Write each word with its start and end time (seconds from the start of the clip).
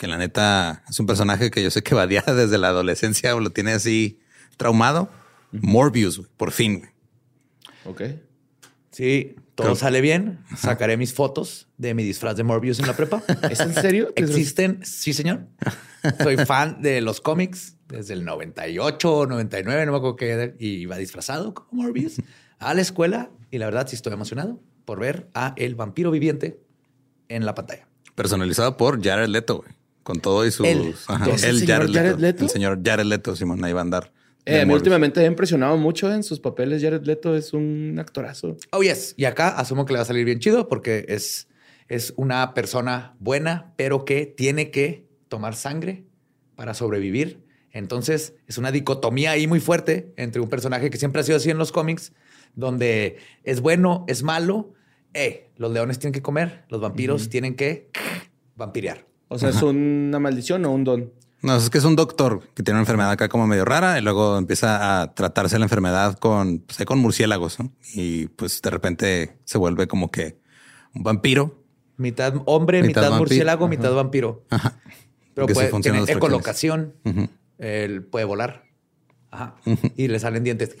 que 0.00 0.06
la 0.06 0.16
neta 0.16 0.82
es 0.88 0.98
un 0.98 1.04
personaje 1.04 1.50
que 1.50 1.62
yo 1.62 1.70
sé 1.70 1.82
que 1.82 1.94
vadía 1.94 2.22
desde 2.26 2.56
la 2.56 2.68
adolescencia 2.68 3.36
o 3.36 3.40
lo 3.40 3.50
tiene 3.50 3.72
así 3.72 4.18
traumado. 4.56 5.10
Morbius, 5.52 6.16
güey, 6.16 6.30
por 6.38 6.52
fin. 6.52 6.88
Ok. 7.84 8.02
Sí, 8.92 9.36
todo 9.54 9.76
sale 9.76 10.00
bien. 10.00 10.38
Sacaré 10.56 10.96
mis 10.96 11.12
fotos 11.12 11.68
de 11.76 11.92
mi 11.92 12.02
disfraz 12.02 12.34
de 12.34 12.44
Morbius 12.44 12.78
en 12.78 12.86
la 12.86 12.96
prepa. 12.96 13.22
¿Es 13.50 13.60
en 13.60 13.74
serio? 13.74 14.10
Existen, 14.16 14.80
sí, 14.86 15.12
señor. 15.12 15.48
Soy 16.22 16.38
fan 16.38 16.80
de 16.80 17.02
los 17.02 17.20
cómics 17.20 17.76
desde 17.86 18.14
el 18.14 18.24
98, 18.24 19.26
99, 19.28 19.84
no 19.84 19.92
me 19.92 19.98
acuerdo 19.98 20.16
qué, 20.16 20.54
y 20.58 20.76
iba 20.76 20.96
disfrazado 20.96 21.52
como 21.52 21.82
Morbius 21.82 22.22
a 22.58 22.72
la 22.72 22.80
escuela. 22.80 23.30
Y 23.50 23.58
la 23.58 23.66
verdad, 23.66 23.86
sí 23.86 23.96
estoy 23.96 24.14
emocionado 24.14 24.62
por 24.86 24.98
ver 24.98 25.28
a 25.34 25.52
el 25.58 25.74
vampiro 25.74 26.10
viviente 26.10 26.58
en 27.28 27.44
la 27.44 27.54
pantalla. 27.54 27.86
Personalizado 28.14 28.78
por 28.78 29.02
Jared 29.04 29.28
Leto, 29.28 29.58
güey. 29.58 29.79
Con 30.10 30.18
todo 30.18 30.44
y 30.44 30.50
sus... 30.50 30.66
Él. 30.66 30.92
Ajá, 31.06 31.30
¿Es 31.30 31.44
el 31.44 31.60
señor 31.60 31.82
Jared, 31.82 31.94
Jared 31.94 32.10
Leto. 32.10 32.20
Leto? 32.20 32.44
El 32.46 32.50
señor 32.50 32.80
Jared 32.84 33.04
Leto, 33.04 33.36
Simón, 33.36 33.62
ahí 33.64 33.72
va 33.72 33.78
a 33.78 33.82
andar. 33.82 34.12
Eh, 34.44 34.66
últimamente 34.68 35.20
me 35.20 35.26
ha 35.26 35.28
impresionado 35.28 35.76
mucho 35.76 36.12
en 36.12 36.24
sus 36.24 36.40
papeles. 36.40 36.82
Jared 36.82 37.04
Leto 37.04 37.36
es 37.36 37.52
un 37.52 37.96
actorazo. 37.96 38.56
Oh, 38.72 38.82
yes. 38.82 39.14
Y 39.16 39.26
acá 39.26 39.50
asumo 39.50 39.86
que 39.86 39.92
le 39.92 39.98
va 39.98 40.02
a 40.02 40.06
salir 40.06 40.24
bien 40.24 40.40
chido 40.40 40.66
porque 40.66 41.04
es, 41.06 41.46
es 41.86 42.12
una 42.16 42.54
persona 42.54 43.14
buena, 43.20 43.72
pero 43.76 44.04
que 44.04 44.26
tiene 44.26 44.72
que 44.72 45.06
tomar 45.28 45.54
sangre 45.54 46.06
para 46.56 46.74
sobrevivir. 46.74 47.44
Entonces 47.70 48.34
es 48.48 48.58
una 48.58 48.72
dicotomía 48.72 49.30
ahí 49.30 49.46
muy 49.46 49.60
fuerte 49.60 50.12
entre 50.16 50.40
un 50.40 50.48
personaje 50.48 50.90
que 50.90 50.98
siempre 50.98 51.20
ha 51.20 51.24
sido 51.24 51.36
así 51.36 51.50
en 51.50 51.58
los 51.58 51.70
cómics, 51.70 52.12
donde 52.56 53.18
es 53.44 53.60
bueno, 53.60 54.04
es 54.08 54.24
malo. 54.24 54.72
Eh, 55.14 55.52
los 55.56 55.70
leones 55.70 56.00
tienen 56.00 56.14
que 56.14 56.22
comer, 56.22 56.64
los 56.68 56.80
vampiros 56.80 57.28
tienen 57.28 57.54
que 57.54 57.90
vampirear. 58.56 59.09
O 59.32 59.38
sea, 59.38 59.50
¿es 59.50 59.62
una 59.62 60.18
maldición 60.18 60.64
o 60.64 60.72
un 60.72 60.82
don? 60.82 61.12
No, 61.42 61.56
es 61.56 61.70
que 61.70 61.78
es 61.78 61.84
un 61.84 61.94
doctor 61.96 62.42
que 62.52 62.62
tiene 62.64 62.76
una 62.78 62.82
enfermedad 62.82 63.12
acá 63.12 63.28
como 63.28 63.46
medio 63.46 63.64
rara 63.64 63.96
y 63.98 64.02
luego 64.02 64.36
empieza 64.36 65.00
a 65.00 65.14
tratarse 65.14 65.58
la 65.58 65.64
enfermedad 65.64 66.18
con, 66.18 66.58
pues, 66.58 66.84
con 66.84 66.98
murciélagos 66.98 67.58
¿no? 67.60 67.72
y 67.94 68.26
pues 68.26 68.60
de 68.60 68.68
repente 68.70 69.38
se 69.44 69.56
vuelve 69.56 69.86
como 69.86 70.10
que 70.10 70.36
un 70.94 71.04
vampiro. 71.04 71.62
Mitad 71.96 72.34
hombre, 72.44 72.82
Mitad 72.82 72.88
mitad, 72.88 73.02
vampiro. 73.02 73.18
murciélago, 73.20 73.64
Ajá. 73.64 73.70
mitad 73.70 73.94
vampiro. 73.94 74.44
Ajá. 74.50 74.80
Pero 75.34 75.46
puede 75.46 75.70
tener 75.80 76.10
ecolocación. 76.10 76.94
Él 77.58 78.02
puede 78.04 78.24
volar. 78.24 78.64
Ajá. 79.30 79.54
Y 79.96 80.08
le 80.08 80.18
salen 80.18 80.42
dientes. 80.42 80.76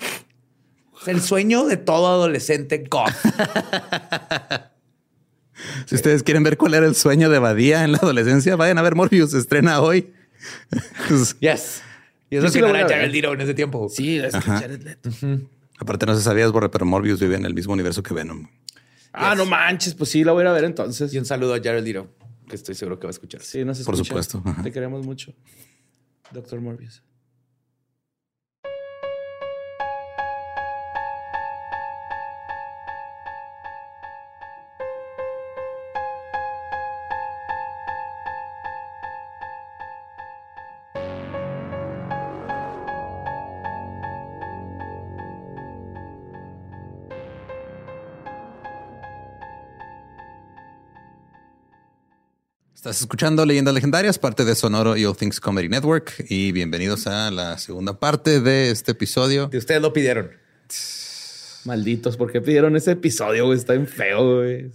Es 1.00 1.08
el 1.08 1.20
sueño 1.22 1.66
de 1.66 1.76
todo 1.76 2.08
adolescente 2.08 2.84
goth. 2.90 3.14
Si 5.86 5.94
ustedes 5.94 6.22
quieren 6.22 6.42
ver 6.42 6.56
cuál 6.56 6.74
era 6.74 6.86
el 6.86 6.94
sueño 6.94 7.30
de 7.30 7.38
Badía 7.38 7.84
en 7.84 7.92
la 7.92 7.98
adolescencia, 7.98 8.56
vayan 8.56 8.78
a 8.78 8.82
ver 8.82 8.94
Morbius, 8.94 9.32
se 9.32 9.38
estrena 9.38 9.80
hoy. 9.80 10.12
Yes. 11.40 11.82
Y 12.30 12.36
eso 12.36 12.46
Yo 12.46 12.50
sí 12.52 12.58
que 12.60 12.62
no 12.62 12.68
era. 12.74 12.88
Jared 12.88 13.10
Leto 13.10 13.32
en 13.34 13.40
ese 13.40 13.54
tiempo. 13.54 13.88
Sí, 13.88 14.18
es 14.18 14.32
que 14.32 14.38
Ajá. 14.38 14.60
Jared 14.60 14.82
Leto. 14.82 15.10
aparte 15.78 16.06
no 16.06 16.14
se 16.14 16.22
sabías, 16.22 16.52
Borre, 16.52 16.68
pero 16.68 16.86
Morbius 16.86 17.20
vive 17.20 17.36
en 17.36 17.44
el 17.44 17.54
mismo 17.54 17.72
universo 17.72 18.02
que 18.02 18.14
Venom. 18.14 18.46
Ah, 19.12 19.34
no 19.34 19.44
manches. 19.46 19.94
Pues 19.94 20.10
sí, 20.10 20.22
la 20.24 20.32
voy 20.32 20.42
a 20.42 20.44
ir 20.44 20.48
a 20.48 20.52
ver 20.52 20.64
entonces. 20.64 21.12
Y 21.12 21.18
un 21.18 21.24
saludo 21.24 21.54
a 21.54 21.58
Jared 21.58 21.84
Leto, 21.84 22.08
que 22.48 22.54
estoy 22.54 22.74
seguro 22.76 22.98
que 23.00 23.06
va 23.06 23.10
a 23.10 23.12
escuchar. 23.12 23.42
Sí, 23.42 23.64
nos 23.64 23.80
Por 23.80 23.94
escucha. 23.94 24.08
supuesto. 24.08 24.42
Ajá. 24.44 24.62
Te 24.62 24.70
queremos 24.72 25.04
mucho. 25.04 25.34
Doctor 26.32 26.60
Morbius. 26.60 27.02
Estás 52.80 53.02
escuchando 53.02 53.44
Leyendas 53.44 53.74
Legendarias, 53.74 54.18
parte 54.18 54.46
de 54.46 54.54
Sonoro 54.54 54.96
y 54.96 55.04
All 55.04 55.14
Things 55.14 55.38
Comedy 55.38 55.68
Network. 55.68 56.24
Y 56.30 56.50
bienvenidos 56.52 57.06
a 57.06 57.30
la 57.30 57.58
segunda 57.58 58.00
parte 58.00 58.40
de 58.40 58.70
este 58.70 58.92
episodio. 58.92 59.48
De 59.48 59.58
ustedes 59.58 59.82
lo 59.82 59.92
pidieron. 59.92 60.30
Malditos, 61.66 62.16
¿por 62.16 62.32
qué 62.32 62.40
pidieron 62.40 62.76
ese 62.76 62.92
episodio, 62.92 63.44
güey? 63.44 63.58
Está 63.58 63.74
bien 63.74 63.86
feo, 63.86 64.36
güey. 64.38 64.70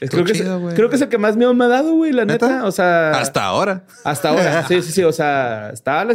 Es- 0.00 0.08
creo, 0.10 0.24
que 0.24 0.32
es, 0.32 0.44
güey. 0.48 0.74
creo 0.76 0.88
que 0.88 0.94
es 0.94 1.02
el 1.02 1.08
que 1.08 1.18
más 1.18 1.36
miedo 1.36 1.52
me 1.52 1.64
ha 1.64 1.68
dado, 1.68 1.94
güey, 1.94 2.12
la 2.12 2.24
neta. 2.26 2.46
¿Neta? 2.48 2.64
O 2.64 2.70
sea, 2.70 3.10
Hasta 3.18 3.44
ahora. 3.44 3.84
hasta 4.04 4.28
ahora. 4.28 4.64
Sí, 4.68 4.80
sí, 4.82 4.92
sí. 4.92 5.02
O 5.02 5.12
sea, 5.12 5.70
está 5.72 6.04
la- 6.04 6.14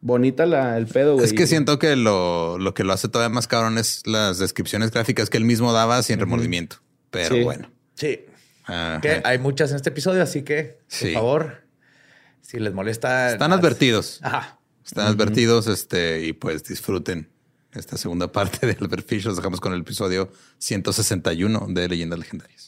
bonita 0.00 0.46
la, 0.46 0.78
el 0.78 0.86
pedo, 0.86 1.12
güey. 1.14 1.26
Es 1.26 1.34
que 1.34 1.46
siento 1.46 1.78
que 1.78 1.94
lo, 1.94 2.56
lo 2.56 2.72
que 2.72 2.84
lo 2.84 2.94
hace 2.94 3.08
todavía 3.08 3.34
más 3.34 3.48
cabrón 3.48 3.76
es 3.76 4.00
las 4.06 4.38
descripciones 4.38 4.92
gráficas 4.92 5.28
que 5.28 5.36
él 5.36 5.44
mismo 5.44 5.74
daba 5.74 6.02
sin 6.02 6.18
remordimiento. 6.18 6.76
Pero 7.10 7.34
Sí. 7.34 7.42
bueno. 7.42 7.70
Sí. 7.96 8.20
Ajá. 8.68 9.00
Que 9.00 9.20
hay 9.24 9.38
muchas 9.38 9.70
en 9.70 9.76
este 9.76 9.88
episodio, 9.90 10.22
así 10.22 10.42
que, 10.42 10.78
por 11.00 11.12
favor, 11.12 11.64
si 12.42 12.58
les 12.60 12.72
molesta. 12.72 13.32
Están 13.32 13.50
las- 13.50 13.58
advertidos. 13.60 14.20
Ajá. 14.22 14.58
Están 14.84 15.06
advertidos 15.06 15.66
este, 15.66 16.24
y 16.24 16.32
pues 16.32 16.64
disfruten 16.64 17.28
esta 17.72 17.96
segunda 17.98 18.30
parte 18.32 18.66
del 18.66 18.76
Albert 18.80 19.06
Fish. 19.06 19.24
Los 19.24 19.36
dejamos 19.36 19.60
con 19.60 19.72
el 19.74 19.80
episodio 19.80 20.30
161 20.58 21.66
de 21.70 21.88
Leyendas 21.88 22.18
Legendarias. 22.18 22.67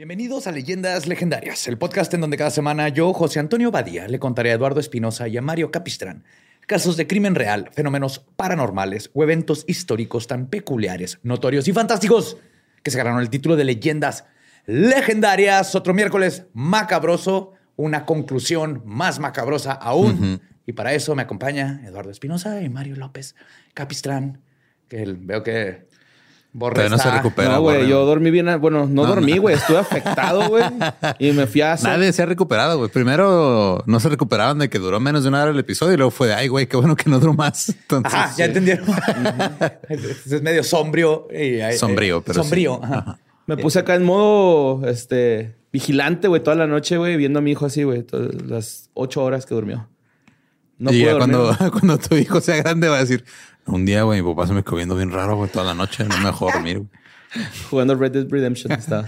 Bienvenidos 0.00 0.46
a 0.46 0.52
Leyendas 0.52 1.06
Legendarias, 1.06 1.68
el 1.68 1.76
podcast 1.76 2.14
en 2.14 2.22
donde 2.22 2.38
cada 2.38 2.48
semana 2.48 2.88
yo, 2.88 3.12
José 3.12 3.38
Antonio 3.38 3.70
Badía, 3.70 4.08
le 4.08 4.18
contaré 4.18 4.50
a 4.50 4.54
Eduardo 4.54 4.80
Espinosa 4.80 5.28
y 5.28 5.36
a 5.36 5.42
Mario 5.42 5.70
Capistrán 5.70 6.24
casos 6.66 6.96
de 6.96 7.06
crimen 7.06 7.34
real, 7.34 7.68
fenómenos 7.74 8.24
paranormales 8.34 9.10
o 9.12 9.22
eventos 9.22 9.66
históricos 9.68 10.26
tan 10.26 10.46
peculiares, 10.46 11.18
notorios 11.22 11.68
y 11.68 11.74
fantásticos 11.74 12.38
que 12.82 12.90
se 12.90 12.96
ganaron 12.96 13.20
el 13.20 13.28
título 13.28 13.56
de 13.56 13.64
leyendas 13.64 14.24
legendarias. 14.64 15.74
Otro 15.74 15.92
miércoles 15.92 16.46
macabroso, 16.54 17.52
una 17.76 18.06
conclusión 18.06 18.80
más 18.86 19.18
macabrosa 19.18 19.72
aún. 19.72 20.40
Y 20.64 20.72
para 20.72 20.94
eso 20.94 21.14
me 21.14 21.20
acompaña 21.20 21.82
Eduardo 21.84 22.10
Espinosa 22.10 22.62
y 22.62 22.70
Mario 22.70 22.96
López 22.96 23.34
Capistrán, 23.74 24.40
que 24.88 25.04
veo 25.18 25.42
que 25.42 25.89
Borre 26.52 26.74
Todavía 26.74 26.96
no 26.96 27.02
se 27.02 27.10
recupera. 27.12 27.48
no, 27.50 27.60
güey, 27.60 27.86
yo 27.86 28.04
dormí 28.04 28.30
bien. 28.32 28.46
Bueno, 28.60 28.80
no, 28.86 29.02
No, 29.04 29.06
dormí, 29.06 29.34
no. 29.34 29.42
güey. 29.42 29.54
Estuve 29.54 29.78
afectado, 29.78 30.48
güey. 30.48 30.64
Y 31.20 31.30
me 31.30 31.46
fui 31.46 31.60
a 31.60 31.74
hacer. 31.74 31.88
Nadie 31.90 32.12
se 32.12 32.22
ha 32.22 32.26
recuperado, 32.26 32.76
güey. 32.78 32.90
Primero 32.90 33.84
no 33.86 34.00
se 34.00 34.08
recuperaban 34.08 34.58
de 34.58 34.68
que 34.68 34.80
duró 34.80 34.98
menos 34.98 35.22
de 35.22 35.28
una 35.28 35.42
hora 35.42 35.52
el 35.52 35.58
episodio 35.60 35.94
y 35.94 35.96
luego 35.96 36.10
fue 36.10 36.26
de, 36.26 36.34
ay, 36.34 36.48
güey, 36.48 36.66
qué 36.66 36.76
bueno 36.76 36.96
que 36.96 37.08
no 37.08 37.20
duró 37.20 37.34
más. 37.34 37.68
Entonces, 37.82 38.12
Ajá, 38.12 38.34
ya 38.36 38.46
entendieron. 38.46 38.84
es 39.88 40.42
medio 40.42 40.64
sombrío. 40.64 41.28
y- 41.30 41.60
eh, 41.60 41.72
Sombrío, 41.74 42.20
pero 42.22 42.34
sí. 42.42 42.48
Sombrío. 42.48 42.80
ajá. 42.82 43.18
Me 43.46 43.56
puse 43.56 43.78
acá 43.80 43.94
en 43.96 44.04
modo 44.04 44.86
este 44.88 45.56
vigilante, 45.72 46.28
güey, 46.28 46.42
toda 46.42 46.56
la 46.56 46.66
noche, 46.66 46.96
güey, 46.98 47.16
viendo 47.16 47.40
a 47.40 47.42
mi 47.42 47.50
hijo 47.52 47.66
así, 47.66 47.82
güey, 47.82 48.02
todas 48.02 48.34
las 48.42 48.90
ocho 48.94 49.22
horas 49.24 49.44
que 49.46 49.54
durmió. 49.54 49.88
No 50.78 50.92
y 50.92 51.00
ya 51.04 51.16
cuando, 51.18 51.56
cuando 51.72 51.98
tu 51.98 52.14
hijo 52.16 52.40
sea 52.40 52.56
grande 52.56 52.88
va 52.88 52.96
a 52.96 53.00
decir, 53.00 53.24
un 53.70 53.84
día, 53.86 54.02
güey, 54.02 54.22
mi 54.22 54.28
papá 54.34 54.46
se 54.46 54.52
me 54.52 54.62
quedó 54.62 54.76
viendo 54.76 54.96
bien 54.96 55.10
raro, 55.10 55.36
güey, 55.36 55.50
toda 55.50 55.64
la 55.64 55.74
noche. 55.74 56.04
No 56.04 56.16
me 56.18 56.26
dejó 56.26 56.50
dormir. 56.52 56.78
güey". 56.78 56.88
jugando 57.70 57.94
Red 57.94 58.12
Dead 58.12 58.26
Redemption. 58.28 58.72
Estaba. 58.72 59.06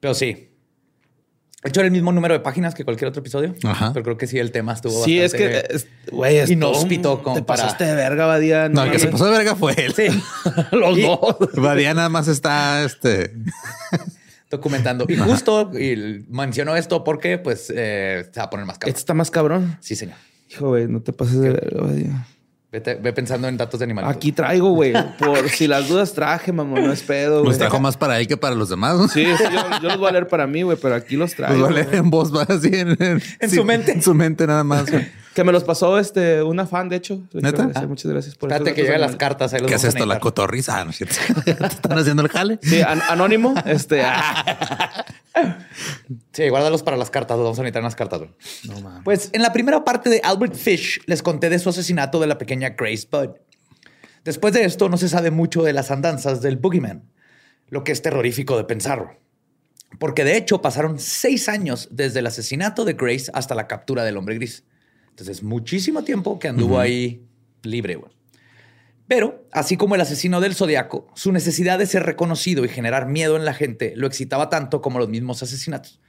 Pero 0.00 0.14
sí. 0.14 0.48
De 1.62 1.68
hecho, 1.68 1.78
era 1.80 1.86
el 1.86 1.92
mismo 1.92 2.10
número 2.10 2.34
de 2.34 2.40
páginas 2.40 2.74
que 2.74 2.84
cualquier 2.84 3.08
otro 3.08 3.20
episodio. 3.20 3.54
Ajá. 3.62 3.92
Pero 3.92 4.02
creo 4.04 4.18
que 4.18 4.26
sí, 4.26 4.36
el 4.38 4.50
tema 4.50 4.72
estuvo 4.72 5.04
sí, 5.04 5.20
es 5.20 5.32
que, 5.32 5.46
bastante- 5.48 5.76
es- 5.76 5.86
güey, 6.10 6.36
es 6.38 6.50
inhóspito 6.50 7.22
como 7.22 7.36
Te 7.36 7.42
para- 7.42 7.62
pasaste 7.62 7.84
de 7.84 7.94
verga, 7.94 8.26
Badía. 8.26 8.68
No, 8.68 8.82
el 8.82 8.90
que 8.90 8.98
se 8.98 9.06
pasó 9.08 9.26
de 9.26 9.30
verga 9.30 9.54
fue 9.54 9.72
él. 9.76 9.94
Sí. 9.94 10.06
Los 10.72 10.98
Y- 10.98 11.02
dos. 11.02 11.36
Badía 11.54 11.94
nada 11.94 12.08
más 12.08 12.26
está, 12.26 12.82
este... 12.84 13.32
documentando. 14.50 15.06
Y 15.08 15.16
justo 15.16 15.70
y 15.78 16.26
menciono 16.28 16.74
esto 16.76 17.04
porque, 17.04 17.38
pues, 17.38 17.72
eh, 17.74 18.28
se 18.32 18.40
va 18.40 18.46
a 18.46 18.50
poner 18.50 18.66
más 18.66 18.74
Este 18.74 18.80
cabrón. 18.86 18.98
está 18.98 19.14
más 19.14 19.30
cabrón. 19.30 19.76
Sí, 19.80 19.94
señor. 19.96 20.16
Hijo, 20.52 20.68
güey, 20.68 20.86
no 20.88 21.00
te 21.00 21.12
pases 21.12 21.40
de. 21.40 22.10
Vete- 22.72 22.98
ve 23.02 23.12
pensando 23.12 23.48
en 23.48 23.56
datos 23.58 23.78
de 23.80 23.84
animales. 23.84 24.10
Aquí 24.16 24.32
traigo, 24.32 24.70
güey. 24.70 24.94
Por 25.18 25.46
si 25.50 25.66
las 25.66 25.88
dudas 25.88 26.14
traje, 26.14 26.52
mamón. 26.52 26.86
No 26.86 26.92
es 26.92 27.02
pedo, 27.02 27.40
güey. 27.40 27.50
Los 27.50 27.58
trajo 27.58 27.78
más 27.80 27.98
para 27.98 28.18
él 28.18 28.26
que 28.26 28.38
para 28.38 28.54
los 28.54 28.70
demás. 28.70 28.96
¿no? 28.96 29.08
Sí, 29.08 29.26
sí, 29.36 29.44
yo, 29.52 29.80
yo 29.82 29.88
los 29.90 29.98
voy 29.98 30.08
a 30.08 30.12
leer 30.12 30.26
para 30.26 30.46
mí, 30.46 30.62
güey, 30.62 30.78
pero 30.80 30.94
aquí 30.94 31.16
los 31.16 31.34
traigo. 31.34 31.54
Los 31.58 31.64
va 31.64 31.68
a 31.68 31.72
leer 31.74 31.94
en 31.96 32.08
voz, 32.08 32.34
va 32.34 32.44
así 32.44 32.70
en, 32.72 32.96
En 33.40 33.50
su 33.50 33.62
mente. 33.62 33.92
En 33.92 34.02
su 34.02 34.14
mente 34.14 34.46
nada 34.46 34.64
más. 34.64 34.86
Que 35.34 35.44
me 35.44 35.52
los 35.52 35.64
pasó 35.64 35.98
este 35.98 36.42
una 36.42 36.66
fan, 36.66 36.88
de 36.88 36.96
hecho. 36.96 37.20
¿Neta? 37.34 37.64
Muchas 37.86 38.10
gracias 38.10 38.34
por 38.36 38.50
Espérate 38.50 38.74
que 38.74 38.82
lleguen 38.84 39.00
las 39.02 39.16
cartas. 39.16 39.52
Ahí 39.52 39.60
los 39.60 39.68
¿Qué 39.68 39.74
es 39.76 39.84
esto? 39.84 40.06
La 40.06 40.18
cotorriza. 40.18 40.80
Ah. 40.80 40.86
¿Te 41.44 41.50
están 41.52 41.98
haciendo 41.98 42.22
el 42.22 42.28
jale? 42.28 42.58
Sí, 42.62 42.80
an- 42.80 43.02
anónimo. 43.08 43.54
Este. 43.66 44.02
Sí, 46.32 46.48
guárdalos 46.48 46.82
para 46.82 46.96
las 46.96 47.10
cartas. 47.10 47.36
Los 47.36 47.44
vamos 47.44 47.58
a 47.58 47.62
necesitar 47.62 47.80
en 47.80 47.84
las 47.84 47.96
cartas. 47.96 48.20
No. 48.64 49.02
Pues 49.04 49.30
en 49.32 49.42
la 49.42 49.52
primera 49.52 49.84
parte 49.84 50.10
de 50.10 50.20
Albert 50.22 50.54
Fish 50.54 51.00
les 51.06 51.22
conté 51.22 51.48
de 51.48 51.58
su 51.58 51.68
asesinato 51.68 52.20
de 52.20 52.26
la 52.26 52.38
pequeña 52.38 52.70
Grace 52.70 53.06
Budd. 53.10 53.36
Después 54.24 54.54
de 54.54 54.64
esto 54.64 54.88
no 54.88 54.96
se 54.96 55.08
sabe 55.08 55.30
mucho 55.30 55.62
de 55.62 55.72
las 55.72 55.90
andanzas 55.90 56.40
del 56.40 56.56
Boogeyman, 56.56 57.10
lo 57.68 57.82
que 57.82 57.92
es 57.92 58.02
terrorífico 58.02 58.56
de 58.56 58.64
pensarlo. 58.64 59.16
Porque 59.98 60.24
de 60.24 60.36
hecho 60.36 60.62
pasaron 60.62 60.98
seis 60.98 61.48
años 61.48 61.88
desde 61.90 62.20
el 62.20 62.26
asesinato 62.26 62.84
de 62.84 62.94
Grace 62.94 63.30
hasta 63.34 63.54
la 63.54 63.66
captura 63.66 64.04
del 64.04 64.16
hombre 64.16 64.36
gris. 64.36 64.64
Entonces, 65.10 65.42
muchísimo 65.42 66.04
tiempo 66.04 66.38
que 66.38 66.48
anduvo 66.48 66.78
ahí 66.78 67.26
libre. 67.62 67.96
güey. 67.96 68.12
Pero, 69.14 69.44
así 69.52 69.76
como 69.76 69.94
el 69.94 70.00
asesino 70.00 70.40
del 70.40 70.54
zodiaco, 70.54 71.06
su 71.14 71.32
necesidad 71.32 71.78
de 71.78 71.84
ser 71.84 72.04
reconocido 72.04 72.64
y 72.64 72.70
generar 72.70 73.06
miedo 73.06 73.36
en 73.36 73.44
la 73.44 73.52
gente 73.52 73.92
lo 73.94 74.06
excitaba 74.06 74.48
tanto 74.48 74.80
como 74.80 74.98
los 74.98 75.10
mismos 75.10 75.42
asesinatos. 75.42 76.00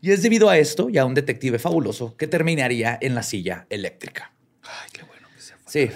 Y 0.00 0.12
es 0.12 0.22
debido 0.22 0.48
a 0.48 0.56
esto 0.56 0.88
y 0.88 0.96
a 0.96 1.04
un 1.04 1.12
detective 1.12 1.58
fabuloso 1.58 2.16
que 2.16 2.28
terminaría 2.28 2.96
en 3.00 3.16
la 3.16 3.24
silla 3.24 3.66
eléctrica. 3.68 4.32
Ay, 4.62 4.90
qué 4.92 5.02
bueno 5.02 5.26
que 5.34 5.42
se 5.42 5.54
fue. 5.56 5.72
Sí. 5.72 5.90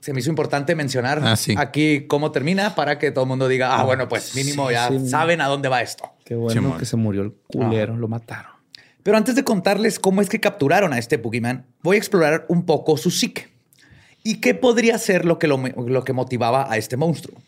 Se 0.00 0.12
me 0.12 0.18
hizo 0.18 0.28
importante 0.30 0.74
mencionar 0.74 1.20
Ah, 1.22 1.36
sí. 1.36 1.54
aquí 1.56 2.08
cómo 2.08 2.32
termina 2.32 2.74
para 2.74 2.98
que 2.98 3.12
todo 3.12 3.22
el 3.22 3.28
mundo 3.28 3.46
diga, 3.46 3.78
ah, 3.78 3.84
bueno, 3.84 4.08
pues 4.08 4.34
mínimo 4.34 4.66
Sí, 4.66 4.72
ya 4.74 4.88
sí. 4.88 5.08
saben 5.08 5.40
a 5.40 5.46
dónde 5.46 5.68
va 5.68 5.82
esto. 5.82 6.10
Qué 6.24 6.34
bueno 6.34 6.78
que 6.78 6.84
se 6.84 6.96
murió 6.96 7.22
el 7.22 7.32
culero. 7.46 7.96
Lo 7.96 8.08
mataron. 8.08 8.50
Pero 9.04 9.16
antes 9.16 9.36
de 9.36 9.44
contarles 9.44 10.00
cómo 10.00 10.20
es 10.20 10.28
que 10.28 10.40
capturaron 10.40 10.92
a 10.92 10.98
este 10.98 11.16
Boogeyman, 11.16 11.64
voy 11.84 11.94
a 11.94 11.98
explorar 12.00 12.44
un 12.48 12.66
poco 12.66 12.96
su 12.96 13.12
psique 13.12 13.56
y 14.28 14.40
qué 14.42 14.52
podría 14.52 14.98
ser 14.98 15.24
lo 15.24 15.38
que, 15.38 15.46
lo, 15.46 15.56
lo 15.56 16.04
que 16.04 16.12
motivaba 16.12 16.70
a 16.70 16.76
este 16.76 16.98
monstruo. 16.98 17.40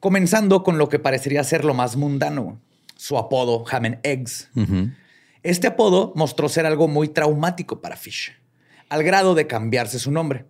Comenzando 0.00 0.62
con 0.62 0.78
lo 0.78 0.88
que 0.88 0.98
parecería 0.98 1.44
ser 1.44 1.66
lo 1.66 1.74
más 1.74 1.96
mundano, 1.96 2.62
su 2.96 3.18
apodo 3.18 3.62
Ham 3.70 3.84
and 3.84 3.98
Eggs. 4.02 4.48
Este 5.42 5.66
apodo 5.66 6.14
mostró 6.16 6.48
ser 6.48 6.64
algo 6.64 6.88
muy 6.88 7.08
traumático 7.08 7.82
para 7.82 7.98
Fish, 7.98 8.32
al 8.88 9.02
grado 9.02 9.34
de 9.34 9.46
cambiarse 9.46 9.98
su 9.98 10.10
nombre. 10.10 10.46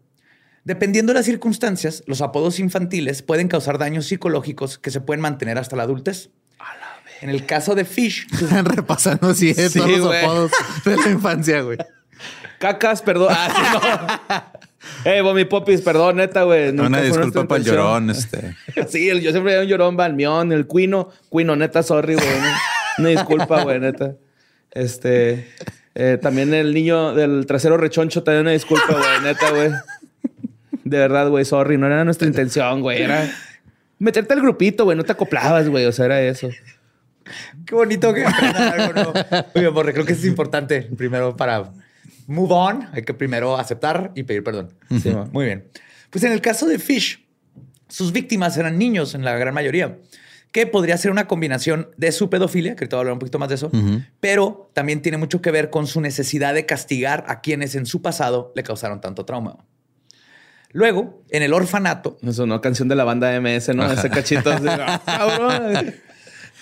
Dependiendo 0.62 1.12
de 1.12 1.18
las 1.18 1.26
circunstancias, 1.26 2.04
los 2.06 2.20
apodos 2.20 2.60
infantiles 2.60 3.22
pueden 3.22 3.48
causar 3.48 3.76
daños 3.76 4.06
psicológicos 4.06 4.78
que 4.78 4.92
se 4.92 5.00
pueden 5.00 5.22
mantener 5.22 5.58
hasta 5.58 5.74
la 5.74 5.82
adultez. 5.82 6.30
En 7.20 7.30
el 7.30 7.46
caso 7.46 7.74
de 7.74 7.84
Fish, 7.84 8.28
Están 8.32 8.64
repasando 8.64 9.30
así 9.30 9.50
eh, 9.50 9.68
Sí, 9.68 9.80
todos 9.80 9.98
los 9.98 10.14
apodos 10.14 10.52
de 10.84 10.96
la 10.98 11.10
infancia, 11.10 11.62
güey. 11.62 11.78
Cacas, 12.60 13.02
perdón. 13.02 13.34
Ah, 13.36 13.48
sí, 13.52 14.52
no. 14.52 14.64
Ey, 15.04 15.20
Bomi 15.20 15.44
Popis, 15.44 15.80
perdón, 15.82 16.16
neta, 16.16 16.44
güey. 16.44 16.70
Una 16.70 17.00
disculpa 17.00 17.46
para 17.46 17.58
el 17.60 17.64
llorón. 17.66 18.10
Este. 18.10 18.56
Sí, 18.88 19.08
el- 19.08 19.20
yo 19.20 19.30
siempre 19.32 19.52
era 19.52 19.62
un 19.62 19.68
llorón 19.68 19.96
balmión, 19.96 20.52
el 20.52 20.66
cuino, 20.66 21.10
cuino, 21.28 21.56
neta, 21.56 21.82
sorry, 21.82 22.14
güey. 22.14 22.26
Una, 22.26 22.58
una 22.98 23.08
disculpa, 23.10 23.62
güey, 23.62 23.80
neta. 23.80 24.14
Este, 24.70 25.48
eh, 25.94 26.18
también 26.20 26.52
el 26.54 26.72
niño 26.74 27.14
del 27.14 27.46
trasero 27.46 27.76
rechoncho, 27.76 28.22
también 28.22 28.42
una 28.42 28.52
disculpa, 28.52 28.86
güey, 28.92 29.20
neta, 29.22 29.50
güey. 29.50 29.70
De 30.84 30.98
verdad, 30.98 31.28
güey, 31.28 31.44
sorry, 31.44 31.78
no 31.78 31.86
era 31.86 32.04
nuestra 32.04 32.26
intención, 32.26 32.80
güey. 32.80 33.02
Era 33.02 33.30
meterte 33.98 34.34
al 34.34 34.40
grupito, 34.40 34.84
güey, 34.84 34.96
no 34.96 35.04
te 35.04 35.12
acoplabas, 35.12 35.68
güey, 35.68 35.84
o 35.86 35.92
sea, 35.92 36.06
era 36.06 36.20
eso. 36.20 36.48
Qué 37.64 37.74
bonito 37.74 38.12
que 38.12 38.24
algo 38.24 38.92
nuevo. 38.92 39.12
Oye, 39.54 39.68
Borre, 39.68 39.92
creo 39.94 40.04
que 40.04 40.12
es 40.12 40.24
importante. 40.26 40.82
Primero 40.82 41.34
para 41.36 41.70
move 42.26 42.52
on, 42.52 42.88
hay 42.92 43.02
que 43.02 43.14
primero 43.14 43.56
aceptar 43.58 44.12
y 44.14 44.22
pedir 44.24 44.42
perdón. 44.44 44.74
Sí. 45.02 45.10
Muy 45.32 45.46
bien. 45.46 45.68
Pues 46.10 46.24
en 46.24 46.32
el 46.32 46.40
caso 46.40 46.66
de 46.66 46.78
Fish, 46.78 47.26
sus 47.88 48.12
víctimas 48.12 48.56
eran 48.56 48.78
niños 48.78 49.14
en 49.14 49.24
la 49.24 49.36
gran 49.36 49.52
mayoría, 49.54 49.98
que 50.52 50.66
podría 50.66 50.96
ser 50.96 51.10
una 51.10 51.26
combinación 51.26 51.88
de 51.96 52.12
su 52.12 52.30
pedofilia, 52.30 52.76
que 52.76 52.84
ahorita 52.84 52.96
voy 52.96 53.00
a 53.00 53.02
hablar 53.02 53.12
un 53.14 53.18
poquito 53.18 53.38
más 53.40 53.48
de 53.48 53.56
eso, 53.56 53.70
pero 54.20 54.70
también 54.72 55.02
tiene 55.02 55.18
mucho 55.18 55.42
que 55.42 55.50
ver 55.50 55.68
con 55.70 55.86
su 55.88 56.00
necesidad 56.00 56.54
de 56.54 56.64
castigar 56.66 57.24
a 57.26 57.40
quienes 57.40 57.74
en 57.74 57.86
su 57.86 58.02
pasado 58.02 58.52
le 58.54 58.62
causaron 58.62 59.00
tanto 59.00 59.24
trauma. 59.24 59.56
Luego, 60.70 61.22
en 61.30 61.42
el 61.42 61.52
orfanato, 61.52 62.18
Me 62.20 62.32
sonó 62.32 62.60
canción 62.60 62.88
de 62.88 62.96
la 62.96 63.04
banda 63.04 63.32
MS, 63.40 63.74
¿no? 63.74 63.90
Ese 63.90 64.10
cachito. 64.10 64.50
así, 64.50 64.64
"Ah, 64.68 65.00
cabrón. 65.04 65.94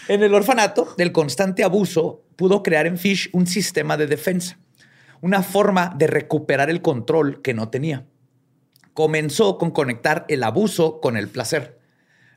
En 0.09 0.23
el 0.23 0.35
orfanato, 0.35 0.95
del 0.99 1.13
constante 1.13 1.65
abuso 1.65 2.23
pudo 2.37 2.63
crear 2.63 2.87
en 2.87 2.99
Fish 2.99 3.31
un 3.33 3.47
sistema 3.47 3.97
de 3.97 4.07
defensa, 4.07 4.59
una 5.23 5.43
forma 5.43 5.95
de 5.97 6.07
recuperar 6.09 6.69
el 6.69 6.83
control 6.83 7.41
que 7.41 7.55
no 7.55 7.71
tenía. 7.71 8.05
Comenzó 8.93 9.57
con 9.57 9.71
conectar 9.71 10.27
el 10.29 10.43
abuso 10.43 11.01
con 11.01 11.17
el 11.17 11.29
placer, 11.29 11.79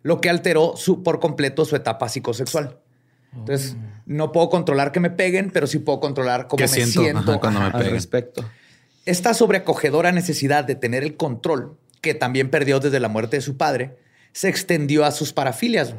lo 0.04 0.22
que 0.22 0.30
alteró 0.30 0.76
su- 0.78 1.04
por 1.04 1.20
completo 1.20 1.66
su 1.66 1.76
etapa 1.76 2.08
psicosexual. 2.08 2.80
Entonces, 3.36 3.76
no 4.06 4.32
puedo 4.32 4.50
controlar 4.50 4.94
que 4.94 5.02
me 5.02 5.10
peguen, 5.10 5.52
pero 5.52 5.68
sí 5.68 5.80
puedo 5.80 6.00
controlar 6.00 6.48
cómo 6.48 6.58
¿Qué 6.58 6.64
me 6.64 6.68
siento? 6.70 7.02
siento. 7.02 7.32
Ajá, 7.32 7.40
cuando 7.42 7.60
me 7.60 7.66
Ajá. 7.66 7.76
Al 7.78 7.82
peguen. 7.84 7.96
respecto. 7.96 8.46
Esta 9.06 9.34
sobreacogedora 9.34 10.14
necesidad 10.14 10.64
de 10.64 10.76
tener 10.76 11.04
el 11.04 11.18
control, 11.18 11.78
que 12.00 12.14
también 12.14 12.50
perdió 12.50 12.80
desde 12.80 13.02
la 13.02 13.10
muerte 13.10 13.38
de 13.38 13.42
su 13.42 13.58
padre, 13.58 13.98
se 14.32 14.48
extendió 14.48 15.04
a 15.04 15.12
sus 15.12 15.34
parafilias. 15.34 15.96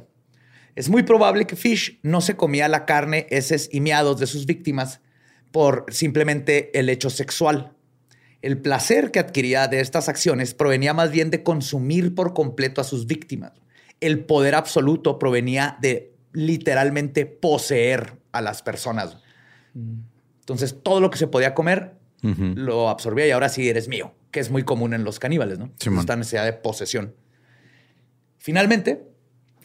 Es 0.76 0.88
muy 0.88 1.02
probable 1.02 1.47
que 1.47 1.57
Fish 1.57 1.99
no 2.02 2.21
se 2.23 2.37
comía 2.37 2.69
la 2.69 2.87
carne, 2.87 3.26
heces 3.31 3.69
y 3.71 3.81
miados 3.81 4.19
de 4.19 4.26
sus 4.26 4.47
víctimas 4.47 5.00
por 5.53 5.87
simplemente 5.88 6.79
el 6.79 6.88
hecho 6.88 7.11
sexual. 7.11 7.73
El 8.43 8.59
placer 8.59 9.11
que 9.11 9.19
adquiría 9.19 9.67
de 9.69 9.81
estas 9.81 10.09
acciones 10.09 10.55
provenía 10.55 10.95
más 10.95 11.11
bien 11.11 11.31
de 11.31 11.43
consumir 11.43 12.15
por 12.15 12.35
completo 12.35 12.81
a 12.81 12.85
sus 12.85 13.07
víctimas. 13.07 13.53
El 14.00 14.25
poder 14.25 14.55
absoluto 14.55 15.19
provenía 15.19 15.79
de 15.81 16.15
literalmente 16.33 17.26
poseer 17.26 18.19
a 18.33 18.43
las 18.43 18.62
personas. 18.62 19.17
Entonces, 20.41 20.76
todo 20.83 21.00
lo 21.00 21.11
que 21.11 21.19
se 21.19 21.26
podía 21.26 21.55
comer 21.55 21.97
lo 22.23 22.88
absorbía 22.88 23.26
y 23.26 23.31
ahora 23.31 23.49
sí 23.49 23.69
eres 23.69 23.88
mío, 23.88 24.12
que 24.31 24.41
es 24.41 24.50
muy 24.50 24.65
común 24.65 24.95
en 24.95 25.05
los 25.05 25.19
caníbales, 25.19 25.59
¿no? 25.59 25.73
Simón. 25.79 26.00
Esta 26.00 26.17
necesidad 26.17 26.45
de 26.45 26.53
posesión. 26.53 27.15
Finalmente, 28.37 29.07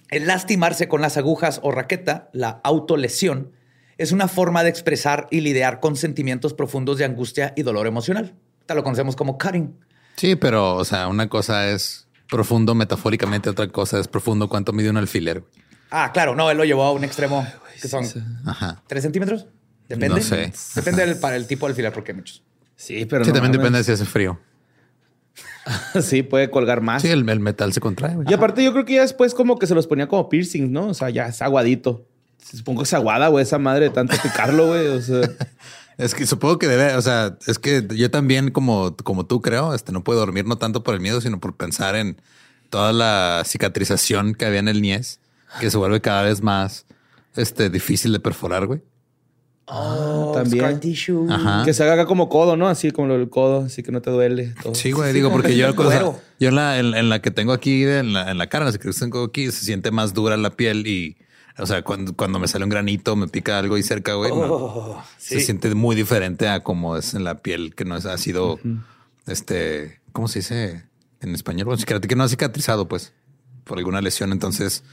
el 0.10 0.28
lastimarse 0.28 0.88
con 0.88 1.02
las 1.02 1.18
agujas 1.18 1.60
o 1.64 1.72
raqueta, 1.72 2.30
la 2.34 2.62
autolesión, 2.64 3.52
es 4.02 4.12
una 4.12 4.28
forma 4.28 4.64
de 4.64 4.70
expresar 4.70 5.28
y 5.30 5.42
lidiar 5.42 5.80
con 5.80 5.96
sentimientos 5.96 6.54
profundos 6.56 6.98
de 6.98 7.06
angustia 7.06 7.54
y 7.56 7.62
dolor 7.62 7.86
emocional. 7.86 8.34
Te 8.66 8.74
lo 8.74 8.84
conocemos 8.84 9.16
como 9.16 9.38
cutting. 9.38 9.76
Sí, 10.16 10.36
pero, 10.36 10.76
o 10.76 10.84
sea, 10.86 11.08
una 11.08 11.30
cosa 11.30 11.70
es 11.70 12.08
profundo 12.28 12.74
metafóricamente, 12.74 13.50
otra 13.50 13.68
cosa 13.68 14.00
es 14.00 14.08
profundo 14.08 14.50
cuánto 14.50 14.74
mide 14.74 14.90
un 14.90 14.98
alfiler. 14.98 15.44
Ah, 15.92 16.12
claro, 16.14 16.36
no, 16.36 16.50
él 16.50 16.58
lo 16.58 16.66
llevó 16.66 16.84
a 16.86 16.92
un 16.94 17.04
extremo 17.04 17.46
que 17.80 17.88
son 17.88 18.06
Ajá. 18.46 18.82
tres 18.88 19.04
centímetros. 19.04 19.46
Depende. 19.88 20.16
No 20.16 20.22
sé. 20.22 20.52
Depende 20.74 21.06
del, 21.06 21.18
para 21.20 21.36
el 21.36 21.46
tipo 21.46 21.68
de 21.68 21.72
alfiler, 21.74 21.94
porque 21.94 22.12
hay 22.14 22.18
muchos. 22.18 22.44
Sí, 22.76 23.06
pero 23.06 23.24
sí, 23.24 23.30
no 23.30 23.36
también 23.36 23.52
depende 23.52 23.78
de 23.78 23.84
si 23.84 23.92
hace 23.92 24.06
frío. 24.06 24.40
sí, 26.02 26.24
puede 26.24 26.50
colgar 26.50 26.82
más. 26.82 27.04
Sí, 27.04 27.10
el, 27.10 27.28
el 27.30 27.40
metal 27.40 27.72
se 27.72 27.80
contrae. 27.82 28.16
güey. 28.16 28.28
Y 28.30 28.34
aparte 28.34 28.64
yo 28.64 28.72
creo 28.74 28.86
que 28.86 28.96
ya 28.96 29.02
después 29.02 29.36
como 29.36 29.60
que 29.60 29.68
se 29.68 29.76
los 29.76 29.86
ponía 29.86 30.08
como 30.08 30.28
piercings, 30.28 30.70
¿no? 30.72 30.88
O 30.88 30.94
sea, 30.96 31.10
ya 31.12 31.28
es 31.28 31.42
aguadito. 31.42 32.08
Supongo 32.44 32.82
que 32.82 32.86
es 32.86 32.94
aguada, 32.94 33.28
güey, 33.28 33.44
esa 33.44 33.58
madre 33.58 33.86
de 33.86 33.90
tanto 33.92 34.16
picarlo, 34.22 34.68
güey. 34.68 34.88
O 34.88 35.02
sea, 35.02 35.22
Es 36.02 36.16
que 36.16 36.26
supongo 36.26 36.58
que 36.58 36.68
debe, 36.68 36.96
o 36.96 37.02
sea, 37.02 37.38
es 37.46 37.60
que 37.60 37.86
yo 37.92 38.10
también 38.10 38.50
como, 38.50 38.96
como 39.04 39.28
tú 39.28 39.40
creo, 39.40 39.76
este 39.76 39.92
no 39.92 40.04
puedo 40.04 40.20
dormir 40.20 40.46
no 40.48 40.58
tanto 40.58 40.84
por 40.84 40.96
el 40.96 41.00
miedo, 41.00 41.22
sino 41.22 41.40
por 41.40 41.56
pensar 41.56 41.96
en 41.96 42.20
toda 42.72 42.92
la 42.92 43.44
cicatrización 43.46 44.34
que 44.34 44.46
había 44.46 44.62
en 44.62 44.68
el 44.68 44.82
niés, 44.82 45.20
que 45.60 45.70
se 45.70 45.78
vuelve 45.78 46.02
cada 46.02 46.24
vez 46.24 46.42
más 46.42 46.88
este 47.36 47.70
difícil 47.70 48.14
de 48.14 48.20
perforar, 48.20 48.66
güey. 48.66 48.82
Oh, 49.68 50.32
también. 50.34 50.66
scar 50.66 50.80
tissue. 50.80 51.28
Ajá. 51.30 51.64
que 51.64 51.74
se 51.74 51.84
haga 51.84 52.06
como 52.08 52.30
codo, 52.30 52.58
¿no? 52.58 52.68
Así 52.68 52.90
como 52.90 53.08
lo 53.08 53.20
del 53.20 53.30
codo, 53.30 53.66
así 53.66 53.84
que 53.84 53.92
no 53.92 54.02
te 54.02 54.10
duele. 54.10 54.56
todo. 54.64 54.74
Sí, 54.74 54.92
güey, 54.92 55.14
digo, 55.14 55.30
porque 55.32 55.56
yo, 55.58 55.76
cuero. 55.76 56.20
yo 56.40 56.50
en 56.50 56.56
la, 56.56 56.80
en, 56.80 56.96
en 56.96 57.10
la 57.10 57.22
que 57.22 57.30
tengo 57.30 57.54
aquí, 57.54 57.84
en 57.84 58.14
la, 58.14 58.32
en 58.32 58.40
la 58.40 58.48
cara, 58.48 58.66
en 58.66 58.72
la 58.72 58.78
que 58.78 58.90
tengo 58.92 59.24
aquí, 59.24 59.52
se 59.52 59.66
siente 59.66 59.92
más 59.92 60.16
dura 60.16 60.36
la 60.36 60.50
piel 60.50 60.88
y, 60.88 61.18
o 61.58 61.66
sea, 61.66 61.84
cuando, 61.84 62.16
cuando 62.16 62.40
me 62.40 62.48
sale 62.48 62.64
un 62.64 62.70
granito, 62.70 63.16
me 63.16 63.28
pica 63.28 63.58
algo 63.58 63.78
y 63.78 63.84
cerca, 63.84 64.14
güey, 64.14 64.32
no, 64.32 64.38
Oh, 64.42 65.04
se 65.18 65.40
siente 65.40 65.74
muy 65.76 65.96
diferente 65.96 66.48
a 66.48 66.62
como 66.62 66.98
es 66.98 67.14
en 67.14 67.24
la 67.24 67.42
piel, 67.42 67.76
que 67.76 67.86
no 67.86 67.96
es, 67.96 68.06
ha 68.06 68.18
sido, 68.18 68.60
este, 69.28 70.02
¿cómo 70.12 70.28
se 70.28 70.40
dice 70.40 70.86
en 71.22 71.36
español? 71.36 71.66
Bueno, 71.66 71.80
cicatriz, 71.80 72.08
que 72.08 72.16
no 72.16 72.24
ha 72.24 72.30
cicatrizado, 72.30 72.88
pues, 72.88 73.14
por 73.64 73.78
alguna 73.78 74.02
lesión. 74.02 74.32
Entonces, 74.32 74.84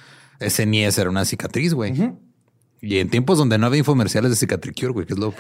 ese 0.41 0.67
niés 0.67 0.99
era 0.99 1.11
una 1.11 1.25
cicatriz, 1.25 1.75
güey. 1.75 2.13
Y 2.81 2.99
en 2.99 3.11
tiempos 3.11 3.39
donde 3.39 3.59
no 3.59 3.67
había 3.67 3.79
infomerciales 3.79 4.31
de 4.31 4.37
Cicatricure, 4.37 4.93
güey, 4.93 5.07
que 5.07 5.15
es 5.15 5.19
lo... 5.19 5.35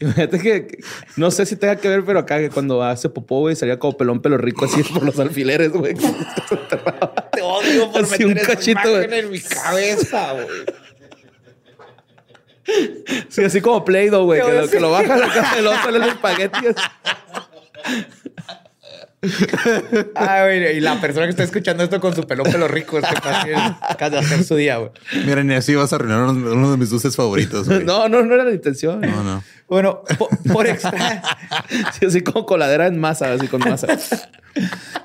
Imagínate 0.00 0.38
que, 0.40 0.78
no 1.16 1.30
sé 1.30 1.44
si 1.46 1.56
tenga 1.56 1.76
que 1.76 1.86
ver, 1.88 2.02
pero 2.04 2.18
acá 2.20 2.38
que 2.38 2.48
cuando 2.50 2.82
hace 2.82 3.08
popó, 3.10 3.40
güey, 3.40 3.54
salía 3.54 3.78
como 3.78 3.96
pelón 3.98 4.22
pelo 4.22 4.38
rico 4.38 4.64
así 4.64 4.82
por 4.82 5.02
los 5.04 5.18
alfileres, 5.20 5.70
güey. 5.72 5.94
Te 7.32 7.42
odio 7.42 7.90
por 7.92 8.02
Así 8.04 8.24
un 8.24 8.30
meter 8.30 8.44
esa 8.44 8.54
cachito, 8.54 8.88
imagen 8.90 9.12
en 9.12 9.30
mi 9.30 9.40
cabeza, 9.40 10.32
güey. 10.32 10.46
Sí, 13.28 13.44
así 13.44 13.60
como 13.60 13.84
Play-Doh, 13.84 14.24
güey, 14.24 14.40
que, 14.40 14.52
lo- 14.52 14.68
que 14.70 14.80
lo 14.80 14.90
bajas 14.90 15.20
acá 15.30 15.56
y 15.58 15.62
luego 15.62 15.76
sale 15.82 15.98
el 15.98 16.04
espagueti. 16.04 16.58
Ah, 20.14 20.48
y 20.52 20.80
la 20.80 21.00
persona 21.00 21.26
que 21.26 21.30
está 21.30 21.42
escuchando 21.42 21.82
esto 21.84 22.00
con 22.00 22.14
su 22.14 22.26
pelo 22.26 22.42
pelo 22.44 22.66
rico 22.68 22.98
es 22.98 23.04
que 23.06 23.54
acaba 23.54 24.10
de 24.10 24.18
hacer 24.18 24.44
su 24.44 24.56
día, 24.56 24.78
güey. 24.78 24.90
Mira, 25.26 25.42
ni 25.44 25.54
así 25.54 25.74
vas 25.74 25.92
a 25.92 25.96
arruinar 25.96 26.22
uno, 26.22 26.52
uno 26.52 26.70
de 26.70 26.76
mis 26.76 26.90
dulces 26.90 27.14
favoritos, 27.16 27.68
güey. 27.68 27.84
No, 27.84 28.08
no, 28.08 28.22
no 28.24 28.34
era 28.34 28.44
la 28.44 28.52
intención. 28.52 29.00
no, 29.00 29.22
no. 29.22 29.42
Bueno, 29.68 30.02
po- 30.18 30.28
por, 30.52 30.66
extra, 30.66 31.22
Sí, 31.98 32.06
así 32.06 32.22
como 32.22 32.44
coladera 32.46 32.86
en 32.86 32.98
masa, 32.98 33.32
así 33.32 33.46
con 33.46 33.60
masa. 33.60 33.86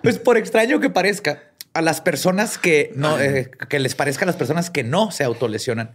pues 0.02 0.18
por 0.18 0.38
extraño 0.38 0.80
que 0.80 0.90
parezca, 0.90 1.44
a 1.74 1.82
las 1.82 2.00
personas 2.02 2.58
que 2.58 2.92
no, 2.96 3.20
eh, 3.20 3.52
que 3.70 3.80
les 3.80 3.96
parezca 3.96 4.24
a 4.24 4.28
las 4.28 4.38
personas 4.38 4.70
que 4.70 4.84
no 4.84 5.12
se 5.12 5.24
autolesionan, 5.26 5.92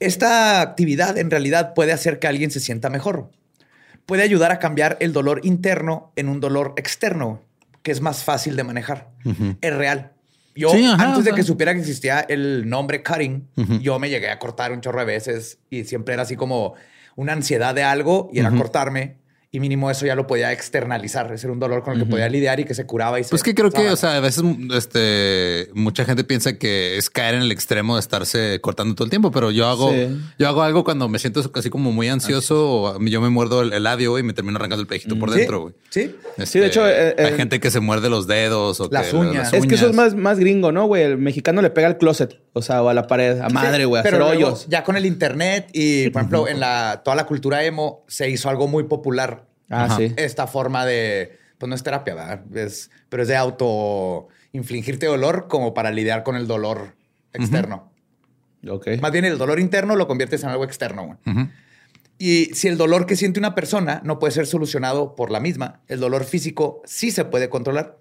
esta 0.00 0.60
actividad 0.60 1.16
en 1.18 1.30
realidad 1.30 1.72
puede 1.74 1.92
hacer 1.92 2.18
que 2.18 2.26
alguien 2.26 2.50
se 2.50 2.60
sienta 2.60 2.90
mejor. 2.90 3.30
Puede 4.08 4.22
ayudar 4.22 4.50
a 4.52 4.58
cambiar 4.58 4.96
el 5.00 5.12
dolor 5.12 5.42
interno 5.44 6.12
en 6.16 6.30
un 6.30 6.40
dolor 6.40 6.72
externo, 6.78 7.42
que 7.82 7.92
es 7.92 8.00
más 8.00 8.24
fácil 8.24 8.56
de 8.56 8.64
manejar. 8.64 9.10
Es 9.60 9.76
real. 9.76 10.12
Yo, 10.56 10.70
Sí, 10.70 10.86
ajá, 10.86 11.08
antes 11.08 11.24
de 11.24 11.30
ajá. 11.30 11.36
que 11.36 11.42
supiera 11.42 11.74
que 11.74 11.80
existía 11.80 12.20
el 12.20 12.70
nombre 12.70 13.02
cutting, 13.02 13.46
yo 13.82 13.98
me 13.98 14.08
llegué 14.08 14.30
a 14.30 14.38
cortar 14.38 14.72
un 14.72 14.80
chorro 14.80 15.00
de 15.00 15.04
veces 15.04 15.58
y 15.68 15.84
siempre 15.84 16.14
era 16.14 16.22
así 16.22 16.36
como 16.36 16.72
una 17.16 17.34
ansiedad 17.34 17.74
de 17.74 17.82
algo 17.82 18.30
y 18.32 18.38
era 18.38 18.50
cortarme. 18.50 19.17
Y 19.50 19.60
mínimo 19.60 19.90
eso 19.90 20.04
ya 20.04 20.14
lo 20.14 20.26
podía 20.26 20.52
externalizar. 20.52 21.32
Ese 21.32 21.46
era 21.46 21.54
un 21.54 21.58
dolor 21.58 21.82
con 21.82 21.94
el 21.94 22.00
que 22.00 22.04
podía 22.06 22.28
lidiar 22.28 22.60
y 22.60 22.64
que 22.66 22.74
se 22.74 22.84
curaba 22.84 23.18
y 23.18 23.24
se 23.24 23.30
Pues 23.30 23.42
que 23.42 23.54
creo 23.54 23.70
que, 23.70 23.88
o 23.88 23.96
sea, 23.96 24.16
a 24.16 24.20
veces 24.20 24.44
este, 24.74 25.70
mucha 25.74 26.04
gente 26.04 26.22
piensa 26.22 26.58
que 26.58 26.98
es 26.98 27.08
caer 27.08 27.34
en 27.36 27.40
el 27.42 27.50
extremo 27.52 27.94
de 27.96 28.00
estarse 28.00 28.60
cortando 28.60 28.94
todo 28.94 29.04
el 29.04 29.10
tiempo, 29.10 29.30
pero 29.30 29.50
yo 29.50 29.66
hago, 29.66 29.90
Sí. 29.90 30.18
yo 30.38 30.48
hago 30.48 30.62
algo 30.62 30.84
cuando 30.84 31.08
me 31.08 31.18
siento 31.18 31.50
así 31.54 31.70
como 31.70 31.92
muy 31.92 32.08
ansioso 32.08 32.70
o 32.70 33.00
yo 33.06 33.22
me 33.22 33.30
muerdo 33.30 33.62
el, 33.62 33.72
el 33.72 33.82
labio 33.84 34.18
y 34.18 34.22
me 34.22 34.34
termino 34.34 34.56
arrancando 34.56 34.82
el 34.82 34.86
pejito 34.86 35.18
por 35.18 35.30
Sí, 35.32 35.38
dentro. 35.38 35.60
güey. 35.62 35.74
Sí. 35.88 36.14
Sí, 36.44 36.58
de 36.60 36.66
hecho, 36.66 36.86
eh, 36.86 37.14
hay 37.18 37.32
eh, 37.32 37.36
gente 37.36 37.58
que 37.58 37.70
se 37.70 37.80
muerde 37.80 38.10
los 38.10 38.26
dedos 38.26 38.80
o 38.80 38.88
Las 38.90 39.08
que- 39.08 39.16
uñas. 39.16 39.50
Es 39.54 39.66
que 39.66 39.76
eso 39.76 39.88
es 39.88 39.96
más, 39.96 40.14
más 40.14 40.38
gringo, 40.38 40.72
¿no, 40.72 40.84
güey? 40.86 41.04
El 41.04 41.16
mexicano 41.16 41.62
le 41.62 41.70
pega 41.70 41.86
al 41.88 41.96
closet, 41.96 42.38
o 42.52 42.60
sea, 42.60 42.82
o 42.82 42.90
a 42.90 42.94
la 42.94 43.06
pared, 43.06 43.40
a 43.40 43.48
madre, 43.48 43.86
güey, 43.86 44.00
a 44.00 44.02
Pero 44.02 44.26
hacer 44.26 44.36
hoyos. 44.36 44.66
Ya 44.68 44.84
con 44.84 44.96
el 44.96 45.06
internet 45.06 45.68
y, 45.72 46.10
por 46.10 46.20
ejemplo, 46.20 46.48
en 46.48 46.60
la 46.60 47.00
toda 47.02 47.16
la 47.16 47.24
cultura 47.26 47.64
emo 47.64 48.04
se 48.08 48.28
hizo 48.28 48.50
algo 48.50 48.68
muy 48.68 48.84
popular. 48.84 49.47
Ah, 49.70 49.84
Ajá. 49.84 49.96
sí. 49.98 50.12
Esta 50.16 50.46
forma 50.46 50.84
de, 50.86 51.38
pues 51.58 51.68
no 51.68 51.74
es 51.74 51.82
terapia, 51.82 52.14
¿verdad? 52.14 52.56
Es, 52.56 52.90
pero 53.08 53.22
es 53.22 53.28
de 53.28 53.36
auto 53.36 54.28
infligirte 54.52 55.06
dolor 55.06 55.46
como 55.48 55.74
para 55.74 55.90
lidiar 55.90 56.22
con 56.22 56.36
el 56.36 56.46
dolor 56.46 56.94
externo. 57.32 57.92
Ok. 58.68 58.88
Más 59.00 59.12
bien 59.12 59.24
el 59.24 59.38
dolor 59.38 59.60
interno 59.60 59.94
lo 59.94 60.06
conviertes 60.08 60.42
en 60.42 60.48
algo 60.48 60.64
externo. 60.64 61.04
güey. 61.06 61.18
Ujú. 61.36 61.50
Y 62.18 62.46
si 62.54 62.66
el 62.66 62.76
dolor 62.76 63.06
que 63.06 63.14
siente 63.14 63.38
una 63.38 63.54
persona 63.54 64.00
no 64.04 64.18
puede 64.18 64.32
ser 64.32 64.46
solucionado 64.46 65.14
por 65.14 65.30
la 65.30 65.38
misma, 65.38 65.80
el 65.86 66.00
dolor 66.00 66.24
físico 66.24 66.82
sí 66.84 67.10
se 67.12 67.24
puede 67.24 67.48
controlar. 67.48 67.98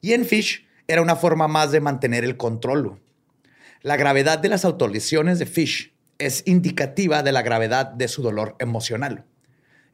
Y 0.00 0.12
en 0.14 0.24
Fish 0.24 0.66
era 0.86 1.02
una 1.02 1.16
forma 1.16 1.48
más 1.48 1.70
de 1.72 1.80
mantener 1.80 2.24
el 2.24 2.36
control. 2.38 2.98
La 3.82 3.96
gravedad 3.96 4.38
de 4.38 4.48
las 4.48 4.64
autolesiones 4.64 5.38
de 5.38 5.44
Fish 5.46 5.92
es 6.18 6.42
indicativa 6.46 7.22
de 7.22 7.32
la 7.32 7.42
gravedad 7.42 7.86
de 7.88 8.08
su 8.08 8.22
dolor 8.22 8.56
emocional. 8.58 9.24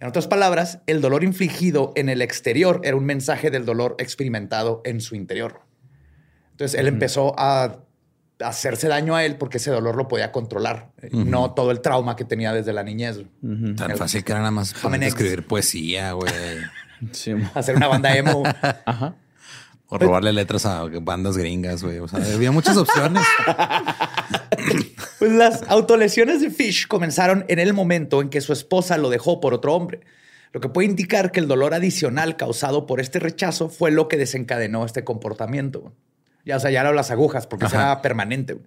En 0.00 0.08
otras 0.08 0.26
palabras, 0.26 0.80
el 0.86 1.00
dolor 1.00 1.24
infligido 1.24 1.92
en 1.96 2.08
el 2.08 2.20
exterior 2.22 2.80
era 2.84 2.96
un 2.96 3.04
mensaje 3.04 3.50
del 3.50 3.64
dolor 3.64 3.96
experimentado 3.98 4.82
en 4.84 5.00
su 5.00 5.14
interior. 5.14 5.60
Entonces 6.50 6.78
él 6.78 6.86
empezó 6.86 7.34
a 7.38 7.80
hacerse 8.40 8.88
daño 8.88 9.14
a 9.14 9.24
él 9.24 9.36
porque 9.36 9.58
ese 9.58 9.70
dolor 9.70 9.96
lo 9.96 10.08
podía 10.08 10.32
controlar, 10.32 10.90
eh, 11.00 11.08
no 11.12 11.52
todo 11.52 11.70
el 11.70 11.80
trauma 11.80 12.16
que 12.16 12.24
tenía 12.24 12.52
desde 12.52 12.72
la 12.72 12.82
niñez. 12.82 13.22
Tan 13.76 13.96
fácil 13.96 14.24
que 14.24 14.32
era 14.32 14.40
nada 14.40 14.50
más 14.50 14.74
escribir 15.02 15.46
poesía, 15.46 16.12
güey. 16.12 16.32
Sí. 17.12 17.34
Hacer 17.54 17.76
una 17.76 17.88
banda 17.88 18.16
emo. 18.16 18.44
Ajá. 18.86 19.16
O 19.88 19.98
robarle 19.98 20.32
letras 20.32 20.64
a 20.64 20.84
bandas 21.02 21.36
gringas, 21.36 21.82
güey. 21.82 21.98
O 21.98 22.08
sea, 22.08 22.20
había 22.34 22.50
muchas 22.50 22.78
opciones. 22.78 23.22
Pues 25.24 25.36
las 25.36 25.62
autolesiones 25.68 26.42
de 26.42 26.50
Fish 26.50 26.86
comenzaron 26.86 27.46
en 27.48 27.58
el 27.58 27.72
momento 27.72 28.20
en 28.20 28.28
que 28.28 28.42
su 28.42 28.52
esposa 28.52 28.98
lo 28.98 29.08
dejó 29.08 29.40
por 29.40 29.54
otro 29.54 29.74
hombre, 29.74 30.00
lo 30.52 30.60
que 30.60 30.68
puede 30.68 30.86
indicar 30.86 31.32
que 31.32 31.40
el 31.40 31.48
dolor 31.48 31.72
adicional 31.72 32.36
causado 32.36 32.84
por 32.84 33.00
este 33.00 33.20
rechazo 33.20 33.70
fue 33.70 33.90
lo 33.90 34.06
que 34.06 34.18
desencadenó 34.18 34.84
este 34.84 35.02
comportamiento. 35.02 35.94
Ya, 36.44 36.58
o 36.58 36.60
sea, 36.60 36.70
ya 36.70 36.82
eran 36.82 36.94
las 36.94 37.10
agujas, 37.10 37.46
porque 37.46 37.70
será 37.70 38.02
permanente. 38.02 38.58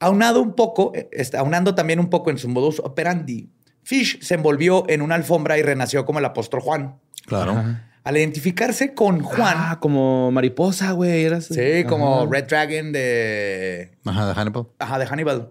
Aunado 0.00 0.42
un 0.42 0.56
poco, 0.56 0.90
eh, 0.92 1.08
este, 1.12 1.36
aunando 1.36 1.76
también 1.76 2.00
un 2.00 2.10
poco 2.10 2.32
en 2.32 2.38
su 2.38 2.48
modus 2.48 2.80
operandi, 2.80 3.48
Fish 3.84 4.20
se 4.24 4.34
envolvió 4.34 4.82
en 4.88 5.02
una 5.02 5.14
alfombra 5.14 5.56
y 5.56 5.62
renació 5.62 6.04
como 6.04 6.18
el 6.18 6.24
apóstol 6.24 6.62
Juan. 6.62 6.96
Claro. 7.26 7.62
Al 8.04 8.16
identificarse 8.18 8.94
con 8.94 9.20
Juan, 9.22 9.54
Ah, 9.58 9.78
como 9.80 10.30
mariposa, 10.30 10.92
güey. 10.92 11.24
Era 11.24 11.38
así. 11.38 11.54
sí, 11.54 11.84
como 11.84 12.20
Ajá. 12.22 12.30
Red 12.30 12.44
Dragon 12.44 12.92
de 12.92 13.92
Ajá, 14.04 14.26
de 14.28 14.34
Hannibal. 14.34 14.66
Ajá, 14.78 14.98
de 14.98 15.06
Hannibal. 15.06 15.50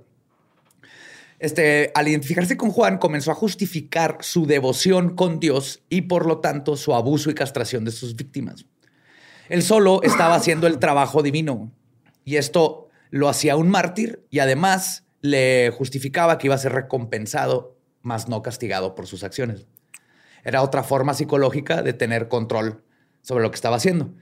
Este, 1.39 1.91
al 1.93 2.07
identificarse 2.07 2.55
con 2.55 2.69
Juan, 2.71 2.97
comenzó 2.99 3.31
a 3.31 3.35
justificar 3.35 4.17
su 4.21 4.45
devoción 4.45 5.15
con 5.15 5.39
Dios 5.39 5.81
y 5.89 6.03
por 6.03 6.25
lo 6.25 6.39
tanto 6.39 6.77
su 6.77 6.93
abuso 6.93 7.29
y 7.29 7.33
castración 7.33 7.83
de 7.83 7.91
sus 7.91 8.15
víctimas. 8.15 8.65
Él 9.49 9.61
solo 9.61 10.01
estaba 10.03 10.35
haciendo 10.35 10.67
el 10.67 10.79
trabajo 10.79 11.21
divino 11.21 11.71
y 12.23 12.37
esto 12.37 12.87
lo 13.09 13.27
hacía 13.27 13.57
un 13.57 13.67
mártir 13.69 14.25
y 14.29 14.39
además 14.39 15.03
le 15.21 15.69
justificaba 15.71 16.37
que 16.37 16.47
iba 16.47 16.55
a 16.55 16.59
ser 16.59 16.71
recompensado, 16.71 17.77
más 18.01 18.29
no 18.29 18.41
castigado 18.41 18.95
por 18.95 19.05
sus 19.07 19.23
acciones. 19.23 19.65
Era 20.43 20.61
otra 20.61 20.83
forma 20.83 21.13
psicológica 21.13 21.81
de 21.81 21.93
tener 21.93 22.27
control 22.27 22.83
sobre 23.21 23.43
lo 23.43 23.51
que 23.51 23.55
estaba 23.55 23.77
haciendo. 23.77 24.13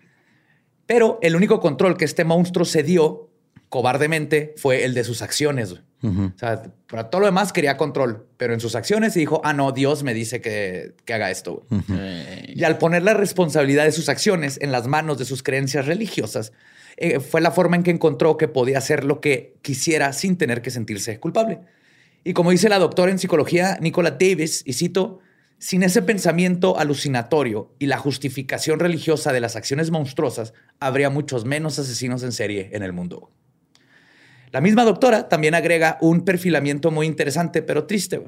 Pero 0.85 1.19
el 1.21 1.35
único 1.35 1.59
control 1.59 1.97
que 1.97 2.05
este 2.05 2.23
monstruo 2.23 2.65
se 2.65 2.83
dio 2.83 3.29
cobardemente 3.69 4.53
fue 4.57 4.83
el 4.83 4.93
de 4.93 5.03
sus 5.03 5.21
acciones. 5.21 5.71
O 6.03 6.33
sea, 6.35 6.63
para 6.87 7.09
todo 7.09 7.21
lo 7.21 7.27
demás 7.27 7.53
quería 7.53 7.77
control, 7.77 8.27
pero 8.35 8.53
en 8.53 8.59
sus 8.59 8.75
acciones 8.75 9.13
se 9.13 9.19
dijo, 9.19 9.39
ah, 9.43 9.53
no, 9.53 9.71
Dios 9.71 10.03
me 10.03 10.13
dice 10.13 10.41
que, 10.41 10.95
que 11.05 11.13
haga 11.13 11.29
esto. 11.31 11.65
güey". 11.69 11.79
Y 12.53 12.63
al 12.63 12.77
poner 12.77 13.03
la 13.03 13.13
responsabilidad 13.13 13.85
de 13.85 13.91
sus 13.91 14.09
acciones 14.09 14.57
en 14.61 14.71
las 14.71 14.87
manos 14.87 15.17
de 15.19 15.25
sus 15.25 15.43
creencias 15.43 15.85
religiosas, 15.85 16.53
eh, 16.97 17.19
fue 17.19 17.39
la 17.39 17.51
forma 17.51 17.75
en 17.75 17.83
que 17.83 17.91
encontró 17.91 18.35
que 18.35 18.47
podía 18.47 18.79
hacer 18.79 19.03
lo 19.05 19.21
que 19.21 19.55
quisiera 19.61 20.11
sin 20.11 20.37
tener 20.37 20.61
que 20.61 20.71
sentirse 20.71 21.19
culpable. 21.19 21.59
Y 22.23 22.33
como 22.33 22.51
dice 22.51 22.67
la 22.67 22.79
doctora 22.79 23.11
en 23.11 23.19
psicología 23.19 23.77
Nicola 23.79 24.11
Davis, 24.11 24.63
y 24.65 24.73
cito, 24.73 25.19
Sin 25.61 25.83
ese 25.83 26.01
pensamiento 26.01 26.79
alucinatorio 26.79 27.75
y 27.77 27.85
la 27.85 27.99
justificación 27.99 28.79
religiosa 28.79 29.31
de 29.31 29.41
las 29.41 29.55
acciones 29.55 29.91
monstruosas, 29.91 30.55
habría 30.79 31.11
muchos 31.11 31.45
menos 31.45 31.77
asesinos 31.77 32.23
en 32.23 32.31
serie 32.31 32.71
en 32.73 32.81
el 32.81 32.93
mundo. 32.93 33.29
La 34.51 34.59
misma 34.59 34.85
doctora 34.85 35.29
también 35.29 35.53
agrega 35.53 35.99
un 36.01 36.25
perfilamiento 36.25 36.89
muy 36.89 37.05
interesante, 37.05 37.61
pero 37.61 37.85
triste. 37.85 38.23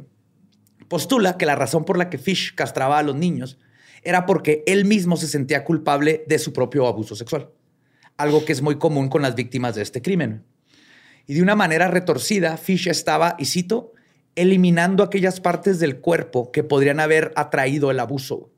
Postula 0.87 1.35
que 1.35 1.47
la 1.47 1.55
razón 1.55 1.85
por 1.85 1.97
la 1.97 2.11
que 2.11 2.19
Fish 2.19 2.53
castraba 2.53 2.99
a 2.99 3.03
los 3.03 3.15
niños 3.15 3.57
era 4.03 4.27
porque 4.27 4.63
él 4.67 4.85
mismo 4.85 5.17
se 5.17 5.27
sentía 5.27 5.63
culpable 5.63 6.23
de 6.27 6.37
su 6.37 6.53
propio 6.53 6.85
abuso 6.85 7.15
sexual, 7.15 7.49
algo 8.15 8.45
que 8.45 8.51
es 8.51 8.61
muy 8.61 8.77
común 8.77 9.09
con 9.09 9.23
las 9.23 9.33
víctimas 9.33 9.73
de 9.73 9.81
este 9.81 10.03
crimen. 10.03 10.45
Y 11.25 11.33
de 11.33 11.41
una 11.41 11.55
manera 11.55 11.87
retorcida, 11.87 12.57
Fish 12.57 12.89
estaba, 12.89 13.35
y 13.39 13.45
cito, 13.45 13.92
eliminando 14.35 15.03
aquellas 15.03 15.39
partes 15.39 15.79
del 15.79 15.99
cuerpo 15.99 16.51
que 16.51 16.63
podrían 16.63 16.99
haber 16.99 17.31
atraído 17.35 17.91
el 17.91 17.99
abuso. 17.99 18.49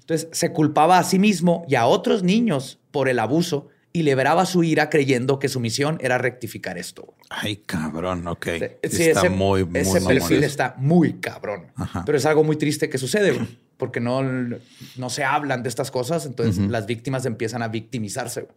Entonces 0.00 0.28
se 0.32 0.52
culpaba 0.52 0.98
a 0.98 1.04
sí 1.04 1.18
mismo 1.18 1.64
y 1.68 1.74
a 1.74 1.86
otros 1.86 2.22
niños 2.22 2.80
por 2.90 3.08
el 3.08 3.18
abuso 3.18 3.68
y 3.92 4.02
liberaba 4.02 4.46
su 4.46 4.64
ira 4.64 4.88
creyendo 4.88 5.38
que 5.38 5.48
su 5.48 5.60
misión 5.60 5.98
era 6.00 6.18
rectificar 6.18 6.78
esto. 6.78 7.14
Ay, 7.28 7.56
cabrón, 7.56 8.26
ok. 8.26 8.46
Sí, 8.46 9.04
está 9.04 9.20
ese, 9.20 9.28
muy, 9.28 9.64
muy 9.64 9.80
ese 9.80 10.00
mamón 10.00 10.14
perfil 10.14 10.44
está 10.44 10.74
muy 10.78 11.14
cabrón. 11.14 11.72
Ajá. 11.76 12.02
Pero 12.04 12.16
es 12.16 12.24
algo 12.24 12.42
muy 12.42 12.56
triste 12.56 12.88
que 12.88 12.96
sucede, 12.96 13.38
porque 13.76 14.00
no, 14.00 14.22
no 14.22 15.10
se 15.10 15.24
hablan 15.24 15.62
de 15.62 15.68
estas 15.68 15.90
cosas, 15.90 16.24
entonces 16.24 16.70
las 16.70 16.86
víctimas 16.86 17.26
empiezan 17.26 17.62
a 17.62 17.68
victimizarse. 17.68 18.48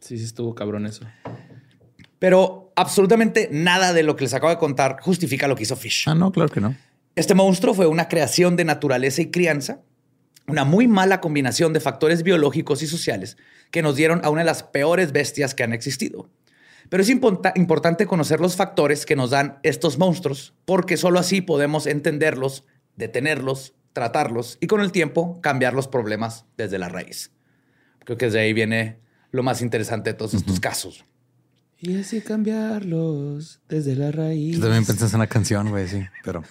Sí, 0.00 0.18
sí 0.18 0.24
estuvo 0.24 0.54
cabrón 0.54 0.86
eso. 0.86 1.04
Pero 2.18 2.69
absolutamente 2.80 3.48
nada 3.52 3.92
de 3.92 4.02
lo 4.02 4.16
que 4.16 4.24
les 4.24 4.34
acabo 4.34 4.50
de 4.50 4.58
contar 4.58 4.98
justifica 5.00 5.46
lo 5.48 5.56
que 5.56 5.64
hizo 5.64 5.76
Fish. 5.76 6.04
Ah, 6.06 6.14
no, 6.14 6.32
claro 6.32 6.50
que 6.50 6.60
no. 6.60 6.74
Este 7.16 7.34
monstruo 7.34 7.74
fue 7.74 7.86
una 7.86 8.08
creación 8.08 8.56
de 8.56 8.64
naturaleza 8.64 9.20
y 9.22 9.30
crianza, 9.30 9.80
una 10.46 10.64
muy 10.64 10.88
mala 10.88 11.20
combinación 11.20 11.72
de 11.72 11.80
factores 11.80 12.22
biológicos 12.22 12.82
y 12.82 12.86
sociales 12.86 13.36
que 13.70 13.82
nos 13.82 13.96
dieron 13.96 14.20
a 14.24 14.30
una 14.30 14.40
de 14.40 14.46
las 14.46 14.62
peores 14.62 15.12
bestias 15.12 15.54
que 15.54 15.62
han 15.62 15.72
existido. 15.72 16.28
Pero 16.88 17.02
es 17.02 17.08
importante 17.10 18.06
conocer 18.06 18.40
los 18.40 18.56
factores 18.56 19.06
que 19.06 19.16
nos 19.16 19.30
dan 19.30 19.58
estos 19.62 19.98
monstruos, 19.98 20.54
porque 20.64 20.96
solo 20.96 21.20
así 21.20 21.40
podemos 21.40 21.86
entenderlos, 21.86 22.64
detenerlos, 22.96 23.74
tratarlos 23.92 24.58
y 24.60 24.66
con 24.66 24.80
el 24.80 24.90
tiempo 24.90 25.40
cambiar 25.40 25.74
los 25.74 25.88
problemas 25.88 26.46
desde 26.56 26.78
la 26.78 26.88
raíz. 26.88 27.32
Creo 28.04 28.16
que 28.16 28.26
desde 28.26 28.40
ahí 28.40 28.52
viene 28.52 28.98
lo 29.30 29.42
más 29.42 29.62
interesante 29.62 30.10
de 30.10 30.14
todos 30.14 30.34
estos 30.34 30.58
casos. 30.58 31.04
Y 31.82 31.98
así 31.98 32.20
cambiarlos 32.20 33.60
desde 33.68 33.96
la 33.96 34.12
raíz. 34.12 34.56
Yo 34.56 34.62
también 34.62 34.84
pensé 34.84 35.06
en 35.06 35.14
una 35.14 35.26
canción, 35.26 35.70
güey, 35.70 35.88
sí, 35.88 36.04
pero. 36.22 36.44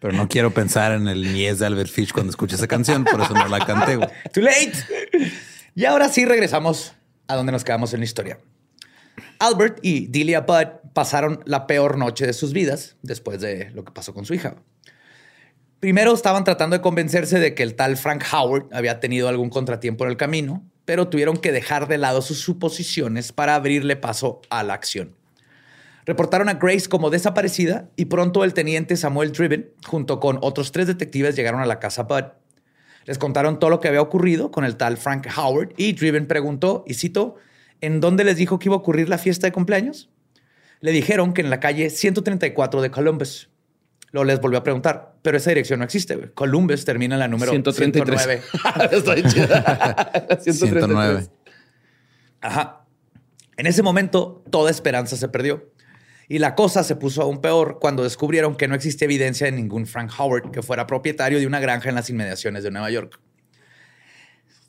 pero 0.00 0.14
no 0.14 0.26
quiero 0.28 0.52
pensar 0.52 0.92
en 0.92 1.06
el 1.08 1.26
Mies 1.26 1.58
de 1.58 1.66
Albert 1.66 1.90
Fish 1.90 2.12
cuando 2.12 2.30
escuché 2.30 2.56
esa 2.56 2.66
canción, 2.66 3.04
por 3.04 3.20
eso 3.20 3.34
no 3.34 3.46
la 3.48 3.64
canté, 3.66 3.96
güey. 3.96 4.08
Too 4.32 4.42
late. 4.42 4.72
Y 5.74 5.84
ahora 5.84 6.08
sí 6.08 6.24
regresamos 6.24 6.94
a 7.26 7.36
donde 7.36 7.52
nos 7.52 7.62
quedamos 7.62 7.92
en 7.92 8.00
la 8.00 8.04
historia. 8.04 8.38
Albert 9.38 9.80
y 9.82 10.06
Delia 10.06 10.40
Budd 10.40 10.68
pasaron 10.94 11.40
la 11.44 11.66
peor 11.66 11.98
noche 11.98 12.26
de 12.26 12.32
sus 12.32 12.52
vidas 12.52 12.96
después 13.02 13.40
de 13.40 13.70
lo 13.72 13.84
que 13.84 13.92
pasó 13.92 14.14
con 14.14 14.24
su 14.24 14.32
hija. 14.32 14.56
Primero 15.80 16.14
estaban 16.14 16.44
tratando 16.44 16.76
de 16.76 16.80
convencerse 16.80 17.38
de 17.38 17.54
que 17.54 17.62
el 17.62 17.74
tal 17.74 17.98
Frank 17.98 18.24
Howard 18.32 18.68
había 18.72 19.00
tenido 19.00 19.28
algún 19.28 19.50
contratiempo 19.50 20.04
en 20.04 20.10
el 20.10 20.16
camino, 20.16 20.64
pero 20.84 21.08
tuvieron 21.08 21.36
que 21.36 21.52
dejar 21.52 21.88
de 21.88 21.98
lado 21.98 22.22
sus 22.22 22.40
suposiciones 22.40 23.32
para 23.32 23.54
abrirle 23.54 23.96
paso 23.96 24.42
a 24.50 24.62
la 24.62 24.74
acción. 24.74 25.14
Reportaron 26.06 26.48
a 26.48 26.54
Grace 26.54 26.88
como 26.88 27.08
desaparecida 27.08 27.88
y 27.96 28.06
pronto 28.06 28.44
el 28.44 28.52
teniente 28.52 28.96
Samuel 28.96 29.32
Driven, 29.32 29.70
junto 29.86 30.20
con 30.20 30.38
otros 30.42 30.70
tres 30.70 30.86
detectives, 30.86 31.34
llegaron 31.34 31.62
a 31.62 31.66
la 31.66 31.80
casa 31.80 32.02
Bud. 32.02 32.24
Les 33.06 33.18
contaron 33.18 33.58
todo 33.58 33.70
lo 33.70 33.80
que 33.80 33.88
había 33.88 34.02
ocurrido 34.02 34.50
con 34.50 34.64
el 34.64 34.76
tal 34.76 34.98
Frank 34.98 35.26
Howard 35.36 35.72
y 35.76 35.94
Driven 35.94 36.26
preguntó, 36.26 36.84
y 36.86 36.94
cito, 36.94 37.36
¿en 37.80 38.00
dónde 38.00 38.24
les 38.24 38.36
dijo 38.36 38.58
que 38.58 38.68
iba 38.68 38.76
a 38.76 38.78
ocurrir 38.78 39.08
la 39.08 39.18
fiesta 39.18 39.46
de 39.46 39.52
cumpleaños? 39.52 40.10
Le 40.80 40.92
dijeron 40.92 41.32
que 41.32 41.40
en 41.40 41.48
la 41.48 41.60
calle 41.60 41.88
134 41.88 42.82
de 42.82 42.90
Columbus. 42.90 43.48
Luego 44.14 44.26
les 44.26 44.40
volvió 44.40 44.60
a 44.60 44.62
preguntar, 44.62 45.16
pero 45.22 45.38
esa 45.38 45.50
dirección 45.50 45.80
no 45.80 45.84
existe. 45.84 46.30
Columbus 46.34 46.84
termina 46.84 47.16
en 47.16 47.18
la 47.18 47.26
número 47.26 47.50
133. 47.50 48.22
109. 48.22 48.42
Está 48.96 49.14
bien 49.14 49.26
chida. 49.26 50.38
109. 50.40 51.26
Ajá. 52.40 52.86
En 53.56 53.66
ese 53.66 53.82
momento, 53.82 54.44
toda 54.50 54.70
esperanza 54.70 55.16
se 55.16 55.28
perdió. 55.28 55.68
Y 56.28 56.38
la 56.38 56.54
cosa 56.54 56.84
se 56.84 56.94
puso 56.94 57.22
aún 57.22 57.40
peor 57.40 57.78
cuando 57.80 58.04
descubrieron 58.04 58.54
que 58.54 58.68
no 58.68 58.76
existía 58.76 59.06
evidencia 59.06 59.46
de 59.46 59.52
ningún 59.52 59.84
Frank 59.84 60.12
Howard 60.16 60.52
que 60.52 60.62
fuera 60.62 60.86
propietario 60.86 61.40
de 61.40 61.48
una 61.48 61.58
granja 61.58 61.88
en 61.88 61.96
las 61.96 62.08
inmediaciones 62.08 62.62
de 62.62 62.70
Nueva 62.70 62.92
York. 62.92 63.18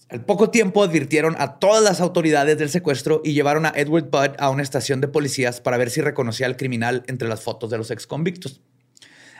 Al 0.09 0.25
poco 0.25 0.49
tiempo 0.49 0.81
advirtieron 0.81 1.35
a 1.37 1.59
todas 1.59 1.83
las 1.83 2.01
autoridades 2.01 2.57
del 2.57 2.71
secuestro 2.71 3.21
y 3.23 3.33
llevaron 3.33 3.67
a 3.67 3.73
Edward 3.75 4.09
Budd 4.09 4.37
a 4.39 4.49
una 4.49 4.63
estación 4.63 5.01
de 5.01 5.07
policías 5.07 5.61
para 5.61 5.77
ver 5.77 5.91
si 5.91 6.01
reconocía 6.01 6.47
al 6.47 6.57
criminal 6.57 7.03
entre 7.05 7.27
las 7.27 7.43
fotos 7.43 7.69
de 7.69 7.77
los 7.77 7.91
ex 7.91 8.07
convictos. 8.07 8.63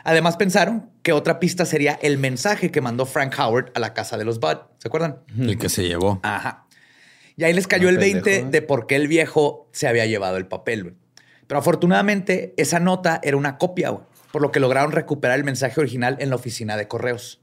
Además 0.06 0.36
pensaron 0.36 0.88
que 1.02 1.12
otra 1.12 1.40
pista 1.40 1.64
sería 1.64 1.98
el 2.00 2.16
mensaje 2.16 2.70
que 2.70 2.80
mandó 2.80 3.06
Frank 3.06 3.34
Howard 3.36 3.72
a 3.74 3.80
la 3.80 3.92
casa 3.92 4.16
de 4.16 4.24
los 4.24 4.38
Budd. 4.38 4.58
¿Se 4.78 4.86
acuerdan? 4.86 5.18
El 5.36 5.58
que 5.58 5.68
se 5.68 5.82
llevó. 5.82 6.20
Ajá. 6.22 6.64
Y 7.36 7.42
ahí 7.42 7.52
les 7.52 7.66
cayó 7.66 7.88
el 7.88 7.98
20 7.98 8.22
pendejo, 8.22 8.46
¿eh? 8.46 8.50
de 8.52 8.62
por 8.62 8.86
qué 8.86 8.94
el 8.94 9.08
viejo 9.08 9.68
se 9.72 9.88
había 9.88 10.06
llevado 10.06 10.36
el 10.36 10.46
papel. 10.46 10.84
güey. 10.84 10.94
Pero 11.48 11.58
afortunadamente 11.58 12.54
esa 12.56 12.78
nota 12.78 13.18
era 13.24 13.36
una 13.36 13.58
copia, 13.58 13.90
güey, 13.90 14.04
por 14.30 14.42
lo 14.42 14.52
que 14.52 14.60
lograron 14.60 14.92
recuperar 14.92 15.38
el 15.38 15.44
mensaje 15.44 15.80
original 15.80 16.16
en 16.20 16.30
la 16.30 16.36
oficina 16.36 16.76
de 16.76 16.86
correos. 16.86 17.40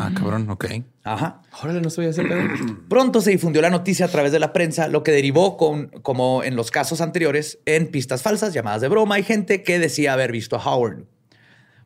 Ah, 0.00 0.10
cabrón, 0.12 0.50
ok. 0.50 0.66
Ajá. 1.04 1.42
Órale, 1.62 1.80
no 1.80 1.90
sabía 1.90 2.10
ese 2.10 2.24
pedo. 2.24 2.42
Pronto 2.88 3.20
se 3.20 3.30
difundió 3.30 3.62
la 3.62 3.70
noticia 3.70 4.06
a 4.06 4.08
través 4.08 4.32
de 4.32 4.40
la 4.40 4.52
prensa, 4.52 4.88
lo 4.88 5.04
que 5.04 5.12
derivó 5.12 5.56
con, 5.56 5.90
como 6.02 6.42
en 6.42 6.56
los 6.56 6.72
casos 6.72 7.00
anteriores, 7.00 7.60
en 7.66 7.86
pistas 7.86 8.22
falsas, 8.22 8.52
llamadas 8.52 8.80
de 8.80 8.88
broma 8.88 9.20
y 9.20 9.22
gente 9.22 9.62
que 9.62 9.78
decía 9.78 10.14
haber 10.14 10.32
visto 10.32 10.56
a 10.56 10.64
Howard. 10.64 11.04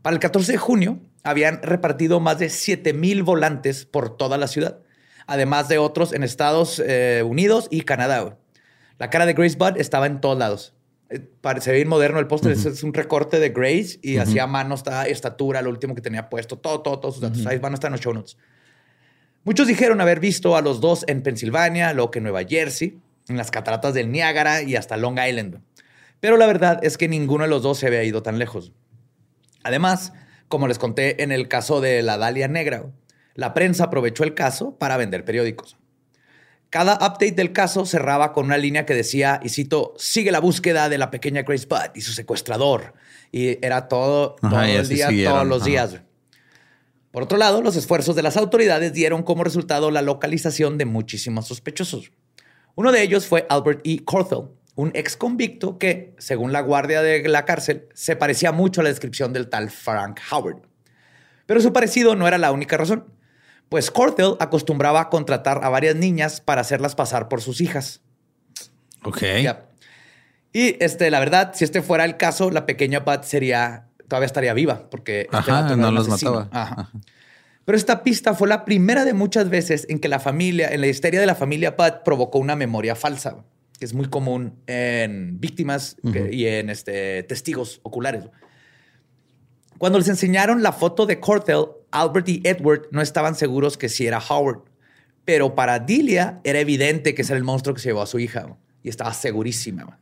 Para 0.03 0.15
el 0.15 0.21
14 0.21 0.53
de 0.53 0.59
junio 0.59 0.99
habían 1.23 1.63
repartido 1.63 2.21
más 2.21 2.39
de 2.39 2.49
7 2.51 2.93
mil 2.93 3.23
volantes 3.23 3.87
por 3.87 4.17
toda 4.17 4.37
la 4.39 4.49
ciudad, 4.49 4.81
además 5.27 5.69
de 5.69 5.79
otros 5.79 6.13
en 6.13 6.23
Estados 6.25 6.83
eh, 6.85 7.23
Unidos 7.25 7.69
y 7.71 7.83
Canadá. 7.83 8.37
La 8.99 9.11
cara 9.11 9.27
de 9.27 9.33
Grace 9.35 9.57
Budd 9.57 9.79
estaba 9.79 10.07
en 10.07 10.21
todos 10.21 10.39
lados. 10.39 10.75
Eh, 11.11 11.21
Parece 11.41 11.73
bien 11.73 11.89
moderno 11.89 12.19
el 12.19 12.27
póster, 12.27 12.53
es- 12.53 12.65
es 12.67 12.83
un 12.83 12.93
recorte 12.95 13.39
de 13.39 13.51
Grace 13.51 13.99
y 14.03 14.17
hacía 14.17 14.47
mano, 14.47 14.75
está 14.75 15.07
estatura, 15.07 15.63
lo 15.63 15.71
último 15.71 15.95
que 15.95 16.01
tenía 16.01 16.29
puesto, 16.29 16.59
todo, 16.59 16.81
todo, 16.83 16.99
todos 16.99 17.15
sus 17.15 17.23
datos. 17.23 17.47
Ahí 17.47 17.59
van 17.59 17.73
a 17.73 17.75
estar 17.75 17.89
en 17.89 17.93
los 17.93 18.01
show 18.01 18.13
notes. 18.13 18.37
Muchos 19.45 19.67
dijeron 19.67 20.01
haber 20.01 20.21
visto 20.21 20.57
a 20.57 20.63
los 20.63 20.81
dos 20.81 21.05
en 21.09 21.23
Pensilvania, 21.23 21.93
luego 21.93 22.11
que 22.13 22.19
en 22.19 22.25
Nueva 22.25 22.45
Jersey, 22.45 22.99
en 23.29 23.37
las 23.37 23.51
cataratas 23.51 23.93
del 23.95 24.11
Niágara 24.11 24.63
y 24.63 24.77
hasta 24.77 24.97
Long 24.97 25.19
Island. 25.19 25.61
Pero 26.21 26.37
la 26.37 26.47
verdad 26.47 26.79
es 26.83 26.97
que 26.97 27.09
ninguno 27.09 27.43
de 27.45 27.51
los 27.51 27.63
dos 27.63 27.79
se 27.79 27.87
había 27.89 28.05
ido 28.05 28.23
tan 28.23 28.39
lejos. 28.39 28.73
Además, 29.63 30.13
como 30.49 30.69
les 30.69 30.79
conté 30.79 31.23
en 31.23 31.33
el 31.33 31.49
caso 31.49 31.81
de 31.81 32.03
la 32.03 32.19
Dalia 32.19 32.49
Negra, 32.49 32.87
la 33.35 33.55
prensa 33.55 33.85
aprovechó 33.85 34.25
el 34.25 34.35
caso 34.35 34.77
para 34.79 34.97
vender 34.97 35.25
periódicos. 35.25 35.77
Cada 36.71 36.95
update 36.95 37.33
del 37.33 37.53
caso 37.53 37.85
cerraba 37.85 38.33
con 38.33 38.47
una 38.47 38.57
línea 38.57 38.87
que 38.87 38.95
decía, 38.95 39.41
y 39.43 39.51
cito, 39.51 39.95
sigue 39.99 40.33
la 40.33 40.41
búsqueda 40.41 40.89
de 40.89 40.97
la 40.97 41.11
pequeña 41.11 41.43
Grace 41.43 41.67
Budd 41.67 41.95
y 41.95 42.01
su 42.01 42.13
secuestrador. 42.13 42.95
Y 43.31 43.65
era 43.65 43.89
todo, 43.89 44.37
Ajá, 44.41 44.51
todo 44.51 44.67
y 44.67 44.71
el 44.71 44.89
día, 44.89 45.09
siguieron, 45.09 45.35
todos 45.35 45.47
los 45.47 45.63
ajá. 45.63 45.69
días. 45.69 46.01
Por 47.11 47.25
otro 47.25 47.37
lado, 47.37 47.61
los 47.61 47.77
esfuerzos 47.77 48.17
de 48.17 48.23
las 48.23 48.39
autoridades 48.39 48.95
dieron 48.95 49.23
como 49.23 49.45
resultado 49.45 49.91
la 49.91 50.01
localización 50.01 50.79
de 50.79 50.87
muchísimos 50.87 51.47
sospechosos. 51.47 52.11
Uno 52.75 52.91
de 52.91 53.03
ellos 53.03 53.27
fue 53.27 53.47
Albert 53.51 53.83
E. 53.85 54.03
Corthell, 54.03 54.49
un 54.75 54.91
ex 54.95 55.17
convicto 55.17 55.79
que, 55.79 56.15
según 56.19 56.53
la 56.53 56.61
guardia 56.61 57.03
de 57.03 57.29
la 57.29 57.45
cárcel, 57.45 57.89
se 57.95 58.17
parecía 58.17 58.53
mucho 58.53 58.81
a 58.81 58.85
la 58.85 58.91
descripción 58.91 59.33
del 59.33 59.49
tal 59.49 59.71
Frank 59.71 60.21
Howard. 60.31 60.63
Pero 61.47 61.61
su 61.61 61.73
parecido 61.73 62.15
no 62.15 62.27
era 62.27 62.39
la 62.39 62.53
única 62.53 62.77
razón, 62.77 63.13
pues 63.69 63.91
Corthell 63.91 64.37
acostumbraba 64.41 65.01
a 65.01 65.09
contratar 65.11 65.65
a 65.65 65.69
varias 65.69 65.97
niñas 65.97 66.41
para 66.41 66.61
hacerlas 66.61 66.95
pasar 66.95 67.29
por 67.29 67.41
sus 67.41 67.61
hijas. 67.61 68.03
Ok. 69.05 69.23
Ya. 69.43 69.69
Y 70.53 70.77
este, 70.83 71.11
la 71.11 71.21
verdad, 71.21 71.53
si 71.55 71.65
este 71.65 71.83
fuera 71.83 72.05
el 72.05 72.17
caso, 72.17 72.51
la 72.51 72.67
pequeña 72.67 73.05
Pat 73.05 73.25
sería, 73.25 73.89
todavía 74.09 74.27
estaría 74.27 74.53
viva, 74.53 74.91
porque 74.91 75.23
este 75.23 75.37
Ajá, 75.37 75.77
no 75.77 75.91
los 75.91 76.09
mataba. 76.09 76.49
Ajá. 76.53 76.75
Ajá. 76.81 76.91
Pero 77.65 77.79
esta 77.79 78.03
pista 78.03 78.35
fue 78.35 78.49
la 78.49 78.65
primera 78.65 79.05
de 79.05 79.15
muchas 79.15 79.49
veces 79.49 79.87
en 79.89 80.01
que 80.01 80.09
la 80.09 80.19
familia, 80.19 80.69
en 80.73 80.81
la 80.81 80.89
histeria 80.89 81.21
de 81.21 81.27
la 81.27 81.35
familia 81.35 81.77
Pat, 81.77 82.03
provocó 82.03 82.39
una 82.39 82.57
memoria 82.57 82.97
falsa, 82.97 83.45
que 83.83 83.87
es 83.87 83.95
muy 83.95 84.07
común 84.07 84.55
en 84.69 85.41
víctimas 85.41 85.97
que- 86.13 86.33
y 86.33 86.47
en 86.47 86.71
este, 86.71 87.25
testigos 87.25 87.81
oculares. 87.83 88.27
Cuando 89.77 89.99
les 89.99 90.07
enseñaron 90.07 90.63
la 90.63 90.71
foto 90.71 91.05
de 91.05 91.19
Cortell, 91.19 91.65
Albert 91.91 92.29
y 92.29 92.41
Edward 92.45 92.83
no 92.93 93.03
estaban 93.03 93.35
seguros 93.35 93.77
que 93.77 93.89
sí 93.89 94.07
era 94.07 94.21
Howard. 94.21 94.61
Pero 95.25 95.57
para 95.57 95.81
Delia 95.81 96.39
era 96.45 96.61
evidente 96.61 97.13
que 97.17 97.23
ese 97.23 97.33
era 97.33 97.39
el 97.39 97.43
monstruo 97.45 97.75
que 97.75 97.81
se 97.81 97.89
llevó 97.89 98.03
a 98.03 98.07
su 98.07 98.21
hija. 98.21 98.57
Y 98.85 98.89
estaba 98.89 99.13
segurísima. 99.15 99.99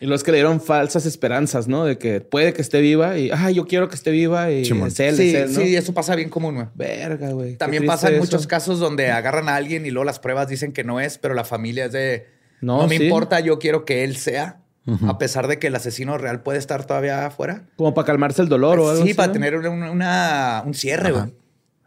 Y 0.00 0.06
los 0.06 0.24
que 0.24 0.32
le 0.32 0.38
dieron 0.38 0.60
falsas 0.60 1.06
esperanzas, 1.06 1.68
¿no? 1.68 1.84
De 1.84 1.98
que 1.98 2.20
puede 2.20 2.52
que 2.52 2.60
esté 2.60 2.80
viva 2.80 3.16
y, 3.18 3.30
ah, 3.32 3.52
yo 3.52 3.68
quiero 3.68 3.88
que 3.88 3.94
esté 3.94 4.10
viva 4.10 4.50
y 4.50 4.64
Simón. 4.64 4.88
es 4.88 4.98
él, 4.98 5.16
sí, 5.16 5.28
es 5.28 5.34
él, 5.48 5.54
¿no? 5.54 5.60
sí, 5.60 5.76
eso 5.76 5.94
pasa 5.94 6.16
bien 6.16 6.28
común. 6.28 6.56
güey. 6.56 6.66
Verga, 6.74 7.30
güey. 7.30 7.54
También 7.54 7.86
pasa 7.86 8.08
en 8.08 8.14
eso. 8.14 8.24
muchos 8.24 8.48
casos 8.48 8.80
donde 8.80 9.12
agarran 9.12 9.48
a 9.48 9.54
alguien 9.54 9.86
y 9.86 9.92
luego 9.92 10.02
las 10.04 10.18
pruebas 10.18 10.48
dicen 10.48 10.72
que 10.72 10.82
no 10.82 11.00
es, 11.00 11.18
pero 11.18 11.34
la 11.34 11.44
familia 11.44 11.84
es 11.84 11.92
de 11.92 12.41
no, 12.62 12.78
No, 12.78 12.86
me 12.88 12.96
sí. 12.96 13.04
importa, 13.04 13.40
yo 13.40 13.58
quiero 13.58 13.84
que 13.84 14.04
él 14.04 14.16
sea, 14.16 14.60
a 15.06 15.18
pesar 15.18 15.46
de 15.46 15.58
que 15.58 15.66
el 15.66 15.74
asesino 15.76 16.16
real 16.18 16.42
puede 16.42 16.58
estar 16.58 16.84
todavía 16.86 17.26
afuera. 17.26 17.66
Como 17.76 17.92
para 17.94 18.06
calmarse 18.06 18.40
el 18.42 18.48
dolor 18.48 18.78
o 18.80 18.88
algo 18.88 19.02
Sí, 19.02 19.10
así, 19.10 19.14
para 19.14 19.26
¿no? 19.28 19.32
tener 19.34 19.56
una- 19.56 19.90
una- 19.90 20.62
un 20.66 20.74
cierre, 20.74 21.12
güey. 21.12 21.34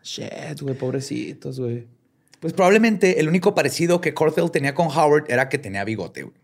Shit, 0.04 0.62
güey, 0.62 0.76
pobrecitos, 0.76 1.60
güey. 1.60 1.88
Pues 2.40 2.54
probablemente 2.54 3.20
el 3.20 3.28
único 3.28 3.56
parecido 3.56 4.00
que 4.02 4.14
Corthell 4.14 4.52
tenía 4.52 4.76
con 4.76 4.88
Howard 4.88 5.26
era 5.30 5.50
que 5.50 5.58
tenía 5.58 5.84
bigote, 5.84 6.24
güey. 6.24 6.36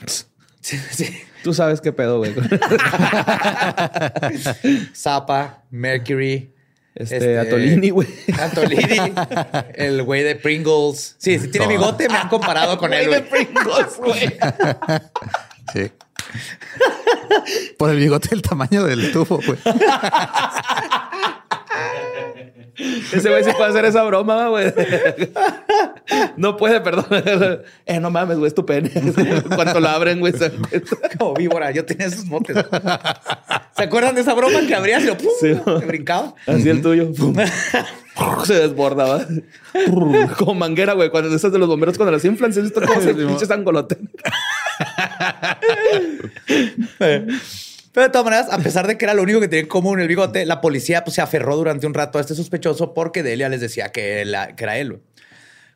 Sí, 0.66 0.78
sí. 0.90 1.06
Tú 1.44 1.54
sabes 1.54 1.80
qué 1.80 1.92
pedo, 1.92 2.18
güey. 2.18 2.34
Zappa, 4.94 5.62
Mercury. 5.70 6.52
Este, 6.98 7.38
Atolini, 7.38 7.90
güey. 7.90 8.08
Atolini, 8.40 9.12
el 9.74 10.02
güey 10.02 10.22
de 10.22 10.34
Pringles. 10.36 11.14
Sí, 11.18 11.38
si 11.38 11.48
tiene 11.48 11.66
No. 11.66 11.72
bigote, 11.72 12.08
me 12.08 12.16
han 12.16 12.28
comparado 12.28 12.78
con 12.78 12.92
él. 12.94 13.08
güey. 13.08 13.28
Pringles, 13.28 13.96
güey. 13.98 14.36
Sí. 15.74 15.90
Por 17.76 17.90
el 17.90 17.96
bigote 17.98 18.28
del 18.30 18.40
tamaño 18.40 18.84
del 18.84 19.10
tubo, 19.12 19.40
güey. 19.44 19.58
Ese 22.78 23.28
güey 23.30 23.42
sí 23.44 23.50
puede 23.56 23.70
hacer 23.70 23.84
esa 23.86 24.02
broma, 24.04 24.48
güey. 24.48 24.72
No 26.36 26.56
puede, 26.56 26.80
perdón. 26.80 27.06
Eh, 27.86 28.00
no 28.00 28.10
mames, 28.10 28.38
güey, 28.38 28.48
es 28.48 28.54
tu 28.54 28.64
pene. 28.66 28.90
Cuando 29.54 29.80
lo 29.80 29.88
abren, 29.88 30.20
güey, 30.20 30.32
se. 30.32 30.52
Como 31.18 31.34
víbora, 31.34 31.70
yo 31.70 31.84
tenía 31.84 32.06
esos 32.06 32.24
motes. 32.26 32.56
¿Se 33.76 33.82
acuerdan 33.82 34.14
de 34.14 34.20
esa 34.20 34.34
broma 34.34 34.60
que 34.66 34.74
abrías 34.74 35.02
y 35.02 35.06
lo 35.06 35.16
pum, 35.16 35.28
Sí. 35.40 35.54
te 35.64 35.86
brincaba? 35.86 36.34
Así 36.46 36.68
el 36.68 36.82
tuyo. 36.82 37.12
Pum. 37.12 37.34
Se 38.44 38.54
desbordaba. 38.54 39.26
Como 40.38 40.54
manguera, 40.54 40.94
güey. 40.94 41.10
Cuando 41.10 41.34
esas 41.34 41.52
de 41.52 41.58
los 41.58 41.68
bomberos, 41.68 41.96
cuando 41.96 42.12
las 42.12 42.24
inflan, 42.24 42.52
¿sí 42.52 42.60
¿has 42.60 42.64
visto 42.66 42.80
cómo 42.86 43.00
se 43.00 43.14
pinches 43.14 43.50
angolote? 43.50 43.98
Pero 47.96 48.08
de 48.08 48.12
todas 48.12 48.26
maneras, 48.26 48.48
a 48.50 48.58
pesar 48.58 48.86
de 48.86 48.98
que 48.98 49.06
era 49.06 49.14
lo 49.14 49.22
único 49.22 49.40
que 49.40 49.48
tenía 49.48 49.62
en 49.62 49.68
común 49.68 49.98
el 50.00 50.06
bigote, 50.06 50.44
la 50.44 50.60
policía 50.60 51.02
pues, 51.02 51.14
se 51.14 51.22
aferró 51.22 51.56
durante 51.56 51.86
un 51.86 51.94
rato 51.94 52.18
a 52.18 52.20
este 52.20 52.34
sospechoso 52.34 52.92
porque 52.92 53.22
Delia 53.22 53.48
les 53.48 53.62
decía 53.62 53.90
que, 53.90 54.20
era 54.20 54.76
él. 54.76 55.00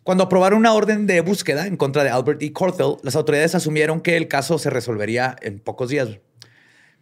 Cuando 0.04 0.24
aprobaron 0.24 0.58
una 0.58 0.74
orden 0.74 1.06
de 1.06 1.22
búsqueda 1.22 1.66
en 1.66 1.78
contra 1.78 2.04
de 2.04 2.10
Albert 2.10 2.42
E. 2.42 2.52
Corthell, 2.52 2.96
las 3.02 3.16
autoridades 3.16 3.54
asumieron 3.54 4.02
que 4.02 4.18
el 4.18 4.28
caso 4.28 4.58
se 4.58 4.68
resolvería 4.68 5.34
en 5.40 5.60
pocos 5.60 5.88
días. 5.88 6.18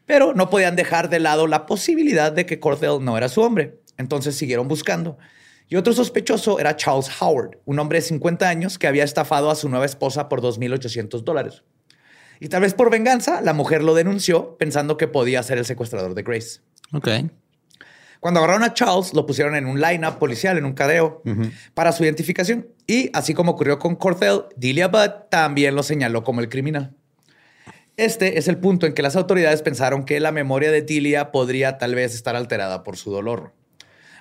Pero 0.07 0.35
no 0.35 0.51
podían 0.51 0.77
dejar 0.77 1.11
de 1.11 1.19
lado 1.19 1.49
la 1.49 1.67
posibilidad 1.67 2.31
de 2.31 2.47
que 2.47 2.61
Corthell 2.61 3.03
no 3.05 3.19
era 3.19 3.29
su 3.29 3.41
hombre. 3.41 3.81
Entonces 3.97 4.37
siguieron 4.37 4.69
buscando. 4.69 5.19
Y 5.67 5.75
otro 5.75 5.95
sospechoso 5.95 6.61
era 6.61 6.77
Charles 6.77 7.11
Howard, 7.21 7.59
un 7.65 7.81
hombre 7.81 7.99
de 7.99 8.03
50 8.03 8.49
años 8.49 8.79
que 8.79 8.87
había 8.87 9.03
estafado 9.03 9.51
a 9.51 9.57
su 9.57 9.69
nueva 9.69 9.85
esposa 9.85 10.29
por 10.29 10.41
2.800 10.43 11.25
dólares. 11.25 11.65
Y 12.41 12.49
tal 12.49 12.63
vez 12.63 12.75
por 12.75 12.91
venganza, 12.91 13.41
la 13.41 13.53
mujer 13.53 13.83
lo 13.83 13.95
denunció 13.95 14.57
pensando 14.57 14.97
que 14.97 15.09
podía 15.09 15.43
ser 15.43 15.59
el 15.59 15.65
secuestrador 15.65 16.15
de 16.15 16.23
Grace. 16.23 16.61
Ok. 16.93 17.09
Cuando 18.21 18.41
agarraron 18.41 18.65
a 18.65 18.75
Charles, 18.75 19.15
lo 19.15 19.27
pusieron 19.27 19.55
en 19.55 19.67
un 19.67 19.81
line-up 19.81 20.19
policial, 20.19 20.59
en 20.59 20.65
un 20.65 20.73
cadeo, 20.73 21.23
para 21.75 21.93
su 21.93 22.05
identificación. 22.05 22.67
Y 22.87 23.11
así 23.13 23.35
como 23.35 23.53
ocurrió 23.53 23.79
con 23.79 23.95
Corthell, 23.97 24.45
Delia 24.57 24.89
Budd 24.89 25.29
también 25.31 25.75
lo 25.75 25.83
señaló 25.83 26.25
como 26.25 26.41
el 26.41 26.49
criminal. 26.49 26.95
Este 27.97 28.39
es 28.39 28.47
el 28.49 28.59
punto 28.59 28.87
en 28.87 28.95
que 28.95 29.03
las 29.03 29.17
autoridades 29.17 29.63
pensaron 29.63 30.05
que 30.05 30.21
la 30.21 30.31
memoria 30.31 30.71
de 30.71 30.83
Delia 30.83 31.33
podría 31.33 31.79
tal 31.79 31.95
vez 31.95 32.15
estar 32.15 32.37
alterada 32.37 32.85
por 32.85 32.97
su 32.97 33.11
dolor. 33.11 33.55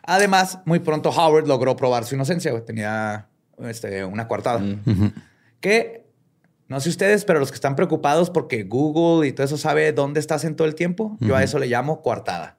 Además, 0.04 0.60
muy 0.66 0.80
pronto 0.80 1.10
Howard 1.10 1.48
logró 1.48 1.76
probar 1.76 2.06
su 2.06 2.16
inocencia. 2.16 2.60
Tenía 2.66 3.28
este, 3.60 4.04
una 4.04 4.28
coartada. 4.28 4.64
Que 5.60 6.07
no 6.70 6.80
sé 6.80 6.90
ustedes, 6.90 7.24
pero 7.26 7.40
los 7.40 7.50
que 7.52 7.56
están 7.56 7.76
preocupados 7.76 8.30
porque 8.30 8.64
Google 8.64 9.28
y 9.28 9.32
todo 9.32 9.46
eso 9.46 9.58
sabe 9.58 9.92
dónde 9.94 10.20
estás 10.20 10.44
en 10.44 10.56
todo 10.56 10.68
el 10.68 10.76
tiempo, 10.76 11.18
yo 11.20 11.36
a 11.36 11.44
eso 11.44 11.60
le 11.60 11.68
llamo 11.68 12.02
coartada. 12.02 12.58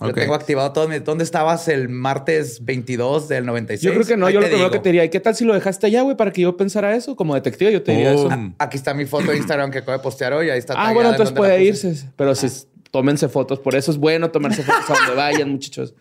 Yo 0.00 0.08
Ok. 0.08 0.14
tengo 0.14 0.34
activado 0.34 0.72
todo. 0.74 0.88
mi- 0.88 0.98
¿Dónde 0.98 1.24
estabas 1.24 1.68
el 1.68 1.88
martes 1.88 2.62
22 2.66 3.28
del 3.28 3.46
96? 3.46 3.82
Yo 3.82 3.94
creo 3.94 4.06
que 4.06 4.16
no. 4.18 4.26
Ahí 4.26 4.34
Yo 4.34 4.40
lo 4.40 4.46
primero 4.46 4.70
que 4.70 4.78
te 4.78 4.90
diría, 4.90 5.04
¿y 5.04 5.08
qué 5.08 5.20
tal 5.20 5.34
si 5.34 5.46
lo 5.46 5.54
dejaste 5.54 5.86
allá, 5.86 6.02
güey? 6.02 6.14
Para 6.18 6.32
que 6.32 6.42
yo 6.42 6.54
pensara 6.54 6.94
eso. 6.94 7.16
Como 7.16 7.34
detective, 7.34 7.72
yo 7.72 7.82
te 7.82 7.92
diría 7.92 8.12
eso. 8.12 8.28
Boom. 8.28 8.54
Aquí 8.58 8.76
está 8.76 8.92
mi 8.92 9.06
foto 9.06 9.30
de 9.30 9.38
Instagram 9.38 9.70
que 9.70 9.78
acabo 9.78 9.92
de 9.96 10.02
postear 10.02 10.34
hoy. 10.34 10.50
Ahí 10.50 10.58
está. 10.58 10.74
Ah, 10.76 10.92
bueno, 10.92 11.08
en 11.08 11.14
entonces 11.14 11.32
la 11.34 11.38
puede 11.38 11.64
irse. 11.64 12.10
Pero 12.14 12.34
si 12.34 12.46
tómense 12.90 13.28
fotos. 13.30 13.58
Por 13.58 13.74
eso 13.74 13.90
es 13.90 13.96
bueno 13.96 14.30
tomarse 14.30 14.62
fotos 14.64 14.90
a 14.90 14.94
donde 14.98 15.14
vayan, 15.14 15.48
muchachos. 15.50 15.94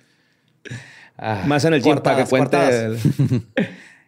Ah, 1.17 1.43
Más 1.47 1.63
en 1.63 1.73
el 1.75 1.81
gym 1.81 1.97
para 1.99 2.21
que 2.23 2.29
cuente. 2.29 2.57
el- 2.57 2.99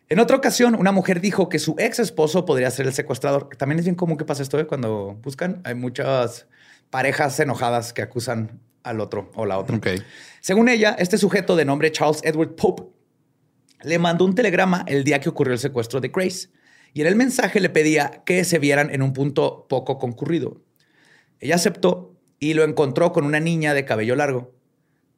En 0.09 0.19
otra 0.19 0.37
ocasión, 0.37 0.75
una 0.75 0.93
mujer 0.93 1.19
dijo 1.19 1.49
que 1.49 1.59
su 1.59 1.75
ex 1.77 1.99
esposo 1.99 2.45
podría 2.45 2.71
ser 2.71 2.87
el 2.87 2.93
secuestrador. 2.93 3.49
También 3.57 3.79
es 3.79 3.85
bien 3.85 3.95
común 3.95 4.17
que 4.17 4.23
pasa 4.23 4.41
esto 4.41 4.57
¿eh? 4.57 4.65
cuando 4.65 5.19
buscan. 5.21 5.61
Hay 5.65 5.75
muchas 5.75 6.47
parejas 6.89 7.37
enojadas 7.41 7.91
que 7.91 8.01
acusan 8.01 8.61
al 8.83 9.01
otro 9.01 9.31
o 9.35 9.45
la 9.45 9.59
otra. 9.59 9.79
Según 10.39 10.69
ella, 10.69 10.95
este 10.97 11.17
sujeto 11.17 11.57
de 11.57 11.65
nombre 11.65 11.91
Charles 11.91 12.21
Edward 12.23 12.55
Pope 12.55 12.83
le 13.83 13.99
mandó 13.99 14.23
un 14.23 14.33
telegrama 14.33 14.85
el 14.87 15.03
día 15.03 15.19
que 15.19 15.27
ocurrió 15.27 15.53
el 15.53 15.59
secuestro 15.59 15.99
de 15.99 16.07
Grace. 16.07 16.49
Y 16.93 17.01
en 17.01 17.07
el 17.07 17.15
mensaje 17.15 17.59
le 17.59 17.69
pedía 17.69 18.23
que 18.25 18.45
se 18.45 18.59
vieran 18.59 18.89
en 18.93 19.01
un 19.01 19.11
punto 19.11 19.67
poco 19.67 19.97
concurrido. 19.97 20.61
Ella 21.41 21.55
aceptó 21.55 22.15
y 22.39 22.53
lo 22.53 22.63
encontró 22.63 23.11
con 23.11 23.25
una 23.25 23.41
niña 23.41 23.73
de 23.73 23.83
cabello 23.83 24.15
largo. 24.15 24.53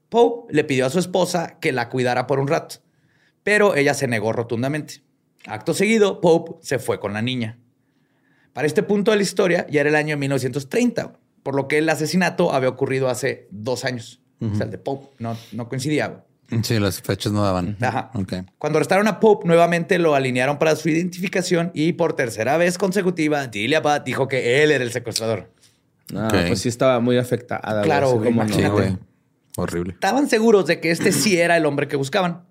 Pope 0.09 0.51
le 0.51 0.63
pidió 0.63 0.87
a 0.87 0.89
su 0.89 0.97
esposa 0.97 1.59
que 1.61 1.71
la 1.71 1.89
cuidara 1.89 2.25
por 2.25 2.39
un 2.39 2.47
rato, 2.47 2.77
pero 3.43 3.75
ella 3.75 3.93
se 3.93 4.07
negó 4.07 4.33
rotundamente. 4.33 5.01
Acto 5.45 5.73
seguido, 5.73 6.21
Pope 6.21 6.53
se 6.61 6.79
fue 6.79 6.99
con 6.99 7.13
la 7.13 7.21
niña. 7.21 7.57
Para 8.53 8.67
este 8.67 8.83
punto 8.83 9.11
de 9.11 9.17
la 9.17 9.23
historia 9.23 9.65
ya 9.69 9.81
era 9.81 9.89
el 9.89 9.95
año 9.95 10.17
1930, 10.17 11.13
por 11.43 11.55
lo 11.55 11.67
que 11.67 11.77
el 11.77 11.87
asesinato 11.89 12.53
había 12.53 12.69
ocurrido 12.69 13.09
hace 13.09 13.47
dos 13.51 13.85
años. 13.85 14.21
O 14.41 14.55
sea, 14.55 14.65
el 14.65 14.71
de 14.71 14.77
Pope 14.77 15.07
no, 15.19 15.37
no 15.51 15.67
coincidía. 15.69 16.23
Sí, 16.63 16.79
las 16.79 17.01
fechas 17.01 17.31
no 17.31 17.43
daban. 17.43 17.77
Ajá. 17.81 18.09
Ok. 18.15 18.33
Cuando 18.57 18.77
arrestaron 18.77 19.07
a 19.07 19.19
Pope, 19.19 19.45
nuevamente 19.47 19.99
lo 19.99 20.15
alinearon 20.15 20.57
para 20.57 20.75
su 20.75 20.89
identificación 20.89 21.71
y 21.75 21.93
por 21.93 22.13
tercera 22.13 22.57
vez 22.57 22.77
consecutiva, 22.77 23.45
Delia 23.47 23.81
Budd 23.81 24.01
dijo 24.03 24.27
que 24.27 24.63
él 24.63 24.71
era 24.71 24.83
el 24.83 24.91
secuestrador. 24.91 25.51
No, 26.11 26.25
Ok. 26.25 26.33
pues 26.47 26.61
sí 26.61 26.69
estaba 26.69 26.99
muy 26.99 27.17
afectada. 27.17 27.81
Claro, 27.83 28.19
como 28.23 28.43
no. 28.43 28.53
Sí. 28.53 28.63
Horrible. 29.57 29.93
Estaban 29.93 30.27
seguros 30.29 30.65
de 30.65 30.79
que 30.79 30.89
este 30.89 31.11
sí 31.11 31.37
era 31.37 31.55
el 31.57 31.65
hombre 31.65 31.87
que 31.87 31.97
buscaban. 31.97 32.45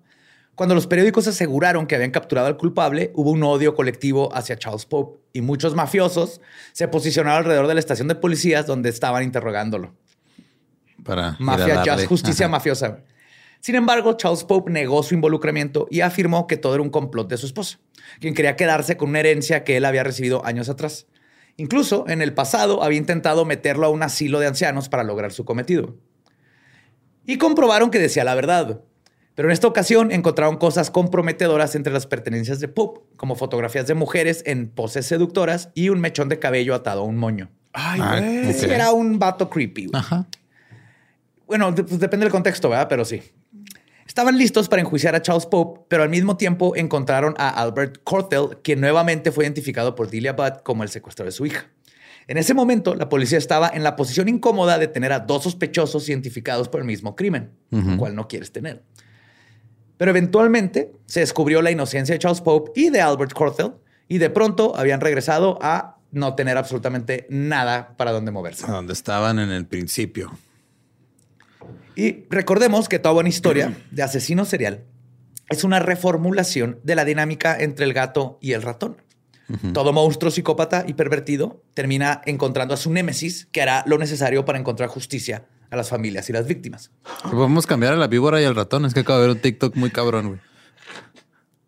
Cuando 0.55 0.75
los 0.75 0.87
periódicos 0.87 1.27
aseguraron 1.27 1.87
que 1.87 1.95
habían 1.95 2.11
capturado 2.11 2.47
al 2.47 2.57
culpable, 2.57 3.11
hubo 3.15 3.31
un 3.31 3.43
odio 3.43 3.75
colectivo 3.75 4.35
hacia 4.35 4.57
Charles 4.57 4.85
Pope 4.85 5.19
y 5.31 5.41
muchos 5.41 5.73
mafiosos 5.73 6.41
se 6.73 6.87
posicionaron 6.87 7.37
alrededor 7.39 7.67
de 7.67 7.75
la 7.75 7.79
estación 7.79 8.09
de 8.09 8.15
policías 8.15 8.65
donde 8.65 8.89
estaban 8.89 9.23
interrogándolo. 9.23 9.95
Para 11.03 11.37
Mafia, 11.39 11.97
justicia 12.07 12.47
Ajá. 12.47 12.51
mafiosa. 12.51 13.03
Sin 13.61 13.75
embargo, 13.75 14.13
Charles 14.13 14.43
Pope 14.43 14.71
negó 14.71 15.03
su 15.03 15.13
involucramiento 15.13 15.87
y 15.89 16.01
afirmó 16.01 16.47
que 16.47 16.57
todo 16.57 16.75
era 16.75 16.83
un 16.83 16.89
complot 16.89 17.29
de 17.29 17.37
su 17.37 17.45
esposa, 17.45 17.79
quien 18.19 18.33
quería 18.33 18.55
quedarse 18.55 18.95
con 18.97 19.09
una 19.09 19.19
herencia 19.19 19.63
que 19.63 19.77
él 19.77 19.85
había 19.85 20.03
recibido 20.03 20.45
años 20.45 20.69
atrás. 20.69 21.07
Incluso 21.57 22.05
en 22.07 22.21
el 22.21 22.33
pasado 22.33 22.83
había 22.83 22.97
intentado 22.97 23.43
meterlo 23.43 23.85
a 23.85 23.89
un 23.89 24.01
asilo 24.01 24.39
de 24.39 24.47
ancianos 24.47 24.87
para 24.87 25.03
lograr 25.03 25.33
su 25.33 25.43
cometido. 25.43 25.97
Y 27.25 27.37
comprobaron 27.37 27.91
que 27.91 27.99
decía 27.99 28.23
la 28.23 28.33
verdad. 28.33 28.81
Pero 29.39 29.47
en 29.47 29.53
esta 29.53 29.67
ocasión 29.67 30.11
encontraron 30.11 30.57
cosas 30.57 30.91
comprometedoras 30.91 31.73
entre 31.75 31.93
las 31.93 32.05
pertenencias 32.07 32.59
de 32.59 32.67
Pope, 32.67 32.99
como 33.15 33.35
fotografías 33.37 33.87
de 33.87 33.93
mujeres 33.93 34.43
en 34.45 34.67
poses 34.67 35.05
seductoras 35.05 35.69
y 35.73 35.87
un 35.87 36.01
mechón 36.01 36.27
de 36.27 36.39
cabello 36.39 36.75
atado 36.75 37.03
a 37.03 37.03
un 37.05 37.15
moño. 37.15 37.49
Ay, 37.71 38.01
Ah, 38.03 38.19
güey. 38.19 38.63
era 38.73 38.91
un 38.91 39.17
vato 39.17 39.49
creepy. 39.49 39.85
güey. 39.85 39.97
Ajá. 39.97 40.27
Bueno, 41.47 41.71
de- 41.71 41.85
pues 41.85 42.01
depende 42.01 42.25
del 42.25 42.33
contexto, 42.33 42.67
¿verdad? 42.67 42.87
Pero 42.89 43.05
sí. 43.05 43.21
Estaban 44.05 44.37
listos 44.37 44.67
para 44.67 44.81
enjuiciar 44.81 45.15
a 45.15 45.21
Charles 45.21 45.45
Pope, 45.45 45.85
pero 45.87 46.03
al 46.03 46.09
mismo 46.09 46.35
tiempo 46.35 46.75
encontraron 46.75 47.33
a 47.37 47.47
Albert 47.61 47.99
Cortell, 48.03 48.57
quien 48.61 48.81
nuevamente 48.81 49.31
fue 49.31 49.45
identificado 49.45 49.95
por 49.95 50.09
Delia 50.09 50.33
Budd 50.33 50.63
como 50.65 50.83
el 50.83 50.89
secuestrador 50.89 51.31
de 51.31 51.37
su 51.37 51.45
hija. 51.45 51.65
En 52.27 52.37
ese 52.37 52.53
momento, 52.53 52.93
la 52.93 53.07
policía 53.07 53.37
estaba 53.37 53.69
en 53.73 53.83
la 53.83 53.95
posición 53.95 54.27
incómoda 54.27 54.77
de 54.77 54.89
tener 54.89 55.13
a 55.13 55.19
dos 55.19 55.43
sospechosos 55.43 56.09
identificados 56.09 56.67
por 56.67 56.81
el 56.81 56.85
mismo 56.87 57.15
crimen, 57.15 57.51
lo 57.71 57.95
cual 57.95 58.15
no 58.17 58.27
quieres 58.27 58.51
tener. 58.51 58.83
Pero 59.99 60.11
eventualmente 60.11 60.93
se 61.07 61.19
descubrió 61.19 61.61
la 61.61 61.71
inocencia 61.71 62.15
de 62.15 62.19
Charles 62.19 62.39
Pope 62.39 62.71
y 62.73 62.89
de 62.89 63.01
Albert 63.01 63.33
Cortell, 63.33 63.73
y 64.07 64.17
de 64.17 64.29
pronto 64.29 64.73
habían 64.77 65.01
regresado 65.01 65.59
a 65.61 65.97
no 66.11 66.35
tener 66.35 66.57
absolutamente 66.57 67.27
nada 67.29 67.97
para 67.97 68.13
dónde 68.13 68.31
moverse. 68.31 68.65
A 68.65 68.71
donde 68.71 68.93
estaban 68.93 69.39
en 69.39 69.51
el 69.51 69.65
principio. 69.65 70.31
Y 71.97 72.23
recordemos 72.29 72.87
que 72.87 72.97
toda 72.97 73.13
buena 73.13 73.27
historia 73.27 73.75
de 73.91 74.01
asesino 74.01 74.45
serial 74.45 74.85
es 75.49 75.65
una 75.65 75.79
reformulación 75.79 76.79
de 76.83 76.95
la 76.95 77.03
dinámica 77.03 77.57
entre 77.59 77.83
el 77.83 77.91
gato 77.91 78.39
y 78.41 78.53
el 78.53 78.61
ratón. 78.61 79.01
Todo 79.73 79.91
monstruo 79.91 80.31
psicópata 80.31 80.85
y 80.87 80.93
pervertido 80.93 81.61
termina 81.73 82.21
encontrando 82.25 82.73
a 82.73 82.77
su 82.77 82.89
némesis 82.89 83.49
que 83.51 83.61
hará 83.61 83.83
lo 83.85 83.97
necesario 83.97 84.45
para 84.45 84.59
encontrar 84.59 84.87
justicia 84.87 85.43
a 85.71 85.75
las 85.75 85.89
familias 85.89 86.29
y 86.29 86.33
las 86.33 86.47
víctimas. 86.47 86.91
Podemos 87.29 87.65
cambiar 87.67 87.93
a 87.93 87.97
la 87.97 88.07
víbora 88.07 88.41
y 88.41 88.45
al 88.45 88.55
ratón. 88.55 88.85
Es 88.85 88.93
que 88.93 89.01
acabo 89.01 89.19
de 89.19 89.27
ver 89.27 89.35
un 89.35 89.41
TikTok 89.41 89.75
muy 89.75 89.91
cabrón, 89.91 90.27
güey. 90.29 90.39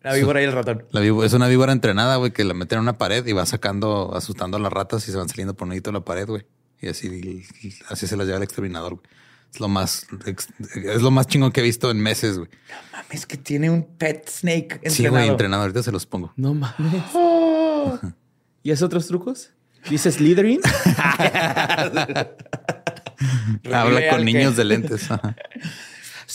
La 0.02 0.14
víbora 0.14 0.40
y 0.42 0.44
el 0.44 0.52
ratón. 0.52 0.84
La 0.90 1.00
víbora- 1.00 1.26
es 1.26 1.32
una 1.32 1.46
víbora 1.46 1.72
entrenada, 1.72 2.16
güey, 2.16 2.32
que 2.32 2.42
la 2.42 2.54
meten 2.54 2.78
en 2.78 2.82
una 2.82 2.98
pared 2.98 3.24
y 3.24 3.32
va 3.32 3.46
sacando, 3.46 4.12
asustando 4.16 4.56
a 4.56 4.60
las 4.60 4.72
ratas 4.72 5.06
y 5.08 5.12
se 5.12 5.16
van 5.16 5.28
saliendo 5.28 5.54
por 5.54 5.68
un 5.68 5.78
de 5.80 5.92
la 5.92 6.00
pared, 6.00 6.26
güey. 6.26 6.44
Y 6.80 6.88
así, 6.88 7.44
así 7.88 8.08
se 8.08 8.16
las 8.16 8.26
lleva 8.26 8.38
el 8.38 8.42
exterminador, 8.42 8.94
güey. 8.96 9.06
Es 9.54 9.60
lo 9.60 9.68
más, 9.68 10.06
es 10.26 11.02
lo 11.02 11.10
más 11.10 11.26
chingón 11.28 11.52
que 11.52 11.60
he 11.60 11.62
visto 11.62 11.90
en 11.90 12.00
meses, 12.00 12.38
güey. 12.38 12.48
Mames, 12.92 13.26
que 13.26 13.36
tiene 13.36 13.70
un 13.70 13.84
pet 13.84 14.26
snake 14.28 14.80
entrenado. 14.82 14.90
Sí, 14.94 15.06
güey, 15.08 15.28
entrenado. 15.28 15.62
Ahorita 15.62 15.82
se 15.82 15.92
los 15.92 16.06
pongo. 16.06 16.32
No 16.36 16.54
mames. 16.54 17.02
¿Y 18.64 18.72
hace 18.72 18.84
otros 18.84 19.06
trucos? 19.06 19.50
¿Dice 19.90 20.10
Slytherin? 20.10 20.60
Habla 23.72 24.08
con 24.10 24.18
que- 24.18 24.24
niños 24.24 24.56
de 24.56 24.64
lentes. 24.64 25.08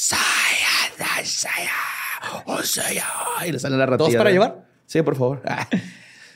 Ay, 3.37 3.51
le 3.51 3.59
sale 3.59 3.77
la 3.77 3.85
ratilla. 3.85 3.97
¿Todos 4.09 4.15
para 4.15 4.31
llevar? 4.31 4.65
Sí, 4.85 5.01
por 5.01 5.15
favor. 5.15 5.41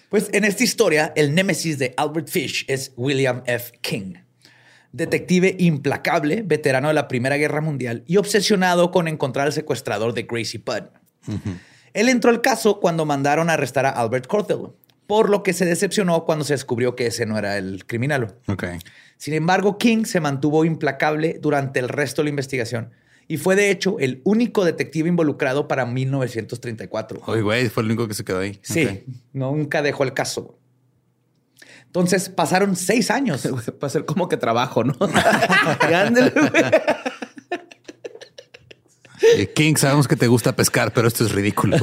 Pues 0.10 0.28
en 0.34 0.44
esta 0.44 0.62
historia, 0.66 1.14
el 1.16 1.34
némesis 1.34 1.80
de 1.80 1.94
Albert 1.96 2.28
Fish 2.28 2.66
es 2.68 2.92
William 2.98 3.44
F. 3.46 3.72
King, 3.80 4.16
detective 4.92 5.56
implacable, 5.58 6.42
veterano 6.42 6.90
de 6.90 6.94
la 6.94 7.08
Primera 7.08 7.38
Guerra 7.38 7.62
Mundial 7.62 8.04
y 8.08 8.18
obsesionado 8.18 8.92
con 8.92 9.08
encontrar 9.08 9.48
al 9.48 9.54
secuestrador 9.54 10.14
de 10.14 10.24
Gracie 10.24 10.62
Budd. 10.66 10.90
Él 11.94 12.10
entró 12.10 12.30
al 12.30 12.42
caso 12.42 12.82
cuando 12.82 13.06
mandaron 13.06 13.50
a 13.50 13.54
arrestar 13.54 13.86
a 13.86 13.92
Albert 13.92 14.28
Cordell, 14.28 14.74
por 15.12 15.30
lo 15.30 15.44
que 15.44 15.52
se 15.52 15.66
decepcionó 15.66 16.24
cuando 16.24 16.46
se 16.46 16.54
descubrió 16.54 16.96
que 16.96 17.08
ese 17.08 17.26
no 17.26 17.38
era 17.38 17.58
el 17.58 17.86
criminal. 17.86 18.34
Ok. 18.48 18.64
Sin 19.18 19.34
embargo, 19.34 19.78
King 19.78 20.06
se 20.06 20.22
mantuvo 20.22 20.64
implacable 20.64 21.38
durante 21.42 21.82
el 21.82 21.90
resto 21.90 22.22
de 22.22 22.24
la 22.24 22.30
investigación 22.30 22.92
y 23.28 23.36
fue 23.36 23.58
de 23.58 23.72
hecho 23.72 24.00
el 24.00 24.22
único 24.24 24.64
detective 24.64 25.10
involucrado 25.10 25.68
para 25.68 25.86
1934. 25.86 27.24
Oye, 27.26 27.42
güey, 27.42 27.68
fue 27.68 27.84
el 27.84 27.88
único 27.88 28.08
que 28.08 28.14
se 28.14 28.24
quedó 28.24 28.40
ahí. 28.40 28.58
Sí, 28.62 28.86
Ok. 28.86 29.16
nunca 29.34 29.82
dejó 29.82 30.06
el 30.06 30.14
caso. 30.14 30.58
Entonces 31.88 32.30
pasaron 32.30 32.78
seis 32.78 33.12
años. 33.12 33.46
Para 33.82 33.90
ser 33.92 34.06
como 34.06 34.30
que 34.30 34.38
trabajo, 34.38 34.86
¿no? 34.86 34.96
Y 35.90 35.94
ándale, 35.94 36.30
güey. 36.32 36.64
Eh, 39.36 39.52
King, 39.54 39.76
sabemos 39.76 40.08
que 40.08 40.16
te 40.16 40.28
gusta 40.28 40.56
pescar, 40.56 40.94
pero 40.94 41.10
esto 41.10 41.26
es 41.26 41.34
ridículo. 41.34 41.76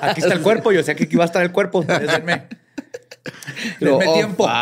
Aquí 0.00 0.20
está 0.20 0.32
el 0.34 0.42
cuerpo. 0.42 0.70
Yo 0.70 0.84
sé 0.84 0.94
que 0.94 1.04
aquí 1.04 1.16
va 1.16 1.24
a 1.24 1.26
estar 1.26 1.42
el 1.42 1.50
cuerpo. 1.50 1.82
Denme, 1.82 2.46
denme 3.80 4.06
Oh, 4.06 4.14
tiempo. 4.14 4.48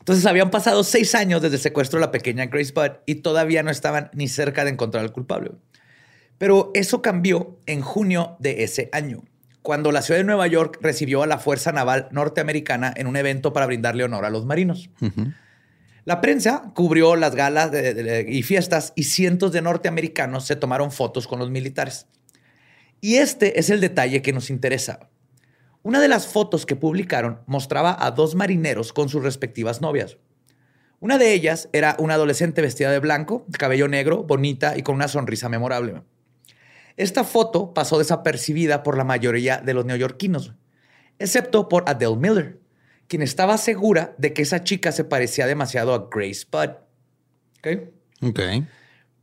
Entonces 0.00 0.24
habían 0.26 0.50
pasado 0.50 0.84
seis 0.84 1.14
años 1.14 1.42
desde 1.42 1.56
el 1.56 1.62
secuestro 1.62 1.98
de 1.98 2.06
la 2.06 2.10
pequeña 2.10 2.46
Grace 2.46 2.72
Budd 2.74 2.98
y 3.04 3.16
todavía 3.16 3.62
no 3.62 3.70
estaban 3.70 4.10
ni 4.14 4.28
cerca 4.28 4.64
de 4.64 4.70
encontrar 4.70 5.04
al 5.04 5.12
culpable. 5.12 5.52
Pero 6.38 6.70
eso 6.74 7.02
cambió 7.02 7.58
en 7.66 7.82
junio 7.82 8.36
de 8.38 8.62
ese 8.62 8.88
año, 8.92 9.24
cuando 9.60 9.92
la 9.92 10.00
ciudad 10.02 10.20
de 10.20 10.24
Nueva 10.24 10.46
York 10.46 10.78
recibió 10.80 11.22
a 11.22 11.26
la 11.26 11.38
Fuerza 11.38 11.72
Naval 11.72 12.08
Norteamericana 12.10 12.92
en 12.96 13.06
un 13.06 13.16
evento 13.16 13.52
para 13.52 13.66
brindarle 13.66 14.04
honor 14.04 14.24
a 14.24 14.30
los 14.30 14.46
marinos. 14.46 14.88
La 16.04 16.22
prensa 16.22 16.72
cubrió 16.74 17.16
las 17.16 17.34
galas 17.34 17.70
de- 17.70 17.92
de- 17.92 18.26
y 18.32 18.42
fiestas 18.42 18.94
y 18.96 19.04
cientos 19.04 19.52
de 19.52 19.60
norteamericanos 19.60 20.46
se 20.46 20.56
tomaron 20.56 20.90
fotos 20.90 21.26
con 21.26 21.38
los 21.38 21.50
militares. 21.50 22.06
Y 23.02 23.16
este 23.16 23.60
es 23.60 23.68
el 23.68 23.80
detalle 23.82 24.22
que 24.22 24.32
nos 24.32 24.48
interesa. 24.48 25.10
Una 25.82 26.00
de 26.00 26.08
las 26.08 26.26
fotos 26.26 26.66
que 26.66 26.76
publicaron 26.76 27.40
mostraba 27.46 27.96
a 27.98 28.10
dos 28.10 28.34
marineros 28.34 28.92
con 28.92 29.08
sus 29.08 29.22
respectivas 29.22 29.80
novias. 29.80 30.18
Una 31.00 31.18
de 31.18 31.32
ellas 31.32 31.68
era 31.72 31.94
una 31.98 32.14
adolescente 32.14 32.60
vestida 32.60 32.90
de 32.90 32.98
blanco, 32.98 33.46
cabello 33.56 33.86
negro, 33.86 34.24
bonita 34.24 34.76
y 34.76 34.82
con 34.82 34.96
una 34.96 35.06
sonrisa 35.06 35.48
memorable. 35.48 36.02
Esta 36.96 37.22
foto 37.22 37.72
pasó 37.72 37.98
desapercibida 37.98 38.82
por 38.82 38.98
la 38.98 39.04
mayoría 39.04 39.58
de 39.58 39.74
los 39.74 39.84
neoyorquinos, 39.84 40.54
excepto 41.20 41.68
por 41.68 41.84
Adele 41.86 42.16
Miller, 42.16 42.58
quien 43.06 43.22
estaba 43.22 43.56
segura 43.56 44.16
de 44.18 44.32
que 44.32 44.42
esa 44.42 44.64
chica 44.64 44.90
se 44.90 45.04
parecía 45.04 45.46
demasiado 45.46 45.94
a 45.94 46.08
Grace 46.10 46.44
Budd. 46.50 46.70
¿Ok? 47.58 47.90
Ok. 48.22 48.40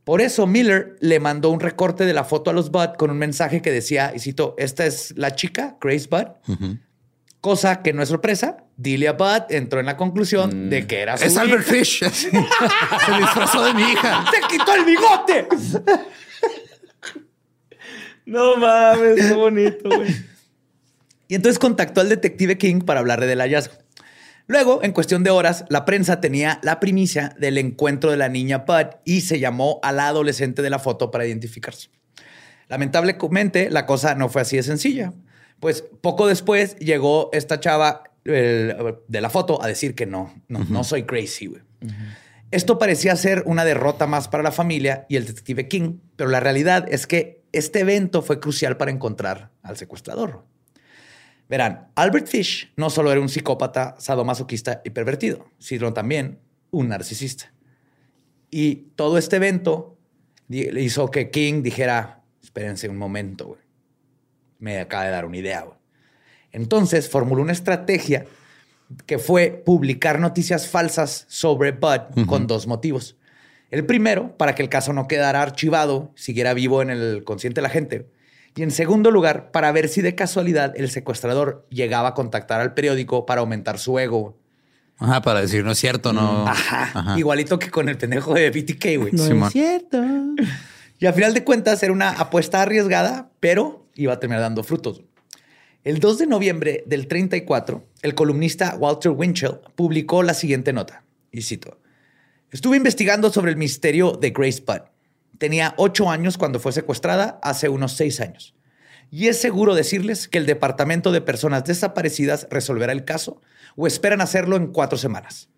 Por 0.06 0.20
eso 0.20 0.46
Miller 0.46 0.94
le 1.00 1.18
mandó 1.18 1.50
un 1.50 1.58
recorte 1.58 2.04
de 2.06 2.14
la 2.14 2.22
foto 2.22 2.50
a 2.50 2.52
los 2.52 2.70
Budd 2.70 2.94
con 2.96 3.10
un 3.10 3.18
mensaje 3.18 3.60
que 3.60 3.72
decía, 3.72 4.12
y 4.14 4.20
cito, 4.20 4.54
esta 4.56 4.86
es 4.86 5.12
la 5.16 5.34
chica, 5.34 5.78
Grace. 5.80 6.08
Ujú. 6.46 6.78
Cosa 7.40 7.82
que 7.82 7.92
no 7.92 8.04
es 8.04 8.08
sorpresa, 8.08 8.58
Delia 8.76 9.14
Budd 9.14 9.50
entró 9.50 9.80
en 9.80 9.86
la 9.86 9.96
conclusión 9.96 10.70
de 10.70 10.86
que 10.86 11.00
era 11.00 11.16
su 11.16 11.24
Es 11.24 11.32
hija. 11.32 11.40
Albert 11.40 11.64
Fish. 11.64 12.04
Se 12.08 12.30
disfrazó 13.18 13.64
de 13.64 13.74
mi 13.74 13.82
hija. 13.82 14.24
¡Se 14.30 14.46
quitó 14.46 14.74
el 14.76 14.84
bigote! 14.84 15.48
No 18.26 18.56
mames, 18.58 19.26
qué 19.26 19.34
bonito, 19.34 19.88
güey. 19.88 20.14
Y 21.26 21.34
entonces 21.34 21.58
contactó 21.58 22.00
al 22.00 22.08
detective 22.08 22.58
King 22.58 22.82
para 22.82 23.00
hablarle 23.00 23.26
del 23.26 23.40
hallazgo. 23.40 23.74
Luego, 24.48 24.82
en 24.84 24.92
cuestión 24.92 25.24
de 25.24 25.30
horas, 25.30 25.64
la 25.68 25.84
prensa 25.84 26.20
tenía 26.20 26.60
la 26.62 26.78
primicia 26.78 27.34
del 27.38 27.58
encuentro 27.58 28.10
de 28.10 28.16
la 28.16 28.28
niña 28.28 28.58
Bud 28.58 28.86
y 29.04 29.22
se 29.22 29.40
llamó 29.40 29.80
a 29.82 29.90
la 29.92 30.06
adolescente 30.08 30.62
de 30.62 30.70
la 30.70 30.78
foto 30.78 31.10
para 31.10 31.26
identificarse. 31.26 31.88
Lamentablemente, 32.68 33.70
la 33.70 33.86
cosa 33.86 34.14
no 34.14 34.28
fue 34.28 34.42
así 34.42 34.56
de 34.56 34.62
sencilla. 34.62 35.12
Pues 35.60 35.82
poco 36.00 36.26
después 36.26 36.76
llegó 36.76 37.30
esta 37.32 37.60
chava 37.60 38.04
el- 38.24 38.76
de 39.08 39.20
la 39.20 39.30
foto 39.30 39.62
a 39.62 39.66
decir 39.68 39.94
que 39.94 40.06
no, 40.06 40.34
no, 40.48 40.60
no 40.68 40.84
soy 40.84 41.04
crazy, 41.04 41.46
güey. 41.46 41.62
Esto 42.50 42.78
parecía 42.78 43.14
ser 43.16 43.42
una 43.46 43.64
derrota 43.64 44.06
más 44.06 44.28
para 44.28 44.42
la 44.42 44.52
familia 44.52 45.06
y 45.08 45.16
el 45.16 45.26
detective 45.26 45.68
King, 45.68 45.98
pero 46.16 46.30
la 46.30 46.40
realidad 46.40 46.86
es 46.88 47.06
que 47.06 47.42
este 47.52 47.80
evento 47.80 48.22
fue 48.22 48.38
crucial 48.40 48.76
para 48.76 48.90
encontrar 48.90 49.50
al 49.62 49.76
secuestrador. 49.76 50.44
Verán, 51.48 51.88
Albert 51.94 52.26
Fish 52.26 52.72
no 52.76 52.90
solo 52.90 53.12
era 53.12 53.20
un 53.20 53.28
psicópata, 53.28 53.94
sadomasoquista 53.98 54.82
y 54.84 54.90
pervertido, 54.90 55.50
sino 55.58 55.92
también 55.92 56.40
un 56.70 56.88
narcisista. 56.88 57.52
Y 58.50 58.90
todo 58.96 59.18
este 59.18 59.36
evento 59.36 59.96
hizo 60.48 61.10
que 61.10 61.30
King 61.30 61.62
dijera, 61.62 62.22
espérense 62.42 62.88
un 62.88 62.96
momento, 62.96 63.46
güey. 63.48 63.60
Me 64.58 64.80
acaba 64.80 65.04
de 65.04 65.10
dar 65.10 65.24
una 65.24 65.36
idea, 65.36 65.62
güey. 65.62 65.78
Entonces 66.52 67.08
formuló 67.08 67.42
una 67.42 67.52
estrategia 67.52 68.24
que 69.04 69.18
fue 69.18 69.50
publicar 69.64 70.18
noticias 70.20 70.68
falsas 70.68 71.26
sobre 71.28 71.72
Bud 71.72 72.26
con 72.26 72.46
dos 72.46 72.66
motivos. 72.66 73.16
El 73.70 73.84
primero, 73.84 74.36
para 74.36 74.54
que 74.54 74.62
el 74.62 74.68
caso 74.68 74.92
no 74.92 75.08
quedara 75.08 75.42
archivado, 75.42 76.12
siguiera 76.14 76.54
vivo 76.54 76.82
en 76.82 76.90
el 76.90 77.24
consciente 77.24 77.60
de 77.60 77.62
la 77.62 77.68
gente. 77.68 78.06
Y 78.56 78.62
en 78.62 78.70
segundo 78.70 79.10
lugar, 79.10 79.50
para 79.52 79.70
ver 79.70 79.88
si 79.88 80.00
de 80.00 80.14
casualidad 80.14 80.72
el 80.76 80.90
secuestrador 80.90 81.66
llegaba 81.70 82.08
a 82.08 82.14
contactar 82.14 82.60
al 82.60 82.72
periódico 82.72 83.26
para 83.26 83.42
aumentar 83.42 83.78
su 83.78 83.98
ego. 83.98 84.38
Ajá, 84.96 85.20
para 85.20 85.42
decir 85.42 85.62
no 85.62 85.72
es 85.72 85.78
cierto, 85.78 86.14
no. 86.14 86.48
Ajá. 86.48 86.90
Ajá. 86.94 87.18
Igualito 87.18 87.58
que 87.58 87.70
con 87.70 87.90
el 87.90 87.98
pendejo 87.98 88.32
de 88.32 88.48
BTK, 88.50 88.84
güey. 88.98 89.12
No 89.12 89.24
Simón. 89.24 89.48
es 89.48 89.52
cierto. 89.52 90.02
Y 90.98 91.04
a 91.04 91.12
final 91.12 91.34
de 91.34 91.44
cuentas 91.44 91.82
era 91.82 91.92
una 91.92 92.10
apuesta 92.10 92.62
arriesgada, 92.62 93.30
pero 93.40 93.86
iba 93.94 94.14
a 94.14 94.20
terminar 94.20 94.40
dando 94.40 94.64
frutos. 94.64 95.02
El 95.84 96.00
2 96.00 96.18
de 96.18 96.26
noviembre 96.26 96.82
del 96.86 97.06
34, 97.06 97.86
el 98.00 98.14
columnista 98.14 98.74
Walter 98.76 99.12
Winchell 99.12 99.60
publicó 99.74 100.22
la 100.22 100.32
siguiente 100.34 100.72
nota, 100.72 101.04
y 101.30 101.42
cito, 101.42 101.78
Estuve 102.50 102.78
investigando 102.78 103.30
sobre 103.30 103.50
el 103.50 103.56
misterio 103.56 104.12
de 104.12 104.30
Grace 104.30 104.62
Budd. 104.66 104.95
Tenía 105.38 105.74
ocho 105.76 106.10
años 106.10 106.38
cuando 106.38 106.60
fue 106.60 106.72
secuestrada 106.72 107.38
hace 107.42 107.68
unos 107.68 107.92
seis 107.92 108.20
años. 108.20 108.54
Y 109.10 109.28
es 109.28 109.40
seguro 109.40 109.74
decirles 109.74 110.28
que 110.28 110.38
el 110.38 110.46
Departamento 110.46 111.12
de 111.12 111.20
Personas 111.20 111.64
Desaparecidas 111.64 112.48
resolverá 112.50 112.92
el 112.92 113.04
caso 113.04 113.40
o 113.76 113.86
esperan 113.86 114.20
hacerlo 114.20 114.56
en 114.56 114.68
cuatro 114.68 114.98
semanas. 114.98 115.48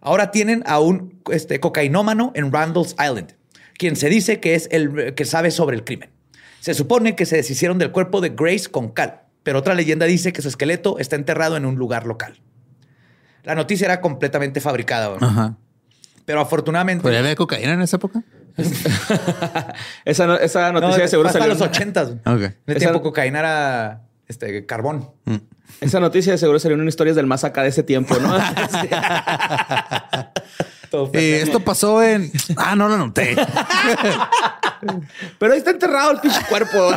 Ahora 0.00 0.30
tienen 0.30 0.62
a 0.66 0.80
un 0.80 1.20
este, 1.30 1.60
cocainómano 1.60 2.32
en 2.34 2.52
Randall's 2.52 2.92
Island, 2.92 3.34
quien 3.76 3.96
se 3.96 4.08
dice 4.08 4.40
que 4.40 4.54
es 4.54 4.68
el 4.72 5.14
que 5.14 5.24
sabe 5.24 5.50
sobre 5.50 5.76
el 5.76 5.84
crimen. 5.84 6.10
Se 6.60 6.74
supone 6.74 7.16
que 7.16 7.26
se 7.26 7.36
deshicieron 7.36 7.78
del 7.78 7.92
cuerpo 7.92 8.20
de 8.20 8.30
Grace 8.30 8.68
con 8.70 8.90
cal, 8.90 9.22
pero 9.42 9.58
otra 9.58 9.74
leyenda 9.74 10.06
dice 10.06 10.32
que 10.32 10.42
su 10.42 10.48
esqueleto 10.48 10.98
está 10.98 11.16
enterrado 11.16 11.56
en 11.56 11.64
un 11.64 11.76
lugar 11.76 12.06
local. 12.06 12.40
La 13.44 13.54
noticia 13.54 13.86
era 13.86 14.00
completamente 14.00 14.60
fabricada, 14.60 15.16
¿no? 15.18 15.26
Ajá. 15.26 15.56
pero 16.26 16.40
afortunadamente... 16.40 17.02
¿Pero 17.02 17.14
ya 17.14 17.20
había 17.20 17.36
cocaína 17.36 17.72
en 17.72 17.82
esa 17.82 17.96
época? 17.96 18.22
Esa, 20.04 20.26
no- 20.26 20.36
esa 20.36 20.72
No, 20.72 20.80
noticia 20.80 21.02
de 21.02 21.08
seguro 21.08 21.28
hasta 21.28 21.38
salió. 21.40 21.54
los 21.54 21.62
ochentas. 21.62 22.08
Ok. 22.10 22.16
En 22.26 22.42
el 22.42 22.54
Esa- 22.66 22.78
tiempo 22.78 23.02
cocaína 23.02 23.38
era 23.40 24.02
este, 24.28 24.66
carbón. 24.66 25.10
Esa 25.80 26.00
noticia 26.00 26.32
de 26.32 26.38
seguro 26.38 26.58
salió 26.58 26.76
en 26.80 26.86
historias 26.88 27.16
del 27.16 27.26
más 27.26 27.44
acá 27.44 27.62
de 27.62 27.68
ese 27.68 27.82
tiempo, 27.82 28.16
¿no? 28.18 28.36
Eh, 31.12 31.40
esto 31.42 31.60
pasó 31.60 32.02
en. 32.02 32.32
Ah, 32.56 32.74
no 32.74 32.88
lo 32.88 32.96
noté. 32.98 33.36
Pero 35.38 35.52
ahí 35.52 35.58
está 35.58 35.70
enterrado 35.70 36.10
el 36.10 36.18
pinche 36.18 36.40
cuerpo. 36.48 36.90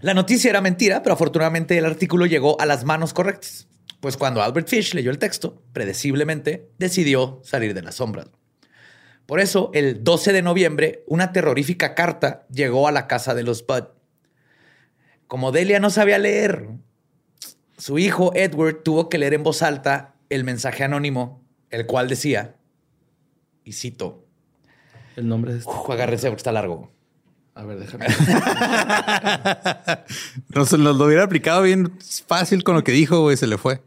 La 0.00 0.14
noticia 0.14 0.50
era 0.50 0.60
mentira, 0.60 1.02
pero 1.02 1.14
afortunadamente 1.14 1.76
el 1.76 1.84
artículo 1.86 2.26
llegó 2.26 2.60
a 2.60 2.66
las 2.66 2.84
manos 2.84 3.12
correctas. 3.12 3.66
Pues 4.04 4.18
cuando 4.18 4.42
Albert 4.42 4.68
Fish 4.68 4.92
leyó 4.92 5.10
el 5.10 5.18
texto, 5.18 5.62
predeciblemente 5.72 6.68
decidió 6.76 7.40
salir 7.42 7.72
de 7.72 7.80
las 7.80 7.94
sombras. 7.94 8.26
Por 9.24 9.40
eso, 9.40 9.70
el 9.72 10.04
12 10.04 10.34
de 10.34 10.42
noviembre, 10.42 11.04
una 11.06 11.32
terrorífica 11.32 11.94
carta 11.94 12.46
llegó 12.50 12.86
a 12.86 12.92
la 12.92 13.06
casa 13.06 13.34
de 13.34 13.44
los 13.44 13.66
Bud. 13.66 13.84
Como 15.26 15.52
Delia 15.52 15.80
no 15.80 15.88
sabía 15.88 16.18
leer, 16.18 16.68
su 17.78 17.98
hijo 17.98 18.32
Edward 18.34 18.82
tuvo 18.82 19.08
que 19.08 19.16
leer 19.16 19.32
en 19.32 19.42
voz 19.42 19.62
alta 19.62 20.16
el 20.28 20.44
mensaje 20.44 20.84
anónimo, 20.84 21.42
el 21.70 21.86
cual 21.86 22.06
decía, 22.06 22.56
y 23.64 23.72
cito, 23.72 24.26
El 25.16 25.28
nombre 25.28 25.54
de 25.54 25.60
este. 25.60 25.70
Uf, 25.70 25.88
agárrense 25.88 26.28
porque 26.28 26.40
está 26.40 26.52
largo. 26.52 26.92
A 27.54 27.64
ver, 27.64 27.78
déjame. 27.78 28.04
Nos, 30.54 30.78
nos 30.78 30.96
lo 30.98 31.06
hubiera 31.06 31.22
aplicado 31.22 31.62
bien 31.62 31.98
fácil 32.26 32.64
con 32.64 32.74
lo 32.74 32.84
que 32.84 32.92
dijo, 32.92 33.22
güey, 33.22 33.38
se 33.38 33.46
le 33.46 33.56
fue. 33.56 33.80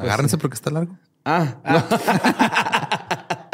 Agárrense 0.00 0.38
porque 0.38 0.54
está 0.54 0.70
largo. 0.70 0.96
Ah, 1.24 1.56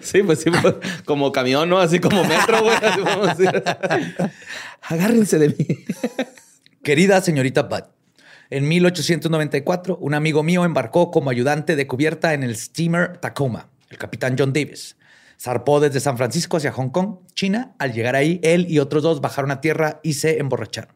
Sí, 0.00 0.22
pues 0.24 0.40
sí, 0.40 0.50
pues, 0.50 0.74
como 1.04 1.30
camión, 1.30 1.68
¿no? 1.68 1.78
Así 1.78 2.00
como 2.00 2.24
metro, 2.24 2.60
güey. 2.62 2.76
Así 2.76 3.00
vamos 3.00 3.28
a 3.28 3.34
decir. 3.34 3.62
Agárrense 4.82 5.38
de 5.38 5.48
mí. 5.50 5.84
Querida 6.82 7.20
señorita 7.20 7.62
Budd, 7.62 7.84
en 8.50 8.66
1894 8.66 9.96
un 10.00 10.14
amigo 10.14 10.42
mío 10.42 10.64
embarcó 10.64 11.10
como 11.10 11.30
ayudante 11.30 11.76
de 11.76 11.86
cubierta 11.86 12.34
en 12.34 12.42
el 12.42 12.56
steamer 12.56 13.18
Tacoma, 13.18 13.68
el 13.90 13.98
capitán 13.98 14.34
John 14.36 14.52
Davis. 14.52 14.96
Zarpó 15.40 15.78
desde 15.78 16.00
San 16.00 16.16
Francisco 16.16 16.56
hacia 16.56 16.72
Hong 16.72 16.90
Kong, 16.90 17.18
China. 17.34 17.74
Al 17.78 17.92
llegar 17.92 18.16
ahí, 18.16 18.40
él 18.42 18.66
y 18.68 18.78
otros 18.78 19.02
dos 19.02 19.20
bajaron 19.20 19.50
a 19.52 19.60
tierra 19.60 20.00
y 20.02 20.14
se 20.14 20.38
emborracharon. 20.38 20.94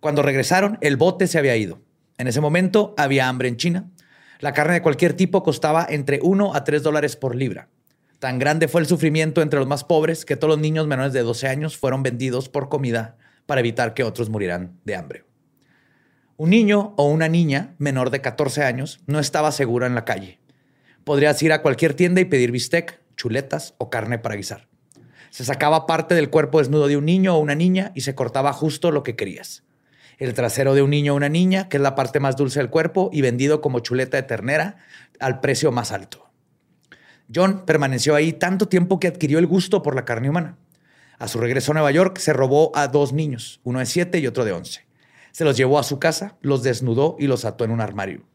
Cuando 0.00 0.22
regresaron, 0.22 0.78
el 0.80 0.96
bote 0.96 1.26
se 1.26 1.38
había 1.38 1.56
ido. 1.56 1.80
En 2.20 2.28
ese 2.28 2.42
momento 2.42 2.92
había 2.98 3.30
hambre 3.30 3.48
en 3.48 3.56
China. 3.56 3.90
La 4.40 4.52
carne 4.52 4.74
de 4.74 4.82
cualquier 4.82 5.14
tipo 5.14 5.42
costaba 5.42 5.86
entre 5.88 6.20
1 6.22 6.54
a 6.54 6.64
3 6.64 6.82
dólares 6.82 7.16
por 7.16 7.34
libra. 7.34 7.70
Tan 8.18 8.38
grande 8.38 8.68
fue 8.68 8.82
el 8.82 8.86
sufrimiento 8.86 9.40
entre 9.40 9.58
los 9.58 9.66
más 9.66 9.84
pobres 9.84 10.26
que 10.26 10.36
todos 10.36 10.50
los 10.50 10.60
niños 10.60 10.86
menores 10.86 11.14
de 11.14 11.22
12 11.22 11.48
años 11.48 11.78
fueron 11.78 12.02
vendidos 12.02 12.50
por 12.50 12.68
comida 12.68 13.16
para 13.46 13.60
evitar 13.62 13.94
que 13.94 14.04
otros 14.04 14.28
murieran 14.28 14.78
de 14.84 14.96
hambre. 14.96 15.24
Un 16.36 16.50
niño 16.50 16.92
o 16.98 17.08
una 17.08 17.26
niña 17.26 17.74
menor 17.78 18.10
de 18.10 18.20
14 18.20 18.64
años 18.64 19.00
no 19.06 19.18
estaba 19.18 19.50
seguro 19.50 19.86
en 19.86 19.94
la 19.94 20.04
calle. 20.04 20.40
Podrías 21.04 21.42
ir 21.42 21.54
a 21.54 21.62
cualquier 21.62 21.94
tienda 21.94 22.20
y 22.20 22.26
pedir 22.26 22.50
bistec, 22.50 23.00
chuletas 23.16 23.72
o 23.78 23.88
carne 23.88 24.18
para 24.18 24.36
guisar. 24.36 24.68
Se 25.30 25.42
sacaba 25.46 25.86
parte 25.86 26.14
del 26.14 26.28
cuerpo 26.28 26.58
desnudo 26.58 26.86
de 26.86 26.98
un 26.98 27.06
niño 27.06 27.34
o 27.34 27.38
una 27.38 27.54
niña 27.54 27.92
y 27.94 28.02
se 28.02 28.14
cortaba 28.14 28.52
justo 28.52 28.90
lo 28.90 29.04
que 29.04 29.16
querías. 29.16 29.64
El 30.20 30.34
trasero 30.34 30.74
de 30.74 30.82
un 30.82 30.90
niño 30.90 31.14
o 31.14 31.16
una 31.16 31.30
niña, 31.30 31.70
que 31.70 31.78
es 31.78 31.82
la 31.82 31.94
parte 31.94 32.20
más 32.20 32.36
dulce 32.36 32.60
del 32.60 32.68
cuerpo, 32.68 33.08
y 33.10 33.22
vendido 33.22 33.62
como 33.62 33.80
chuleta 33.80 34.18
de 34.18 34.22
ternera 34.22 34.76
al 35.18 35.40
precio 35.40 35.72
más 35.72 35.92
alto. 35.92 36.28
John 37.34 37.64
permaneció 37.64 38.14
ahí 38.14 38.34
tanto 38.34 38.68
tiempo 38.68 39.00
que 39.00 39.08
adquirió 39.08 39.38
el 39.38 39.46
gusto 39.46 39.82
por 39.82 39.94
la 39.94 40.04
carne 40.04 40.28
humana. 40.28 40.58
A 41.18 41.26
su 41.26 41.40
regreso 41.40 41.72
a 41.72 41.74
Nueva 41.74 41.90
York 41.90 42.18
se 42.18 42.34
robó 42.34 42.70
a 42.74 42.88
dos 42.88 43.14
niños, 43.14 43.60
uno 43.64 43.78
de 43.78 43.86
siete 43.86 44.18
y 44.18 44.26
otro 44.26 44.44
de 44.44 44.52
once. 44.52 44.86
Se 45.32 45.44
los 45.44 45.56
llevó 45.56 45.78
a 45.78 45.84
su 45.84 45.98
casa, 45.98 46.36
los 46.42 46.62
desnudó 46.62 47.16
y 47.18 47.26
los 47.26 47.46
ató 47.46 47.64
en 47.64 47.70
un 47.70 47.80
armario. 47.80 48.26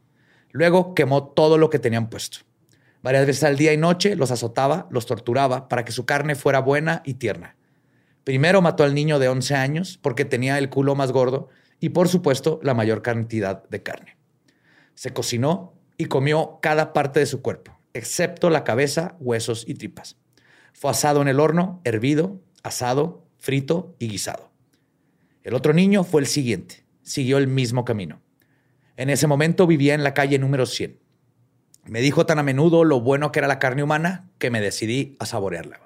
Luego 0.52 0.96
quemó 0.96 1.28
todo 1.28 1.60
lo 1.60 1.70
que 1.70 1.78
tenían 1.78 2.10
puesto. 2.10 2.40
Varias 3.04 3.28
veces 3.28 3.44
al 3.44 3.58
día 3.58 3.74
y 3.74 3.78
noche 3.78 4.16
los 4.16 4.32
azotaba, 4.32 4.88
los 4.90 5.06
torturaba 5.06 5.70
para 5.70 5.86
que 5.86 5.92
su 5.92 6.08
carne 6.08 6.34
fuera 6.34 6.62
buena 6.62 7.04
y 7.06 7.16
tierna. 7.16 7.56
Primero 8.24 8.64
mató 8.64 8.84
al 8.84 8.96
niño 8.96 9.20
de 9.20 9.28
11 9.28 9.54
años 9.54 10.00
porque 10.02 10.26
tenía 10.26 10.58
el 10.58 10.72
culo 10.72 10.96
más 10.96 11.12
gordo 11.12 11.50
y 11.80 11.90
por 11.90 12.08
supuesto 12.08 12.60
la 12.64 12.74
mayor 12.74 13.02
cantidad 13.02 13.68
de 13.70 13.84
carne. 13.84 14.18
Se 14.94 15.14
cocinó 15.14 15.74
y 15.98 16.06
comió 16.06 16.60
cada 16.62 16.94
parte 16.94 17.20
de 17.20 17.26
su 17.26 17.42
cuerpo, 17.42 17.78
excepto 17.94 18.50
la 18.50 18.64
cabeza, 18.64 19.16
huesos 19.20 19.66
y 19.68 19.76
tripas. 19.76 20.18
Fue 20.74 20.92
asado 20.92 21.22
en 21.22 21.28
el 21.28 21.40
horno, 21.40 21.82
hervido, 21.84 22.42
asado, 22.64 23.26
frito 23.38 23.96
y 24.00 24.08
guisado. 24.08 24.52
El 25.44 25.54
otro 25.54 25.74
niño 25.74 26.04
fue 26.04 26.22
el 26.22 26.28
siguiente. 26.28 26.86
Siguió 27.04 27.38
el 27.38 27.48
mismo 27.48 27.86
camino. 27.86 28.22
En 28.98 29.10
ese 29.10 29.28
momento 29.28 29.68
vivía 29.68 29.94
en 29.94 30.04
la 30.04 30.14
calle 30.14 30.40
número 30.40 30.66
100. 30.66 31.00
Me 31.86 32.02
dijo 32.02 32.26
tan 32.26 32.40
a 32.40 32.44
menudo 32.44 32.84
lo 32.84 33.00
bueno 33.00 33.32
que 33.32 33.40
era 33.40 33.48
la 33.48 33.60
carne 33.60 33.84
humana 33.84 34.32
que 34.40 34.50
me 34.50 34.60
decidí 34.60 35.16
a 35.20 35.26
saborearla. 35.26 35.80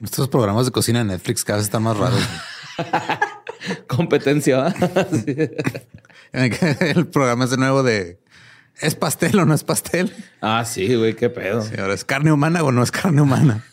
Estos 0.00 0.28
programas 0.28 0.66
de 0.66 0.70
cocina 0.70 1.00
en 1.00 1.08
Netflix 1.08 1.42
cada 1.42 1.56
vez 1.56 1.66
están 1.66 1.82
más 1.82 1.96
raros. 1.96 2.20
Competencia. 3.86 4.74
El 6.32 7.06
programa 7.08 7.44
es 7.44 7.50
de 7.50 7.56
nuevo 7.56 7.82
de 7.82 8.18
¿es 8.80 8.94
pastel 8.94 9.38
o 9.40 9.44
no 9.44 9.54
es 9.54 9.64
pastel? 9.64 10.12
Ah, 10.40 10.64
sí, 10.64 10.94
güey, 10.94 11.14
qué 11.14 11.30
pedo. 11.30 11.62
Sí, 11.62 11.74
ahora 11.78 11.94
es 11.94 12.04
carne 12.04 12.30
humana 12.32 12.62
o 12.62 12.70
no 12.72 12.82
es 12.82 12.90
carne 12.90 13.20
humana. 13.22 13.64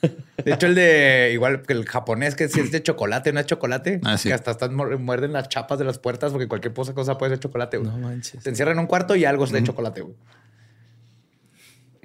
De 0.44 0.54
hecho, 0.54 0.68
el 0.68 0.76
de 0.76 1.32
igual 1.34 1.62
que 1.62 1.74
el 1.74 1.86
japonés, 1.86 2.36
que 2.36 2.48
si 2.50 2.60
es 2.60 2.72
de 2.72 2.82
chocolate, 2.82 3.32
no 3.34 3.40
es 3.40 3.46
chocolate, 3.46 4.00
Ah, 4.04 4.18
sí. 4.18 4.30
que 4.30 4.34
hasta 4.34 4.52
están 4.52 4.74
mu- 4.76 4.98
muerden 5.00 5.34
las 5.34 5.50
chapas 5.50 5.78
de 5.80 5.86
las 5.86 6.00
puertas 6.00 6.32
porque 6.32 6.48
cualquier 6.48 6.74
cosa, 6.74 7.18
puede 7.18 7.32
ser 7.34 7.40
chocolate. 7.40 7.78
güey. 7.78 7.92
No 7.92 7.98
manches. 8.00 8.42
Te 8.44 8.50
encierran 8.50 8.74
en 8.78 8.80
un 8.82 8.88
cuarto 8.88 9.16
y 9.16 9.26
algo 9.26 9.44
es 9.46 9.52
de 9.52 9.64
chocolate. 9.64 10.02
güey. 10.02 10.16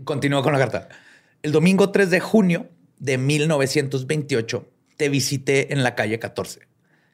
Continúo 0.05 0.43
con 0.43 0.53
la 0.53 0.59
carta. 0.59 0.89
El 1.43 1.53
domingo 1.53 1.91
3 1.91 2.11
de 2.11 2.21
junio 2.21 2.69
de 2.99 3.19
1928 3.19 4.69
te 4.97 5.09
visité 5.09 5.73
en 5.73 5.83
la 5.83 5.95
calle 5.95 6.19
14. 6.19 6.69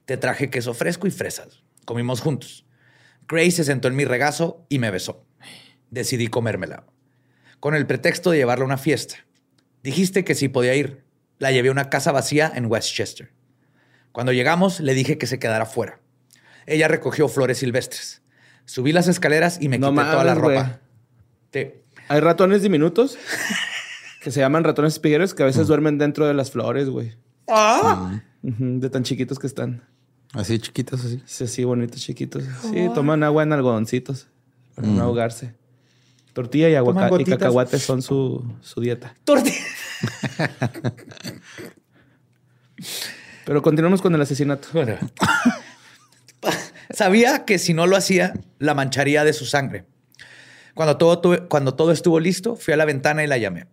Te 0.07 0.16
traje 0.16 0.51
queso 0.51 0.73
fresco 0.73 1.07
y 1.07 1.11
fresas. 1.11 1.62
Comimos 1.85 2.21
juntos. 2.21 2.64
Grace 3.29 3.51
se 3.53 3.64
sentó 3.64 3.88
en 3.88 3.97
mi 3.97 4.05
regazo 4.05 4.64
y 4.69 4.79
me 4.79 4.90
besó. 4.90 5.25
Decidí 5.90 6.29
comérmela. 6.29 6.87
Con 7.61 7.75
el 7.75 7.87
pretexto 7.87 8.31
de 8.31 8.38
llevarla 8.38 8.62
a 8.64 8.66
una 8.66 8.79
fiesta. 8.79 9.16
Dijiste 9.83 10.25
que 10.25 10.35
sí 10.35 10.49
podía 10.49 10.75
ir. 10.75 11.05
La 11.38 11.53
llevé 11.53 11.69
a 11.69 11.73
una 11.73 11.90
casa 11.90 12.12
vacía 12.12 12.51
en 12.55 12.66
Westchester. 12.66 13.33
Cuando 14.12 14.33
llegamos, 14.33 14.81
le 14.81 14.95
dije 14.95 15.19
que 15.19 15.27
se 15.27 15.38
quedara 15.38 15.66
fuera. 15.66 16.01
Ella 16.66 16.88
recogió 16.88 17.29
flores 17.29 17.59
silvestres. 17.59 18.23
Subí 18.64 18.92
las 18.92 19.09
escaleras 19.09 19.59
y 19.61 19.69
me 19.69 19.79
No 19.79 19.90
quité 19.90 20.03
toda 20.05 20.25
la 20.25 20.35
ropa. 20.35 20.81
Sí. 21.53 21.71
Hay 22.09 22.21
ratones 22.21 22.62
diminutos 22.62 23.19
que 24.23 24.31
se 24.31 24.40
llaman 24.40 24.64
ratones 24.64 24.95
espigueros 24.95 25.35
que 25.35 25.42
a 25.42 25.47
veces 25.47 25.66
duermen 25.66 25.99
dentro 25.99 26.27
de 26.27 26.35
las 26.35 26.51
flores, 26.51 26.88
güey. 26.88 27.16
Ujú, 28.42 28.81
De 28.81 28.90
tan 28.90 29.03
chiquitos 29.03 29.38
que 29.38 29.47
están. 29.47 29.85
Así 30.32 30.58
chiquitos, 30.58 31.04
así. 31.04 31.22
Sí, 31.24 31.44
así 31.44 31.64
bonitos, 31.64 32.00
chiquitos. 32.00 32.44
Sí, 32.70 32.88
toman 32.94 33.22
agua 33.22 33.42
en 33.42 33.52
algodoncitos 33.52 34.28
para 34.74 34.88
no 34.88 35.02
ahogarse. 35.02 35.54
Tortilla 36.32 36.68
y, 36.68 36.74
aguaca- 36.74 37.06
y 37.06 37.10
gotitas. 37.10 37.38
cacahuates 37.38 37.82
son 37.82 38.02
su, 38.02 38.44
su 38.60 38.80
dieta. 38.80 39.14
Torti- 39.24 39.54
Pero 43.44 43.62
continuamos 43.62 44.02
con 44.02 44.14
el 44.14 44.20
asesinato. 44.20 44.68
Bueno. 44.72 44.96
Sabía 46.90 47.44
que 47.44 47.58
si 47.58 47.74
no 47.74 47.86
lo 47.86 47.96
hacía, 47.96 48.34
la 48.58 48.74
mancharía 48.74 49.24
de 49.24 49.32
su 49.32 49.44
sangre. 49.46 49.86
Cuando 50.74 50.96
todo, 50.98 51.20
tuve- 51.20 51.48
cuando 51.48 51.74
todo 51.74 51.92
estuvo 51.92 52.20
listo, 52.20 52.56
fui 52.56 52.74
a 52.74 52.76
la 52.76 52.84
ventana 52.84 53.24
y 53.24 53.26
la 53.26 53.38
llamé. 53.38 53.66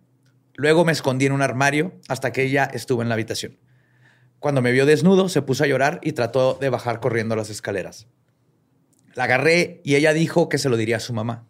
Luego 0.54 0.84
me 0.84 0.92
escondí 0.92 1.26
en 1.26 1.32
un 1.32 1.42
armario 1.42 1.92
hasta 2.08 2.32
que 2.32 2.44
ella 2.44 2.64
estuvo 2.64 3.02
en 3.02 3.08
la 3.08 3.14
habitación. 3.14 3.58
Cuando 4.44 4.60
me 4.60 4.72
vio 4.72 4.84
desnudo, 4.84 5.30
se 5.30 5.40
puso 5.40 5.64
a 5.64 5.66
llorar 5.66 6.00
y 6.02 6.12
trató 6.12 6.58
de 6.60 6.68
bajar 6.68 7.00
corriendo 7.00 7.34
las 7.34 7.48
escaleras. 7.48 8.08
La 9.14 9.24
agarré 9.24 9.80
y 9.84 9.94
ella 9.94 10.12
dijo 10.12 10.50
que 10.50 10.58
se 10.58 10.68
lo 10.68 10.76
diría 10.76 10.98
a 10.98 11.00
su 11.00 11.14
mamá. 11.14 11.48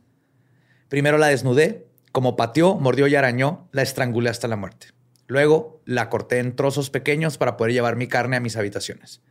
Primero 0.88 1.18
la 1.18 1.26
desnudé, 1.26 1.88
como 2.12 2.37
pateó, 2.37 2.76
mordió 2.76 3.09
y 3.09 3.16
arañó, 3.16 3.68
la 3.72 3.83
estrangulé 3.83 4.30
hasta 4.30 4.46
la 4.46 4.54
muerte. 4.54 4.90
Luego 5.26 5.83
la 5.85 6.09
corté 6.09 6.38
en 6.38 6.54
trozos 6.54 6.90
pequeños 6.90 7.37
para 7.37 7.57
poder 7.57 7.72
llevar 7.72 7.96
mi 7.96 8.07
carne 8.07 8.37
a 8.37 8.40
mis 8.40 8.57
habitaciones. 8.57 9.22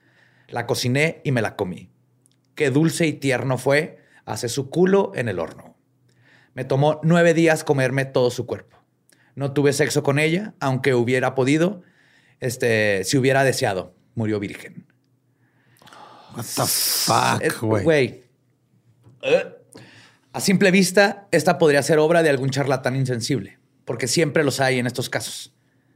La 0.49 0.67
cociné 0.67 1.21
y 1.23 1.31
me 1.31 1.41
la 1.41 1.55
comí. 1.55 1.89
Qué 2.55 2.69
dulce 2.69 3.07
y 3.07 3.13
tierno 3.13 3.57
fue, 3.57 3.99
hace 4.25 4.49
su 4.49 4.69
culo 4.69 5.13
en 5.15 5.29
el 5.29 5.39
horno. 5.39 5.77
Me 6.53 6.65
tomó 6.65 6.99
nueve 7.01 7.33
días 7.33 7.63
comerme 7.63 8.03
todo 8.03 8.29
su 8.29 8.45
cuerpo. 8.45 8.83
No 9.35 9.53
tuve 9.53 9.71
sexo 9.71 10.03
con 10.03 10.19
ella, 10.19 10.53
aunque 10.59 10.93
hubiera 10.93 11.33
podido, 11.33 11.81
este, 12.39 13.03
si 13.03 13.17
hubiera 13.17 13.43
deseado. 13.43 13.95
Murió 14.15 14.39
virgen. 14.39 14.85
What 16.35 16.45
the 16.55 16.65
fuck, 16.65 17.61
güey. 17.61 18.23
Eh. 19.21 19.45
A 20.33 20.39
simple 20.39 20.71
vista, 20.71 21.27
esta 21.31 21.57
podría 21.57 21.83
ser 21.83 21.99
obra 21.99 22.23
de 22.23 22.29
algún 22.29 22.49
charlatán 22.49 22.95
insensible, 22.95 23.59
porque 23.85 24.07
siempre 24.07 24.43
los 24.43 24.59
hay 24.59 24.79
en 24.79 24.87
estos 24.87 25.09
casos. 25.09 25.53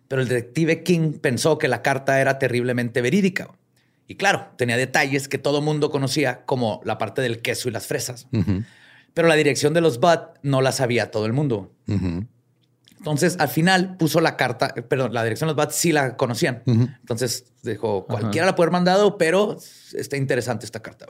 Pero 0.07 0.21
el 0.21 0.27
detective 0.27 0.83
King 0.83 1.13
pensó 1.13 1.57
que 1.57 1.67
la 1.67 1.81
carta 1.81 2.21
era 2.21 2.37
terriblemente 2.39 3.01
verídica. 3.01 3.49
Y 4.07 4.15
claro, 4.15 4.47
tenía 4.55 4.77
detalles 4.77 5.27
que 5.27 5.37
todo 5.37 5.61
mundo 5.61 5.89
conocía, 5.89 6.45
como 6.45 6.81
la 6.85 6.97
parte 6.97 7.21
del 7.21 7.41
queso 7.41 7.67
y 7.67 7.71
las 7.71 7.87
fresas. 7.87 8.27
Pero 9.13 9.27
la 9.27 9.35
dirección 9.35 9.73
de 9.73 9.81
los 9.81 9.99
Bud 9.99 10.19
no 10.43 10.61
la 10.61 10.71
sabía 10.71 11.11
todo 11.11 11.25
el 11.25 11.33
mundo. 11.33 11.73
Entonces, 12.97 13.37
al 13.39 13.49
final 13.49 13.95
puso 13.97 14.21
la 14.21 14.35
carta, 14.35 14.73
perdón, 14.89 15.13
la 15.13 15.23
dirección 15.23 15.47
de 15.47 15.53
los 15.53 15.57
Bats 15.57 15.75
sí 15.75 15.91
la 15.91 16.17
conocían. 16.17 16.63
Entonces 16.65 17.45
dijo, 17.63 18.05
cualquiera 18.05 18.45
la 18.45 18.55
puede 18.55 18.67
haber 18.67 18.73
mandado, 18.73 19.17
pero 19.17 19.57
está 19.93 20.17
interesante 20.17 20.65
esta 20.65 20.81
carta. 20.81 21.05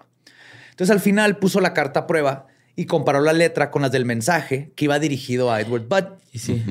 Entonces, 0.71 0.91
al 0.91 0.99
final 0.99 1.37
puso 1.37 1.59
la 1.59 1.73
carta 1.73 2.01
a 2.01 2.07
prueba 2.07 2.47
y 2.75 2.85
comparó 2.85 3.21
la 3.21 3.33
letra 3.33 3.71
con 3.71 3.81
las 3.81 3.91
del 3.91 4.05
mensaje 4.05 4.71
que 4.75 4.85
iba 4.85 4.99
dirigido 4.99 5.51
a 5.51 5.61
Edward 5.61 5.87
Budd. 5.87 6.19
Y 6.31 6.39
sí. 6.39 6.63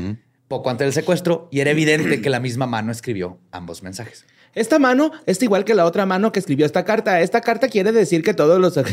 Poco 0.49 0.71
antes 0.71 0.87
del 0.87 0.93
secuestro, 0.93 1.49
y 1.51 1.59
era 1.61 1.73
evidente 1.73 2.21
que 2.21 2.31
la 2.31 2.39
misma 2.39 2.67
mano 2.67 2.93
escribió 2.93 3.41
ambos 3.51 3.83
mensajes. 3.83 4.25
Esta 4.55 4.79
mano 4.79 5.11
es 5.27 5.43
igual 5.43 5.65
que 5.65 5.75
la 5.75 5.85
otra 5.85 6.07
mano 6.07 6.31
que 6.31 6.39
escribió 6.39 6.65
esta 6.65 6.85
carta. 6.85 7.21
Esta 7.21 7.41
carta 7.41 7.69
quiere 7.69 7.91
decir 7.91 8.23
que 8.23 8.33
todos 8.33 8.61
los... 8.61 8.75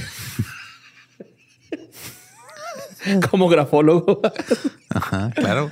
Como 3.30 3.50
grafólogo. 3.50 4.22
Ajá, 4.90 5.32
claro. 5.36 5.72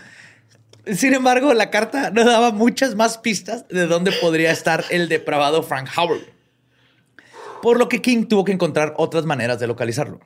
Sin 0.85 1.13
embargo, 1.13 1.53
la 1.53 1.69
carta 1.69 2.09
no 2.11 2.25
daba 2.25 2.51
muchas 2.51 2.95
más 2.95 3.17
pistas 3.17 3.67
de 3.67 3.87
dónde 3.87 4.11
podría 4.13 4.51
estar 4.51 4.83
el 4.89 5.09
depravado 5.09 5.61
Frank 5.63 5.89
Howard. 5.95 6.21
Por 7.61 7.77
lo 7.77 7.87
que 7.87 8.01
King 8.01 8.25
tuvo 8.25 8.43
que 8.43 8.51
encontrar 8.51 8.95
otras 8.97 9.25
maneras 9.25 9.59
de 9.59 9.67
localizarlo. 9.67 10.19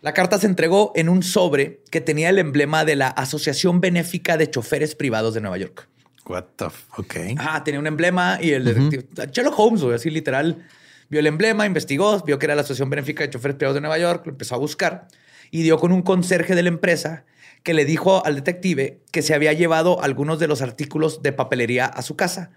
La 0.00 0.14
carta 0.14 0.38
se 0.38 0.46
entregó 0.46 0.92
en 0.94 1.10
un 1.10 1.22
sobre 1.22 1.82
que 1.90 2.00
tenía 2.00 2.30
el 2.30 2.38
emblema 2.38 2.86
de 2.86 2.96
la 2.96 3.08
Asociación 3.08 3.82
Benéfica 3.82 4.38
de 4.38 4.48
Choferes 4.48 4.94
Privados 4.94 5.34
de 5.34 5.42
Nueva 5.42 5.58
York. 5.58 5.88
What 6.24 6.44
the 6.56 6.66
f 6.66 6.84
Ok. 6.96 7.16
Ah, 7.38 7.62
tenía 7.64 7.80
un 7.80 7.86
emblema 7.86 8.38
y 8.40 8.52
el 8.52 8.64
detective 8.64 9.26
Sherlock 9.30 9.58
Holmes, 9.58 9.82
güey, 9.82 9.96
así 9.96 10.08
literal, 10.08 10.64
vio 11.10 11.20
el 11.20 11.26
emblema, 11.26 11.66
investigó, 11.66 12.18
vio 12.20 12.38
que 12.38 12.46
era 12.46 12.54
la 12.54 12.62
Asociación 12.62 12.88
Benéfica 12.88 13.24
de 13.24 13.30
Choferes 13.30 13.56
Privados 13.56 13.74
de 13.74 13.82
Nueva 13.82 13.98
York, 13.98 14.22
lo 14.24 14.32
empezó 14.32 14.54
a 14.54 14.58
buscar 14.58 15.08
y 15.50 15.62
dio 15.62 15.78
con 15.78 15.92
un 15.92 16.00
conserje 16.00 16.54
de 16.54 16.62
la 16.62 16.68
empresa 16.68 17.24
que 17.62 17.74
le 17.74 17.84
dijo 17.84 18.24
al 18.24 18.36
detective 18.36 19.00
que 19.12 19.22
se 19.22 19.34
había 19.34 19.52
llevado 19.52 20.02
algunos 20.02 20.38
de 20.38 20.48
los 20.48 20.62
artículos 20.62 21.22
de 21.22 21.32
papelería 21.32 21.86
a 21.86 22.02
su 22.02 22.16
casa, 22.16 22.50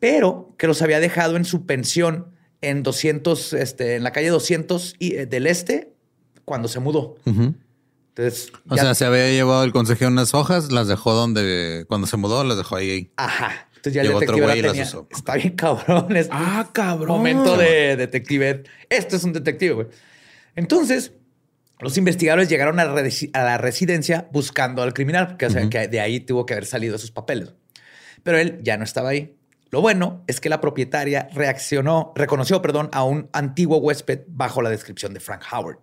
pero 0.00 0.54
que 0.58 0.66
los 0.66 0.80
había 0.82 1.00
dejado 1.00 1.36
en 1.36 1.44
su 1.44 1.66
pensión 1.66 2.28
en 2.62 2.82
200, 2.82 3.52
este, 3.52 3.96
en 3.96 4.02
la 4.02 4.12
calle 4.12 4.28
200 4.30 4.94
y, 4.98 5.14
eh, 5.16 5.26
del 5.26 5.46
Este 5.46 5.92
cuando 6.44 6.68
se 6.68 6.80
mudó. 6.80 7.16
Entonces, 7.26 8.50
O 8.68 8.76
ya- 8.76 8.82
sea, 8.82 8.94
se 8.94 9.04
había 9.04 9.28
llevado 9.30 9.62
el 9.64 9.72
consejero 9.72 10.10
unas 10.10 10.32
hojas, 10.32 10.72
las 10.72 10.88
dejó 10.88 11.12
donde, 11.12 11.84
cuando 11.88 12.06
se 12.06 12.16
mudó, 12.16 12.44
las 12.44 12.56
dejó 12.56 12.76
ahí. 12.76 13.10
Ajá. 13.16 13.68
Entonces 13.76 13.92
ya 13.92 14.00
el 14.00 14.06
Llegó 14.08 14.18
otro 14.18 14.34
detective 14.34 14.46
güey 14.46 14.58
y 14.58 14.62
la 14.62 14.68
las 14.68 14.72
tenía. 14.72 14.88
usó. 14.88 15.08
Está 15.14 15.34
bien 15.34 15.54
cabrón. 15.54 16.16
Es 16.16 16.28
Ah, 16.30 16.70
cabrón. 16.72 17.08
momento 17.08 17.56
de 17.58 17.96
detective. 17.96 18.64
Esto 18.88 19.16
es 19.16 19.24
un 19.24 19.32
detective, 19.34 19.74
güey. 19.74 19.86
Entonces, 20.54 21.12
los 21.80 21.96
investigadores 21.98 22.48
llegaron 22.48 22.80
a, 22.80 22.84
la 22.84 22.94
resi- 23.02 23.30
a 23.34 23.42
la 23.44 23.58
residencia 23.58 24.28
buscando 24.32 24.82
al 24.82 24.94
criminal, 24.94 25.26
porque 25.28 25.46
o 25.46 25.50
sea, 25.50 25.68
que 25.68 25.88
de 25.88 26.00
ahí 26.00 26.20
tuvo 26.20 26.46
que 26.46 26.54
haber 26.54 26.66
salido 26.66 26.96
esos 26.96 27.10
papeles. 27.10 27.52
Pero 28.22 28.38
él 28.38 28.58
ya 28.62 28.76
no 28.76 28.84
estaba 28.84 29.10
ahí. 29.10 29.36
Lo 29.70 29.80
bueno 29.80 30.24
es 30.26 30.40
que 30.40 30.48
la 30.48 30.60
propietaria 30.60 31.28
reaccionó, 31.34 32.12
reconoció, 32.14 32.62
perdón, 32.62 32.88
a 32.92 33.04
un 33.04 33.28
antiguo 33.32 33.78
huésped 33.78 34.20
bajo 34.28 34.62
la 34.62 34.70
descripción 34.70 35.12
de 35.12 35.20
Frank 35.20 35.42
Howard. 35.52 35.78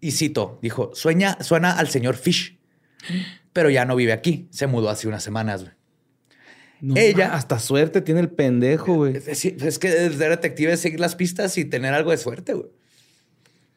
Y 0.00 0.10
cito, 0.12 0.58
dijo, 0.62 0.90
sueña, 0.94 1.38
suena 1.40 1.72
al 1.78 1.88
señor 1.88 2.16
Fish, 2.16 2.58
pero 3.52 3.70
ya 3.70 3.84
no 3.84 3.94
vive 3.96 4.12
aquí. 4.12 4.48
Se 4.50 4.66
mudó 4.66 4.90
hace 4.90 5.06
unas 5.06 5.22
semanas. 5.22 5.64
No, 6.80 6.96
Ella- 6.96 7.34
Hasta 7.34 7.58
suerte 7.58 8.00
tiene 8.02 8.20
el 8.20 8.30
pendejo, 8.30 8.94
güey. 8.94 9.16
Es, 9.16 9.28
es- 9.28 9.44
es 9.44 9.78
que 9.78 9.90
ser 9.90 10.16
detective 10.16 10.72
es 10.72 10.80
seguir 10.80 11.00
las 11.00 11.14
pistas 11.14 11.56
y 11.56 11.64
tener 11.64 11.94
algo 11.94 12.10
de 12.10 12.18
suerte, 12.18 12.52
güey. 12.54 12.68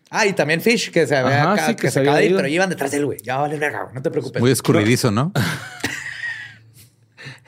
Ah, 0.10 0.26
y 0.26 0.34
también 0.34 0.62
Fish, 0.62 0.91
que 0.91 1.05
se 1.05 1.16
había 1.16 1.51
Ajá, 1.51 1.68
sí, 1.68 1.76
que, 1.76 1.82
que 1.84 1.88
se 1.88 1.95
se 1.95 1.99
acaba 2.01 2.18
de 2.18 2.28
ir, 2.28 2.36
pero 2.36 2.47
iban 2.47 2.70
detrás 2.70 2.91
de 2.91 2.97
él, 2.97 3.05
güey. 3.05 3.20
Ya 3.24 3.38
vale 3.38 3.58
verga, 3.58 3.89
no 3.93 4.01
te 4.01 4.10
preocupes. 4.10 4.41
Muy 4.41 4.51
escurridizo, 4.51 5.12
¿no? 5.12 5.32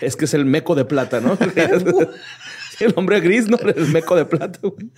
Es 0.01 0.15
que 0.15 0.25
es 0.25 0.33
el 0.33 0.45
meco 0.45 0.75
de 0.75 0.85
plata, 0.85 1.19
¿no? 1.19 1.37
El 2.79 2.93
hombre 2.95 3.19
gris, 3.19 3.47
¿no? 3.47 3.57
El 3.57 3.87
meco 3.89 4.15
de 4.15 4.25
plata, 4.25 4.59
güey. 4.61 4.89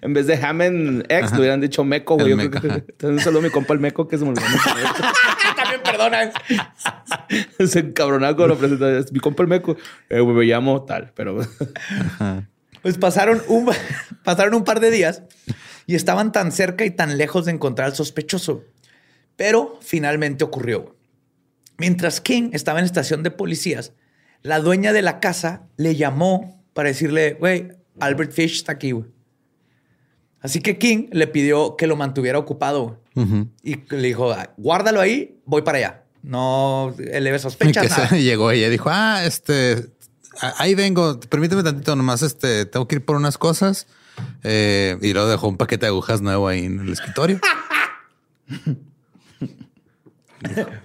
En 0.00 0.14
vez 0.14 0.26
de 0.26 0.36
Hammond 0.36 1.04
X, 1.08 1.32
le 1.32 1.38
hubieran 1.38 1.60
dicho 1.60 1.84
meco, 1.84 2.14
güey. 2.14 2.32
El 2.32 2.40
Yo 2.40 2.50
creo 2.50 2.62
meco, 2.62 2.82
que- 2.84 2.92
Entonces, 2.92 3.10
un 3.10 3.20
saludo 3.20 3.40
a 3.40 3.42
mi 3.42 3.50
compa 3.50 3.74
el 3.74 3.80
meco, 3.80 4.08
que 4.08 4.16
es 4.16 4.22
muy 4.22 4.34
bueno. 4.34 4.48
También 5.54 5.82
perdona. 5.82 6.32
Se 7.66 7.80
encabronaba 7.80 8.34
con 8.34 8.48
lo 8.48 8.56
presentaba. 8.56 8.92
Es 8.92 9.12
mi 9.12 9.20
compa 9.20 9.42
el 9.42 9.48
meco. 9.50 9.76
Eh, 10.08 10.20
güey, 10.20 10.34
me 10.34 10.44
llamo 10.44 10.82
tal, 10.84 11.12
pero... 11.14 11.38
Pues 12.80 12.98
pasaron 12.98 13.42
un, 13.48 13.70
pasaron 14.24 14.54
un 14.54 14.64
par 14.64 14.80
de 14.80 14.90
días 14.90 15.22
y 15.86 15.94
estaban 15.94 16.32
tan 16.32 16.52
cerca 16.52 16.84
y 16.84 16.90
tan 16.90 17.18
lejos 17.18 17.44
de 17.44 17.52
encontrar 17.52 17.88
al 17.88 17.94
sospechoso. 17.96 18.64
Pero 19.36 19.78
finalmente 19.80 20.44
ocurrió. 20.44 20.96
Mientras 21.76 22.20
King 22.20 22.50
estaba 22.52 22.78
en 22.78 22.84
estación 22.84 23.22
de 23.22 23.30
policías, 23.30 23.92
la 24.42 24.60
dueña 24.60 24.92
de 24.92 25.02
la 25.02 25.20
casa 25.20 25.66
le 25.76 25.96
llamó 25.96 26.62
para 26.72 26.88
decirle, 26.88 27.34
güey, 27.34 27.72
Albert 28.00 28.32
Fish 28.32 28.56
está 28.56 28.72
aquí, 28.72 28.92
güey. 28.92 29.06
Así 30.40 30.60
que 30.60 30.76
King 30.78 31.08
le 31.10 31.26
pidió 31.26 31.76
que 31.76 31.86
lo 31.86 31.96
mantuviera 31.96 32.38
ocupado 32.38 33.00
y 33.62 33.76
le 33.94 34.08
dijo, 34.08 34.30
"Ah, 34.32 34.52
guárdalo 34.58 35.00
ahí, 35.00 35.40
voy 35.46 35.62
para 35.62 35.78
allá. 35.78 36.04
No 36.22 36.94
eleve 36.98 37.38
sospechas. 37.38 37.82
que 37.82 37.88
nada". 37.88 38.08
se 38.08 38.22
llegó 38.22 38.50
ella 38.50 38.68
dijo, 38.68 38.90
ah, 38.92 39.24
este, 39.24 39.86
ahí 40.58 40.74
vengo, 40.74 41.18
permíteme 41.20 41.62
tantito 41.62 41.96
nomás, 41.96 42.22
este, 42.22 42.66
tengo 42.66 42.86
que 42.86 42.96
ir 42.96 43.04
por 43.04 43.16
unas 43.16 43.38
cosas. 43.38 43.86
Eh, 44.42 44.96
y 45.00 45.12
luego 45.12 45.28
dejó 45.28 45.48
un 45.48 45.56
paquete 45.56 45.86
de 45.86 45.90
agujas 45.90 46.20
nuevo 46.20 46.48
ahí 46.48 46.64
en 46.64 46.80
el 46.80 46.92
escritorio. 46.92 47.40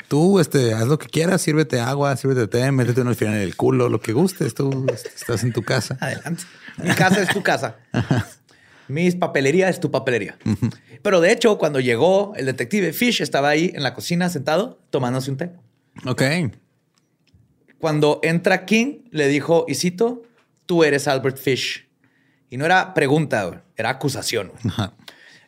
Tú, 0.08 0.40
este, 0.40 0.74
haz 0.74 0.88
lo 0.88 0.98
que 0.98 1.08
quieras, 1.08 1.42
sírvete 1.42 1.80
agua, 1.80 2.16
sírvete 2.16 2.48
té, 2.48 2.72
métete 2.72 3.02
un 3.02 3.10
alfiler 3.10 3.36
en 3.36 3.42
el 3.42 3.56
culo, 3.56 3.90
lo 3.90 4.00
que 4.00 4.14
gustes. 4.14 4.54
Tú 4.54 4.86
este, 4.92 5.10
estás 5.10 5.44
en 5.44 5.54
tu 5.54 5.64
casa. 5.64 5.98
Adelante. 6.00 6.44
Mi 6.78 6.92
casa 6.92 7.22
es 7.22 7.30
tu 7.30 7.44
casa. 7.44 7.76
Mis 8.88 9.16
papelería 9.16 9.70
es 9.70 9.80
tu 9.80 9.92
papelería. 9.92 10.38
Pero 11.02 11.22
de 11.22 11.32
hecho, 11.32 11.58
cuando 11.58 11.80
llegó 11.80 12.34
el 12.36 12.46
detective 12.46 12.94
Fish, 12.94 13.22
estaba 13.22 13.50
ahí 13.50 13.72
en 13.76 13.84
la 13.84 13.94
cocina 13.94 14.30
sentado 14.30 14.80
tomándose 14.90 15.30
un 15.30 15.38
té. 15.38 15.52
Ok. 16.06 16.24
Cuando 17.78 18.20
entra 18.24 18.66
King, 18.66 19.04
le 19.12 19.28
dijo, 19.28 19.66
y 19.68 19.76
cito, 19.76 20.24
tú 20.66 20.84
eres 20.84 21.08
Albert 21.08 21.38
Fish. 21.38 21.89
Y 22.50 22.58
no 22.58 22.66
era 22.66 22.94
pregunta, 22.94 23.64
era 23.76 23.90
acusación. 23.90 24.52
Ajá. 24.66 24.94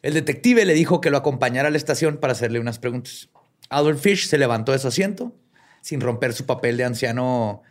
El 0.01 0.13
detective 0.13 0.65
le 0.65 0.73
dijo 0.73 0.99
que 1.01 1.09
lo 1.09 1.17
acompañara 1.17 1.67
a 1.67 1.71
la 1.71 1.77
estación 1.77 2.17
para 2.17 2.33
hacerle 2.33 2.59
unas 2.59 2.79
preguntas. 2.79 3.29
Albert 3.69 3.99
Fish 3.99 4.27
se 4.27 4.37
levantó 4.37 4.71
de 4.71 4.79
su 4.79 4.87
asiento 4.87 5.35
sin 5.81 6.01
romper 6.01 6.33
su 6.33 6.45
papel 6.45 6.77
de 6.77 6.83
anciano 6.83 7.63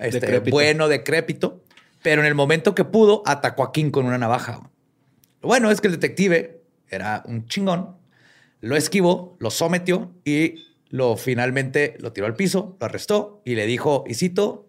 este, 0.00 0.20
Decrépito. 0.20 0.54
bueno, 0.54 0.88
decrépito, 0.88 1.62
pero 2.02 2.20
en 2.20 2.26
el 2.26 2.34
momento 2.34 2.74
que 2.74 2.84
pudo, 2.84 3.22
atacó 3.26 3.62
a 3.62 3.72
King 3.72 3.90
con 3.90 4.06
una 4.06 4.18
navaja. 4.18 4.70
Lo 5.40 5.48
bueno 5.48 5.70
es 5.70 5.80
que 5.80 5.88
el 5.88 5.92
detective 5.94 6.62
era 6.88 7.22
un 7.26 7.46
chingón, 7.46 7.96
lo 8.60 8.76
esquivó, 8.76 9.36
lo 9.38 9.50
sometió 9.50 10.12
y 10.24 10.66
lo 10.88 11.16
finalmente 11.16 11.96
lo 12.00 12.12
tiró 12.12 12.26
al 12.26 12.34
piso, 12.34 12.76
lo 12.80 12.86
arrestó 12.86 13.42
y 13.44 13.54
le 13.54 13.66
dijo, 13.66 14.04
y 14.06 14.14
cito, 14.14 14.68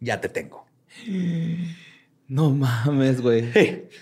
ya 0.00 0.20
te 0.20 0.28
tengo. 0.28 0.66
No 2.28 2.50
mames, 2.50 3.20
güey. 3.20 3.88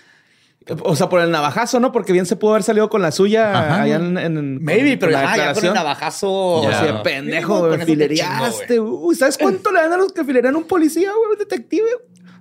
O 0.81 0.95
sea, 0.95 1.09
por 1.09 1.21
el 1.21 1.29
navajazo, 1.29 1.79
¿no? 1.79 1.91
Porque 1.91 2.11
bien 2.11 2.25
se 2.25 2.35
pudo 2.37 2.53
haber 2.53 2.63
salido 2.63 2.89
con 2.89 2.99
la 2.99 3.11
suya 3.11 3.51
Ajá. 3.51 3.83
allá 3.83 3.97
en, 3.97 4.17
en- 4.17 4.63
Maybe, 4.63 4.97
con- 4.97 4.99
pero 4.99 5.11
con 5.11 5.11
ya, 5.11 5.21
ya 5.21 5.21
con 5.21 5.31
el 5.33 5.37
declaración. 5.37 5.73
navajazo. 5.75 6.63
Ya. 6.63 6.69
O 6.69 6.71
sea, 6.83 7.03
pendejo, 7.03 7.67
güey, 7.67 7.85
filereaste. 7.85 8.79
Uy, 8.79 9.13
¿sabes 9.13 9.37
cuánto 9.37 9.71
le 9.71 9.81
dan 9.81 9.93
a 9.93 9.97
los 9.97 10.11
que 10.11 10.23
filerean 10.23 10.55
un 10.55 10.63
policía, 10.63 11.11
güey? 11.15 11.33
Un 11.33 11.37
detective. 11.37 11.85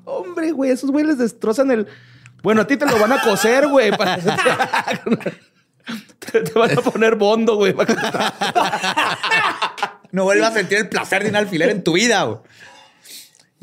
Hombre, 0.07 0.53
güey, 0.53 0.71
esos 0.71 0.91
güey 0.91 1.05
les 1.05 1.19
destrozan 1.19 1.71
el. 1.71 1.87
Bueno, 2.43 2.63
a 2.63 2.67
ti 2.67 2.79
te 2.79 2.87
lo 2.87 2.99
van 2.99 3.13
a 3.13 3.21
coser, 3.21 3.69
güey. 3.69 3.95
para- 3.95 4.17
te, 6.19 6.41
te 6.45 6.59
van 6.59 6.79
a 6.79 6.81
poner 6.81 7.17
bondo, 7.17 7.57
güey. 7.57 7.75
para 7.75 7.95
No 10.13 10.25
vuelvas 10.25 10.53
a 10.53 10.55
sentir 10.55 10.79
el 10.79 10.89
placer 10.89 11.25
de 11.25 11.29
un 11.29 11.37
alfiler 11.37 11.69
en 11.69 11.85
tu 11.85 11.93
vida. 11.93 12.23
güey. 12.23 12.39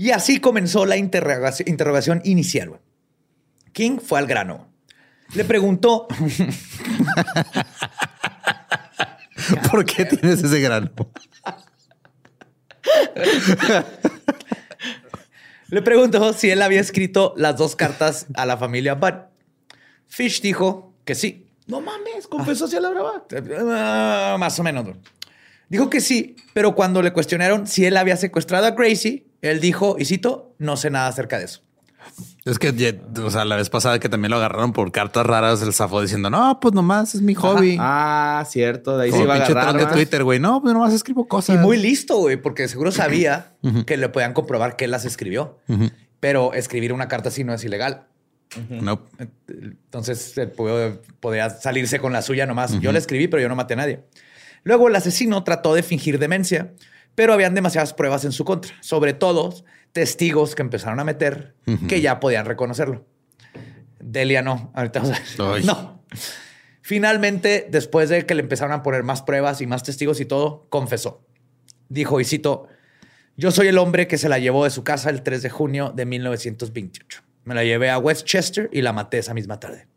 Y 0.02 0.10
así 0.10 0.40
comenzó 0.40 0.88
la 0.88 0.98
interrogación, 0.98 1.70
interrogación 1.70 2.22
inicial. 2.24 2.80
King 3.72 4.00
fue 4.00 4.18
al 4.18 4.26
grano. 4.26 4.68
Le 5.36 5.46
preguntó, 5.46 6.08
¿Por 9.72 9.86
qué 9.86 10.06
tienes 10.06 10.44
ese 10.44 10.60
grano? 10.60 10.90
le 15.70 15.84
preguntó 15.84 16.34
si 16.34 16.50
él 16.50 16.64
había 16.64 16.82
escrito 16.82 17.36
las 17.38 17.58
dos 17.58 17.76
cartas 17.76 18.26
a 18.34 18.48
la 18.48 18.58
familia 18.58 18.96
Bud. 18.96 19.14
Fish 20.08 20.42
dijo 20.42 20.96
que 21.06 21.14
sí. 21.14 21.46
No 21.68 21.80
mames, 21.80 22.28
confesó 22.28 22.66
hacia 22.66 22.80
la 22.80 22.90
brava. 22.90 23.24
Ah, 23.70 24.38
más 24.40 24.60
o 24.60 24.64
menos. 24.64 24.96
Dijo 25.70 25.92
que 25.92 26.02
sí, 26.02 26.38
pero 26.54 26.74
cuando 26.74 27.04
le 27.04 27.14
cuestionaron 27.14 27.68
si 27.68 27.86
él 27.86 27.98
había 27.98 28.18
secuestrado 28.18 28.66
a 28.66 28.72
Gracie, 28.72 29.28
él 29.42 29.60
dijo, 29.60 29.96
y 30.00 30.06
cito, 30.06 30.56
no 30.58 30.78
sé 30.78 30.90
nada 30.90 31.08
acerca 31.08 31.38
de 31.40 31.46
eso. 31.46 31.62
Es 32.46 32.58
que, 32.58 33.00
o 33.24 33.30
sea, 33.30 33.46
la 33.46 33.56
vez 33.56 33.70
pasada 33.70 34.00
que 34.00 34.10
también 34.10 34.32
lo 34.32 34.38
agarraron 34.38 34.74
por 34.74 34.92
cartas 34.92 35.26
raras, 35.26 35.62
el 35.62 35.74
zafo 35.74 36.02
diciendo, 36.02 36.30
no, 36.32 36.60
pues 36.60 36.74
nomás 36.74 37.14
es 37.14 37.22
mi 37.22 37.36
hobby. 37.36 37.78
Ah, 37.80 38.44
cierto. 38.48 38.98
De 38.98 39.06
ahí 39.06 39.12
se 39.12 39.18
Como 39.18 39.26
iba 39.26 39.36
a 39.36 39.38
pinche 39.38 39.54
troll 39.54 39.78
de. 39.78 39.86
Twitter, 39.86 40.24
güey. 40.24 40.40
No, 40.40 40.62
pues 40.62 40.74
nomás 40.74 40.94
escribo 40.94 41.22
Y 41.26 41.28
cosas. 41.28 41.60
muy 41.60 41.78
listo, 41.78 42.18
güey, 42.18 42.38
porque 42.38 42.68
seguro 42.68 42.92
sabía 42.92 43.56
que 43.86 43.98
le 43.98 44.10
podían 44.10 44.34
comprobar 44.34 44.76
que 44.76 44.86
él 44.86 44.92
las 44.92 45.06
escribió. 45.06 45.60
Pero 46.20 46.54
escribir 46.54 46.94
una 46.94 47.08
carta 47.08 47.30
así 47.30 47.44
no 47.44 47.54
es 47.54 47.64
ilegal. 47.64 48.08
No. 48.70 49.08
Entonces 49.48 50.38
él 50.38 50.52
podía 51.20 51.50
salirse 51.52 52.00
con 52.00 52.14
la 52.14 52.22
suya 52.22 52.46
nomás. 52.46 52.80
Yo 52.80 52.92
la 52.92 52.98
escribí, 52.98 53.28
pero 53.28 53.42
yo 53.42 53.50
no 53.50 53.56
maté 53.56 53.74
a 53.76 53.78
nadie. 53.78 54.04
Luego 54.64 54.88
el 54.88 54.96
asesino 54.96 55.44
trató 55.44 55.74
de 55.74 55.84
fingir 55.84 56.20
demencia, 56.20 56.74
pero 57.16 57.34
habían 57.34 57.54
demasiadas 57.56 57.94
pruebas 57.94 58.26
en 58.26 58.32
su 58.32 58.46
contra. 58.46 58.74
Sobre 58.82 59.14
todo 59.14 59.54
testigos 59.92 60.56
que 60.56 60.62
empezaron 60.62 61.00
a 61.00 61.04
meter 61.04 61.56
que 61.88 62.02
ya 62.02 62.20
podían 62.20 62.46
reconocerlo. 62.46 63.06
Delia 64.00 64.42
no. 64.42 64.72
Ahorita 64.74 65.00
vamos 65.02 65.18
a- 65.40 65.54
Ay. 65.54 65.64
No. 65.64 66.04
Finalmente, 66.82 67.68
después 67.70 68.10
de 68.10 68.26
que 68.26 68.36
le 68.36 68.42
empezaron 68.42 68.74
a 68.74 68.84
poner 68.84 69.04
más 69.04 69.22
pruebas 69.22 69.62
y 69.62 69.68
más 69.68 69.84
testigos 69.84 70.20
y 70.20 70.26
todo, 70.26 70.66
confesó. 70.70 71.24
Dijo, 71.90 72.20
y 72.20 72.26
cito, 72.26 72.68
yo 73.38 73.52
soy 73.52 73.68
el 73.68 73.78
hombre 73.78 74.08
que 74.08 74.18
se 74.18 74.30
la 74.30 74.40
llevó 74.40 74.64
de 74.64 74.72
su 74.72 74.84
casa 74.84 75.10
el 75.10 75.22
3 75.22 75.42
de 75.42 75.50
junio 75.50 75.92
de 75.96 76.06
1928. 76.06 77.22
Me 77.44 77.56
la 77.56 77.64
llevé 77.64 77.90
a 77.90 77.98
Westchester 77.98 78.70
y 78.72 78.82
la 78.82 78.94
maté 78.94 79.20
esa 79.20 79.34
misma 79.34 79.60
tarde. 79.60 79.88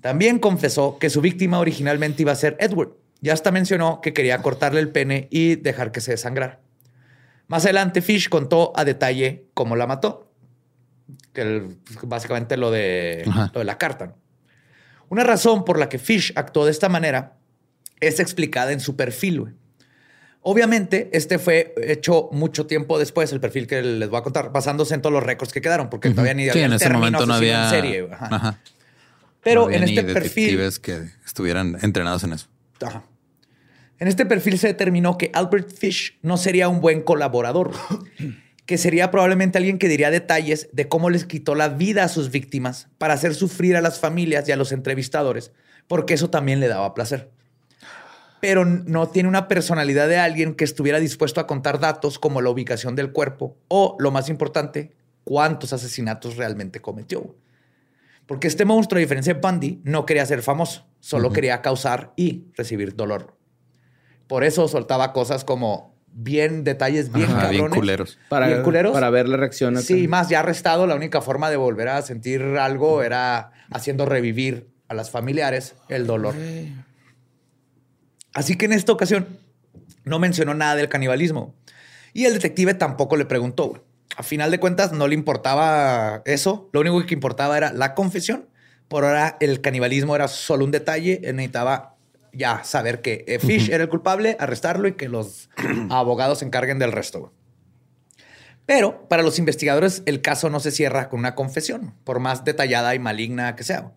También 0.00 0.38
confesó 0.38 0.98
que 0.98 1.10
su 1.10 1.20
víctima 1.20 1.58
originalmente 1.58 2.22
iba 2.22 2.32
a 2.32 2.36
ser 2.36 2.56
Edward. 2.60 2.92
Ya 3.20 3.32
hasta 3.32 3.50
mencionó 3.50 4.00
que 4.00 4.12
quería 4.12 4.38
cortarle 4.42 4.80
el 4.80 4.90
pene 4.90 5.26
y 5.30 5.56
dejar 5.56 5.90
que 5.92 6.00
se 6.00 6.12
desangrara. 6.12 6.60
Más 7.48 7.64
adelante, 7.64 8.02
Fish 8.02 8.28
contó 8.28 8.72
a 8.76 8.84
detalle 8.84 9.46
cómo 9.54 9.74
la 9.76 9.86
mató. 9.86 10.30
Que 11.32 11.40
el- 11.42 11.78
básicamente 12.02 12.56
lo 12.56 12.70
de, 12.70 13.24
Ajá. 13.28 13.50
lo 13.54 13.60
de 13.60 13.64
la 13.64 13.78
carta. 13.78 14.06
¿no? 14.08 14.16
Una 15.08 15.24
razón 15.24 15.64
por 15.64 15.78
la 15.78 15.88
que 15.88 15.98
Fish 15.98 16.32
actuó 16.36 16.64
de 16.66 16.70
esta 16.70 16.88
manera 16.88 17.36
es 18.00 18.20
explicada 18.20 18.72
en 18.72 18.80
su 18.80 18.94
perfil. 18.94 19.54
Obviamente, 20.42 21.10
este 21.12 21.38
fue 21.38 21.74
hecho 21.82 22.28
mucho 22.30 22.66
tiempo 22.66 22.98
después, 22.98 23.32
el 23.32 23.40
perfil 23.40 23.66
que 23.66 23.82
les 23.82 24.08
voy 24.08 24.18
a 24.18 24.22
contar, 24.22 24.52
basándose 24.52 24.94
en 24.94 25.02
todos 25.02 25.12
los 25.12 25.22
récords 25.22 25.52
que 25.52 25.60
quedaron, 25.60 25.90
porque 25.90 26.10
todavía 26.10 26.34
ni 26.34 26.44
Sí, 26.44 26.50
había 26.50 26.66
en 26.66 26.72
ese 26.74 26.90
momento 26.90 27.26
no 27.26 27.34
había. 27.34 27.64
en 27.64 27.70
serie. 27.70 28.08
Ajá. 28.12 28.28
Ajá. 28.30 28.58
Pero 29.42 29.62
No 29.62 29.66
había 29.66 29.78
en 29.78 29.84
ni 29.86 29.98
este 29.98 30.12
perfil, 30.14 30.70
que 30.80 31.08
estuvieran 31.26 31.76
entrenados 31.82 32.22
en 32.24 32.34
eso. 32.34 32.46
Ajá. 32.82 33.04
En 34.00 34.06
este 34.06 34.26
perfil 34.26 34.58
se 34.58 34.68
determinó 34.68 35.18
que 35.18 35.30
Albert 35.34 35.72
Fish 35.72 36.18
no 36.22 36.36
sería 36.36 36.68
un 36.68 36.80
buen 36.80 37.02
colaborador, 37.02 37.72
que 38.66 38.78
sería 38.78 39.10
probablemente 39.10 39.58
alguien 39.58 39.78
que 39.78 39.88
diría 39.88 40.10
detalles 40.10 40.68
de 40.72 40.88
cómo 40.88 41.10
les 41.10 41.24
quitó 41.24 41.54
la 41.54 41.68
vida 41.68 42.04
a 42.04 42.08
sus 42.08 42.30
víctimas 42.30 42.88
para 42.98 43.14
hacer 43.14 43.34
sufrir 43.34 43.76
a 43.76 43.80
las 43.80 43.98
familias 43.98 44.48
y 44.48 44.52
a 44.52 44.56
los 44.56 44.70
entrevistadores, 44.70 45.52
porque 45.88 46.14
eso 46.14 46.30
también 46.30 46.60
le 46.60 46.68
daba 46.68 46.94
placer. 46.94 47.30
Pero 48.40 48.64
no 48.64 49.08
tiene 49.08 49.28
una 49.28 49.48
personalidad 49.48 50.06
de 50.06 50.18
alguien 50.18 50.54
que 50.54 50.64
estuviera 50.64 51.00
dispuesto 51.00 51.40
a 51.40 51.48
contar 51.48 51.80
datos 51.80 52.20
como 52.20 52.40
la 52.40 52.50
ubicación 52.50 52.94
del 52.94 53.10
cuerpo 53.10 53.56
o, 53.66 53.96
lo 53.98 54.12
más 54.12 54.28
importante, 54.28 54.92
cuántos 55.24 55.72
asesinatos 55.72 56.36
realmente 56.36 56.80
cometió. 56.80 57.34
Porque 58.26 58.46
este 58.46 58.64
monstruo, 58.64 58.98
a 58.98 59.00
diferencia 59.00 59.34
de 59.34 59.40
Bundy, 59.40 59.80
no 59.82 60.06
quería 60.06 60.24
ser 60.24 60.42
famoso, 60.42 60.86
solo 61.00 61.32
quería 61.32 61.62
causar 61.62 62.12
y 62.16 62.46
recibir 62.56 62.96
dolor. 62.96 63.36
Por 64.26 64.44
eso 64.44 64.68
soltaba 64.68 65.12
cosas 65.12 65.44
como 65.44 65.96
bien 66.12 66.64
detalles 66.64 67.12
bien 67.12 67.30
Ajá, 67.30 67.48
bien 67.48 67.68
culeros. 67.70 68.18
Para, 68.28 68.48
bien 68.48 68.62
culeros. 68.62 68.92
para 68.92 69.10
ver 69.10 69.28
la 69.28 69.36
reacción. 69.36 69.76
Sí, 69.80 70.08
más 70.08 70.28
ya 70.28 70.40
arrestado, 70.40 70.86
la 70.86 70.94
única 70.94 71.20
forma 71.20 71.50
de 71.50 71.56
volver 71.56 71.88
a 71.88 72.02
sentir 72.02 72.42
algo 72.42 73.02
era 73.02 73.52
haciendo 73.70 74.04
revivir 74.04 74.68
a 74.88 74.94
las 74.94 75.10
familiares 75.10 75.74
el 75.88 76.06
dolor. 76.06 76.34
Así 78.34 78.56
que 78.56 78.66
en 78.66 78.72
esta 78.72 78.92
ocasión 78.92 79.26
no 80.04 80.18
mencionó 80.18 80.54
nada 80.54 80.74
del 80.76 80.88
canibalismo. 80.88 81.54
Y 82.12 82.24
el 82.24 82.34
detective 82.34 82.74
tampoco 82.74 83.16
le 83.16 83.26
preguntó. 83.26 83.84
A 84.16 84.22
final 84.22 84.50
de 84.50 84.58
cuentas, 84.58 84.92
no 84.92 85.06
le 85.06 85.14
importaba 85.14 86.22
eso. 86.24 86.68
Lo 86.72 86.80
único 86.80 87.04
que 87.06 87.14
importaba 87.14 87.56
era 87.56 87.72
la 87.72 87.94
confesión. 87.94 88.48
Por 88.88 89.04
ahora, 89.04 89.36
el 89.40 89.60
canibalismo 89.60 90.16
era 90.16 90.28
solo 90.28 90.64
un 90.64 90.70
detalle. 90.70 91.20
Él 91.22 91.36
necesitaba 91.36 91.96
ya 92.32 92.64
saber 92.64 93.02
que 93.02 93.24
eh, 93.26 93.38
Fish 93.38 93.70
era 93.70 93.84
el 93.84 93.90
culpable, 93.90 94.36
arrestarlo 94.40 94.88
y 94.88 94.92
que 94.92 95.08
los 95.08 95.50
abogados 95.90 96.38
se 96.38 96.46
encarguen 96.46 96.78
del 96.78 96.92
resto. 96.92 97.32
Pero 98.64 99.08
para 99.08 99.22
los 99.22 99.38
investigadores 99.38 100.02
el 100.06 100.20
caso 100.20 100.50
no 100.50 100.60
se 100.60 100.70
cierra 100.70 101.08
con 101.08 101.20
una 101.20 101.34
confesión, 101.34 101.94
por 102.04 102.20
más 102.20 102.44
detallada 102.44 102.94
y 102.94 102.98
maligna 102.98 103.56
que 103.56 103.64
sea. 103.64 103.92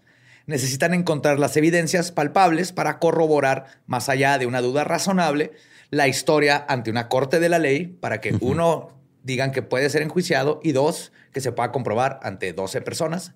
Necesitan 0.45 0.93
encontrar 0.93 1.39
las 1.39 1.55
evidencias 1.57 2.11
palpables 2.11 2.71
para 2.71 2.97
corroborar, 2.99 3.65
más 3.85 4.09
allá 4.09 4.37
de 4.37 4.45
una 4.45 4.61
duda 4.61 4.83
razonable, 4.83 5.51
la 5.89 6.07
historia 6.07 6.65
ante 6.67 6.89
una 6.89 7.09
corte 7.09 7.39
de 7.39 7.49
la 7.49 7.59
ley 7.59 7.85
para 7.85 8.21
que 8.21 8.35
uno 8.39 8.97
digan 9.23 9.51
que 9.51 9.61
puede 9.61 9.89
ser 9.89 10.01
enjuiciado 10.01 10.59
y 10.63 10.71
dos, 10.71 11.11
que 11.33 11.41
se 11.41 11.51
pueda 11.51 11.71
comprobar 11.71 12.19
ante 12.23 12.53
12 12.53 12.81
personas 12.81 13.33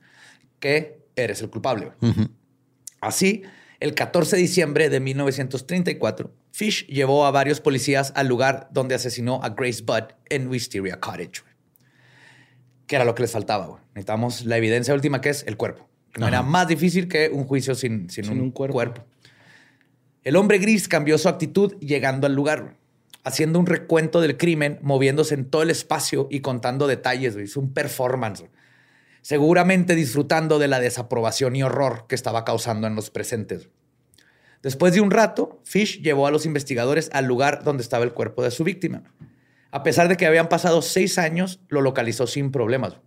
que 0.59 1.04
eres 1.15 1.41
el 1.41 1.49
culpable. 1.49 1.91
Así, 3.01 3.43
el 3.79 3.93
14 3.93 4.35
de 4.35 4.41
diciembre 4.41 4.89
de 4.89 4.99
1934, 4.99 6.31
Fish 6.51 6.87
llevó 6.87 7.25
a 7.25 7.31
varios 7.31 7.59
policías 7.61 8.13
al 8.15 8.27
lugar 8.27 8.69
donde 8.71 8.95
asesinó 8.95 9.41
a 9.43 9.49
Grace 9.49 9.83
Budd 9.83 10.13
en 10.29 10.47
Wisteria 10.47 10.99
Cottage. 10.99 11.41
güey. 11.41 11.53
Que 12.87 12.95
era 12.95 13.05
lo 13.05 13.15
que 13.15 13.23
les 13.23 13.31
faltaba. 13.31 13.65
güey. 13.67 13.81
Necesitamos 13.93 14.45
la 14.45 14.57
evidencia 14.57 14.93
última 14.93 15.21
que 15.21 15.29
es 15.29 15.43
el 15.47 15.57
cuerpo. 15.57 15.87
Que 16.13 16.21
no 16.21 16.27
era 16.27 16.41
más 16.43 16.67
difícil 16.67 17.07
que 17.09 17.29
un 17.29 17.43
juicio 17.43 17.75
sin, 17.75 18.09
sin 18.09 18.23
Sin 18.25 18.33
un, 18.35 18.41
un 18.41 18.51
cuerpo. 18.51 18.73
cuerpo. 18.73 19.05
El 20.23 20.37
hombre 20.37 20.57
gris 20.57 20.87
cambió 20.87 21.17
su 21.17 21.27
actitud 21.29 21.75
llegando 21.79 22.25
al 22.25 22.33
lugar, 22.33 22.61
güey, 22.63 22.73
haciendo 23.23 23.59
un 23.59 23.65
recuento 23.65 24.21
del 24.21 24.37
crimen, 24.37 24.79
moviéndose 24.81 25.35
en 25.35 25.45
todo 25.49 25.61
el 25.61 25.69
espacio 25.69 26.27
y 26.31 26.39
contando 26.39 26.87
detalles. 26.87 27.35
Hizo 27.37 27.59
un 27.59 27.73
performance. 27.73 28.45
Seguramente 29.25 29.95
disfrutando 29.95 30.59
de 30.59 30.67
la 30.67 30.79
desaprobación 30.79 31.55
y 31.55 31.63
horror 31.63 32.05
que 32.07 32.13
estaba 32.13 32.45
causando 32.45 32.85
en 32.85 32.93
los 32.93 33.09
presentes. 33.09 33.69
Después 34.61 34.93
de 34.93 35.01
un 35.01 35.09
rato, 35.09 35.59
Fish 35.63 35.99
llevó 36.03 36.27
a 36.27 36.31
los 36.31 36.45
investigadores 36.45 37.09
al 37.11 37.25
lugar 37.25 37.63
donde 37.63 37.81
estaba 37.81 38.03
el 38.03 38.13
cuerpo 38.13 38.43
de 38.43 38.51
su 38.51 38.63
víctima. 38.63 39.01
A 39.71 39.81
pesar 39.81 40.09
de 40.09 40.15
que 40.15 40.27
habían 40.27 40.47
pasado 40.47 40.83
seis 40.83 41.17
años, 41.17 41.59
lo 41.69 41.81
localizó 41.81 42.27
sin 42.27 42.51
problemas. 42.51 42.97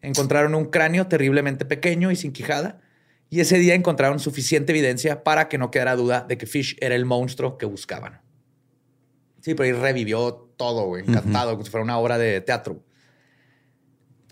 Encontraron 0.00 0.54
un 0.54 0.66
cráneo 0.66 1.08
terriblemente 1.08 1.64
pequeño 1.64 2.12
y 2.12 2.14
sin 2.14 2.30
quijada, 2.30 2.80
y 3.28 3.40
ese 3.40 3.58
día 3.58 3.74
encontraron 3.74 4.20
suficiente 4.20 4.70
evidencia 4.70 5.24
para 5.24 5.48
que 5.48 5.58
no 5.58 5.72
quedara 5.72 5.96
duda 5.96 6.24
de 6.28 6.38
que 6.38 6.46
Fish 6.46 6.76
era 6.80 6.94
el 6.94 7.04
monstruo 7.04 7.58
que 7.58 7.66
buscaban. 7.66 8.20
Sí, 9.40 9.56
pero 9.56 9.64
ahí 9.64 9.72
revivió 9.72 10.34
todo, 10.56 10.86
güey, 10.86 11.02
encantado, 11.02 11.50
como 11.50 11.64
si 11.64 11.70
fuera 11.72 11.82
una 11.82 11.98
obra 11.98 12.16
de 12.16 12.42
teatro. 12.42 12.80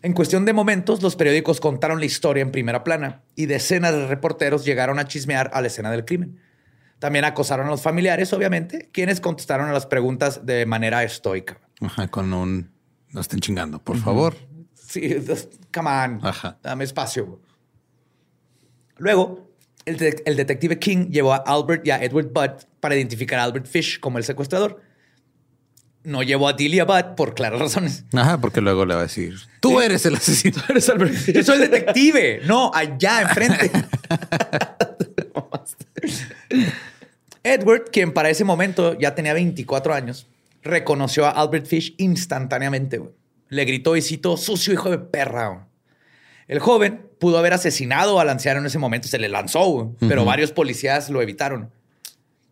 En 0.03 0.13
cuestión 0.13 0.45
de 0.45 0.53
momentos, 0.53 1.03
los 1.03 1.17
periódicos 1.17 1.61
contaron 1.61 1.99
la 2.01 2.07
historia 2.07 2.43
en 2.43 2.53
primera 2.53 2.85
plana 2.85 3.23
y 3.35 3.47
decenas 3.47 3.93
de 3.95 4.07
reporteros 4.07 4.65
llegaron 4.65 4.99
a 4.99 5.07
chismear 5.07 5.51
a 5.55 5.61
la 5.61 5.67
escena 5.69 5.91
del 5.91 6.05
crimen. 6.05 6.39
También 6.99 7.25
acosaron 7.25 7.67
a 7.67 7.71
los 7.71 7.83
familiares, 7.83 8.33
obviamente, 8.33 8.89
quienes 8.93 9.21
contestaron 9.21 9.69
a 9.69 9.73
las 9.73 9.87
preguntas 9.87 10.47
de 10.47 10.65
manera 10.67 11.03
estoica. 11.03 11.61
Ajá, 11.81 12.09
con 12.09 12.33
un. 12.33 12.71
No 13.11 13.21
estén 13.21 13.41
chingando, 13.41 13.83
por 13.83 13.97
favor. 13.99 14.35
Sí, 14.75 15.15
come 15.75 15.91
on, 15.91 16.21
Ajá. 16.23 16.59
dame 16.63 16.85
espacio. 16.85 17.41
Luego, 18.99 19.51
el, 19.85 19.97
de- 19.99 20.23
el 20.25 20.37
detective 20.37 20.79
King 20.79 21.09
llevó 21.11 21.33
a 21.35 21.39
Albert 21.39 21.87
y 21.87 21.91
a 21.91 22.03
Edward 22.03 22.33
Budd 22.33 22.65
para 22.81 22.95
identificar 22.97 23.39
a 23.39 23.45
Albert 23.45 23.67
Fish 23.67 24.01
como 24.01 24.19
el 24.19 24.25
secuestrador. 24.25 24.81
No 26.07 26.23
llevó 26.23 26.47
a 26.47 26.53
Delia 26.53 26.85
Budd 26.85 27.17
por 27.17 27.35
claras 27.35 27.59
razones. 27.59 28.05
Ajá, 28.13 28.41
porque 28.41 28.61
luego 28.61 28.87
le 28.87 28.95
va 28.95 29.01
a 29.01 29.03
decir: 29.03 29.35
Tú 29.59 29.81
eres 29.81 30.07
el 30.07 30.15
asesino. 30.15 30.63
Eres 30.69 30.89
Albert 30.89 31.13
Yo 31.27 31.43
soy 31.43 31.61
el 31.61 31.69
detective, 31.69 32.43
no 32.45 32.71
allá 32.73 33.23
enfrente. 33.23 33.73
Edward, 37.43 37.87
quien 37.91 38.13
para 38.13 38.31
ese 38.31 38.45
momento 38.45 38.97
ya 38.97 39.17
tenía 39.17 39.35
24 39.35 39.95
años, 39.95 40.29
reconoció 40.63 41.27
a 41.27 41.31
Albert 41.31 41.67
Fish 41.67 41.95
instantáneamente. 41.99 43.03
Le 43.49 43.65
gritó 43.65 43.97
y 43.97 44.03
citó, 44.03 44.37
sucio 44.37 44.73
hijo 44.75 44.91
de 44.91 44.99
perra. 44.99 45.49
güey". 45.49 45.61
El 46.47 46.61
joven 46.61 47.05
pudo 47.19 47.39
haber 47.39 47.53
asesinado 47.53 48.21
al 48.21 48.29
anciano 48.31 48.61
en 48.61 48.67
ese 48.67 48.79
momento, 48.79 49.09
se 49.09 49.19
le 49.19 49.29
lanzó, 49.29 49.93
pero 49.99 50.25
varios 50.25 50.53
policías 50.53 51.11
lo 51.11 51.21
evitaron. 51.21 51.73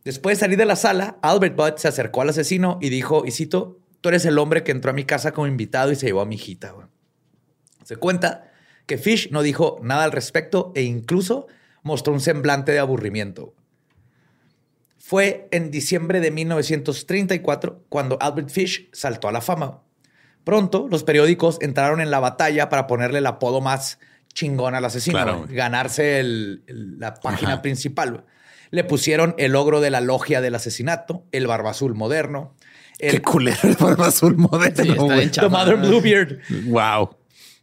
Después 0.04 0.36
de 0.38 0.40
salir 0.40 0.58
de 0.58 0.66
la 0.66 0.76
sala, 0.76 1.18
Albert 1.22 1.56
Budd 1.56 1.76
se 1.76 1.88
acercó 1.88 2.20
al 2.22 2.28
asesino 2.28 2.78
y 2.82 2.90
dijo, 2.90 3.24
y 3.26 3.30
cito, 3.30 3.78
tú 4.00 4.10
eres 4.10 4.24
el 4.26 4.38
hombre 4.38 4.62
que 4.62 4.70
entró 4.72 4.90
a 4.90 4.94
mi 4.94 5.04
casa 5.04 5.32
como 5.32 5.46
invitado 5.46 5.90
y 5.92 5.96
se 5.96 6.06
llevó 6.06 6.20
a 6.20 6.26
mi 6.26 6.34
hijita. 6.34 6.72
güey". 6.72 6.86
Se 7.84 7.96
cuenta 7.96 8.52
que 8.86 8.98
Fish 8.98 9.30
no 9.30 9.42
dijo 9.42 9.78
nada 9.82 10.04
al 10.04 10.12
respecto 10.12 10.72
e 10.74 10.82
incluso 10.82 11.46
mostró 11.82 12.12
un 12.12 12.20
semblante 12.20 12.72
de 12.72 12.78
aburrimiento. 12.80 13.54
Fue 14.98 15.48
en 15.50 15.70
diciembre 15.70 16.20
de 16.20 16.30
1934 16.30 17.84
cuando 17.88 18.18
Albert 18.20 18.48
Fish 18.50 18.88
saltó 18.92 19.28
a 19.28 19.32
la 19.32 19.40
fama. 19.40 19.82
Pronto, 20.44 20.86
los 20.90 21.04
periódicos 21.04 21.58
entraron 21.62 22.00
en 22.00 22.10
la 22.10 22.20
batalla 22.20 22.68
para 22.68 22.86
ponerle 22.86 23.18
el 23.18 23.26
apodo 23.26 23.60
más 23.62 23.98
chingón 24.34 24.74
al 24.74 24.84
asesino, 24.84 25.16
Claro, 25.16 25.46
ganarse 25.48 26.20
el- 26.20 26.62
el- 26.66 26.98
la 26.98 27.14
página 27.14 27.54
Ajá. 27.54 27.62
principal. 27.62 28.24
Le 28.74 28.82
pusieron 28.82 29.36
el 29.38 29.52
logro 29.52 29.80
de 29.80 29.90
la 29.90 30.00
logia 30.00 30.40
del 30.40 30.56
asesinato, 30.56 31.22
el 31.30 31.46
barba 31.46 31.70
azul 31.70 31.94
moderno, 31.94 32.54
Qué 32.98 33.20
culero 33.22 33.58
el 33.64 33.74
barba 33.76 34.08
azul 34.08 34.36
moderno. 34.36 34.82
Sí, 34.82 34.90
está 34.90 35.14
bien 35.14 35.30
The. 35.30 35.48
Mother 35.50 35.76
Bluebeard, 35.76 36.38
Wow. 36.66 37.16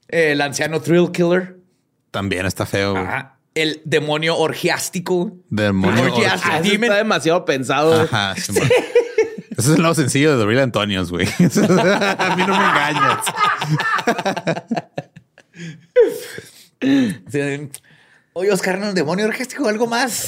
el 0.07 0.39
anciano 0.39 0.79
Thrill 0.81 1.11
Killer, 1.11 1.57
También 2.11 2.45
está 2.45 2.65
feo. 2.65 2.91
güey. 2.91 3.03
ajá, 3.03 3.37
el 3.55 3.81
demonio 3.83 4.37
orgiástico, 4.37 5.33
Demonio 5.49 6.03
Orgias- 6.15 6.41
Ah, 6.45 6.61
está 6.63 6.95
demasiado 6.95 7.43
pensado. 7.43 8.03
Ajá. 8.03 8.33
sí. 8.37 8.53
Ese 9.57 9.71
es 9.71 9.75
el 9.75 9.81
lado 9.81 9.93
sencillo 9.95 10.31
de 10.37 10.41
The 10.41 10.45
Real 10.49 10.63
Antonios, 10.63 11.11
güey. 11.11 11.27
A 11.39 12.35
mí 12.37 12.43
no 12.47 12.57
me 12.57 12.65
engañas. 12.69 13.25
Oye, 18.33 18.51
Oscar, 18.51 18.79
¿no? 18.79 18.89
el 18.89 18.93
demonio 18.95 19.25
orgiástico, 19.25 19.67
algo 19.67 19.87
más. 19.87 20.27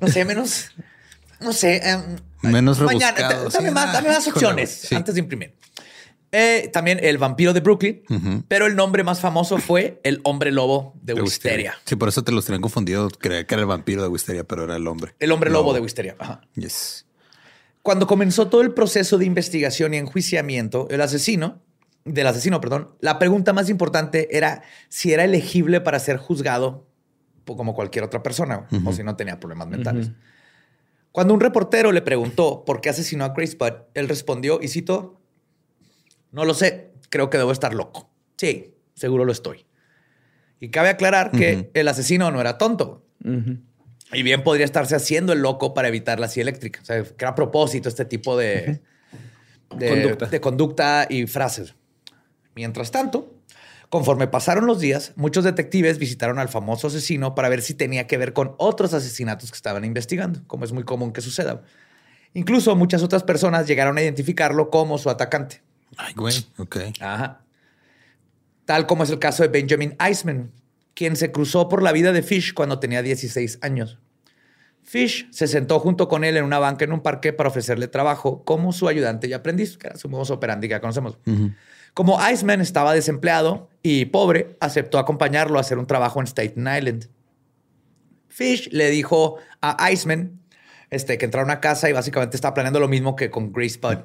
No 0.00 0.08
sé, 0.08 0.24
menos. 0.24 0.70
No 1.40 1.52
sé. 1.52 1.76
em, 1.88 2.00
Menos 2.42 2.78
mañana, 2.80 3.16
rebuscado, 3.16 3.50
Dame, 3.50 3.68
sí. 3.68 3.74
más, 3.74 3.92
dame 3.92 4.08
más 4.08 4.16
Ah, 4.18 4.20
híjole, 4.20 4.32
opciones 4.34 4.70
sí. 4.70 4.94
antes 4.94 5.14
de 5.14 5.20
imprimir. 5.20 5.54
Eh, 6.32 6.68
también 6.72 6.98
el 7.02 7.16
vampiro 7.16 7.52
de 7.52 7.60
Brooklyn, 7.60 8.02
pero 8.48 8.66
el 8.66 8.74
nombre 8.74 9.04
más 9.04 9.20
famoso 9.20 9.58
fue 9.58 10.00
el 10.02 10.20
hombre 10.24 10.50
lobo 10.50 10.94
de, 11.00 11.14
De 11.14 11.22
Wisteria. 11.22 11.74
Sí, 11.84 11.94
por 11.94 12.08
eso 12.08 12.24
te 12.24 12.32
los 12.32 12.44
tenían 12.44 12.60
confundido. 12.60 13.08
Creía 13.08 13.46
que 13.46 13.54
era 13.54 13.60
el 13.62 13.68
vampiro 13.68 14.02
de 14.02 14.08
Wisteria, 14.08 14.42
pero 14.42 14.64
era 14.64 14.74
el 14.76 14.86
hombre. 14.88 15.14
El 15.20 15.30
hombre 15.30 15.50
lobo 15.50 15.72
de 15.72 15.80
Wisteria. 15.80 16.16
Ajá. 16.18 16.40
Yes. 16.56 17.06
Cuando 17.82 18.06
comenzó 18.08 18.48
todo 18.48 18.62
el 18.62 18.72
proceso 18.74 19.16
de 19.16 19.26
investigación 19.26 19.94
y 19.94 19.98
enjuiciamiento, 19.98 20.88
el 20.90 21.02
asesino, 21.02 21.62
del 22.04 22.26
asesino, 22.26 22.60
perdón, 22.60 22.90
la 23.00 23.18
pregunta 23.20 23.52
más 23.52 23.68
importante 23.70 24.36
era 24.36 24.62
si 24.88 25.12
era 25.12 25.22
elegible 25.24 25.80
para 25.80 26.00
ser 26.00 26.16
juzgado 26.16 26.88
como 27.44 27.74
cualquier 27.74 28.04
otra 28.04 28.22
persona 28.22 28.66
o 28.84 28.92
si 28.92 29.02
no 29.02 29.16
tenía 29.16 29.38
problemas 29.38 29.68
mentales. 29.68 30.10
Cuando 31.12 31.32
un 31.32 31.40
reportero 31.40 31.92
le 31.92 32.02
preguntó 32.02 32.64
por 32.64 32.80
qué 32.80 32.88
asesinó 32.88 33.24
a 33.24 33.28
Grace 33.28 33.56
Budd, 33.56 33.84
él 33.94 34.08
respondió 34.08 34.60
y 34.60 34.68
citó, 34.68 35.20
no 36.32 36.44
lo 36.44 36.54
sé, 36.54 36.92
creo 37.08 37.30
que 37.30 37.38
debo 37.38 37.52
estar 37.52 37.72
loco. 37.72 38.10
Sí, 38.36 38.74
seguro 38.94 39.24
lo 39.24 39.32
estoy. 39.32 39.64
Y 40.58 40.70
cabe 40.70 40.88
aclarar 40.88 41.30
que 41.30 41.70
el 41.74 41.88
asesino 41.88 42.30
no 42.30 42.40
era 42.40 42.58
tonto. 42.58 43.04
Y 44.12 44.22
bien 44.22 44.42
podría 44.42 44.64
estarse 44.64 44.96
haciendo 44.96 45.32
el 45.32 45.40
loco 45.40 45.74
para 45.74 45.88
evitar 45.88 46.18
la 46.18 46.28
silla 46.28 46.42
eléctrica. 46.42 46.80
O 46.82 46.84
sea, 46.84 47.02
que 47.02 47.14
era 47.18 47.30
a 47.30 47.34
propósito 47.34 47.88
este 47.88 48.04
tipo 48.04 48.36
de, 48.36 48.80
de, 49.76 49.88
Conducta. 49.88 50.26
de 50.26 50.40
conducta 50.40 51.06
y 51.08 51.26
frases. 51.26 51.74
Mientras 52.54 52.90
tanto, 52.90 53.34
conforme 53.88 54.26
pasaron 54.26 54.66
los 54.66 54.80
días, 54.80 55.12
muchos 55.16 55.44
detectives 55.44 55.98
visitaron 55.98 56.38
al 56.38 56.48
famoso 56.48 56.88
asesino 56.88 57.34
para 57.34 57.48
ver 57.48 57.62
si 57.62 57.74
tenía 57.74 58.06
que 58.06 58.18
ver 58.18 58.32
con 58.32 58.54
otros 58.58 58.94
asesinatos 58.94 59.50
que 59.50 59.56
estaban 59.56 59.84
investigando, 59.84 60.40
como 60.46 60.64
es 60.64 60.72
muy 60.72 60.84
común 60.84 61.12
que 61.12 61.20
suceda. 61.20 61.62
Incluso 62.34 62.74
muchas 62.74 63.02
otras 63.02 63.22
personas 63.22 63.66
llegaron 63.66 63.96
a 63.96 64.02
identificarlo 64.02 64.70
como 64.70 64.98
su 64.98 65.08
atacante. 65.10 65.62
Ay, 65.96 66.14
güey. 66.14 66.34
Ok. 66.58 66.76
Ajá. 67.00 67.42
Tal 68.64 68.86
como 68.86 69.04
es 69.04 69.10
el 69.10 69.18
caso 69.18 69.42
de 69.42 69.48
Benjamin 69.48 69.96
Eisman, 70.00 70.50
quien 70.94 71.16
se 71.16 71.30
cruzó 71.30 71.68
por 71.68 71.82
la 71.82 71.92
vida 71.92 72.12
de 72.12 72.22
Fish 72.22 72.54
cuando 72.54 72.78
tenía 72.80 73.02
16 73.02 73.58
años. 73.62 73.98
Fish 74.82 75.28
se 75.30 75.46
sentó 75.48 75.80
junto 75.80 76.08
con 76.08 76.24
él 76.24 76.36
en 76.36 76.44
una 76.44 76.58
banca 76.58 76.84
en 76.84 76.92
un 76.92 77.00
parque 77.00 77.32
para 77.32 77.48
ofrecerle 77.48 77.88
trabajo 77.88 78.44
como 78.44 78.72
su 78.72 78.86
ayudante 78.88 79.28
y 79.28 79.32
aprendiz, 79.32 79.78
que 79.78 79.88
era 79.88 79.96
su 79.96 80.08
modus 80.08 80.30
operandi 80.30 80.68
que 80.68 80.72
ya 80.72 80.80
conocemos. 80.80 81.18
Como 81.94 82.18
Iceman 82.28 82.60
estaba 82.60 82.92
desempleado 82.92 83.70
y 83.82 84.06
pobre, 84.06 84.56
aceptó 84.60 84.98
acompañarlo 84.98 85.58
a 85.58 85.60
hacer 85.60 85.78
un 85.78 85.86
trabajo 85.86 86.20
en 86.20 86.26
Staten 86.26 86.68
Island. 86.76 87.08
Fish 88.28 88.68
le 88.72 88.90
dijo 88.90 89.36
a 89.62 89.90
Iceman 89.90 90.40
este, 90.90 91.18
que 91.18 91.24
entrara 91.24 91.42
a 91.42 91.46
una 91.46 91.60
casa 91.60 91.88
y 91.88 91.92
básicamente 91.92 92.36
estaba 92.36 92.54
planeando 92.54 92.80
lo 92.80 92.88
mismo 92.88 93.14
que 93.14 93.30
con 93.30 93.52
Grace 93.52 93.78
Budd. 93.80 93.98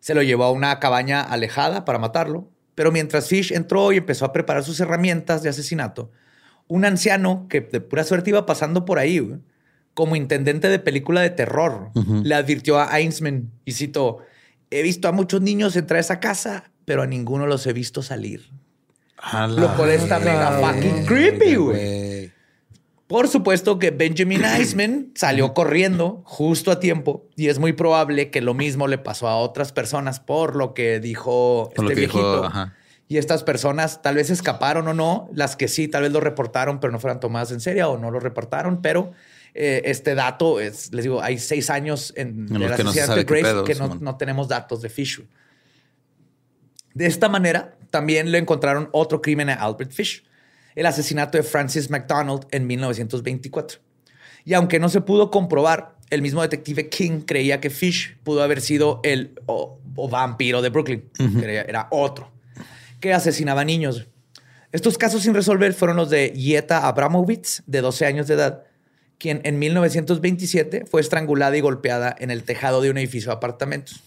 Se 0.00 0.14
lo 0.14 0.22
llevó 0.22 0.44
a 0.44 0.50
una 0.50 0.78
cabaña 0.80 1.20
alejada 1.20 1.84
para 1.84 1.98
matarlo, 1.98 2.48
pero 2.74 2.90
mientras 2.90 3.28
Fish 3.28 3.52
entró 3.52 3.92
y 3.92 3.98
empezó 3.98 4.24
a 4.24 4.32
preparar 4.32 4.64
sus 4.64 4.80
herramientas 4.80 5.42
de 5.42 5.50
asesinato, 5.50 6.10
un 6.68 6.86
anciano 6.86 7.46
que 7.48 7.60
de 7.60 7.80
pura 7.80 8.04
suerte 8.04 8.30
iba 8.30 8.46
pasando 8.46 8.86
por 8.86 8.98
ahí, 8.98 9.18
güey, 9.18 9.40
como 9.92 10.16
intendente 10.16 10.68
de 10.68 10.78
película 10.78 11.20
de 11.20 11.30
terror, 11.30 11.90
le 12.22 12.34
advirtió 12.34 12.80
a 12.80 12.98
Einsman 12.98 13.50
y 13.66 13.72
citó, 13.72 14.18
he 14.70 14.82
visto 14.82 15.08
a 15.08 15.12
muchos 15.12 15.42
niños 15.42 15.76
entrar 15.76 15.98
a 15.98 16.00
esa 16.00 16.20
casa, 16.20 16.69
pero 16.90 17.02
a 17.02 17.06
ninguno 17.06 17.46
los 17.46 17.64
he 17.68 17.72
visto 17.72 18.02
salir. 18.02 18.50
A 19.16 19.46
Lo 19.46 19.76
cual 19.76 19.90
está 19.90 20.18
mega 20.18 20.58
fucking 20.58 21.06
creepy, 21.06 21.54
güey. 21.54 22.32
Por 23.06 23.28
supuesto 23.28 23.78
que 23.78 23.92
Benjamin 23.92 24.44
Eisman 24.44 25.12
salió 25.14 25.54
corriendo 25.54 26.20
justo 26.24 26.72
a 26.72 26.80
tiempo 26.80 27.28
y 27.36 27.46
es 27.46 27.60
muy 27.60 27.74
probable 27.74 28.32
que 28.32 28.40
lo 28.40 28.54
mismo 28.54 28.88
le 28.88 28.98
pasó 28.98 29.28
a 29.28 29.36
otras 29.36 29.70
personas 29.70 30.18
por 30.18 30.56
lo 30.56 30.74
que 30.74 30.98
dijo 30.98 31.70
Por 31.76 31.84
este 31.84 31.94
que 31.94 32.00
dijo, 32.00 32.18
viejito. 32.18 32.44
ajá. 32.46 32.74
Y 33.06 33.18
estas 33.18 33.44
personas 33.44 34.02
tal 34.02 34.16
vez 34.16 34.28
escaparon 34.28 34.88
o 34.88 34.92
no, 34.92 35.30
las 35.32 35.54
que 35.54 35.68
sí, 35.68 35.86
tal 35.86 36.02
vez 36.02 36.10
lo 36.10 36.18
reportaron, 36.18 36.80
pero 36.80 36.92
no 36.92 36.98
fueran 36.98 37.20
tomadas 37.20 37.52
en 37.52 37.60
serio 37.60 37.92
o 37.92 37.98
no 37.98 38.10
lo 38.10 38.18
reportaron. 38.18 38.82
Pero 38.82 39.12
eh, 39.54 39.82
este 39.84 40.16
dato 40.16 40.58
es, 40.58 40.92
les 40.92 41.04
digo, 41.04 41.22
hay 41.22 41.38
seix 41.38 41.70
años 41.70 42.12
en, 42.16 42.48
En 42.48 42.48
que 42.48 42.58
no 42.58 42.66
asesinato 42.66 43.06
sabe 43.06 43.20
de 43.20 43.24
Grace 43.26 43.44
pedo, 43.44 43.62
que 43.62 43.76
no, 43.76 43.94
no 43.94 44.16
tenemos 44.16 44.48
datos 44.48 44.82
de 44.82 44.88
Fish. 44.88 45.22
De 46.94 47.06
esta 47.06 47.28
manera, 47.28 47.76
también 47.90 48.30
le 48.32 48.38
encontraron 48.38 48.88
otro 48.92 49.20
crimen 49.22 49.48
a 49.50 49.54
Albert 49.54 49.92
Fish, 49.92 50.24
el 50.74 50.86
asesinato 50.86 51.36
de 51.38 51.42
Francis 51.44 51.90
McDonald 51.90 52.46
en 52.50 52.66
1924. 52.66 53.78
Y 54.44 54.54
aunque 54.54 54.78
no 54.78 54.88
se 54.88 55.00
pudo 55.00 55.30
comprobar, 55.30 55.96
el 56.10 56.22
mismo 56.22 56.42
detective 56.42 56.88
King 56.88 57.20
creía 57.26 57.60
que 57.60 57.70
Fish 57.70 58.16
pudo 58.24 58.42
haber 58.42 58.60
sido 58.60 59.00
el 59.04 59.34
o- 59.46 59.78
o 59.96 60.08
vampiro 60.08 60.62
de 60.62 60.68
Brooklyn. 60.70 61.04
Creía- 61.40 61.62
Era 61.62 61.88
otro 61.90 62.32
que 63.00 63.12
asesinaba 63.12 63.64
niños. 63.64 64.06
Estos 64.72 64.98
casos 64.98 65.22
sin 65.22 65.34
resolver 65.34 65.72
fueron 65.74 65.96
los 65.96 66.10
de 66.10 66.30
Yeta 66.30 66.86
Abramovitz, 66.86 67.62
de 67.66 67.80
12 67.80 68.06
años 68.06 68.26
de 68.28 68.34
edad, 68.34 68.64
quien 69.18 69.40
en 69.44 69.58
1927 69.58 70.84
fue 70.86 71.00
estrangulada 71.00 71.56
y 71.56 71.60
golpeada 71.60 72.14
en 72.18 72.30
el 72.30 72.44
tejado 72.44 72.80
de 72.80 72.90
un 72.90 72.98
edificio 72.98 73.30
de 73.30 73.36
apartamentos. 73.36 74.02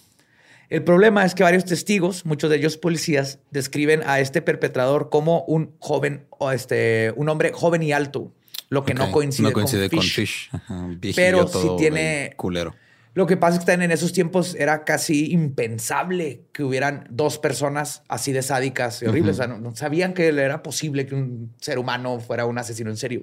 El 0.70 0.82
problema 0.82 1.24
es 1.24 1.34
que 1.34 1.42
varios 1.42 1.64
testigos, 1.64 2.24
muchos 2.24 2.50
de 2.50 2.56
ellos 2.56 2.76
policías, 2.76 3.38
describen 3.50 4.02
a 4.06 4.20
este 4.20 4.42
perpetrador 4.42 5.10
como 5.10 5.44
un 5.44 5.72
joven 5.78 6.26
o 6.30 6.50
este 6.50 7.12
un 7.16 7.28
hombre 7.28 7.52
joven 7.52 7.82
y 7.82 7.92
alto, 7.92 8.32
lo 8.70 8.84
que 8.84 8.94
no 8.94 9.12
coincide, 9.12 9.48
no 9.48 9.52
coincide 9.52 9.88
con 9.90 9.98
con 9.98 10.02
Fish. 10.06 10.14
Fish. 10.14 10.48
Ajá, 10.52 10.86
viejillo 10.88 11.14
Pero 11.16 11.46
sí 11.46 11.52
todo, 11.52 11.76
tiene- 11.76 12.32
culero. 12.36 12.74
Lo 13.14 13.26
que 13.28 13.36
pasa 13.36 13.58
es 13.60 13.64
que 13.64 13.70
en 13.70 13.92
esos 13.92 14.12
tiempos 14.12 14.56
era 14.56 14.82
casi 14.82 15.30
impensable 15.30 16.40
que 16.52 16.64
hubieran 16.64 17.06
dos 17.10 17.38
personas 17.38 18.02
así 18.08 18.32
de 18.32 18.42
sádicas 18.42 19.02
y 19.02 19.06
horribles. 19.06 19.34
O 19.34 19.36
sea, 19.36 19.46
no, 19.46 19.58
no 19.58 19.76
sabían 19.76 20.14
que 20.14 20.26
era 20.26 20.64
posible 20.64 21.06
que 21.06 21.14
un 21.14 21.52
ser 21.60 21.78
humano 21.78 22.18
fuera 22.18 22.44
un 22.44 22.58
asesino 22.58 22.90
en 22.90 22.96
serio. 22.96 23.22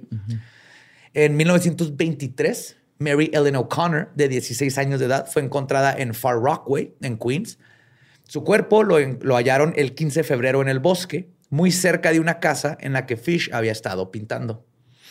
En 1.14 1.36
1923, 1.36 2.78
Mary 3.02 3.32
Ellen 3.34 3.56
O'Connor, 3.56 4.12
de 4.14 4.28
16 4.28 4.78
años 4.78 5.00
de 5.00 5.08
edad, 5.08 5.28
fue 5.28 5.42
encontrada 5.42 5.92
en 5.98 6.14
Far 6.14 6.36
Rockaway, 6.36 6.94
en 7.02 7.18
Queens. 7.18 7.58
Su 8.28 8.44
cuerpo 8.44 8.84
lo, 8.84 9.36
hallaron 9.36 9.74
el 9.76 9.96
15 9.96 10.20
de 10.20 10.24
febrero 10.24 10.62
en 10.62 10.70
el 10.70 10.80
bosque, 10.80 11.28
muy 11.50 11.72
cerca 11.72 12.12
de 12.12 12.20
una 12.20 12.40
casa 12.40 12.78
en 12.80 12.94
la 12.94 13.08
que 13.08 13.18
Fish 13.18 13.50
había 13.54 13.72
estado 13.72 14.12
pintando. 14.12 14.64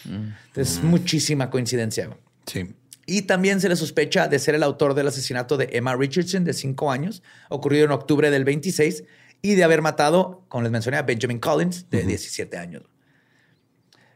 Entonces, 0.05 0.82
muchísima 0.84 1.51
coincidencia. 1.51 2.16
Sí. 2.47 2.74
Y 3.07 3.22
también 3.22 3.61
se 3.61 3.68
le 3.68 3.74
sospecha 3.74 4.28
de 4.28 4.38
ser 4.38 4.55
el 4.55 4.62
autor 4.62 4.95
del 4.95 5.09
asesinato 5.09 5.57
de 5.57 5.68
Emma 5.72 5.97
Richardson, 5.97 6.45
de 6.45 6.55
5 6.55 6.93
años, 6.93 7.24
ocurrido 7.49 7.84
en 7.84 7.91
octubre 7.91 8.30
del 8.30 8.45
26, 8.45 9.03
y 9.43 9.57
de 9.57 9.64
haber 9.64 9.82
matado, 9.82 10.45
como 10.49 10.62
les 10.62 10.70
mencioné, 10.70 10.97
a 10.97 11.03
Benjamin 11.03 11.41
Collins, 11.41 11.91
de 11.91 12.05
17 12.05 12.57
años. 12.57 12.84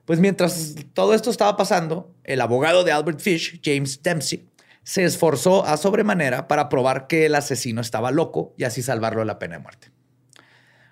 Pues 0.05 0.21
mientras 0.21 0.75
todo 0.93 1.15
esto 1.15 1.31
estaba 1.31 1.57
pasando, 1.57 2.15
el 2.25 2.41
abogado 2.41 2.85
de 2.85 2.93
Albert 2.93 3.21
Fish, 3.21 3.61
James 3.65 4.03
Dempsey, 4.03 4.47
se 4.83 5.05
esforzó 5.05 5.65
a 5.65 5.77
sobremanera 5.77 6.47
para 6.47 6.69
probar 6.69 7.07
que 7.07 7.27
el 7.27 7.35
asesino 7.35 7.81
estaba 7.81 8.11
loco 8.11 8.55
y 8.59 8.65
así 8.65 8.83
salvarlo 8.83 9.21
de 9.21 9.27
la 9.27 9.39
pena 9.39 9.57
de 9.57 9.63
muerte. 9.63 9.91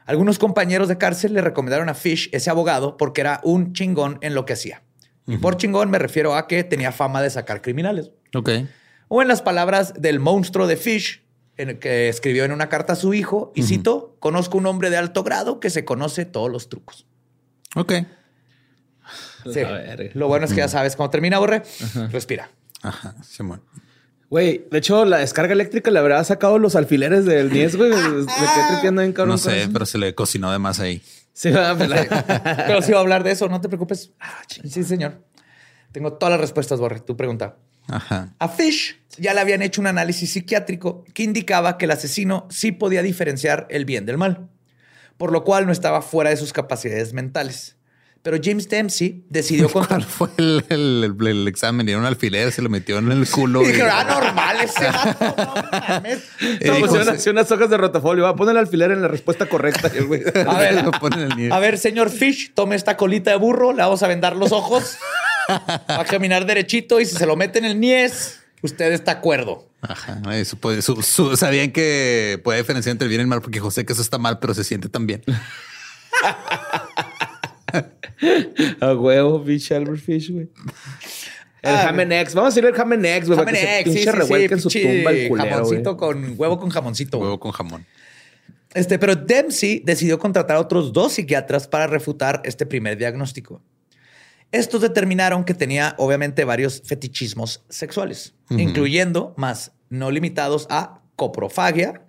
Algunos 0.06 0.38
compañeros 0.38 0.88
de 0.88 0.98
cárcel 0.98 1.34
le 1.34 1.42
recomendaron 1.42 1.88
a 1.88 1.94
Fish 1.94 2.28
ese 2.32 2.50
abogado 2.50 2.96
porque 2.96 3.20
era 3.20 3.40
un 3.44 3.72
chingón 3.72 4.18
en 4.22 4.34
lo 4.34 4.44
que 4.44 4.54
hacía. 4.54 4.82
Y 5.26 5.36
por 5.36 5.56
chingón 5.56 5.88
me 5.88 6.00
refiero 6.00 6.34
a 6.34 6.48
que 6.48 6.64
tenía 6.64 6.90
fama 6.90 7.22
de 7.22 7.30
sacar 7.30 7.62
criminales. 7.62 8.10
Ok. 8.34 8.50
O 9.06 9.22
en 9.22 9.28
las 9.28 9.40
palabras 9.40 9.94
del 9.96 10.18
monstruo 10.18 10.66
de 10.66 10.76
Fish, 10.76 11.22
en 11.56 11.68
el 11.68 11.78
que 11.78 12.08
escribió 12.08 12.44
en 12.44 12.50
una 12.50 12.68
carta 12.68 12.94
a 12.94 12.96
su 12.96 13.14
hijo, 13.14 13.52
y 13.54 13.62
citó, 13.62 14.16
conozco 14.18 14.58
un 14.58 14.66
hombre 14.66 14.90
de 14.90 14.96
alto 14.96 15.22
grado 15.22 15.60
que 15.60 15.70
se 15.70 15.84
conoce 15.84 16.24
todos 16.24 16.50
los 16.50 16.68
trucos. 16.68 17.06
Ok. 17.76 17.92
Sí. 19.52 19.60
A 19.60 19.72
ver. 19.72 20.12
Lo 20.14 20.28
bueno 20.28 20.46
es 20.46 20.52
que 20.52 20.58
ya 20.58 20.68
sabes 20.68 20.96
cómo 20.96 21.10
termina, 21.10 21.38
Borre. 21.38 21.62
Respira. 22.10 22.50
Ajá, 22.82 23.14
Simón. 23.22 23.62
Güey, 24.30 24.66
de 24.70 24.78
hecho, 24.78 25.04
la 25.04 25.18
descarga 25.18 25.52
eléctrica 25.52 25.90
le 25.90 25.98
habrá 25.98 26.24
sacado 26.24 26.58
los 26.58 26.74
alfileres 26.74 27.26
del 27.26 27.52
Nies, 27.52 27.76
güey. 27.76 27.90
Me 27.90 27.96
quedé 27.96 28.66
tripeando 28.70 29.02
en 29.02 29.12
cabrón. 29.12 29.34
No 29.34 29.38
sé, 29.38 29.68
pero 29.70 29.84
se 29.84 29.98
le 29.98 30.14
cocinó 30.14 30.50
de 30.50 30.58
más 30.58 30.80
ahí. 30.80 31.02
Sí, 31.34 31.50
Pero 32.66 32.82
sí 32.82 32.92
va 32.92 32.98
a 32.98 33.00
hablar 33.00 33.24
de 33.24 33.30
eso, 33.30 33.48
no 33.48 33.60
te 33.60 33.68
preocupes. 33.68 34.12
Ah, 34.20 34.42
sí, 34.48 34.84
señor. 34.84 35.22
Tengo 35.90 36.14
todas 36.14 36.32
las 36.32 36.40
respuestas, 36.40 36.78
Borre. 36.80 37.00
Tu 37.00 37.16
pregunta. 37.16 37.56
Ajá. 37.88 38.34
A 38.38 38.48
Fish 38.48 39.00
ya 39.18 39.34
le 39.34 39.40
habían 39.40 39.62
hecho 39.62 39.80
un 39.80 39.86
análisis 39.86 40.32
psiquiátrico 40.32 41.04
que 41.12 41.22
indicaba 41.22 41.78
que 41.78 41.84
el 41.84 41.90
asesino 41.90 42.46
sí 42.50 42.72
podía 42.72 43.02
diferenciar 43.02 43.66
el 43.70 43.84
bien 43.84 44.06
del 44.06 44.18
mal, 44.18 44.48
por 45.16 45.32
lo 45.32 45.44
cual 45.44 45.66
no 45.66 45.72
estaba 45.72 46.00
fuera 46.00 46.30
de 46.30 46.36
sus 46.36 46.52
capacidades 46.52 47.12
mentales. 47.12 47.76
Pero 48.24 48.38
James 48.40 48.68
Dempsey 48.68 49.24
decidió 49.28 49.68
¿Cuál 49.72 49.88
contar. 49.88 50.04
fue 50.08 50.28
el, 50.38 50.64
el- 50.68 51.04
el- 51.20 51.26
el 51.26 51.48
examen? 51.48 51.84
Dieron 51.86 52.02
un 52.04 52.06
alfiler, 52.08 52.52
se 52.52 52.62
lo 52.62 52.68
metió 52.68 52.98
en 52.98 53.10
el 53.10 53.28
culo. 53.28 53.62
Y 53.62 53.64
y- 53.64 53.68
dije, 53.72 53.82
ah, 53.82 54.04
normal 54.04 54.56
ese 54.62 54.84
vato, 54.86 55.34
no 55.36 55.88
mames. 55.88 57.26
Unas 57.26 57.50
hojas 57.50 57.68
de 57.68 57.76
rotafolio. 57.76 58.22
Va 58.24 58.30
a 58.30 58.36
poner 58.36 58.52
el 58.52 58.58
alfiler 58.58 58.92
en 58.92 59.02
la 59.02 59.08
respuesta 59.08 59.46
correcta. 59.46 59.90
Y 59.92 59.98
el 59.98 60.06
güey. 60.06 60.22
A 60.46 60.58
ver, 60.58 60.84
Lo 60.84 60.92
ponen 60.92 61.20
en 61.20 61.30
el 61.32 61.36
nieve. 61.36 61.54
A 61.54 61.58
ver, 61.58 61.78
señor 61.78 62.10
Fish, 62.10 62.52
tome 62.54 62.76
esta 62.76 62.96
colita 62.96 63.30
de 63.32 63.36
burro, 63.38 63.72
le 63.72 63.82
vamos 63.82 64.02
a 64.04 64.06
vendar 64.08 64.36
los 64.36 64.52
ojos, 64.52 64.98
va 65.50 66.00
a 66.00 66.04
caminar 66.04 66.46
derechito 66.46 67.00
y 67.00 67.06
si 67.06 67.16
se 67.16 67.26
lo 67.26 67.34
mete 67.34 67.58
en 67.58 67.64
el 67.64 67.80
niés, 67.80 68.38
usted 68.62 68.92
está 68.92 69.10
acuerdo. 69.12 69.68
Ajá. 69.80 70.22
eh, 70.30 70.44
pues, 70.60 70.84
su- 70.84 71.02
su- 71.02 71.36
sabían 71.36 71.72
que 71.72 72.40
puede 72.44 72.60
diferenciar 72.60 72.92
entre 72.92 73.06
el 73.06 73.08
bien 73.08 73.20
y 73.20 73.22
el 73.22 73.26
mal 73.26 73.40
porque 73.42 73.58
José 73.58 73.84
que 73.84 73.92
eso 73.94 74.02
está 74.02 74.18
mal, 74.18 74.38
pero 74.38 74.54
se 74.54 74.62
siente 74.62 74.88
tan 74.88 75.08
bien. 75.08 75.24
A 78.80 78.94
huevo, 78.94 79.44
Fish, 79.44 79.72
Albert 79.72 80.00
Fish, 80.00 80.30
güey. 80.30 80.48
El 81.62 81.74
Ah, 81.74 81.82
Jamen 81.84 82.10
X. 82.12 82.34
Vamos 82.34 82.52
a 82.52 82.54
decir 82.54 82.68
el 82.68 82.74
Jamen 82.74 83.04
X, 83.04 83.28
güey. 83.28 83.38
para 83.38 83.52
que 83.52 83.58
se 83.58 83.66
Jamen 83.66 83.80
X, 83.80 83.92
sí, 83.92 83.98
pinche 83.98 84.12
sí, 84.12 84.18
revuelque 84.18 84.54
en 84.54 84.60
sí, 84.60 84.62
su 84.62 84.68
pinche 84.70 84.96
tumba 84.96 85.10
el 85.12 85.28
culero, 85.28 85.50
jamoncito 85.50 85.96
con 85.96 86.34
huevo 86.36 86.58
con 86.58 86.70
jamoncito. 86.70 87.18
Huevo 87.18 87.40
con 87.40 87.52
jamón. 87.52 87.86
Este, 88.74 88.98
pero 88.98 89.14
Dempsey 89.16 89.82
decidió 89.84 90.18
contratar 90.18 90.56
a 90.56 90.60
otros 90.60 90.92
dos 90.92 91.12
psiquiatras 91.12 91.68
para 91.68 91.86
refutar 91.86 92.40
este 92.44 92.66
primer 92.66 92.96
diagnóstico. 92.96 93.62
Estos 94.50 94.80
determinaron 94.82 95.44
que 95.44 95.54
tenía 95.54 95.94
obviamente 95.98 96.44
varios 96.44 96.82
fetichismos 96.84 97.64
sexuales, 97.68 98.34
incluyendo, 98.50 99.34
más 99.36 99.72
no 99.88 100.10
limitados 100.10 100.66
a 100.68 101.00
coprofagia, 101.16 102.02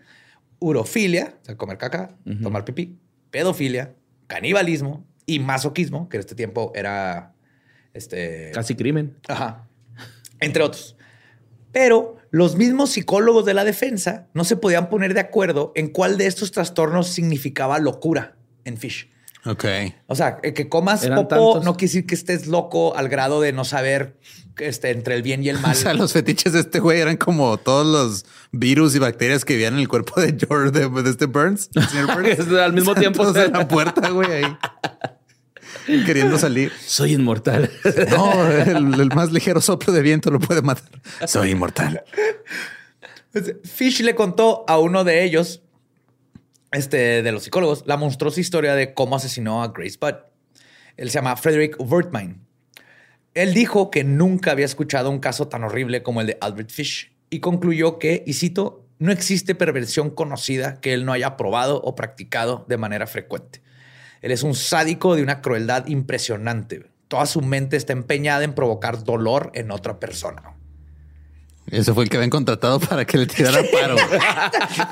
urofilia, 0.59 1.37
o 1.41 1.45
sea, 1.45 1.57
comer 1.57 1.77
caca, 1.77 2.17
tomar 2.41 2.65
pipí, 2.65 2.97
pedofilia, 3.29 3.95
canibalismo 4.27 5.05
y 5.25 5.39
masoquismo, 5.39 6.09
que 6.09 6.17
en 6.17 6.21
este 6.21 6.35
tiempo 6.35 6.71
era 6.75 7.33
este 7.93 8.51
Casi 8.53 8.75
crimen. 8.75 9.17
Ajá. 9.27 9.67
Entre 10.39 10.63
otros. 10.63 10.95
Pero 11.71 12.17
los 12.31 12.55
mismos 12.55 12.91
psicólogos 12.91 13.45
de 13.45 13.53
la 13.53 13.63
defensa 13.63 14.27
no 14.33 14.43
se 14.43 14.57
podían 14.57 14.89
poner 14.89 15.13
de 15.13 15.19
acuerdo 15.19 15.71
en 15.75 15.89
cuál 15.89 16.17
de 16.17 16.27
estos 16.27 16.51
trastornos 16.51 17.07
significaba 17.07 17.79
locura 17.79 18.35
en 18.65 18.77
Fish. 18.77 19.09
Ok. 19.45 19.65
O 20.07 20.15
sea, 20.15 20.39
el 20.41 20.53
que 20.53 20.69
comas 20.69 21.03
Eran 21.03 21.17
popó 21.17 21.53
tantos. 21.53 21.65
no 21.65 21.73
quiere 21.73 21.89
decir 21.89 22.05
que 22.05 22.15
estés 22.15 22.47
loco 22.47 22.95
al 22.95 23.09
grado 23.09 23.41
de 23.41 23.51
no 23.51 23.65
saber 23.65 24.17
este, 24.57 24.91
entre 24.91 25.15
el 25.15 25.21
bien 25.21 25.43
y 25.43 25.49
el 25.49 25.59
mal. 25.61 25.71
O 25.71 25.75
sea, 25.75 25.93
los 25.93 26.13
fetiches 26.13 26.53
de 26.53 26.61
este 26.61 26.79
güey 26.79 27.01
eran 27.01 27.17
como 27.17 27.57
todos 27.57 27.85
los 27.85 28.25
virus 28.51 28.95
y 28.95 28.99
bacterias 28.99 29.43
que 29.43 29.53
vivían 29.53 29.73
en 29.73 29.81
el 29.81 29.87
cuerpo 29.89 30.21
de 30.21 30.37
George, 30.39 30.71
de, 30.71 30.89
de 30.89 31.09
este 31.09 31.25
Burns. 31.25 31.69
el 31.75 31.87
señor 31.87 32.07
Burns. 32.15 32.39
Es 32.39 32.47
al 32.47 32.73
mismo 32.73 32.95
tiempo, 32.95 33.27
en 33.35 33.51
la 33.51 33.67
puerta, 33.67 34.09
güey, 34.09 34.31
ahí. 34.31 34.57
Queriendo 36.05 36.37
salir. 36.37 36.71
Soy 36.85 37.13
inmortal. 37.13 37.69
No, 38.09 38.49
el, 38.49 38.99
el 38.99 39.09
más 39.15 39.31
ligero 39.31 39.61
soplo 39.61 39.93
de 39.93 40.01
viento 40.01 40.31
lo 40.31 40.39
puede 40.39 40.61
matar. 40.61 40.89
Soy 41.27 41.51
inmortal. 41.51 42.03
Fish 43.63 44.01
le 44.01 44.13
contó 44.13 44.63
a 44.67 44.77
uno 44.77 45.03
de 45.03 45.23
ellos, 45.23 45.63
este, 46.71 47.23
de 47.23 47.31
los 47.31 47.43
psicólogos, 47.43 47.83
la 47.87 47.97
monstruosa 47.97 48.39
historia 48.39 48.75
de 48.75 48.93
cómo 48.93 49.15
asesinó 49.15 49.63
a 49.63 49.69
Grace 49.69 49.97
Budd. 49.99 50.15
Él 50.97 51.09
se 51.09 51.15
llama 51.15 51.35
Frederick 51.35 51.75
Wertmine. 51.79 52.35
Él 53.33 53.55
dijo 53.55 53.89
que 53.89 54.03
nunca 54.03 54.51
había 54.51 54.65
escuchado 54.65 55.09
un 55.09 55.19
caso 55.19 55.47
tan 55.47 55.63
horrible 55.63 56.03
como 56.03 56.21
el 56.21 56.27
de 56.27 56.37
Albert 56.39 56.69
Fish 56.69 57.11
y 57.31 57.39
concluyó 57.39 57.97
que, 57.97 58.23
y 58.27 58.33
cito, 58.33 58.85
no 58.99 59.11
existe 59.11 59.55
perversión 59.55 60.11
conocida 60.11 60.79
que 60.79 60.93
él 60.93 61.03
no 61.03 61.13
haya 61.13 61.35
probado 61.35 61.81
o 61.81 61.95
practicado 61.95 62.65
de 62.69 62.77
manera 62.77 63.07
frecuente. 63.07 63.62
Él 64.23 64.31
es 64.31 64.41
un 64.43 64.55
sádico 64.55 65.17
de 65.17 65.21
una 65.21 65.41
crueldad 65.41 65.85
impresionante. 65.87 66.89
Toda 67.09 67.25
su 67.25 67.41
mente 67.41 67.75
está 67.75 67.91
empeñada 67.91 68.45
en 68.45 68.55
provocar 68.55 69.03
dolor 69.03 69.51
en 69.53 69.69
otra 69.69 69.99
persona. 69.99 70.55
Ese 71.67 71.93
fue 71.93 72.03
el 72.03 72.09
que 72.09 72.17
habían 72.17 72.29
contratado 72.29 72.79
para 72.79 73.05
que 73.05 73.17
le 73.17 73.25
tirara 73.25 73.61
paro. 73.71 73.95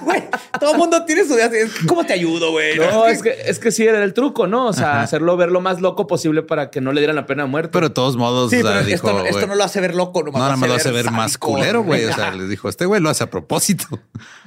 Güey, 0.03 0.24
todo 0.59 0.72
el 0.72 0.78
mundo 0.78 1.03
tiene 1.05 1.26
su 1.26 1.34
idea. 1.34 1.49
¿Cómo 1.88 2.05
te 2.05 2.13
ayudo, 2.13 2.51
güey? 2.51 2.78
No, 2.78 3.05
es 3.07 3.22
que, 3.22 3.36
es 3.45 3.59
que 3.59 3.72
sí 3.72 3.86
era 3.86 4.01
el 4.03 4.13
truco, 4.13 4.47
¿no? 4.47 4.67
O 4.67 4.74
sea, 4.74 5.01
hacerlo 5.01 5.36
ver 5.38 5.51
lo 5.51 5.59
más 5.61 5.82
loco 5.82 6.07
posible 6.07 6.43
para 6.43 6.69
que 6.72 6.80
no 6.82 6.93
le 6.93 7.01
dieran 7.01 7.15
la 7.17 7.26
pena 7.26 7.43
de 7.43 7.49
muerte. 7.49 7.72
Pero 7.74 7.89
de 7.89 7.93
todos 7.93 8.15
modos, 8.15 8.49
Sí, 8.51 8.57
o 8.57 8.61
sea, 8.61 8.72
pero 8.72 8.86
dijo, 8.86 8.95
esto, 8.95 9.11
no- 9.13 9.26
esto 9.26 9.38
güey, 9.39 9.47
no 9.47 9.55
lo 9.55 9.63
hace 9.63 9.82
ver 9.82 9.95
loco, 9.95 10.24
nomás 10.24 10.39
no, 10.39 10.45
nada 10.45 10.55
más 10.55 10.69
lo 10.69 10.76
hace 10.76 10.91
ver 10.91 11.11
más 11.11 11.38
culero, 11.38 11.84
güey. 11.84 12.05
O 12.05 12.13
sea, 12.13 12.32
les 12.32 12.49
dijo, 12.49 12.69
este 12.69 12.86
güey 12.86 13.01
lo 13.01 13.09
hace 13.09 13.24
a 13.26 13.30
propósito. 13.30 13.86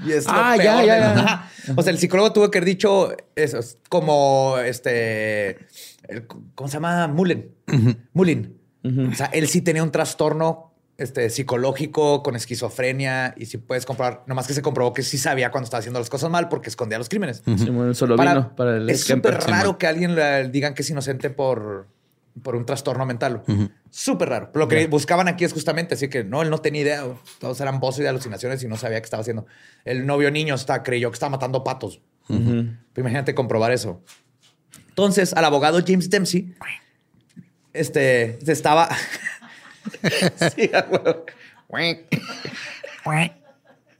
Y 0.04 0.12
es 0.12 0.24
lo 0.24 0.32
Ah, 0.34 0.56
ya, 0.56 0.62
peor 0.76 0.84
ya, 0.86 0.98
ya. 0.98 1.50
O 1.76 1.82
sea, 1.82 1.92
el 1.92 1.98
psicólogo 1.98 2.32
tuvo 2.32 2.50
que 2.50 2.58
haber 2.58 2.66
dicho 2.68 3.14
eso, 3.36 3.58
es 3.58 3.78
como 3.88 4.56
este, 4.64 5.58
el- 6.08 6.26
¿cómo 6.54 6.68
se 6.68 6.74
llama? 6.74 7.06
Mullen. 7.06 7.50
Mullen. 8.12 8.56
O 9.12 9.14
sea, 9.14 9.26
él 9.26 9.46
sí 9.48 9.60
tenía 9.62 9.82
un 9.82 9.90
trastorno 9.90 10.73
este, 10.97 11.28
psicológico 11.30 12.22
con 12.22 12.36
esquizofrenia 12.36 13.34
y 13.36 13.47
si 13.47 13.59
puedes 13.59 13.84
comprobar, 13.84 14.22
nomás 14.26 14.47
que 14.47 14.55
se 14.55 14.62
comprobó 14.62 14.92
que 14.92 15.03
sí 15.03 15.18
sabía 15.18 15.51
cuando 15.51 15.64
estaba 15.64 15.80
haciendo 15.80 15.99
las 15.99 16.09
cosas 16.11 16.30
mal 16.30 16.49
porque 16.49 16.68
escondía 16.68 16.99
los 16.99 17.09
crímenes. 17.09 17.42
Solo 17.95 18.16
Para- 18.16 18.34
vino 18.34 18.57
para 18.57 18.76
el 18.76 18.88
es 18.90 19.05
súper 19.05 19.34
raro 19.40 19.76
que 19.78 19.86
alguien 19.86 20.14
le 20.14 20.49
digan 20.51 20.74
que 20.74 20.82
es 20.82 20.90
inocente 20.90 21.30
por, 21.30 21.88
por 22.42 22.55
un 22.57 22.64
trastorno 22.64 23.05
mental. 23.07 23.42
Súper 23.90 24.28
raro. 24.28 24.51
Lo 24.55 24.68
que 24.68 24.86
buscaban 24.86 25.28
aquí 25.28 25.45
es 25.45 25.53
justamente 25.53 25.95
así 25.95 26.09
que 26.09 26.24
no, 26.24 26.42
él 26.42 26.51
no 26.51 26.59
tenía 26.59 26.82
idea. 26.82 27.05
Todos 27.38 27.61
eran 27.61 27.80
voces 27.80 28.03
de 28.05 28.09
alucinaciones 28.09 28.62
y 28.62 28.68
no 28.68 28.76
sabía 28.76 29.01
qué 29.01 29.05
estaba 29.05 29.20
haciendo. 29.20 29.47
El 29.84 30.07
novio 30.07 30.30
niño 30.30 30.55
está, 30.55 30.82
creyó 30.82 31.11
que 31.11 31.14
estaba 31.14 31.30
matando 31.30 31.64
patos. 31.64 32.01
Pero 32.28 32.76
imagínate 32.97 33.34
comprobar 33.34 33.72
eso. 33.72 34.01
Entonces, 34.88 35.32
al 35.34 35.45
abogado 35.45 35.80
James 35.84 36.09
Dempsey, 36.09 36.55
este, 37.72 38.38
se 38.45 38.53
estaba. 38.53 38.88
Sí, 40.55 40.70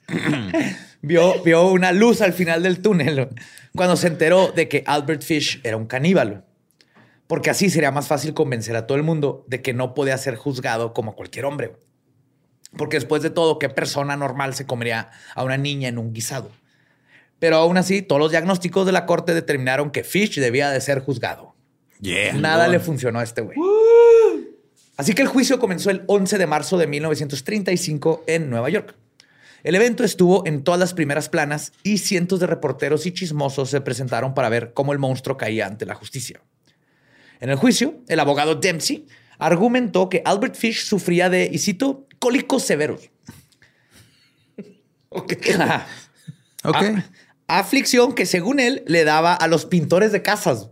vio, 1.03 1.43
vio 1.43 1.67
una 1.69 1.93
luz 1.93 2.21
al 2.21 2.33
final 2.33 2.63
del 2.63 2.81
túnel 2.81 3.29
cuando 3.75 3.97
se 3.97 4.07
enteró 4.07 4.53
de 4.53 4.69
que 4.69 4.85
Albert 4.87 5.23
Fish 5.23 5.61
era 5.65 5.77
un 5.77 5.87
caníbal. 5.87 6.45
Porque 7.27 7.51
así 7.51 7.71
sería 7.71 7.91
más 7.91 8.07
fácil 8.07 8.35
convencer 8.35 8.77
a 8.77 8.87
todo 8.87 8.97
el 8.97 9.03
mundo 9.03 9.45
de 9.49 9.63
que 9.63 9.73
no 9.73 9.95
podía 9.95 10.19
ser 10.19 10.37
juzgado 10.37 10.93
como 10.93 11.17
cualquier 11.17 11.47
hombre. 11.47 11.73
Porque 12.77 12.97
después 12.97 13.23
de 13.23 13.31
todo, 13.31 13.59
¿qué 13.59 13.69
persona 13.69 14.17
normal 14.17 14.55
se 14.55 14.67
comería 14.67 15.11
a 15.35 15.43
una 15.43 15.57
niña 15.57 15.89
en 15.89 15.99
un 15.99 16.13
guisado? 16.13 16.51
Pero 17.39 17.57
aún 17.57 17.77
así, 17.77 18.03
todos 18.03 18.21
los 18.21 18.31
diagnósticos 18.31 18.87
de 18.87 18.93
la 18.93 19.07
corte 19.07 19.35
determinaron 19.35 19.91
que 19.91 20.05
Fish 20.05 20.39
debía 20.39 20.71
de 20.71 20.81
ser 20.81 21.01
juzgado. 21.01 21.55
Yeah. 22.01 22.35
Nada 22.35 22.69
le 22.69 22.81
funcionó 22.81 23.21
a 23.21 23.23
este 23.23 23.41
güey. 23.41 23.57
Así 24.97 25.13
que 25.15 25.23
el 25.23 25.29
juicio 25.29 25.59
comenzó 25.59 25.91
el 25.91 26.05
11 26.07 26.39
de 26.39 26.47
marzo 26.47 26.79
de 26.79 26.87
1935 26.87 28.25
en 28.27 28.49
Nueva 28.51 28.69
York. 28.71 28.95
El 29.65 29.75
evento 29.75 30.05
estuvo 30.05 30.47
en 30.47 30.63
todas 30.63 30.79
las 30.79 30.93
primeras 30.95 31.29
planas 31.29 31.73
y 31.83 31.99
cientos 31.99 32.39
de 32.39 32.47
reporteros 32.47 33.07
y 33.07 33.13
chismosos 33.13 33.71
se 33.71 33.81
presentaron 33.81 34.35
para 34.35 34.49
ver 34.51 34.73
cómo 34.75 34.93
el 34.93 34.99
monstruo 34.99 35.37
caía 35.37 35.67
ante 35.67 35.87
la 35.87 35.95
justicia. 35.95 36.41
En 37.41 37.51
el 37.51 37.57
juicio, 37.57 38.01
el 38.09 38.21
abogado 38.21 38.55
Dempsey 38.57 39.07
argumentó 39.39 40.09
que 40.09 40.23
Albert 40.25 40.55
Fish 40.55 40.85
sufría 40.85 41.29
de, 41.31 41.49
y 41.51 41.59
cito, 41.59 42.07
cólicos 42.19 42.63
severos. 42.63 43.11
Ajá. 45.61 45.87
Ok. 46.65 46.77
A- 46.77 47.59
aflicción 47.59 48.15
que 48.15 48.27
según 48.27 48.61
él 48.61 48.83
le 48.87 49.05
daba 49.05 49.35
a 49.35 49.49
los 49.49 49.65
pintores 49.67 50.13
de 50.13 50.23
casas. 50.23 50.69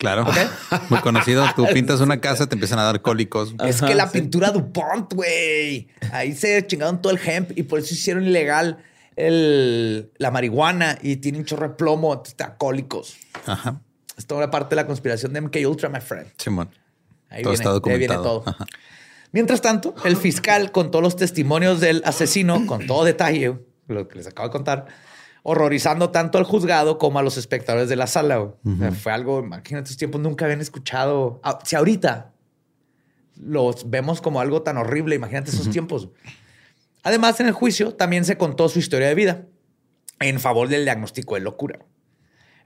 Claro. 0.00 0.26
Muy 0.88 0.98
conocido. 1.00 1.44
Tú 1.54 1.66
pintas 1.74 2.00
una 2.00 2.20
casa, 2.22 2.48
te 2.48 2.54
empiezan 2.54 2.78
a 2.78 2.84
dar 2.84 3.02
cólicos. 3.02 3.54
es 3.66 3.82
que 3.82 3.94
la 3.94 4.10
pintura 4.10 4.50
DuPont, 4.50 5.12
güey. 5.12 5.88
Ahí 6.10 6.34
se 6.34 6.66
chingaron 6.66 7.02
todo 7.02 7.12
el 7.12 7.20
hemp 7.22 7.56
y 7.56 7.64
por 7.64 7.78
eso 7.78 7.92
hicieron 7.92 8.24
ilegal 8.24 8.78
el, 9.16 10.10
la 10.16 10.30
marihuana 10.30 10.98
y 11.02 11.16
tiene 11.16 11.38
un 11.38 11.44
chorro 11.44 11.68
de 11.68 11.74
plomo, 11.74 12.22
está 12.24 12.56
cólicos. 12.56 13.18
Aja. 13.46 13.82
Es 14.16 14.26
toda 14.26 14.50
parte 14.50 14.70
de 14.70 14.76
la 14.76 14.86
conspiración 14.86 15.34
de 15.34 15.42
MK 15.42 15.56
Ultra, 15.68 15.90
my 15.90 16.00
friend. 16.00 16.28
Simón. 16.38 16.70
Ahí 17.28 17.42
Todo 17.42 17.52
viene, 17.52 17.62
está 17.62 17.78
de 17.78 17.92
ahí 17.92 17.98
viene 17.98 18.14
documentado. 18.14 18.40
todo. 18.40 18.54
Ajá. 18.54 18.66
Mientras 19.32 19.60
tanto, 19.60 19.94
el 20.04 20.16
fiscal 20.16 20.72
contó 20.72 21.02
los 21.02 21.14
testimonios 21.14 21.78
del 21.78 22.02
asesino 22.06 22.66
con 22.66 22.86
todo 22.86 23.04
detalle, 23.04 23.58
lo 23.86 24.08
que 24.08 24.16
les 24.16 24.26
acabo 24.26 24.48
de 24.48 24.52
contar, 24.52 24.86
horrorizando 25.42 26.10
tanto 26.10 26.38
al 26.38 26.44
juzgado 26.44 26.98
como 26.98 27.18
a 27.18 27.22
los 27.22 27.36
espectadores 27.36 27.88
de 27.88 27.96
la 27.96 28.06
sala. 28.06 28.36
güey. 28.38 28.52
O 28.64 28.78
sea, 28.78 28.92
fue 28.92 29.12
algo, 29.12 29.40
imagínate, 29.40 29.84
estos 29.84 29.96
tiempos 29.96 30.20
nunca 30.20 30.44
habían 30.44 30.60
escuchado. 30.60 31.40
Ah, 31.42 31.58
si 31.64 31.76
ahorita 31.76 32.32
los 33.36 33.88
vemos 33.88 34.20
como 34.20 34.40
algo 34.40 34.62
tan 34.62 34.76
horrible, 34.76 35.14
imagínate 35.16 35.50
esos 35.50 35.70
tiempos. 35.70 36.08
Además, 37.02 37.40
en 37.40 37.46
el 37.46 37.52
juicio 37.52 37.94
también 37.94 38.24
se 38.24 38.36
contó 38.36 38.68
su 38.68 38.78
historia 38.78 39.08
de 39.08 39.14
vida 39.14 39.46
en 40.20 40.38
favor 40.38 40.68
del 40.68 40.84
diagnóstico 40.84 41.34
de 41.34 41.40
locura. 41.40 41.78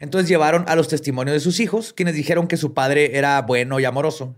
Entonces 0.00 0.28
llevaron 0.28 0.64
a 0.66 0.74
los 0.74 0.88
testimonios 0.88 1.34
de 1.34 1.40
sus 1.40 1.60
hijos, 1.60 1.92
quienes 1.92 2.14
dijeron 2.14 2.48
que 2.48 2.56
su 2.56 2.74
padre 2.74 3.16
era 3.16 3.40
bueno 3.42 3.78
y 3.78 3.84
amoroso. 3.84 4.34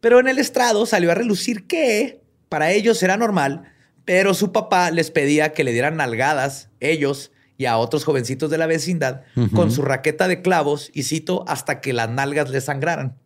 Pero 0.00 0.20
en 0.20 0.28
el 0.28 0.38
estrado 0.38 0.84
salió 0.84 1.10
a 1.10 1.14
relucir 1.14 1.66
que 1.66 2.20
para 2.48 2.70
ellos 2.72 3.02
era 3.02 3.16
normal, 3.16 3.72
pero 4.04 4.34
su 4.34 4.52
papá 4.52 4.90
les 4.90 5.10
pedía 5.10 5.54
que 5.54 5.64
le 5.64 5.72
dieran 5.72 5.96
nalgadas, 5.96 6.68
ellos 6.80 7.32
y 7.62 7.66
a 7.66 7.76
otros 7.78 8.04
jovencitos 8.04 8.50
de 8.50 8.58
la 8.58 8.66
vecindad, 8.66 9.22
con 9.54 9.70
su 9.70 9.82
raqueta 9.82 10.26
de 10.26 10.42
clavos, 10.42 10.90
y 10.92 11.04
cito, 11.04 11.44
hasta 11.46 11.80
que 11.80 11.92
las 11.92 12.10
nalgas 12.10 12.50
le 12.50 12.60
sangraran. 12.60 13.16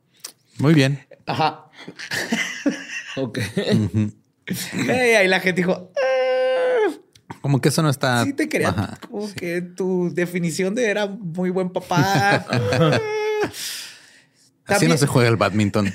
Muy 0.58 0.74
bien. 0.74 1.00
Ajá. 1.26 1.64
Ok. 3.18 3.38
Ey, 4.88 5.14
ahí 5.14 5.26
la 5.26 5.40
gente 5.40 5.62
dijo, 5.62 5.90
"Ah, 5.96 6.92
Como 7.40 7.62
que 7.62 7.70
eso 7.70 7.80
no 7.82 7.88
está. 7.88 8.24
sí 8.24 8.34
te 8.34 8.46
quería, 8.46 8.68
Ajá. 8.68 8.98
como 9.10 9.32
que 9.32 9.62
tu 9.62 10.12
definición 10.14 10.74
de 10.74 10.90
era 10.90 11.06
muy 11.06 11.48
buen 11.48 11.70
papá. 11.70 12.44
Así 14.66 14.86
no 14.86 14.98
se 14.98 15.06
juega 15.06 15.30
el 15.30 15.36
badminton. 15.36 15.90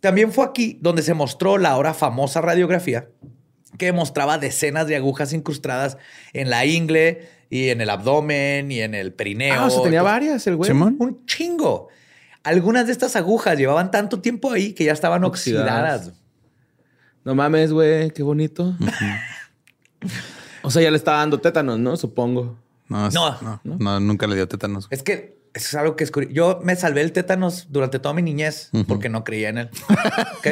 También 0.00 0.32
fue 0.32 0.44
aquí 0.44 0.78
donde 0.82 1.02
se 1.02 1.14
mostró 1.14 1.56
la 1.58 1.70
ahora 1.70 1.94
famosa 1.94 2.40
radiografía 2.40 3.08
que 3.78 3.92
mostraba 3.92 4.38
decenas 4.38 4.86
de 4.86 4.96
agujas 4.96 5.32
incrustadas 5.32 5.96
en 6.32 6.50
la 6.50 6.64
ingle 6.66 7.28
y 7.50 7.68
en 7.68 7.80
el 7.80 7.90
abdomen 7.90 8.70
y 8.72 8.80
en 8.80 8.94
el 8.94 9.12
perineo. 9.12 9.54
Ah, 9.60 9.66
o 9.66 9.70
sea, 9.70 9.82
tenía 9.82 10.00
Entonces, 10.00 10.12
varias 10.14 10.46
el 10.46 10.56
güey. 10.56 10.70
Un 10.70 11.24
chingo. 11.26 11.88
Algunas 12.42 12.86
de 12.86 12.92
estas 12.92 13.16
agujas 13.16 13.58
llevaban 13.58 13.90
tanto 13.90 14.20
tiempo 14.20 14.50
ahí 14.52 14.72
que 14.72 14.84
ya 14.84 14.92
estaban 14.92 15.24
Oxidadas. 15.24 16.00
oxidadas. 16.06 16.20
No 17.24 17.34
mames, 17.34 17.72
güey, 17.72 18.10
qué 18.12 18.22
bonito. 18.22 18.76
o 20.62 20.70
sea, 20.70 20.82
ya 20.82 20.90
le 20.90 20.96
estaba 20.96 21.18
dando 21.18 21.40
tétanos, 21.40 21.78
¿no? 21.78 21.96
Supongo. 21.96 22.56
No, 22.88 23.08
es- 23.08 23.14
No. 23.14 23.36
no, 23.42 23.60
no, 23.64 24.00
nunca 24.00 24.26
le 24.28 24.36
dio 24.36 24.46
tétanos. 24.46 24.86
Es 24.90 25.02
que 25.02 25.36
eso 25.54 25.66
es 25.68 25.74
algo 25.74 25.96
que 25.96 26.04
es 26.04 26.10
curioso. 26.12 26.34
Yo 26.34 26.60
me 26.62 26.76
salvé 26.76 27.00
el 27.00 27.10
tétanos 27.12 27.66
durante 27.70 27.98
toda 27.98 28.14
mi 28.14 28.22
niñez 28.22 28.70
porque 28.86 29.08
no 29.08 29.24
creía 29.24 29.48
en 29.48 29.58
él. 29.58 29.70
¿Ok? 30.38 30.46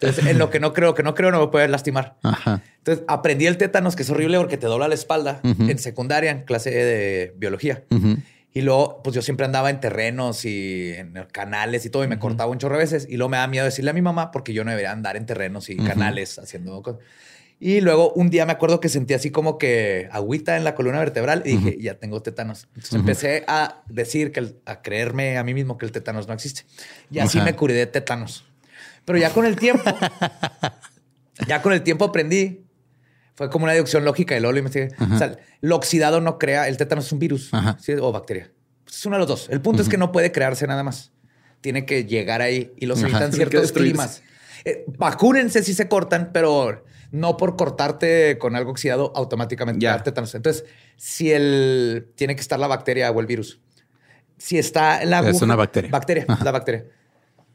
Entonces, 0.00 0.26
en 0.26 0.38
lo 0.38 0.48
que 0.50 0.60
no 0.60 0.72
creo, 0.72 0.94
que 0.94 1.02
no 1.02 1.14
creo, 1.14 1.30
no 1.32 1.40
me 1.40 1.48
puede 1.48 1.66
lastimar. 1.68 2.16
Ajá. 2.22 2.62
Entonces, 2.78 3.04
aprendí 3.08 3.46
el 3.46 3.56
tétanos, 3.56 3.96
que 3.96 4.02
es 4.04 4.10
horrible 4.10 4.38
porque 4.38 4.56
te 4.56 4.66
dobla 4.66 4.86
la 4.88 4.94
espalda 4.94 5.40
en 5.42 5.78
secundaria, 5.78 6.30
en 6.30 6.42
clase 6.42 6.70
de 6.70 7.34
biología. 7.36 7.82
Y 8.54 8.62
luego, 8.62 9.02
pues 9.02 9.14
yo 9.14 9.22
siempre 9.22 9.44
andaba 9.44 9.70
en 9.70 9.78
terrenos 9.80 10.44
y 10.44 10.92
en 10.96 11.12
canales 11.32 11.84
y 11.84 11.90
todo, 11.90 12.02
y 12.04 12.08
me 12.08 12.18
cortaba 12.18 12.50
un 12.50 12.58
chorro 12.58 12.76
de 12.76 12.82
veces. 12.84 13.06
Y 13.08 13.16
luego 13.16 13.28
me 13.28 13.36
da 13.36 13.46
miedo 13.46 13.64
decirle 13.64 13.90
a 13.90 13.94
mi 13.94 14.02
mamá 14.02 14.30
porque 14.30 14.52
yo 14.52 14.64
no 14.64 14.70
debería 14.70 14.90
andar 14.92 15.16
en 15.16 15.26
terrenos 15.26 15.68
y 15.68 15.76
canales 15.76 16.38
haciendo 16.38 16.80
cosas. 16.82 17.00
Y 17.60 17.80
luego 17.80 18.12
un 18.12 18.30
día 18.30 18.46
me 18.46 18.52
acuerdo 18.52 18.78
que 18.78 18.88
sentí 18.88 19.14
así 19.14 19.30
como 19.32 19.58
que 19.58 20.08
agüita 20.12 20.56
en 20.56 20.62
la 20.62 20.76
columna 20.76 21.00
vertebral 21.00 21.42
y 21.44 21.56
dije, 21.56 21.76
ya 21.80 21.94
tengo 21.94 22.22
tétanos. 22.22 22.68
Entonces 22.68 22.94
empecé 23.00 23.44
a 23.48 23.82
decir 23.88 24.30
que, 24.30 24.38
el- 24.40 24.56
a 24.64 24.80
creerme 24.80 25.38
a 25.38 25.42
mí 25.44 25.54
mismo 25.54 25.76
que 25.76 25.84
el 25.84 25.90
tétanos 25.92 26.28
no 26.28 26.34
existe. 26.34 26.62
Y 27.10 27.18
así 27.18 27.38
me 27.44 27.56
curé 27.56 27.74
de 27.74 27.86
tétanos. 27.86 28.44
Pero 29.08 29.18
ya 29.18 29.30
con 29.32 29.44
el 29.46 29.56
tiempo, 29.56 29.82
ya 31.48 31.62
con 31.62 31.72
el 31.72 31.82
tiempo 31.82 32.04
aprendí. 32.04 32.64
Fue 33.34 33.48
como 33.50 33.64
una 33.64 33.72
deducción 33.72 34.04
lógica 34.04 34.36
y 34.36 34.40
luego 34.40 34.52
lo 34.52 34.58
investigué. 34.58 34.88
O 35.12 35.16
sea, 35.16 35.36
lo 35.60 35.76
oxidado 35.76 36.20
no 36.20 36.38
crea, 36.38 36.66
el 36.68 36.76
tétanos 36.76 37.06
es 37.06 37.12
un 37.12 37.18
virus 37.20 37.48
Ajá. 37.54 37.76
¿sí? 37.80 37.92
o 37.92 38.10
bacteria. 38.12 38.50
Es 38.88 39.06
uno 39.06 39.14
de 39.16 39.20
los 39.20 39.28
dos. 39.28 39.48
El 39.50 39.60
punto 39.60 39.80
es 39.80 39.88
que 39.88 39.96
no 39.96 40.10
puede 40.12 40.32
crearse 40.32 40.66
nada 40.66 40.82
más. 40.82 41.12
Tiene 41.60 41.86
que 41.86 42.04
llegar 42.04 42.42
ahí 42.42 42.72
y 42.76 42.86
los 42.86 42.98
Ajá. 42.98 43.08
evitan 43.08 43.32
ciertos 43.32 43.70
climas. 43.72 44.22
Eh, 44.64 44.84
vacúnense 44.98 45.62
si 45.62 45.72
se 45.72 45.88
cortan, 45.88 46.30
pero 46.32 46.84
no 47.12 47.36
por 47.36 47.56
cortarte 47.56 48.36
con 48.38 48.56
algo 48.56 48.72
oxidado 48.72 49.12
automáticamente 49.14 49.86
da 49.86 50.02
tétanos. 50.02 50.34
Entonces, 50.34 50.64
si 50.96 51.30
el 51.32 52.10
tiene 52.16 52.34
que 52.34 52.40
estar 52.42 52.58
la 52.58 52.66
bacteria 52.66 53.10
o 53.12 53.20
el 53.20 53.26
virus. 53.26 53.60
Si 54.36 54.58
está 54.58 55.00
en 55.02 55.10
la 55.10 55.20
Es 55.20 55.26
aguja- 55.26 55.44
una 55.44 55.56
bacteria. 55.56 55.90
Bacteria, 55.92 56.24
Ajá. 56.26 56.44
la 56.44 56.50
bacteria. 56.50 56.84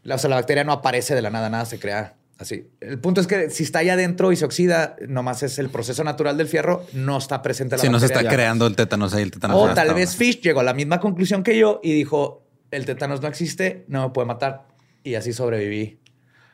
La, 0.03 0.15
o 0.15 0.17
sea, 0.17 0.29
la 0.29 0.35
bacteria 0.37 0.63
no 0.63 0.71
aparece 0.73 1.15
de 1.15 1.21
la 1.21 1.29
nada, 1.29 1.49
nada 1.49 1.65
se 1.65 1.79
crea 1.79 2.15
así. 2.37 2.67
El 2.81 2.99
punto 2.99 3.21
es 3.21 3.27
que 3.27 3.49
si 3.49 3.63
está 3.63 3.79
allá 3.79 3.93
adentro 3.93 4.31
y 4.31 4.35
se 4.35 4.43
oxida, 4.45 4.95
nomás 5.07 5.43
es 5.43 5.59
el 5.59 5.69
proceso 5.69 6.03
natural 6.03 6.37
del 6.37 6.47
fierro, 6.47 6.85
no 6.93 7.17
está 7.17 7.41
presente 7.41 7.77
la 7.77 7.81
Si 7.81 7.87
no 7.89 7.99
se 7.99 8.05
bacteria. 8.07 8.27
está 8.29 8.35
creando 8.35 8.67
el 8.67 8.75
tétanos 8.75 9.13
ahí, 9.13 9.23
el 9.23 9.31
tétanos. 9.31 9.57
O 9.57 9.67
ya 9.67 9.73
tal 9.73 9.93
vez. 9.93 10.15
Fish 10.15 10.41
llegó 10.41 10.59
a 10.59 10.63
la 10.63 10.73
misma 10.73 10.99
conclusión 10.99 11.41
que 11.43 11.57
yo 11.57 11.79
y 11.83 11.93
dijo, 11.93 12.43
el 12.71 12.85
tétanos 12.85 13.21
no 13.21 13.27
existe, 13.29 13.85
no 13.87 14.03
me 14.07 14.13
puede 14.13 14.27
matar. 14.27 14.65
Y 15.03 15.15
así 15.15 15.31
sobreviví. 15.33 15.99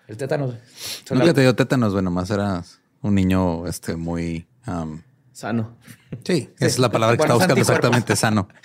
El 0.07 0.17
tétanos. 0.17 0.55
Son 1.05 1.17
Nunca 1.17 1.27
la- 1.27 1.33
te 1.33 1.41
dio 1.41 1.55
tétanos, 1.55 1.91
güey. 1.93 2.03
Nomás 2.03 2.29
eras 2.31 2.79
un 3.01 3.15
niño 3.15 3.65
este, 3.67 3.95
muy. 3.95 4.47
um, 4.67 5.01
Sano. 5.31 5.77
sí, 6.25 6.49
esa 6.57 6.65
es 6.65 6.79
la 6.79 6.89
palabra 6.91 7.15
que 7.15 7.19
Buenos 7.21 7.41
está 7.41 7.53
buscando 7.53 7.61
exactamente 7.61 8.15
sano. 8.15 8.49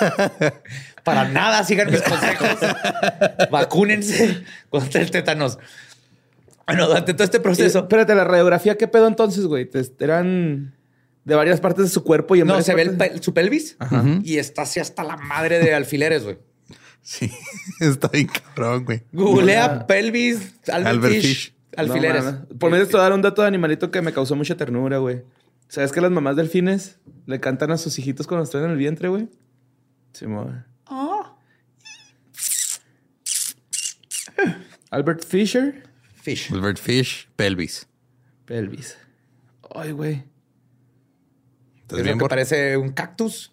Para 1.14 1.28
nada 1.28 1.64
sigan 1.64 1.90
mis 1.90 2.02
consejos. 2.08 2.48
Vacúnense 3.50 4.42
contra 4.70 5.00
el 5.00 5.10
tétanos. 5.10 5.58
Bueno, 6.66 6.86
durante 6.86 7.14
todo 7.14 7.24
este 7.24 7.40
proceso... 7.40 7.78
espérate, 7.80 8.14
la 8.14 8.24
radiografía, 8.24 8.76
¿qué 8.76 8.88
pedo 8.88 9.06
entonces, 9.06 9.46
güey? 9.46 9.64
Te- 9.64 9.82
Eran 10.00 10.74
de 11.24 11.34
varias 11.34 11.60
partes 11.60 11.84
de 11.84 11.90
su 11.90 12.04
cuerpo 12.04 12.36
y 12.36 12.40
en 12.40 12.46
No, 12.46 12.60
se 12.62 12.74
ve 12.74 12.82
el 12.82 13.22
su 13.22 13.32
pelvis 13.34 13.76
Ajá. 13.78 14.04
y 14.22 14.36
está 14.38 14.62
así 14.62 14.80
hasta 14.80 15.02
la 15.04 15.16
madre 15.16 15.58
de 15.60 15.74
alfileres, 15.74 16.24
güey. 16.24 16.38
Sí, 17.00 17.30
está 17.80 18.08
bien 18.08 18.26
cabrón, 18.28 18.84
güey. 18.84 19.02
Googlea 19.12 19.86
pelvis, 19.86 20.54
Albert, 20.70 20.86
Albert 20.86 21.14
Fish, 21.14 21.22
Fish. 21.22 21.54
alfileres. 21.76 22.24
No. 22.24 22.46
Por 22.58 22.70
medio 22.70 22.84
de 22.84 22.88
esto 22.88 22.98
dar 22.98 23.12
un 23.14 23.22
dato 23.22 23.40
de 23.42 23.48
animalito 23.48 23.90
que 23.90 24.02
me 24.02 24.12
causó 24.12 24.36
mucha 24.36 24.56
ternura, 24.56 24.98
güey. 24.98 25.22
¿Sabes 25.68 25.92
que 25.92 26.00
las 26.02 26.10
mamás 26.10 26.36
delfines 26.36 26.98
le 27.26 27.40
cantan 27.40 27.70
a 27.70 27.78
sus 27.78 27.98
hijitos 27.98 28.26
cuando 28.26 28.44
están 28.44 28.64
en 28.64 28.70
el 28.72 28.76
vientre, 28.76 29.08
güey? 29.08 29.28
Sí, 30.12 30.26
Albert 34.90 35.24
Fisher, 35.24 35.82
Fish. 36.22 36.50
Albert 36.52 36.78
Fish, 36.78 37.28
pelvis. 37.36 37.86
pelvis. 38.46 38.96
Ay, 39.74 39.92
güey. 39.92 40.24
¿Estás 41.82 41.98
Es 41.98 42.04
bien, 42.04 42.16
lo 42.16 42.18
que 42.18 42.22
Bor? 42.22 42.28
parece 42.30 42.76
un 42.76 42.92
cactus. 42.92 43.52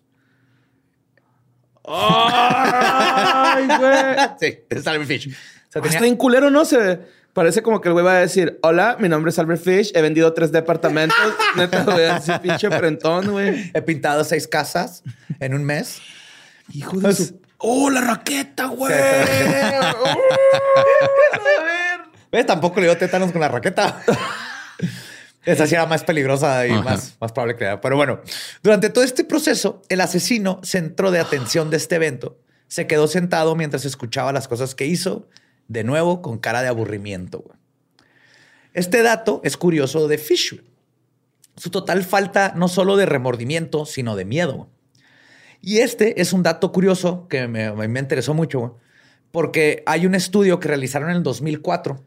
Ay, 1.88 3.68
güey. 3.68 4.16
Sí, 4.40 4.60
es 4.70 4.88
Albert 4.88 5.08
Fish. 5.08 5.28
O 5.28 5.32
sea, 5.32 5.36
Ah, 5.36 5.82
tenía- 5.82 5.90
Está 5.90 6.02
bien 6.02 6.16
culero, 6.16 6.50
¿no? 6.50 6.64
Se 6.66 7.00
parece 7.34 7.62
como 7.62 7.82
que 7.82 7.90
el 7.90 7.94
güey 7.94 8.06
va 8.06 8.14
a 8.18 8.20
decir: 8.22 8.60
Hola, 8.64 8.96
mi 9.00 9.10
nombre 9.10 9.30
es 9.30 9.40
Albert 9.40 9.62
Fish, 9.62 9.92
he 9.94 10.02
vendido 10.02 10.32
tres 10.34 10.52
departamentos. 10.54 11.18
Neta, 11.58 11.84
güey, 11.84 12.06
así 12.06 12.32
pinche 12.42 12.70
frentón, 12.70 13.30
güey. 13.32 13.72
He 13.74 13.82
pintado 13.82 14.24
seis 14.24 14.48
casas 14.48 15.04
en 15.40 15.54
un 15.54 15.64
mes. 15.66 16.02
Hijo 16.74 16.98
de 17.00 17.14
su. 17.14 17.40
¡Oh, 17.58 17.90
la 17.90 18.02
raqueta, 18.02 18.66
güey! 18.68 18.94
¿Ves? 22.32 22.46
Tampoco 22.46 22.80
le 22.80 22.88
dio 22.88 22.98
tétanos 22.98 23.32
con 23.32 23.42
la 23.42 23.48
raqueta. 23.48 24.02
Esa 25.46 25.68
sí 25.68 25.76
era 25.76 25.86
más 25.86 26.04
peligrosa 26.04 26.66
y 26.68 26.72
Ajá. 26.72 26.82
más, 26.82 27.18
más 27.22 27.32
probable 27.32 27.56
que 27.56 27.64
era. 27.66 27.80
Pero 27.80 27.96
bueno, 27.96 28.20
durante 28.64 28.90
todo 28.90 29.04
este 29.04 29.24
proceso, 29.24 29.82
el 29.90 30.02
asesino, 30.02 30.60
centro 30.64 31.12
de 31.12 31.20
atención 31.20 31.70
de 31.70 31.78
este 31.78 31.96
evento, 31.96 32.40
se 32.68 32.88
quedó 32.88 33.08
sentado 33.08 33.56
mientras 33.56 33.86
escuchaba 33.86 34.34
las 34.34 34.48
cosas 34.48 34.74
que 34.74 34.86
hizo, 34.88 35.30
de 35.68 35.84
nuevo 35.84 36.22
con 36.24 36.40
cara 36.40 36.62
de 36.64 36.68
aburrimiento. 36.68 37.40
güey. 37.40 37.58
Este 38.74 39.04
dato 39.04 39.40
es 39.44 39.56
curioso 39.56 40.08
de 40.08 40.18
Fish. 40.18 40.62
Su 41.58 41.70
total 41.70 42.04
falta 42.04 42.54
no 42.56 42.68
solo 42.68 42.98
de 42.98 43.06
remordimiento, 43.06 43.86
sino 43.86 44.16
de 44.16 44.26
miedo. 44.26 44.54
güey. 44.56 44.70
Y 45.62 45.78
este 45.80 46.22
es 46.22 46.34
un 46.34 46.42
dato 46.44 46.72
curioso 46.72 47.28
que 47.28 47.48
me, 47.48 47.72
me 47.72 48.00
interesó 48.00 48.34
mucho, 48.34 48.60
güey, 48.60 48.72
porque 49.36 49.84
hay 49.86 50.06
un 50.06 50.16
estudio 50.16 50.62
que 50.62 50.70
realizaron 50.70 51.10
en 51.10 51.18
el 51.18 51.24
2004 51.24 52.02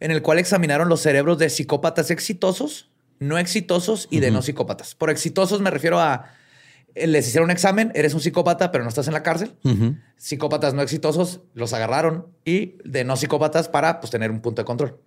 en 0.00 0.10
el 0.10 0.20
cual 0.20 0.40
examinaron 0.40 0.88
los 0.88 1.00
cerebros 1.00 1.38
de 1.38 1.48
psicópatas 1.48 2.10
exitosos, 2.10 2.90
no 3.20 3.38
exitosos 3.38 4.08
y 4.10 4.18
de 4.18 4.32
no 4.32 4.42
psicópatas. 4.42 4.96
Por 4.96 5.08
exitosos 5.08 5.60
me 5.60 5.70
refiero 5.70 6.00
a 6.00 6.32
eh, 6.96 7.06
les 7.06 7.28
hicieron 7.28 7.44
un 7.44 7.50
examen, 7.52 7.92
eres 7.94 8.14
un 8.14 8.20
psicópata, 8.20 8.72
pero 8.72 8.82
no 8.82 8.88
estás 8.88 9.06
en 9.06 9.12
la 9.12 9.22
cárcel. 9.22 9.54
Psicópatas 10.16 10.74
no 10.74 10.82
exitosos 10.82 11.42
los 11.54 11.72
agarraron 11.72 12.26
y 12.44 12.74
de 12.84 13.04
no 13.04 13.16
psicópatas 13.16 13.68
para 13.68 14.00
pues, 14.00 14.10
tener 14.10 14.32
un 14.32 14.40
punto 14.40 14.62
de 14.62 14.66
control. 14.66 14.98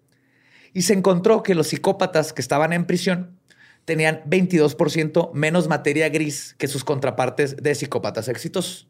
Y 0.71 0.83
se 0.83 0.93
encontró 0.93 1.43
que 1.43 1.55
los 1.55 1.67
psicópatas 1.67 2.31
que 2.31 2.41
estaban 2.41 2.71
en 2.71 2.85
prisión 2.85 3.37
tenían 3.83 4.23
22% 4.29 5.33
menos 5.33 5.67
materia 5.67 6.07
gris 6.07 6.55
que 6.57 6.69
sus 6.69 6.85
contrapartes 6.85 7.57
de 7.57 7.75
psicópatas 7.75 8.29
exitosos. 8.29 8.87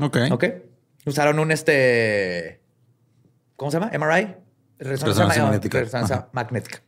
Ok. 0.00 0.16
¿Ok? 0.30 0.44
Usaron 1.08 1.38
un 1.38 1.50
este. 1.52 2.60
¿Cómo 3.56 3.70
se 3.70 3.80
llama? 3.80 3.90
MRI. 3.98 4.34
Resonancia 4.78 5.42
magnética. 5.44 5.80
Resonancia 5.80 6.16
Ajá. 6.16 6.28
magnética. 6.32 6.82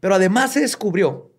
Pero 0.00 0.14
además 0.16 0.52
se 0.52 0.60
descubrió 0.60 1.30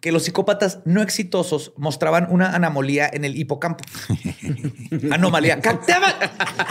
que 0.00 0.10
los 0.10 0.24
psicópatas 0.24 0.80
no 0.86 1.02
exitosos 1.02 1.72
mostraban 1.76 2.26
una 2.30 2.54
anomalía 2.54 3.08
en 3.12 3.24
el 3.24 3.36
hipocampo. 3.36 3.84
anomalía. 5.12 5.60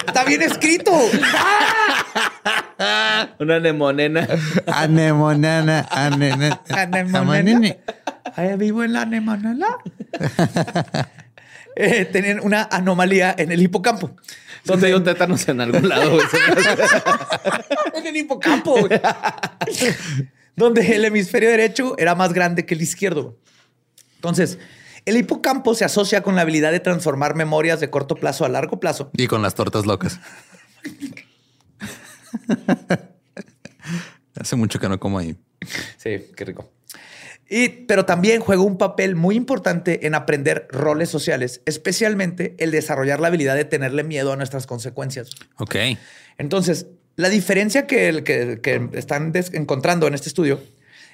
Está 0.07 0.24
bien 0.26 0.41
escrito. 0.41 0.91
Una 3.39 3.59
nemonena. 3.59 4.28
Anemonana, 4.67 5.88
anene- 5.91 6.59
Anemonena. 6.69 7.19
amanene. 7.19 7.80
Ahí 8.36 8.55
vivo 8.57 8.84
en 8.84 8.93
la 8.93 9.01
anemonela. 9.03 9.78
Eh, 11.76 12.05
tenían 12.05 12.39
una 12.41 12.67
anomalía 12.71 13.36
en 13.38 13.51
el 13.51 13.61
hipocampo. 13.61 14.15
Donde 14.63 14.88
hay 14.88 14.93
un 14.93 15.03
tétanos 15.03 15.47
en 15.49 15.61
algún 15.61 15.89
lado. 15.89 16.19
en 17.93 18.07
el 18.07 18.15
hipocampo, 18.15 18.80
güey. 18.80 19.01
donde 20.55 20.95
el 20.95 21.05
hemisferio 21.05 21.49
derecho 21.49 21.95
era 21.97 22.15
más 22.15 22.34
grande 22.34 22.65
que 22.65 22.76
el 22.76 22.82
izquierdo. 22.82 23.38
Entonces, 24.15 24.57
el 25.05 25.17
hipocampo 25.17 25.76
se 25.76 25.84
asocia 25.84 26.24
con 26.24 26.36
la 26.36 26.43
habilidad 26.43 26.71
de 26.71 26.80
transformar 26.80 27.36
memorias 27.36 27.82
de 27.82 27.89
corto 27.89 28.15
plazo 28.15 28.45
a 28.45 28.49
largo 28.49 28.80
plazo. 28.80 29.11
Y 29.13 29.28
con 29.28 29.41
las 29.41 29.55
tortas 29.55 29.86
locas. 29.86 30.19
Hace 34.39 34.55
mucho 34.55 34.80
que 34.80 34.88
no 34.88 34.97
como 34.99 35.19
ahí. 35.19 35.36
Sí, 35.97 36.28
qué 36.36 36.45
rico. 36.45 36.71
Y, 37.56 37.70
pero 37.88 38.06
también 38.06 38.41
juega 38.41 38.64
un 38.64 38.78
papel 38.80 39.16
muy 39.16 39.36
importante 39.36 40.08
en 40.08 40.16
aprender 40.16 40.68
roles 40.72 41.10
sociales, 41.10 41.62
especialmente 41.66 42.56
el 42.58 42.72
desarrollar 42.72 43.20
la 43.20 43.28
habilidad 43.28 43.56
de 43.56 43.66
tenerle 43.66 44.04
miedo 44.04 44.34
a 44.34 44.36
nuestras 44.38 44.66
consecuencias. 44.66 45.30
Ok. 45.60 45.76
Entonces, 46.38 46.88
la 47.16 47.30
diferencia 47.30 47.86
que, 47.86 48.10
el- 48.10 48.24
que- 48.24 48.60
que 48.62 48.89
están 48.93 49.32
encontrando 49.51 50.08
en 50.08 50.16
este 50.16 50.30
estudio 50.30 50.60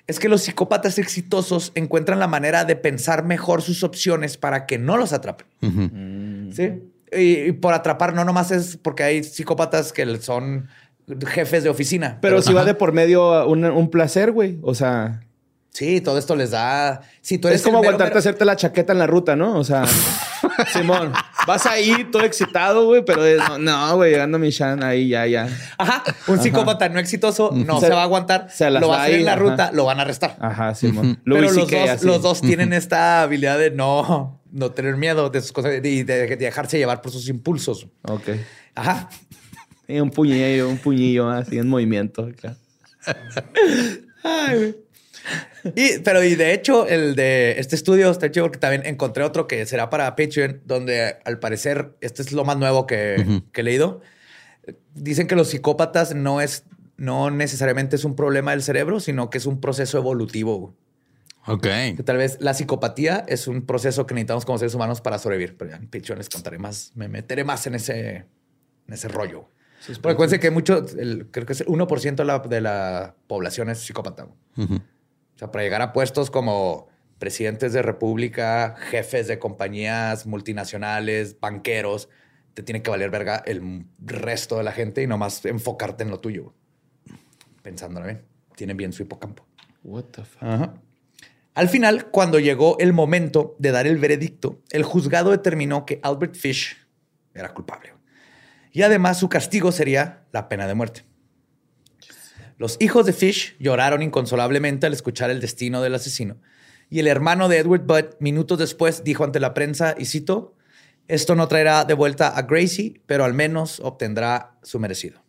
es 0.08 0.18
que 0.20 0.30
los 0.30 0.42
psicópatas 0.44 0.98
exitosos 0.98 1.72
encuentran 1.76 2.20
la 2.20 2.28
manera 2.28 2.64
de 2.64 2.76
pensar 2.78 3.26
mejor 3.26 3.62
sus 3.62 3.84
opciones 3.84 4.38
para 4.38 4.66
que 4.66 4.78
no 4.78 4.96
los 4.98 5.12
atrapen. 5.14 5.46
Ujú. 5.62 6.54
Sí. 6.54 6.72
Y, 7.12 7.50
y 7.50 7.52
por 7.52 7.74
atrapar 7.74 8.14
no 8.14 8.24
nomás 8.24 8.52
es 8.52 8.78
porque 8.82 9.04
hay 9.04 9.24
psicópatas 9.24 9.92
que 9.92 10.06
son 10.22 10.68
jefes 11.28 11.64
de 11.64 11.70
oficina. 11.70 12.18
Pero 12.22 12.42
si 12.42 12.54
va 12.54 12.64
de 12.64 12.76
por 12.76 12.94
medio 12.94 13.48
un, 13.48 13.66
un 13.66 13.90
placer, 13.90 14.32
güey. 14.32 14.58
O 14.62 14.74
sea, 14.74 15.22
Sí, 15.72 16.02
todo 16.02 16.18
esto 16.18 16.36
les 16.36 16.52
da. 16.52 17.02
Si 17.22 17.38
tú 17.38 17.48
eres 17.48 17.62
es 17.62 17.66
como 17.66 17.78
mero- 17.80 17.90
aguantarte 17.92 18.18
a 18.18 18.20
hacerte 18.20 18.44
la 18.44 18.56
chaqueta 18.56 18.92
en 18.92 19.00
la 19.00 19.08
ruta, 19.08 19.36
¿no? 19.36 19.56
O 19.58 19.64
sea, 19.64 19.84
Simón, 20.74 21.14
vas 21.48 21.66
ahí 21.68 22.06
todo 22.12 22.24
excitado, 22.24 22.86
güey, 22.86 23.06
pero 23.06 23.24
es- 23.24 23.42
no, 23.60 23.96
güey, 23.96 24.12
llegando 24.12 24.40
mi 24.40 24.50
Shan 24.50 24.84
ahí, 24.84 25.10
ya, 25.10 25.26
ya. 25.28 25.48
Ajá, 25.78 26.04
un 26.28 26.40
psicópata 26.42 26.90
no 26.90 27.00
exitoso 27.00 27.52
no 27.54 27.80
Se- 27.80 27.88
se, 27.88 27.94
va 27.94 28.02
a 28.02 28.04
aguantar, 28.04 28.48
se 28.52 28.70
lo 28.72 28.90
va 28.90 28.98
a 29.02 29.04
hacer 29.04 29.16
en 29.20 29.26
la 29.26 29.34
ajá. 29.34 29.40
ruta, 29.42 29.72
lo 29.72 29.86
van 29.86 30.00
a 30.00 30.02
arrestar. 30.02 30.36
Ajá, 30.40 30.74
Simón. 30.76 31.22
Pero 31.24 31.42
los 31.42 31.56
dos, 31.70 32.04
los 32.04 32.22
dos 32.22 32.42
tienen 32.42 32.74
esta 32.74 33.22
habilidad 33.22 33.58
de 33.60 33.72
no, 33.72 34.42
no 34.52 34.72
tener 34.72 34.98
miedo 34.98 35.30
de 35.30 35.40
sus 35.42 35.52
cosas 35.52 35.76
y 35.76 36.04
de, 36.04 36.04
de 36.04 36.36
dejarse 36.36 36.78
llevar 36.78 37.02
por 37.02 37.12
sus 37.12 37.30
impulsos. 37.30 37.88
Ok. 38.04 38.30
Ajá. 38.76 39.08
Y 39.88 40.00
un 40.00 40.10
puñillo, 40.10 40.68
un 40.68 40.78
puñillo 40.78 41.30
así 41.30 41.58
en 41.58 41.68
movimiento. 41.70 42.28
claro. 42.40 42.58
Ay, 44.24 44.58
güey. 44.58 44.76
Y, 45.76 46.00
pero 46.00 46.24
y 46.24 46.36
de 46.36 46.54
hecho, 46.54 46.88
el 46.88 47.16
de 47.16 47.60
este 47.60 47.76
estudio 47.76 48.10
está 48.12 48.32
chido 48.32 48.46
porque 48.46 48.60
también 48.60 48.86
encontré 48.86 49.24
otro 49.24 49.48
que 49.48 49.66
será 49.66 49.90
para 49.90 50.16
Patreon, 50.16 50.62
donde 50.66 51.18
al 51.26 51.40
parecer 51.40 51.96
este 52.02 52.22
es 52.22 52.32
lo 52.32 52.46
más 52.46 52.58
nuevo 52.58 52.86
que, 52.88 53.42
que 53.52 53.62
he 53.62 53.64
leído. 53.64 54.02
Dicen 54.94 55.28
que 55.28 55.36
los 55.36 55.50
psicópatas 55.50 56.14
no 56.16 56.42
es, 56.42 56.64
no 56.98 57.32
necesariamente 57.32 57.96
es 57.96 58.04
un 58.06 58.16
problema 58.16 58.52
del 58.52 58.62
cerebro, 58.64 59.00
sino 59.00 59.30
que 59.30 59.38
es 59.38 59.46
un 59.46 59.60
proceso 59.60 59.98
evolutivo. 59.98 60.76
Ok. 61.46 61.64
Que 61.98 62.04
tal 62.06 62.18
vez 62.18 62.38
la 62.42 62.54
psicopatía 62.54 63.26
es 63.28 63.48
un 63.48 63.66
proceso 63.66 64.06
que 64.06 64.14
necesitamos 64.14 64.46
como 64.46 64.58
seres 64.60 64.76
humanos 64.76 65.02
para 65.02 65.18
sobrevivir. 65.18 65.58
Pero 65.58 65.72
ya 65.72 65.78
en 65.78 65.88
Patreon 65.90 66.20
les 66.20 66.30
contaré 66.30 66.60
más, 66.60 66.92
me 66.96 67.08
meteré 67.08 67.44
más 67.44 67.66
en 67.68 67.76
ese, 67.76 68.10
en 68.88 68.94
ese 68.94 69.08
rollo. 69.08 69.50
Porque 70.02 70.14
acuérdense 70.14 70.40
que 70.42 70.52
mucho, 70.52 70.86
el- 70.98 71.28
creo 71.32 71.46
que 71.46 71.54
es 71.54 71.62
el 71.62 71.68
1% 71.68 72.16
de 72.16 72.26
la, 72.26 72.40
de 72.40 72.62
la 72.62 73.16
población 73.28 73.70
es 73.70 73.80
psicópata. 73.80 74.28
Ujú. 74.58 74.80
O 75.40 75.46
sea, 75.48 75.52
para 75.52 75.64
llegar 75.64 75.82
a 75.82 75.94
puestos 75.94 76.30
como 76.30 76.90
presidentes 77.18 77.72
de 77.72 77.82
república, 77.82 78.76
jefes 78.78 79.26
de 79.30 79.40
compañías 79.40 80.26
multinacionales, 80.26 81.40
banqueros, 81.40 82.10
te 82.54 82.62
tiene 82.62 82.84
que 82.84 82.90
valer 82.90 83.10
verga 83.10 83.42
el 83.46 83.86
resto 84.00 84.58
de 84.58 84.66
la 84.66 84.74
gente 84.74 85.02
y 85.02 85.08
nomás 85.08 85.46
enfocarte 85.46 86.04
en 86.04 86.10
lo 86.10 86.20
tuyo. 86.20 86.54
Pensándolo 87.62 88.06
bien. 88.06 88.26
Tienen 88.58 88.76
bien 88.76 88.92
su 88.92 89.04
hipocampo. 89.04 89.48
What 89.86 90.04
the 90.12 90.26
fuck? 90.26 90.44
Ajá. 90.44 90.74
Al 91.54 91.70
final, 91.70 92.12
cuando 92.12 92.40
llegó 92.40 92.78
el 92.80 92.92
momento 92.92 93.56
de 93.60 93.72
dar 93.72 93.88
el 93.88 93.98
veredicto, 93.98 94.60
el 94.72 94.84
juzgado 94.84 95.32
determinó 95.32 95.86
que 95.86 96.02
Albert 96.04 96.36
Fish 96.36 96.76
era 97.34 97.54
culpable. 97.54 97.94
Y 98.74 98.82
además 98.82 99.18
su 99.18 99.30
castigo 99.30 99.72
sería 99.72 100.26
la 100.34 100.50
pena 100.50 100.68
de 100.68 100.74
muerte. 100.74 101.04
Los 102.60 102.76
hijos 102.82 103.06
de 103.06 103.14
Fish 103.14 103.56
lloraron 103.58 104.02
inconsolablemente 104.02 104.86
al 104.86 104.92
escuchar 104.92 105.30
el 105.30 105.40
destino 105.40 105.82
del 105.82 105.96
asesino. 105.96 106.42
Y 106.90 107.00
el 107.00 107.08
hermano 107.08 107.48
de 107.48 107.58
Edward 107.58 107.86
Budd, 107.86 108.16
minutos 108.20 108.60
después, 108.60 109.06
dijo 109.06 109.24
ante 109.24 109.40
la 109.40 109.54
prensa, 109.54 109.96
y 109.98 110.06
cito, 110.06 110.56
esto 111.08 111.36
no 111.36 111.48
traerá 111.48 111.86
de 111.86 111.94
vuelta 111.94 112.28
a 112.28 112.42
Gracie, 112.42 113.02
pero 113.06 113.24
al 113.24 113.34
menos 113.34 113.80
obtendrá 113.80 114.58
su 114.62 114.78
merecido. 114.78 115.24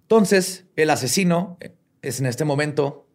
Entonces, 0.00 0.64
el 0.76 0.88
asesino 0.88 1.58
eh, 1.60 1.74
es 2.00 2.20
en 2.20 2.26
este 2.26 2.46
momento 2.46 3.06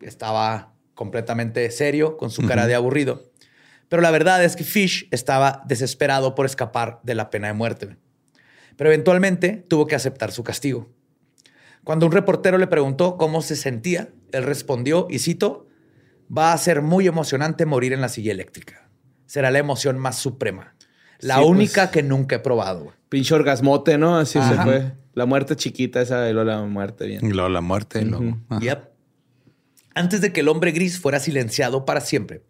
estaba 0.00 0.72
completamente 0.94 1.70
serio, 1.70 2.16
con 2.16 2.30
su 2.30 2.46
cara 2.46 2.66
de 2.66 2.74
aburrido. 2.74 3.30
Pero 3.90 4.00
la 4.00 4.10
verdad 4.10 4.42
es 4.42 4.56
que 4.56 4.64
Fish 4.64 5.06
estaba 5.10 5.62
desesperado 5.66 6.34
por 6.34 6.46
escapar 6.46 7.00
de 7.02 7.14
la 7.14 7.28
pena 7.28 7.48
de 7.48 7.52
muerte. 7.52 7.98
Pero 8.76 8.88
eventualmente 8.88 9.66
tuvo 9.68 9.86
que 9.86 9.96
aceptar 9.96 10.32
su 10.32 10.44
castigo. 10.44 10.88
Cuando 11.84 12.06
un 12.06 12.12
reportero 12.12 12.58
le 12.58 12.66
preguntó 12.66 13.16
cómo 13.16 13.42
se 13.42 13.56
sentía, 13.56 14.08
él 14.32 14.42
respondió, 14.44 15.06
y 15.10 15.18
cito, 15.18 15.68
va 16.36 16.52
a 16.52 16.58
ser 16.58 16.82
muy 16.82 17.06
emocionante 17.06 17.66
morir 17.66 17.92
en 17.92 18.00
la 18.00 18.08
silla 18.08 18.32
eléctrica. 18.32 18.88
Será 19.26 19.50
la 19.50 19.58
emoción 19.58 19.98
más 19.98 20.16
suprema. 20.18 20.74
La 21.20 21.36
Sí, 21.36 21.40
pues. 21.42 21.50
única 21.50 21.90
que 21.90 22.02
nunca 22.02 22.36
he 22.36 22.38
probado. 22.40 22.92
Pinche 23.08 23.34
orgasmote, 23.34 23.98
¿no? 23.98 24.16
Así 24.16 24.32
se 24.34 24.38
Ajá. 24.40 24.64
fue. 24.64 24.92
La 25.14 25.26
muerte 25.26 25.54
chiquita, 25.56 26.00
esa 26.02 26.28
y 26.28 26.32
luego 26.32 26.50
la 26.50 26.62
muerte 26.62 27.06
bien. 27.06 27.24
Y 27.24 27.30
luego 27.32 27.48
la 27.48 27.60
muerte. 27.60 28.00
y 28.02 28.04
luego- 28.04 28.38
Ajá. 28.48 28.60
Yep. 28.60 28.88
Antes 29.94 30.20
de 30.20 30.32
que 30.32 30.40
el 30.40 30.48
hombre 30.48 30.72
gris 30.72 30.98
fuera 30.98 31.20
silenciado 31.20 31.84
para 31.84 32.00
siempre 32.00 32.42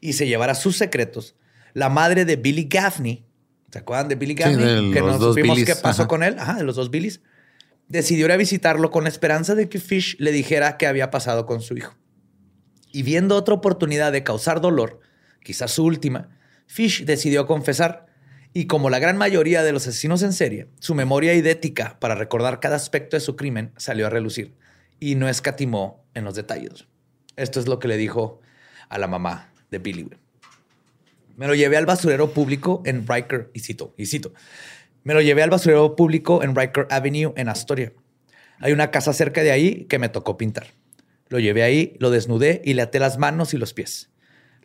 y 0.00 0.14
se 0.14 0.26
llevara 0.26 0.54
sus 0.56 0.76
secretos, 0.76 1.36
la 1.72 1.88
madre 1.88 2.24
de 2.24 2.34
Billy 2.36 2.64
Gaffney, 2.68 3.24
¿se 3.70 3.78
acuerdan 3.78 4.08
de 4.08 4.16
Billy 4.16 4.32
Sí, 4.32 4.38
Gaffney? 4.42 4.88
de 4.88 4.94
que 4.94 5.00
no 5.00 5.18
dos 5.18 5.34
supimos 5.36 5.56
Billys, 5.56 5.76
qué 5.76 5.80
pasó 5.80 6.02
ajá. 6.02 6.08
con 6.08 6.22
él, 6.24 6.36
ajá, 6.38 6.54
de 6.54 6.64
los 6.64 6.74
dos 6.74 6.90
Billys, 6.90 7.20
decidió 7.90 8.26
ir 8.26 8.32
a 8.32 8.36
visitarlo 8.36 8.90
con 8.90 9.02
la 9.02 9.10
esperanza 9.10 9.54
de 9.54 9.68
que 9.68 9.80
Fish 9.80 10.16
le 10.18 10.32
dijera 10.32 10.78
qué 10.78 10.86
había 10.86 11.10
pasado 11.10 11.44
con 11.44 11.60
su 11.60 11.76
hijo. 11.76 11.94
Y 12.92 13.02
viendo 13.02 13.36
otra 13.36 13.54
oportunidad 13.54 14.12
de 14.12 14.22
causar 14.22 14.60
dolor, 14.60 15.00
quizás 15.42 15.72
su 15.72 15.84
última, 15.84 16.30
Fish 16.66 17.04
decidió 17.04 17.46
confesar. 17.46 18.06
Y 18.52 18.66
como 18.66 18.90
la 18.90 19.00
gran 19.00 19.16
mayoría 19.16 19.62
de 19.62 19.72
los 19.72 19.86
asesinos 19.86 20.22
en 20.22 20.32
serie, 20.32 20.68
su 20.78 20.94
memoria 20.94 21.34
idética 21.34 21.98
para 22.00 22.14
recordar 22.14 22.60
cada 22.60 22.76
aspecto 22.76 23.16
de 23.16 23.20
su 23.20 23.36
crimen 23.36 23.72
salió 23.76 24.06
a 24.06 24.10
relucir 24.10 24.54
y 25.00 25.16
no 25.16 25.28
escatimó 25.28 26.04
en 26.14 26.24
los 26.24 26.36
detalles. 26.36 26.86
Esto 27.36 27.58
es 27.58 27.66
lo 27.66 27.78
que 27.80 27.88
le 27.88 27.96
dijo 27.96 28.40
a 28.88 28.98
la 28.98 29.08
mamá 29.08 29.52
de 29.70 29.78
Billy. 29.78 30.10
Me 31.36 31.46
lo 31.46 31.54
llevé 31.54 31.76
al 31.76 31.86
basurero 31.86 32.32
público 32.32 32.82
en 32.84 33.06
Riker, 33.06 33.50
y 33.54 33.60
cito, 33.60 33.94
y 33.96 34.06
cito. 34.06 34.32
Me 35.02 35.14
lo 35.14 35.22
llevé 35.22 35.42
al 35.42 35.50
basurero 35.50 35.96
público 35.96 36.42
en 36.42 36.54
Riker 36.54 36.86
Avenue 36.90 37.32
en 37.36 37.48
Astoria. 37.48 37.92
Hay 38.58 38.72
una 38.72 38.90
casa 38.90 39.12
cerca 39.12 39.42
de 39.42 39.50
ahí 39.50 39.86
que 39.86 39.98
me 39.98 40.10
tocó 40.10 40.36
pintar. 40.36 40.68
Lo 41.28 41.38
llevé 41.38 41.62
ahí, 41.62 41.96
lo 42.00 42.10
desnudé 42.10 42.60
y 42.64 42.74
le 42.74 42.82
até 42.82 42.98
las 42.98 43.16
manos 43.16 43.54
y 43.54 43.56
los 43.56 43.72
pies. 43.72 44.10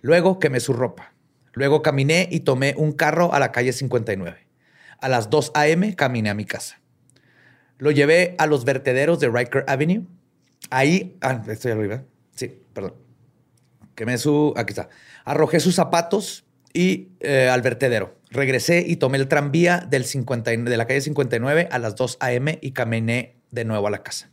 Luego 0.01 0.39
quemé 0.39 0.59
su 0.59 0.73
ropa. 0.73 1.13
Luego 1.53 1.81
caminé 1.81 2.27
y 2.29 2.41
tomé 2.41 2.73
un 2.77 2.91
carro 2.91 3.33
a 3.33 3.39
la 3.39 3.53
calle 3.53 3.71
59. 3.71 4.45
A 4.99 5.09
las 5.09 5.29
2 5.29 5.51
a.m. 5.53 5.95
caminé 5.95 6.29
a 6.29 6.33
mi 6.33 6.45
casa. 6.45 6.81
Lo 7.77 7.91
llevé 7.91 8.35
a 8.37 8.45
los 8.45 8.65
vertederos 8.65 9.19
de 9.19 9.29
Riker 9.29 9.63
Avenue. 9.67 10.05
Ahí, 10.69 11.17
ah, 11.21 11.41
esto 11.47 11.69
ya 11.69 11.75
lo 11.75 11.85
iba. 11.85 12.03
Sí, 12.35 12.61
perdón. 12.73 12.95
Quemé 13.95 14.17
su, 14.17 14.53
aquí 14.57 14.71
está. 14.71 14.89
Arrojé 15.23 15.61
sus 15.61 15.75
zapatos 15.75 16.45
y 16.73 17.09
eh, 17.21 17.47
al 17.49 17.61
vertedero. 17.61 18.19
Regresé 18.35 18.83
y 18.85 18.97
tomé 18.97 19.17
el 19.17 19.29
tranvía 19.29 19.85
del 19.89 20.03
50 20.03 20.53
y- 20.53 20.57
de 20.57 20.75
la 20.77 20.85
calle 20.85 20.99
59 21.01 21.69
a 21.71 21.79
las 21.79 21.95
2 21.95 22.17
a.m. 22.19 22.59
y 22.61 22.71
caminé 22.71 23.37
de 23.51 23.63
nuevo 23.63 23.87
a 23.87 23.91
la 23.91 24.03
casa. 24.03 24.29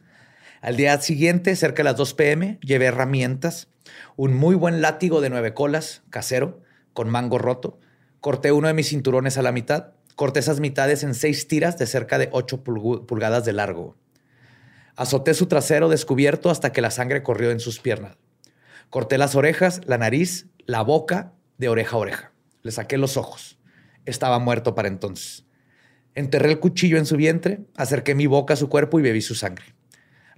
Al 0.61 0.77
día 0.77 1.01
siguiente, 1.01 1.55
cerca 1.55 1.79
de 1.79 1.85
las 1.85 1.97
2 1.97 2.15
p.m., 2.15 2.59
llevé 2.63 2.87
herramientas, 2.87 3.69
un 4.17 4.35
muy 4.35 4.57
buen 4.57 4.81
látigo 4.81 5.21
de 5.21 5.31
nueve 5.31 5.55
colas, 5.55 6.03
casero, 6.11 6.61
con 6.93 7.09
mango 7.11 7.39
roto. 7.39 7.79
Corté 8.21 8.51
uno 8.51 8.67
de 8.69 8.75
mis 8.75 8.89
cinturones 8.89 9.39
a 9.39 9.43
la 9.43 9.53
mitad. 9.53 9.93
Corté 10.17 10.41
esas 10.41 10.59
mitades 10.61 11.03
en 11.05 11.15
seis 11.15 11.47
tiras 11.49 11.79
de 11.79 11.87
cerca 11.87 12.19
de 12.19 12.29
8 12.33 12.63
pulgu- 12.65 13.07
pulgadas 13.07 13.45
de 13.45 13.53
largo. 13.53 13.97
Azoté 14.97 15.35
su 15.35 15.47
trasero 15.47 15.89
descubierto 15.89 16.51
hasta 16.51 16.73
que 16.73 16.81
la 16.83 16.91
sangre 16.91 17.23
corrió 17.23 17.51
en 17.51 17.61
sus 17.61 17.79
piernas. 17.81 18.17
Corté 18.91 19.17
las 19.17 19.35
orejas, 19.37 19.81
la 19.87 19.97
nariz, 19.99 20.47
la 20.67 20.83
boca, 20.83 21.33
de 21.59 21.69
oreja 21.69 21.97
a 21.97 22.01
oreja. 22.01 22.33
Le 22.63 22.73
saqué 22.73 22.99
los 22.99 23.17
ojos. 23.17 23.59
Estaba 24.05 24.39
muerto 24.39 24.75
para 24.75 24.89
entonces. 24.89 25.45
Enterré 26.15 26.51
el 26.51 26.61
cuchillo 26.61 26.99
en 26.99 27.07
su 27.07 27.17
vientre, 27.17 27.61
acerqué 27.77 28.15
mi 28.15 28.27
boca 28.27 28.55
a 28.55 28.57
su 28.57 28.69
cuerpo 28.69 28.99
y 28.99 29.03
bebí 29.03 29.23
su 29.23 29.35
sangre. 29.35 29.75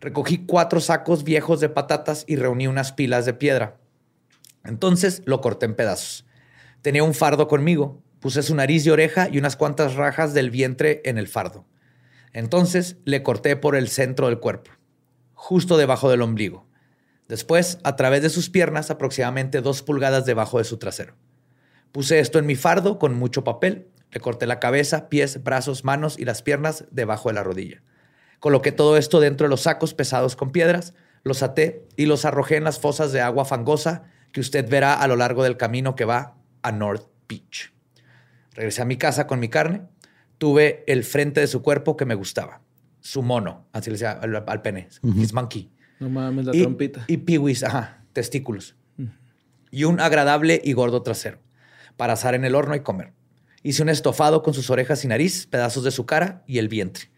Recogí 0.00 0.44
cuatro 0.46 0.80
sacos 0.80 1.24
viejos 1.24 1.60
de 1.60 1.68
patatas 1.68 2.24
y 2.26 2.36
reuní 2.36 2.66
unas 2.66 2.92
pilas 2.92 3.24
de 3.24 3.34
piedra. 3.34 3.78
Entonces 4.64 5.22
lo 5.24 5.40
corté 5.40 5.66
en 5.66 5.74
pedazos. 5.74 6.26
Tenía 6.82 7.02
un 7.02 7.14
fardo 7.14 7.48
conmigo. 7.48 8.02
Puse 8.20 8.42
su 8.42 8.54
nariz 8.54 8.86
y 8.86 8.90
oreja 8.90 9.28
y 9.30 9.38
unas 9.38 9.56
cuantas 9.56 9.94
rajas 9.94 10.32
del 10.32 10.50
vientre 10.50 11.02
en 11.04 11.18
el 11.18 11.28
fardo. 11.28 11.66
Entonces 12.32 12.96
le 13.04 13.22
corté 13.22 13.56
por 13.56 13.76
el 13.76 13.88
centro 13.88 14.26
del 14.26 14.40
cuerpo, 14.40 14.70
justo 15.34 15.76
debajo 15.76 16.10
del 16.10 16.22
ombligo. 16.22 16.66
Después, 17.28 17.78
a 17.84 17.96
través 17.96 18.22
de 18.22 18.30
sus 18.30 18.50
piernas, 18.50 18.90
aproximadamente 18.90 19.60
dos 19.60 19.82
pulgadas 19.82 20.26
debajo 20.26 20.58
de 20.58 20.64
su 20.64 20.78
trasero. 20.78 21.14
Puse 21.94 22.18
esto 22.18 22.40
en 22.40 22.46
mi 22.46 22.56
fardo 22.56 22.98
con 22.98 23.14
mucho 23.14 23.44
papel. 23.44 23.86
Le 24.10 24.18
corté 24.18 24.48
la 24.48 24.58
cabeza, 24.58 25.08
pies, 25.08 25.44
brazos, 25.44 25.84
manos 25.84 26.18
y 26.18 26.24
las 26.24 26.42
piernas 26.42 26.86
debajo 26.90 27.28
de 27.28 27.36
la 27.36 27.44
rodilla. 27.44 27.84
Coloqué 28.40 28.72
todo 28.72 28.96
esto 28.96 29.20
dentro 29.20 29.44
de 29.44 29.48
los 29.48 29.60
sacos 29.60 29.94
pesados 29.94 30.34
con 30.34 30.50
piedras, 30.50 30.94
los 31.22 31.44
até 31.44 31.86
y 31.96 32.06
los 32.06 32.24
arrojé 32.24 32.56
en 32.56 32.64
las 32.64 32.80
fosas 32.80 33.12
de 33.12 33.20
agua 33.20 33.44
fangosa 33.44 34.10
que 34.32 34.40
usted 34.40 34.68
verá 34.68 34.94
a 34.94 35.06
lo 35.06 35.14
largo 35.14 35.44
del 35.44 35.56
camino 35.56 35.94
que 35.94 36.04
va 36.04 36.36
a 36.62 36.72
North 36.72 37.06
Beach. 37.28 37.72
Regresé 38.54 38.82
a 38.82 38.86
mi 38.86 38.96
casa 38.96 39.28
con 39.28 39.38
mi 39.38 39.48
carne. 39.48 39.82
Tuve 40.38 40.82
el 40.88 41.04
frente 41.04 41.40
de 41.40 41.46
su 41.46 41.62
cuerpo 41.62 41.96
que 41.96 42.06
me 42.06 42.16
gustaba. 42.16 42.60
Su 42.98 43.22
mono, 43.22 43.68
así 43.72 43.90
le 43.90 43.94
decía 43.94 44.10
al, 44.10 44.42
al 44.44 44.62
pene, 44.62 44.88
his 45.16 45.32
monkey. 45.32 45.70
No 46.00 46.10
mames, 46.10 46.46
la 46.46 46.56
y, 46.56 46.62
trompita. 46.62 47.04
Y 47.06 47.18
piwis, 47.18 47.62
ajá, 47.62 48.02
testículos. 48.12 48.74
Y 49.70 49.84
un 49.84 50.00
agradable 50.00 50.60
y 50.64 50.72
gordo 50.72 51.00
trasero 51.02 51.44
para 51.96 52.14
asar 52.14 52.34
en 52.34 52.44
el 52.44 52.54
horno 52.54 52.74
y 52.74 52.80
comer. 52.80 53.12
Hice 53.62 53.82
un 53.82 53.88
estofado 53.88 54.42
con 54.42 54.52
sus 54.54 54.70
orejas 54.70 55.04
y 55.04 55.08
nariz, 55.08 55.46
pedazos 55.46 55.84
de 55.84 55.90
su 55.90 56.06
cara 56.06 56.42
y 56.46 56.58
el 56.58 56.68
vientre. 56.68 57.10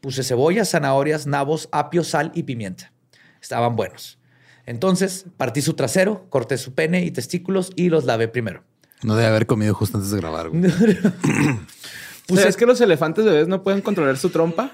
Puse 0.00 0.22
cebollas, 0.22 0.70
zanahorias, 0.70 1.26
nabos, 1.26 1.68
apio, 1.72 2.04
sal 2.04 2.30
y 2.34 2.42
pimienta. 2.42 2.92
Estaban 3.40 3.74
buenos. 3.74 4.18
Entonces 4.66 5.26
partí 5.36 5.62
su 5.62 5.74
trasero, 5.74 6.26
corté 6.28 6.58
su 6.58 6.74
pene 6.74 7.04
y 7.04 7.10
testículos 7.10 7.70
y 7.76 7.88
los 7.88 8.04
lavé 8.04 8.28
primero. 8.28 8.64
No 9.02 9.16
debe 9.16 9.28
haber 9.28 9.46
comido 9.46 9.74
justo 9.74 9.98
antes 9.98 10.10
de 10.10 10.18
grabar. 10.18 10.50
güey. 10.50 10.70
¿Sabes 12.28 12.56
que 12.56 12.64
los 12.66 12.80
elefantes 12.80 13.24
bebés 13.24 13.48
no 13.48 13.62
pueden 13.62 13.82
controlar 13.82 14.16
su 14.16 14.30
trompa? 14.30 14.72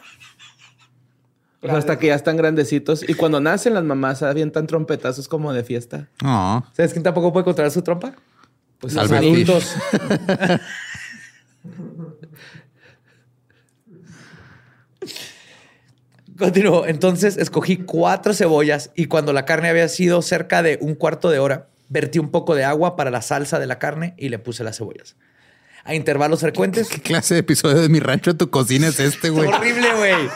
O 1.62 1.66
sea, 1.66 1.76
hasta 1.76 1.98
que 1.98 2.06
ya 2.06 2.14
están 2.14 2.36
grandecitos. 2.36 3.06
Y 3.08 3.14
cuando 3.14 3.40
nacen 3.40 3.74
las 3.74 3.84
mamás 3.84 4.22
avientan 4.22 4.66
trompetazos 4.66 5.28
como 5.28 5.52
de 5.52 5.62
fiesta. 5.62 6.08
No. 6.22 6.64
¿Sabes 6.72 6.92
quién 6.92 7.02
tampoco 7.02 7.32
puede 7.32 7.44
controlar 7.44 7.70
su 7.70 7.82
trompa? 7.82 8.14
Pues 8.80 8.94
Los 8.94 9.04
Albert 9.04 9.22
adultos. 9.22 9.76
Continúo. 16.38 16.86
Entonces 16.86 17.36
escogí 17.36 17.76
cuatro 17.78 18.32
cebollas 18.32 18.90
y 18.94 19.06
cuando 19.06 19.32
la 19.32 19.44
carne 19.44 19.68
había 19.68 19.88
sido 19.88 20.22
cerca 20.22 20.62
de 20.62 20.78
un 20.80 20.94
cuarto 20.94 21.30
de 21.30 21.38
hora, 21.38 21.68
vertí 21.88 22.18
un 22.18 22.30
poco 22.30 22.54
de 22.54 22.64
agua 22.64 22.96
para 22.96 23.10
la 23.10 23.20
salsa 23.20 23.58
de 23.58 23.66
la 23.66 23.78
carne 23.78 24.14
y 24.16 24.28
le 24.30 24.38
puse 24.38 24.64
las 24.64 24.78
cebollas. 24.78 25.16
A 25.84 25.94
intervalos 25.94 26.40
frecuentes. 26.40 26.88
¿Qué 26.88 27.00
clase 27.00 27.34
de 27.34 27.40
episodio 27.40 27.80
de 27.80 27.88
mi 27.88 28.00
rancho 28.00 28.36
tu 28.36 28.50
cocina 28.50 28.88
es 28.88 29.00
este, 29.00 29.30
güey? 29.30 29.48
Horrible, 29.52 29.94
güey. 29.96 30.28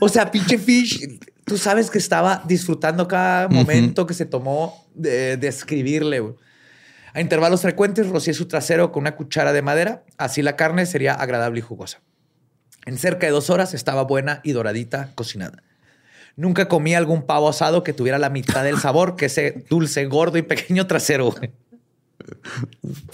O 0.00 0.08
sea, 0.08 0.30
pinche 0.30 0.58
Fish, 0.58 1.18
tú 1.44 1.58
sabes 1.58 1.90
que 1.90 1.98
estaba 1.98 2.42
disfrutando 2.46 3.08
cada 3.08 3.48
momento 3.48 4.06
que 4.06 4.14
se 4.14 4.26
tomó 4.26 4.86
de, 4.94 5.36
de 5.36 5.48
escribirle. 5.48 6.20
güey. 6.20 6.34
A 7.12 7.20
intervalos 7.20 7.62
frecuentes 7.62 8.08
rocié 8.08 8.34
su 8.34 8.46
trasero 8.46 8.92
con 8.92 9.02
una 9.02 9.16
cuchara 9.16 9.52
de 9.52 9.62
madera, 9.62 10.04
así 10.16 10.42
la 10.42 10.56
carne 10.56 10.86
sería 10.86 11.14
agradable 11.14 11.58
y 11.58 11.62
jugosa. 11.62 12.00
En 12.86 12.98
cerca 12.98 13.26
de 13.26 13.32
dos 13.32 13.50
horas 13.50 13.74
estaba 13.74 14.02
buena 14.04 14.40
y 14.44 14.52
doradita 14.52 15.10
cocinada. 15.14 15.62
Nunca 16.36 16.68
comí 16.68 16.94
algún 16.94 17.26
pavo 17.26 17.48
asado 17.48 17.82
que 17.82 17.92
tuviera 17.92 18.18
la 18.18 18.30
mitad 18.30 18.64
del 18.64 18.78
sabor 18.78 19.16
que 19.16 19.26
ese 19.26 19.64
dulce, 19.68 20.06
gordo 20.06 20.38
y 20.38 20.42
pequeño 20.42 20.86
trasero. 20.86 21.30
güey. 21.32 21.50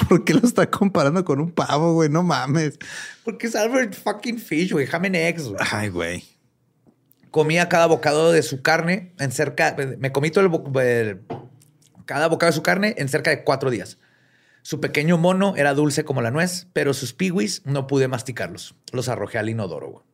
¿Por 0.08 0.24
qué 0.24 0.34
lo 0.34 0.40
está 0.46 0.70
comparando 0.70 1.24
con 1.24 1.40
un 1.40 1.50
pavo, 1.50 1.94
güey? 1.94 2.08
No 2.08 2.22
mames. 2.22 2.78
Porque 3.24 3.46
es 3.46 3.56
Albert 3.56 3.94
fucking 3.94 4.38
Fish, 4.38 4.72
güey. 4.72 4.86
Ham 4.92 5.04
and 5.06 5.16
eggs. 5.16 5.44
güey. 5.48 5.56
Ay, 5.72 5.88
güey. 5.88 6.24
comía 7.30 7.68
cada 7.68 7.86
bocado 7.86 8.32
de 8.32 8.42
su 8.42 8.62
carne 8.62 9.12
en 9.18 9.30
cerca, 9.32 9.76
me 9.98 10.10
comí 10.12 10.30
todo 10.30 10.42
el, 10.44 10.48
bo- 10.48 10.80
el- 10.80 11.20
cada 12.06 12.28
bocado 12.28 12.50
de 12.50 12.56
su 12.56 12.62
carne 12.62 12.94
en 12.98 13.08
cerca 13.08 13.30
de 13.30 13.44
cuatro 13.44 13.70
días. 13.70 13.98
Su 14.62 14.80
pequeño 14.80 15.18
mono 15.18 15.54
era 15.56 15.74
dulce 15.74 16.04
como 16.04 16.22
la 16.22 16.30
nuez, 16.32 16.66
pero 16.72 16.92
sus 16.94 17.12
piwis 17.12 17.62
no 17.66 17.86
pude 17.86 18.08
masticarlos. 18.08 18.74
Los 18.92 19.08
arrojé 19.08 19.38
al 19.38 19.48
inodoro, 19.48 19.90
güey. 19.90 20.04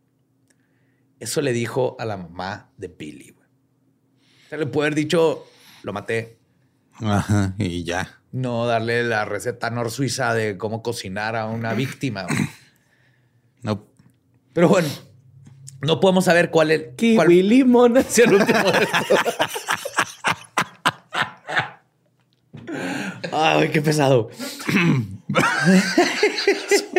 Eso 1.21 1.41
le 1.41 1.53
dijo 1.53 1.97
a 2.01 2.05
la 2.05 2.17
mamá 2.17 2.71
de 2.77 2.89
Billy, 2.89 3.31
güey. 3.31 3.49
Se 4.51 4.59
le 4.59 4.67
puede 4.67 4.89
haber 4.89 4.97
dicho, 4.97 5.47
lo 5.85 5.93
maté. 5.93 6.39
Ajá, 6.95 7.55
y 7.59 7.85
ya. 7.85 8.21
No 8.33 8.67
darle 8.67 9.05
la 9.05 9.25
receta 9.25 9.71
nor 9.71 9.91
suiza 9.91 10.35
de 10.35 10.59
cómo 10.59 10.83
cocinar 10.83 11.37
a 11.37 11.47
una 11.47 11.73
víctima. 11.75 12.25
güey. 12.25 12.39
No. 13.63 13.87
Pero 14.53 14.69
bueno, 14.69 14.89
no 15.83 16.01
podemos 16.01 16.25
saber 16.25 16.51
cuál 16.51 16.73
es. 16.73 16.83
Kiwi 16.97 17.15
cuál- 17.15 17.29
limón 17.49 17.97
hacia 17.97 18.25
el 18.27 18.35
último 18.35 18.59
de 18.73 18.83
esto. 18.83 19.17
Ay, 23.33 23.71
qué 23.71 23.81
pesado. 23.83 24.29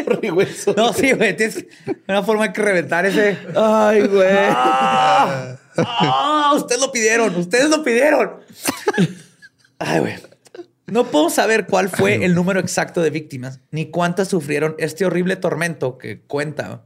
Sorry, 0.05 0.29
güey, 0.29 0.47
sorry. 0.53 0.81
No, 0.81 0.93
sí, 0.93 1.11
güey. 1.13 1.35
Tienes 1.35 1.65
una 2.07 2.23
forma 2.23 2.47
de 2.47 2.53
que 2.53 2.61
reventar 2.61 3.05
ese. 3.05 3.37
Ay, 3.55 4.07
güey. 4.07 4.27
¡Ah! 4.49 5.55
¡Ah! 5.77 6.53
Ustedes 6.55 6.81
lo 6.81 6.91
pidieron. 6.91 7.35
Ustedes 7.35 7.69
lo 7.69 7.83
pidieron. 7.83 8.39
Ay, 9.79 9.99
güey. 9.99 10.15
No 10.87 11.05
puedo 11.05 11.29
saber 11.29 11.65
cuál 11.65 11.89
fue 11.89 12.23
el 12.25 12.35
número 12.35 12.59
exacto 12.59 13.01
de 13.01 13.09
víctimas, 13.09 13.59
ni 13.71 13.89
cuántas 13.89 14.27
sufrieron 14.27 14.75
este 14.77 15.05
horrible 15.05 15.35
tormento 15.37 15.97
que 15.97 16.21
cuenta, 16.21 16.85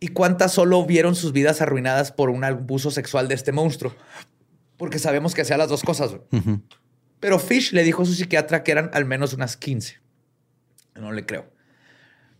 y 0.00 0.08
cuántas 0.08 0.52
solo 0.52 0.84
vieron 0.86 1.14
sus 1.14 1.32
vidas 1.32 1.60
arruinadas 1.60 2.10
por 2.12 2.30
un 2.30 2.44
abuso 2.44 2.90
sexual 2.90 3.28
de 3.28 3.34
este 3.34 3.52
monstruo. 3.52 3.94
Porque 4.76 4.98
sabemos 4.98 5.34
que 5.34 5.42
hacía 5.42 5.56
las 5.58 5.68
dos 5.68 5.82
cosas. 5.82 6.12
güey. 6.30 6.60
Pero 7.20 7.38
Fish 7.38 7.72
le 7.72 7.82
dijo 7.84 8.02
a 8.02 8.06
su 8.06 8.14
psiquiatra 8.14 8.62
que 8.62 8.72
eran 8.72 8.90
al 8.92 9.04
menos 9.04 9.32
unas 9.32 9.56
15. 9.56 9.98
No 10.96 11.12
le 11.12 11.24
creo. 11.26 11.52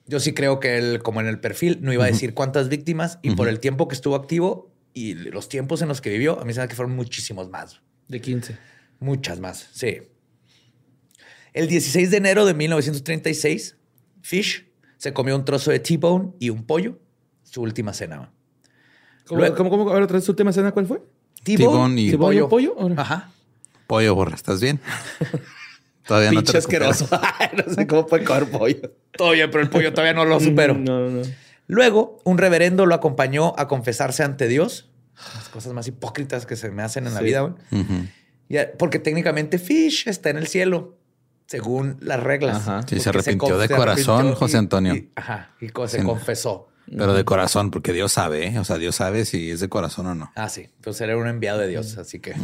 Yo 0.06 0.20
sí 0.20 0.34
creo 0.34 0.60
que 0.60 0.76
él, 0.76 1.02
como 1.02 1.20
en 1.20 1.26
el 1.26 1.40
perfil, 1.40 1.78
no 1.80 1.92
iba 1.92 2.04
a 2.04 2.08
decir 2.08 2.34
cuántas 2.34 2.68
víctimas 2.68 3.18
y 3.22 3.34
por 3.34 3.48
el 3.48 3.58
tiempo 3.60 3.88
que 3.88 3.94
estuvo 3.94 4.14
activo 4.16 4.70
y 4.92 5.14
los 5.14 5.48
tiempos 5.48 5.80
en 5.82 5.88
los 5.88 6.00
que 6.02 6.10
vivió, 6.10 6.38
a 6.38 6.44
mí 6.44 6.52
se 6.52 6.60
me 6.60 6.68
que 6.68 6.74
fueron 6.74 6.94
muchísimos 6.94 7.48
más. 7.48 7.80
De 8.08 8.20
15. 8.20 8.56
Muchas 9.00 9.40
más, 9.40 9.68
sí. 9.72 10.02
El 11.54 11.68
16 11.68 12.10
de 12.10 12.16
enero 12.18 12.44
de 12.44 12.52
1936, 12.54 13.76
Fish 14.22 14.66
se 14.98 15.12
comió 15.12 15.36
un 15.36 15.44
trozo 15.44 15.70
de 15.70 15.78
T-bone 15.78 16.32
y 16.38 16.50
un 16.50 16.64
pollo, 16.64 16.98
su 17.42 17.62
última 17.62 17.92
cena. 17.92 18.32
¿Cómo, 19.26 19.40
Luego- 19.40 19.56
cómo, 19.56 19.70
cómo? 19.70 19.90
Ahora, 19.90 20.06
¿traes 20.06 20.24
tu 20.24 20.32
última 20.32 20.52
cena 20.52 20.72
cuál 20.72 20.86
fue? 20.86 21.02
T-bone 21.44 22.00
y- 22.02 22.10
¿T-bone 22.10 22.36
y 22.36 22.40
un 22.40 22.48
pollo? 22.48 22.74
Ahora. 22.78 22.94
Ajá. 23.00 23.30
Pollo, 23.87 24.14
borra, 24.14 24.35
¿estás 24.35 24.61
bien? 24.61 24.80
Todavía 26.07 26.32
no 26.32 26.41
te 26.41 26.45
Pinche 26.47 26.59
asqueroso. 26.59 27.09
no 27.66 27.74
sé 27.74 27.87
cómo 27.87 28.07
puede 28.07 28.24
comer 28.24 28.51
pollo. 28.51 28.93
Todo 29.16 29.30
bien, 29.32 29.51
pero 29.51 29.62
el 29.62 29.70
pollo 29.70 29.93
todavía 29.93 30.12
no 30.15 30.24
lo 30.24 30.39
supero. 30.40 30.74
No, 30.74 31.01
no, 31.01 31.11
no. 31.11 31.23
Luego, 31.66 32.19
un 32.24 32.36
reverendo 32.36 32.85
lo 32.85 32.94
acompañó 32.94 33.55
a 33.56 33.69
confesarse 33.69 34.23
ante 34.23 34.48
Dios. 34.48 34.90
Las 35.35 35.48
cosas 35.48 35.73
más 35.73 35.86
hipócritas 35.86 36.44
que 36.44 36.56
se 36.56 36.70
me 36.70 36.82
hacen 36.82 37.06
en 37.06 37.15
la 37.15 37.20
vida, 37.20 37.40
güey. 37.40 37.55
Ya, 38.51 38.70
porque 38.78 38.98
técnicamente 38.98 39.59
Fish 39.59 40.06
está 40.06 40.28
en 40.28 40.36
el 40.36 40.47
cielo, 40.47 40.98
según 41.47 41.97
las 42.01 42.23
reglas. 42.23 42.56
Ajá. 42.59 42.82
Sí, 42.86 43.01
se 43.01 43.09
arrepintió 43.09 43.56
de 43.56 43.69
se 43.69 43.74
corazón, 43.74 44.15
arrepintió 44.16 44.39
José 44.39 44.56
Antonio. 44.59 44.94
y- 44.94 45.11
ajá, 45.15 45.52
y 45.61 45.69
se 45.89 45.98
Sí. 46.01 46.05
confesó. 46.05 46.69
Pero 46.86 47.15
de 47.15 47.24
corazón, 47.24 47.70
porque 47.70 47.94
Dios 47.94 48.12
sabe, 48.12 48.48
¿eh? 48.48 48.59
O 48.59 48.65
sea, 48.65 48.77
Dios 48.77 48.97
sabe 48.97 49.24
si 49.24 49.51
es 49.51 49.61
de 49.61 49.70
corazón 49.70 50.06
o 50.06 50.15
no. 50.15 50.31
Ah, 50.35 50.51
sí. 50.51 50.69
Entonces 50.77 51.01
era 51.01 51.16
un 51.16 51.27
enviado 51.27 51.59
de 51.61 51.69
Dios, 51.69 51.97
así 51.97 52.20
que 52.20 52.35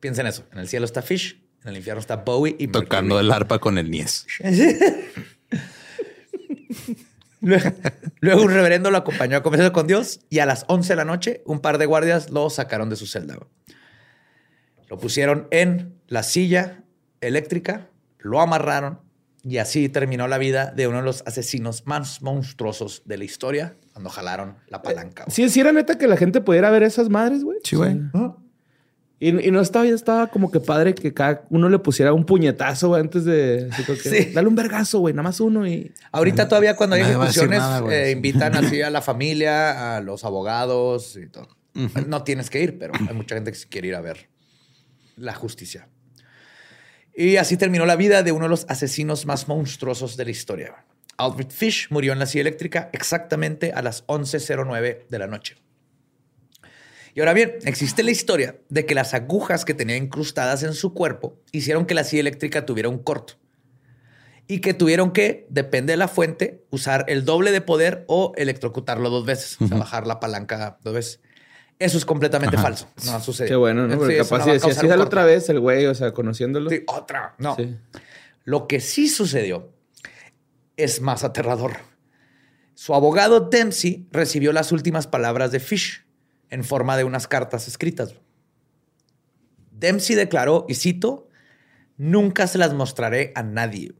piensen 0.00 0.26
eso. 0.26 0.44
En 0.52 0.58
el 0.58 0.68
cielo 0.68 0.84
está 0.84 1.02
Fish, 1.02 1.40
en 1.62 1.70
el 1.70 1.76
infierno 1.76 2.00
está 2.00 2.16
Bowie 2.16 2.56
y 2.58 2.66
Mercury. 2.66 2.84
Tocando 2.86 3.20
el 3.20 3.30
arpa 3.30 3.58
con 3.58 3.78
el 3.78 3.90
niés. 3.90 4.26
Luego, 7.42 7.70
luego 8.20 8.42
un 8.42 8.50
reverendo 8.50 8.90
lo 8.90 8.98
acompañó 8.98 9.38
a 9.38 9.42
confesarse 9.42 9.72
con 9.72 9.86
Dios 9.86 10.20
y 10.28 10.40
a 10.40 10.46
las 10.46 10.66
11 10.68 10.92
de 10.92 10.96
la 10.96 11.06
noche 11.06 11.42
un 11.46 11.60
par 11.60 11.78
de 11.78 11.86
guardias 11.86 12.30
lo 12.30 12.50
sacaron 12.50 12.90
de 12.90 12.96
su 12.96 13.06
celda. 13.06 13.38
Lo 14.88 14.98
pusieron 14.98 15.48
en 15.50 15.94
la 16.06 16.22
silla 16.22 16.84
eléctrica, 17.22 17.88
lo 18.18 18.42
amarraron 18.42 19.00
y 19.42 19.56
así 19.56 19.88
terminó 19.88 20.28
la 20.28 20.36
vida 20.36 20.70
de 20.70 20.86
uno 20.86 20.98
de 20.98 21.04
los 21.04 21.22
asesinos 21.26 21.86
más 21.86 22.20
monstruosos 22.20 23.02
de 23.06 23.16
la 23.16 23.24
historia 23.24 23.76
cuando 23.92 24.10
jalaron 24.10 24.56
la 24.68 24.82
palanca. 24.82 25.24
güey. 25.24 25.34
Sí, 25.34 25.48
sí 25.48 25.60
era 25.60 25.72
neta 25.72 25.96
que 25.96 26.06
la 26.06 26.18
gente 26.18 26.42
pudiera 26.42 26.70
ver 26.70 26.82
esas 26.82 27.08
madres, 27.08 27.42
güey. 27.42 27.58
Sí, 27.64 27.76
güey. 27.76 27.98
Ah. 28.12 28.36
Y, 29.22 29.48
y 29.48 29.50
no 29.50 29.60
estaba, 29.60 29.86
estaba 29.86 30.28
como 30.28 30.50
que 30.50 30.60
padre 30.60 30.94
que 30.94 31.12
cada 31.12 31.44
uno 31.50 31.68
le 31.68 31.78
pusiera 31.78 32.14
un 32.14 32.24
puñetazo 32.24 32.88
güey, 32.88 33.02
antes 33.02 33.26
de. 33.26 33.68
Sí. 34.02 34.32
Dale 34.32 34.48
un 34.48 34.54
vergazo, 34.54 35.00
güey, 35.00 35.12
nada 35.12 35.24
más 35.24 35.40
uno 35.40 35.68
y. 35.68 35.92
Ahorita 36.10 36.48
todavía 36.48 36.74
cuando 36.74 36.96
hay 36.96 37.02
ejecuciones 37.02 37.58
nada, 37.58 37.94
eh, 37.94 38.12
invitan 38.12 38.56
así 38.56 38.80
a 38.82 38.88
la 38.88 39.02
familia, 39.02 39.96
a 39.96 40.00
los 40.00 40.24
abogados 40.24 41.16
y 41.16 41.26
todo. 41.26 41.48
No 42.06 42.24
tienes 42.24 42.48
que 42.48 42.62
ir, 42.62 42.78
pero 42.78 42.94
hay 42.94 43.14
mucha 43.14 43.34
gente 43.34 43.52
que 43.52 43.58
quiere 43.68 43.88
ir 43.88 43.94
a 43.94 44.00
ver 44.00 44.30
la 45.16 45.34
justicia. 45.34 45.88
Y 47.14 47.36
así 47.36 47.58
terminó 47.58 47.84
la 47.84 47.96
vida 47.96 48.22
de 48.22 48.32
uno 48.32 48.46
de 48.46 48.48
los 48.48 48.64
asesinos 48.70 49.26
más 49.26 49.48
monstruosos 49.48 50.16
de 50.16 50.24
la 50.24 50.30
historia. 50.30 50.86
Albert 51.18 51.50
Fish 51.50 51.88
murió 51.90 52.14
en 52.14 52.18
la 52.18 52.24
silla 52.24 52.40
eléctrica 52.40 52.88
exactamente 52.94 53.72
a 53.72 53.82
las 53.82 54.06
11.09 54.06 55.08
de 55.08 55.18
la 55.18 55.26
noche. 55.26 55.56
Y 57.14 57.20
ahora 57.20 57.32
bien, 57.32 57.54
existe 57.64 58.02
la 58.02 58.10
historia 58.10 58.56
de 58.68 58.86
que 58.86 58.94
las 58.94 59.14
agujas 59.14 59.64
que 59.64 59.74
tenía 59.74 59.96
incrustadas 59.96 60.62
en 60.62 60.74
su 60.74 60.94
cuerpo 60.94 61.40
hicieron 61.52 61.86
que 61.86 61.94
la 61.94 62.04
silla 62.04 62.20
eléctrica 62.20 62.66
tuviera 62.66 62.88
un 62.88 62.98
corto 62.98 63.34
y 64.46 64.60
que 64.60 64.74
tuvieron 64.74 65.12
que, 65.12 65.46
depende 65.48 65.92
de 65.92 65.96
la 65.96 66.08
fuente, 66.08 66.64
usar 66.70 67.04
el 67.08 67.24
doble 67.24 67.52
de 67.52 67.60
poder 67.60 68.04
o 68.08 68.32
electrocutarlo 68.36 69.08
dos 69.08 69.24
veces, 69.24 69.56
o 69.60 69.68
sea, 69.68 69.76
bajar 69.76 70.06
la 70.06 70.18
palanca 70.18 70.78
dos 70.82 70.94
veces. 70.94 71.20
Eso 71.78 71.96
es 71.96 72.04
completamente 72.04 72.56
Ajá. 72.56 72.64
falso. 72.64 72.88
No 73.06 73.12
ha 73.12 73.20
sucedido. 73.20 73.52
Qué 73.52 73.56
bueno, 73.56 73.86
¿no? 73.86 73.96
Porque 73.96 74.18
capaz 74.18 74.38
no 74.38 74.44
si 74.44 74.48
va 74.48 74.50
a 74.50 74.54
decía, 74.54 74.68
causar 74.68 74.80
sí, 74.80 74.86
un 74.86 74.90
dale 74.90 75.00
corte. 75.02 75.16
otra 75.16 75.24
vez 75.24 75.48
el 75.48 75.60
güey, 75.60 75.86
o 75.86 75.94
sea, 75.94 76.12
conociéndolo. 76.12 76.68
Sí, 76.68 76.82
otra. 76.86 77.34
No. 77.38 77.56
Sí. 77.56 77.76
Lo 78.44 78.66
que 78.66 78.80
sí 78.80 79.08
sucedió 79.08 79.72
es 80.76 81.00
más 81.00 81.24
aterrador. 81.24 81.76
Su 82.74 82.94
abogado 82.94 83.40
Dempsey 83.40 84.08
recibió 84.10 84.52
las 84.52 84.72
últimas 84.72 85.06
palabras 85.06 85.52
de 85.52 85.60
Fish 85.60 86.04
en 86.50 86.64
forma 86.64 86.96
de 86.96 87.04
unas 87.04 87.26
cartas 87.26 87.68
escritas. 87.68 88.14
Dempsey 89.70 90.16
declaró, 90.16 90.66
y 90.68 90.74
cito, 90.74 91.28
nunca 91.96 92.46
se 92.46 92.58
las 92.58 92.74
mostraré 92.74 93.32
a 93.34 93.42
nadie. 93.42 93.92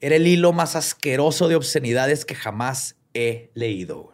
Era 0.00 0.16
el 0.16 0.26
hilo 0.26 0.52
más 0.52 0.76
asqueroso 0.76 1.48
de 1.48 1.56
obscenidades 1.56 2.24
que 2.24 2.34
jamás 2.34 2.96
he 3.14 3.50
leído. 3.54 4.12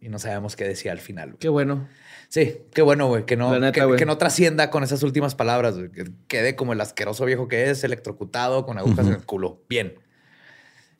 Y 0.00 0.08
no 0.08 0.18
sabemos 0.18 0.56
qué 0.56 0.64
decía 0.64 0.92
al 0.92 0.98
final. 0.98 1.36
Qué 1.38 1.48
bueno. 1.48 1.88
Sí, 2.28 2.58
qué 2.72 2.82
bueno, 2.82 3.08
güey, 3.08 3.26
que 3.26 3.36
no, 3.36 3.58
neta, 3.58 3.96
que, 3.96 4.06
no 4.06 4.16
trascienda 4.16 4.70
con 4.70 4.84
esas 4.84 5.02
últimas 5.02 5.34
palabras, 5.34 5.76
güey, 5.76 5.90
que 5.90 6.04
quede 6.28 6.54
como 6.54 6.72
el 6.72 6.80
asqueroso 6.80 7.24
viejo 7.24 7.48
que 7.48 7.70
es, 7.70 7.82
electrocutado 7.82 8.64
con 8.64 8.78
agujas 8.78 9.06
en 9.06 9.14
el 9.14 9.26
culo. 9.26 9.62
Bien. 9.68 9.98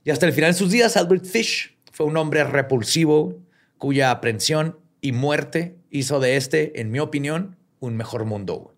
Y 0.03 0.11
hasta 0.11 0.27
el 0.27 0.33
final 0.33 0.53
de 0.53 0.59
sus 0.59 0.71
días, 0.71 0.97
Albert 0.97 1.25
Fish 1.25 1.79
fue 1.93 2.07
un 2.07 2.17
hombre 2.17 2.43
repulsivo 2.45 3.39
cuya 3.79 4.11
aprehensión 4.11 4.79
y 5.01 5.13
muerte 5.13 5.77
hizo 5.91 6.21
de 6.21 6.37
este, 6.37 6.81
en 6.81 6.91
mi 6.91 6.99
opinión, 7.01 7.57
un 7.81 7.97
mejor 7.97 8.25
mundo. 8.25 8.75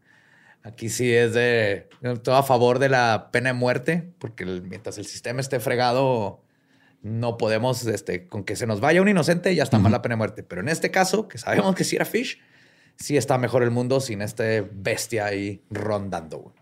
Aquí 0.63 0.89
sí 0.89 1.13
es 1.13 1.35
de 1.35 1.89
todo 2.23 2.37
a 2.37 2.43
favor 2.43 2.79
de 2.79 2.89
la 2.89 3.31
pena 3.33 3.51
de 3.51 3.55
muerte, 3.55 4.13
porque 4.19 4.45
mientras 4.45 4.97
el 4.99 5.07
sistema 5.07 5.41
esté 5.41 5.59
fregado, 5.61 6.43
no 7.03 7.37
podemos, 7.37 7.85
este, 7.87 8.29
con 8.29 8.45
que 8.45 8.55
se 8.55 8.67
nos 8.67 8.81
vaya 8.81 9.03
un 9.03 9.09
inocente, 9.09 9.55
ya 9.55 9.65
está 9.65 9.79
mal 9.79 9.91
la 9.91 10.03
pena 10.03 10.15
de 10.15 10.19
muerte. 10.19 10.43
Pero 10.45 10.61
en 10.61 10.69
este 10.69 10.91
caso, 10.93 11.27
que 11.27 11.39
sabemos 11.39 11.75
que 11.75 11.83
sí 11.83 11.97
era 11.97 12.05
Fish, 12.05 12.41
sí 12.97 13.17
está 13.17 13.39
mejor 13.39 13.65
el 13.65 13.73
mundo 13.73 14.01
sin 14.01 14.23
este 14.23 14.61
bestia 14.61 15.27
ahí 15.27 15.65
rondando. 15.69 16.55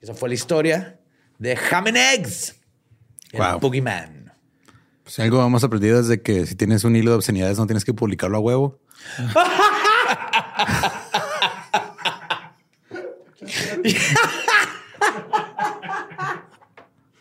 Esa 0.00 0.14
fue 0.14 0.28
la 0.28 0.36
historia 0.36 1.00
de 1.38 1.58
Ham 1.70 1.88
and 1.88 1.96
Eggs, 1.96 2.60
el 3.32 3.40
Wow. 3.40 3.60
Boogeyman. 3.60 4.19
Pues 5.10 5.18
algo 5.18 5.44
hemos 5.44 5.64
aprendido 5.64 5.98
es 5.98 6.06
de 6.06 6.22
que 6.22 6.46
si 6.46 6.54
tienes 6.54 6.84
un 6.84 6.94
hilo 6.94 7.10
de 7.10 7.16
obscenidades 7.16 7.58
no 7.58 7.66
tienes 7.66 7.84
que 7.84 7.92
publicarlo 7.92 8.36
a 8.36 8.40
huevo. 8.40 8.78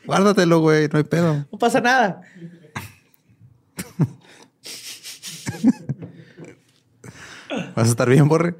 Guárdatelo, 0.05 0.59
güey, 0.59 0.87
no 0.91 0.97
hay 0.97 1.03
pedo. 1.03 1.45
No 1.51 1.57
pasa 1.59 1.81
nada. 1.81 2.21
Vas 7.75 7.87
a 7.87 7.91
estar 7.91 8.09
bien, 8.09 8.27
Borre. 8.27 8.55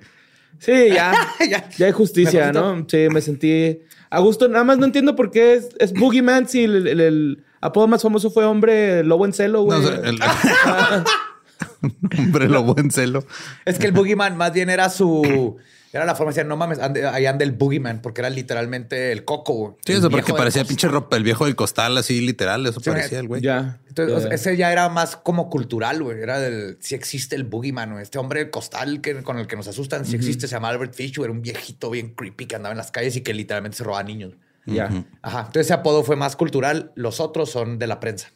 Sí, 0.60 0.90
ya. 0.90 1.14
Ya. 1.50 1.70
ya 1.78 1.86
hay 1.88 1.92
justicia. 1.92 2.52
¿no? 2.52 2.86
Sí, 2.88 3.08
me 3.12 3.22
sentí 3.22 3.80
a 4.10 4.20
gusto. 4.20 4.48
Nada 4.48 4.64
más 4.64 4.78
no 4.78 4.86
entiendo 4.86 5.16
por 5.16 5.32
qué 5.32 5.54
es, 5.54 5.70
es 5.80 5.94
Boogeyman 5.94 6.48
si 6.48 6.64
el, 6.64 6.88
el- 6.88 7.00
el 7.02 7.44
apodo 7.62 7.88
más 7.88 8.02
famoso 8.02 8.30
fue 8.32 8.46
hombre 8.46 9.04
lobo 9.04 9.26
en 9.26 9.34
celo, 9.34 9.60
No, 9.60 9.64
güey. 9.66 9.80
o 9.80 9.84
sea, 9.88 9.96
el- 10.10 10.20
Hombre, 12.18 12.50
lobo 12.50 12.76
en 12.78 12.92
celo. 12.92 13.24
Es 13.66 13.80
que 13.80 13.88
el 13.88 13.92
Boogeyman 13.94 14.36
más 14.38 14.54
bien 14.54 14.70
era 14.70 14.90
su... 14.90 15.58
Era 15.92 16.06
la 16.06 16.14
forma 16.14 16.32
de 16.32 16.36
decir, 16.36 16.48
no 16.48 16.56
mames, 16.56 16.78
ande- 16.78 17.04
ahí 17.12 17.26
anda 17.26 17.44
el 17.44 17.52
Boogeyman, 17.52 18.02
porque 18.04 18.22
era 18.22 18.30
literalmente 18.30 19.12
el 19.12 19.26
coco. 19.26 19.54
güey. 19.54 19.74
Sí, 19.88 19.94
eso 19.94 20.12
porque 20.12 20.34
parecía 20.36 20.64
pinche 20.64 20.88
ropa, 20.88 21.18
el 21.18 21.24
viejo 21.24 21.46
del 21.46 21.56
costal, 21.56 21.98
así 21.98 22.22
literal, 22.22 22.64
eso 22.68 22.80
Sí, 22.80 22.92
parecía 22.92 23.18
el 23.20 23.28
güey. 23.28 23.42
ya. 23.42 23.80
Entonces, 23.88 24.16
o 24.16 24.20
sea, 24.20 24.30
Ya. 24.30 24.36
ese 24.36 24.56
ya 24.56 24.72
era 24.72 24.88
más 24.90 25.16
como 25.16 25.50
cultural, 25.50 26.04
güey. 26.04 26.22
Era 26.22 26.40
del... 26.40 26.78
Si 26.80 26.94
existe 26.94 27.36
el 27.36 27.44
Boogeyman, 27.44 27.92
güey. 27.94 28.04
Este 28.04 28.20
hombre 28.20 28.42
del 28.42 28.52
costal 28.52 29.02
que, 29.02 29.24
con 29.24 29.40
el 29.40 29.48
que 29.48 29.56
nos 29.56 29.68
asustan, 29.68 30.06
si 30.06 30.16
existe, 30.16 30.48
se 30.48 30.54
llama 30.56 30.70
Albert 30.70 30.94
Fish, 30.94 31.16
güey. 31.18 31.26
Era 31.26 31.34
un 31.34 31.42
viejito 31.42 31.90
bien 31.90 32.14
creepy 32.14 32.46
que 32.46 32.56
andaba 32.56 32.72
en 32.74 32.78
las 32.78 32.92
calles 32.92 33.16
y 33.16 33.22
que 33.22 33.34
literalmente 33.34 33.78
se 33.78 33.84
robaba 33.84 34.04
niños. 34.04 34.34
Ya. 34.74 35.06
Ajá. 35.22 35.40
Entonces 35.40 35.68
ese 35.68 35.74
apodo 35.74 36.04
fue 36.04 36.16
más 36.16 36.36
cultural. 36.36 36.92
Los 36.96 37.20
otros 37.20 37.50
son 37.52 37.80
de 37.80 37.88
la 37.88 38.00
prensa. 38.00 38.32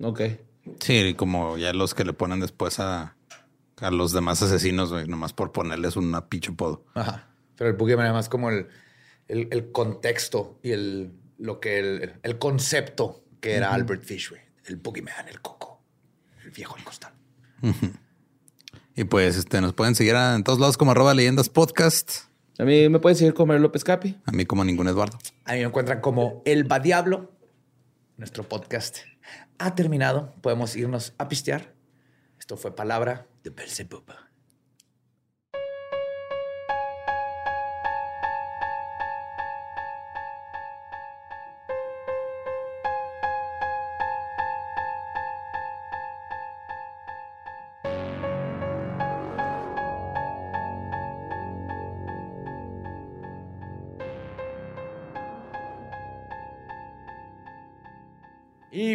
Ok. 0.00 0.20
Sí, 0.80 1.14
como 1.14 1.58
ya 1.58 1.72
los 1.72 1.94
que 1.94 2.04
le 2.04 2.12
ponen 2.12 2.40
después 2.40 2.78
a, 2.80 3.16
a 3.78 3.90
los 3.90 4.12
demás 4.12 4.42
asesinos, 4.42 4.92
güey, 4.92 5.06
nomás 5.08 5.32
por 5.32 5.52
ponerles 5.52 5.96
una 5.96 6.28
pinche 6.28 6.52
podo. 6.52 6.84
Ajá. 6.94 7.28
Pero 7.56 7.70
el 7.70 7.76
Boogeyman 7.76 8.06
era 8.06 8.12
más 8.12 8.28
como 8.28 8.50
el, 8.50 8.68
el, 9.28 9.48
el 9.50 9.72
contexto 9.72 10.58
y 10.62 10.70
el, 10.70 11.12
lo 11.38 11.60
que 11.60 11.78
el, 11.78 12.14
el 12.22 12.38
concepto 12.38 13.24
que 13.40 13.54
era 13.54 13.72
Albert 13.72 14.04
Fish, 14.04 14.30
güey. 14.30 14.40
El 14.64 14.76
Boogeyman, 14.76 15.28
el 15.28 15.40
coco, 15.40 15.82
el 16.44 16.50
viejo 16.50 16.76
del 16.76 16.84
costal. 16.84 17.12
Y 18.94 19.04
pues 19.04 19.36
este 19.36 19.60
nos 19.60 19.74
pueden 19.74 19.94
seguir 19.94 20.14
en 20.14 20.44
todos 20.44 20.60
lados 20.60 20.76
como 20.76 20.92
arroba 20.92 21.14
leyendas 21.14 21.48
podcast. 21.48 22.30
A 22.58 22.64
mí 22.64 22.88
me 22.88 22.98
puedes 22.98 23.18
decir 23.18 23.34
comer 23.34 23.60
López 23.60 23.82
Capi. 23.82 24.20
A 24.26 24.32
mí 24.32 24.44
como 24.44 24.64
ningún 24.64 24.88
Eduardo. 24.88 25.18
A 25.44 25.52
mí 25.52 25.60
me 25.60 25.64
encuentran 25.64 26.00
como 26.00 26.42
El 26.44 26.70
Va 26.70 26.80
Diablo. 26.80 27.32
Nuestro 28.16 28.48
podcast 28.48 28.98
ha 29.58 29.74
terminado. 29.74 30.34
Podemos 30.42 30.76
irnos 30.76 31.14
a 31.18 31.28
pistear. 31.28 31.74
Esto 32.38 32.56
fue 32.56 32.76
Palabra 32.76 33.26
de 33.42 33.50
Belzebub. 33.50 34.04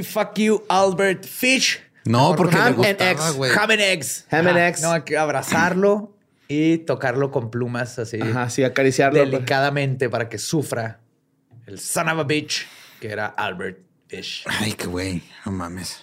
Fuck 0.08 0.36
you, 0.38 0.64
Albert 0.70 1.26
Fish. 1.26 1.80
No, 2.06 2.36
porque 2.36 2.56
le 2.56 2.62
ham 2.62 2.68
and 2.68 2.76
gustaba, 2.78 3.12
eggs. 3.12 3.36
güey. 3.36 3.52
Ham 3.52 3.72
and 3.72 3.82
eggs. 3.82 4.26
Ham 4.32 4.48
and 4.48 4.58
eggs. 4.58 4.82
No, 4.82 4.92
hay 4.94 5.02
que 5.02 5.18
abrazarlo 5.18 6.16
y 6.48 6.78
tocarlo 6.80 7.32
con 7.32 7.52
plumas 7.52 8.00
así. 8.00 8.20
Ajá, 8.22 8.50
sí, 8.50 8.64
acariciarlo. 8.64 9.20
Delicadamente 9.20 10.10
para 10.10 10.30
que 10.30 10.38
sufra 10.38 11.02
el 11.66 11.80
son 11.80 12.08
of 12.10 12.20
a 12.20 12.24
bitch 12.24 12.66
que 13.02 13.10
era 13.10 13.26
Albert 13.28 13.80
Fish. 14.08 14.44
Ay, 14.48 14.74
qué 14.74 14.88
güey, 14.88 15.22
no 15.46 15.52
mames. 15.52 16.00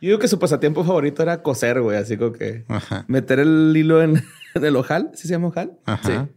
Yo 0.00 0.10
digo 0.10 0.18
que 0.20 0.28
su 0.28 0.38
pasatiempo 0.38 0.84
favorito 0.84 1.22
era 1.24 1.42
coser, 1.42 1.80
güey. 1.80 1.96
Así 1.96 2.16
como 2.16 2.32
que 2.32 2.64
Ajá. 2.68 3.04
meter 3.08 3.40
el 3.40 3.74
hilo 3.76 4.00
en, 4.00 4.22
en 4.54 4.64
el 4.64 4.76
ojal. 4.76 5.10
¿Sí 5.14 5.22
se 5.26 5.34
llama 5.34 5.48
ojal? 5.48 5.76
Ajá. 5.84 6.28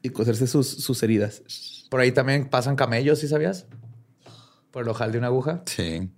Y 0.00 0.08
coserse 0.08 0.46
sus, 0.46 0.66
sus 0.68 1.02
heridas. 1.02 1.42
Por 1.90 2.00
ahí 2.00 2.10
también 2.10 2.48
pasan 2.48 2.74
camellos, 2.74 3.18
¿sí 3.18 3.28
sabías? 3.28 3.66
Por 4.72 4.82
el 4.82 4.88
ojal 4.88 5.12
de 5.12 5.18
una 5.18 5.28
aguja. 5.28 5.62
Sí. 5.66 6.10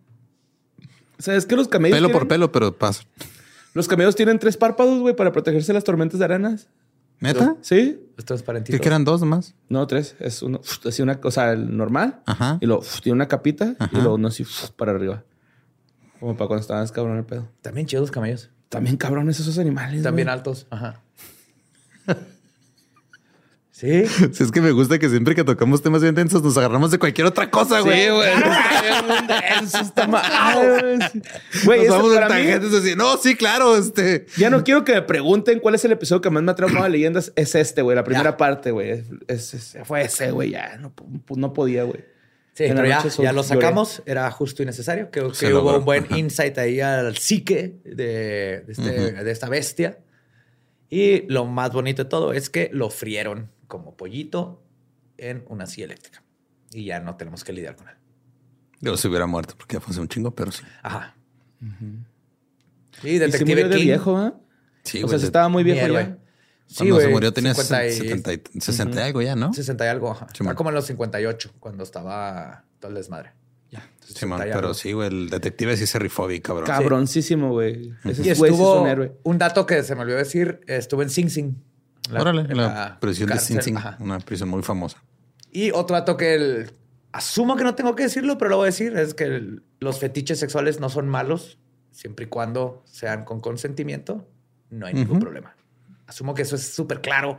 O 1.19 1.23
sea, 1.23 1.37
es 1.37 1.45
que 1.45 1.57
los 1.57 1.69
camellos. 1.69 1.97
Pelo 1.99 2.11
por 2.11 2.27
pelo, 2.27 2.51
pero 2.51 2.77
pasa. 2.77 3.03
Los 3.75 3.89
camellos 3.89 4.17
tienen 4.17 4.39
tres 4.39 4.57
párpados, 4.57 5.01
güey, 5.01 5.15
para 5.15 5.33
protegerse 5.33 5.69
de 5.69 5.75
las 5.75 5.85
tormentas 5.85 6.19
de 6.19 6.25
arenas. 6.25 6.69
¿Neta? 7.21 7.57
¿Sí? 7.61 8.01
Es 8.17 8.25
transparentito. 8.25 8.77
¿Qué 8.77 8.81
que 8.81 8.89
eran 8.89 9.05
dos 9.05 9.21
nomás? 9.21 9.55
No, 9.69 9.87
tres. 9.87 10.17
Es 10.21 10.43
uno, 10.43 10.61
así 10.85 11.03
una 11.03 11.21
cosa 11.21 11.53
el 11.53 11.77
normal. 11.77 12.21
Ajá. 12.27 12.59
Y 12.61 12.67
luego 12.67 12.85
tiene 13.03 13.15
una 13.15 13.29
capita 13.29 13.75
Ajá. 13.79 13.91
y 13.93 13.97
luego 13.97 14.15
uno 14.15 14.29
así 14.29 14.45
para 14.77 14.93
arriba. 14.93 15.25
Como 16.21 16.37
para 16.37 16.49
cuando 16.49 16.63
estabas 16.63 16.93
cabrón 16.93 17.19
el 17.19 17.25
pedo. 17.25 17.49
También 17.63 17.87
chidos 17.87 18.03
los 18.03 18.11
camellos. 18.11 18.51
También 18.69 18.97
cabrones 18.97 19.41
esos 19.41 19.59
animales. 19.59 20.03
También 20.03 20.27
güey. 20.27 20.37
altos. 20.37 20.67
Ajá. 20.71 21.01
Sí. 23.77 24.07
Si 24.07 24.43
es 24.45 24.53
que 24.53 24.61
me 24.61 24.71
gusta 24.71 25.01
que 25.01 25.09
siempre 25.09 25.35
que 25.35 25.43
tocamos 25.43 25.83
temas 25.83 26.01
bien 26.01 26.15
densos 26.15 26.41
nos 26.45 26.57
agarramos 26.57 26.93
de 26.93 26.99
cualquier 27.01 27.27
otra 27.27 27.51
cosa, 27.51 27.81
güey. 27.81 28.05
Sí, 28.05 28.09
güey. 28.09 28.31
Está 29.65 30.07
güey. 30.07 30.99
Güey, 31.65 31.81
Nos 31.81 31.89
vamos 31.89 32.15
en 32.17 32.23
mí- 32.23 32.29
tangentes 32.29 32.73
así. 32.73 32.95
No, 32.95 33.17
sí, 33.17 33.35
claro, 33.35 33.77
este. 33.77 34.27
Ya 34.37 34.49
no 34.49 34.63
quiero 34.63 34.85
que 34.85 34.93
me 34.95 35.03
pregunten 35.03 35.59
cuál 35.59 35.75
es 35.75 35.85
el 35.85 35.91
episodio 35.91 36.21
que 36.21 36.31
más 36.31 36.43
me 36.45 36.53
ha 36.53 36.55
traumado 36.55 36.85
de 36.85 36.91
leyendas. 36.91 37.33
Es 37.35 37.57
este, 37.57 37.83
güey. 37.83 37.97
La 37.97 38.05
primera 38.05 38.31
Ya. 38.31 38.37
parte, 38.37 38.71
güey. 38.71 39.03
Es, 39.27 39.55
es- 39.55 39.77
fue 39.85 40.03
ese, 40.03 40.31
güey. 40.31 40.51
Ya 40.51 40.77
no, 40.77 40.93
no 41.37 41.53
podía, 41.53 41.83
güey. 41.83 42.05
Sí, 42.55 42.67
pero 42.69 42.87
ya, 42.87 43.03
ya 43.03 43.33
lo 43.33 43.43
lloré. 43.43 43.49
sacamos. 43.61 44.03
Era 44.07 44.31
justo 44.31 44.63
y 44.63 44.67
necesario. 44.67 45.09
Creo 45.11 45.33
que 45.33 45.47
hubo 45.47 45.55
logró. 45.63 45.79
un 45.81 45.85
buen 45.85 46.07
insight 46.17 46.57
ahí 46.59 46.81
al 46.81 47.17
psique 47.17 47.75
de, 47.85 48.63
de 48.65 48.73
este- 48.73 49.13
de 49.25 49.31
esta 49.33 49.49
bestia. 49.49 49.99
Y 50.91 51.23
lo 51.29 51.47
más 51.47 51.73
bonito 51.73 52.05
de 52.05 52.09
todo 52.09 52.33
es 52.33 52.51
que 52.51 52.71
lo 52.73 52.89
frieron 52.91 53.51
como 53.79 53.97
pollito 53.97 54.63
en 55.19 55.45
una 55.49 55.67
silla 55.67 55.87
eléctrica. 55.87 56.23
Y 56.73 56.85
ya 56.87 57.01
no 57.01 57.17
tenemos 57.17 57.43
que 57.45 57.53
lidiar 57.53 57.77
con 57.77 57.89
él. 57.89 57.95
Yo 58.81 58.97
se 58.97 59.09
hubiera 59.09 59.27
muerto 59.27 59.55
porque 59.57 59.75
ya 59.75 59.81
fue 59.81 59.97
un 59.99 60.09
chingo, 60.09 60.35
pero 60.35 60.53
sí. 60.53 60.63
Ajá. 60.83 61.15
Y 63.03 63.09
Y 63.09 63.13
se 63.19 63.19
Detective 63.21 63.51
murió 63.51 63.69
de 63.69 63.77
King. 63.77 63.85
viejo, 63.85 64.17
¿ah? 64.17 64.35
Sí, 64.83 64.99
o 64.99 65.01
güey. 65.03 65.11
sea, 65.11 65.19
si 65.19 65.25
estaba 65.27 65.49
muy 65.49 65.65
viejo 65.65 65.87
ya. 65.89 66.19
Sí, 66.67 66.77
Cuando 66.79 67.01
se 67.01 67.09
murió 67.09 67.33
tenía 67.33 67.55
50 67.55 67.87
y- 67.87 67.93
70 67.93 68.33
y- 68.33 68.61
60 68.61 69.01
y 69.01 69.03
algo 69.05 69.23
ya, 69.23 69.37
¿no? 69.37 69.53
60 69.53 69.85
y 69.85 69.89
algo. 69.89 70.11
Ajá. 70.13 70.27
Sí, 70.33 70.45
como 70.55 70.71
en 70.71 70.75
los 70.75 70.87
58, 70.87 71.53
cuando 71.61 71.85
estaba 71.85 72.65
todo 72.81 72.91
el 72.91 72.97
desmadre. 72.97 73.33
Ya. 73.71 73.81
Sí, 74.01 74.25
man, 74.27 74.39
60 74.41 74.47
y 74.49 74.53
pero 74.61 74.75
sí, 74.75 74.93
güey, 74.93 75.09
el 75.09 75.31
detective 75.31 75.77
sí 75.77 75.87
se 75.87 75.99
rifó 75.99 76.27
bien, 76.27 76.41
cabrón. 76.43 76.67
Cabroncísimo, 76.67 77.51
güey. 77.51 77.93
Ese 78.05 78.23
Y 78.23 78.25
sí 78.25 78.31
es 78.31 78.41
estuvo 78.41 78.83
un 78.83 78.89
héroe. 78.89 79.13
un 79.25 79.39
dato 79.39 79.67
que 79.67 79.83
se 79.83 79.95
me 79.95 80.03
olvidó 80.03 80.17
decir, 80.19 80.61
estuvo 80.67 81.03
en 81.03 81.11
Sing 81.11 81.29
Sing. 81.31 81.55
La- 82.11 82.21
Órale, 82.21 82.43
en 82.43 82.57
la, 82.57 82.99
prisión 83.01 83.29
de 83.29 83.35
cárcel, 83.35 83.57
Sing 83.57 83.63
Sing, 83.63 83.77
ajá. 83.77 83.97
una 84.01 84.19
prisión 84.21 84.49
muy 84.49 84.63
famosa. 84.63 85.03
Y 85.51 85.71
otro 85.71 85.97
dato 85.97 86.17
que 86.17 86.35
el- 86.35 86.71
asumo 87.13 87.57
que 87.57 87.65
no 87.65 87.75
tengo 87.75 87.95
que 87.95 88.03
decirlo, 88.05 88.37
pero 88.39 88.51
lo 88.51 88.57
voy 88.59 88.65
a 88.65 88.67
decir, 88.67 88.97
es 88.97 89.15
que 89.15 89.25
el- 89.25 89.63
los 89.81 89.99
fetiches 90.01 90.39
sexuales 90.39 90.81
no 90.81 90.89
son 90.89 91.09
malos 91.09 91.59
siempre 91.93 92.27
y 92.27 92.29
cuando 92.29 92.83
sean 92.87 93.25
con 93.25 93.41
consentimiento, 93.41 94.27
no 94.71 94.87
hay 94.87 94.95
ningún 94.95 95.13
Ujú. 95.19 95.21
problema. 95.21 95.57
Asumo 96.07 96.35
que 96.35 96.43
eso 96.43 96.57
es 96.57 96.75
súper 96.75 97.01
claro 97.01 97.39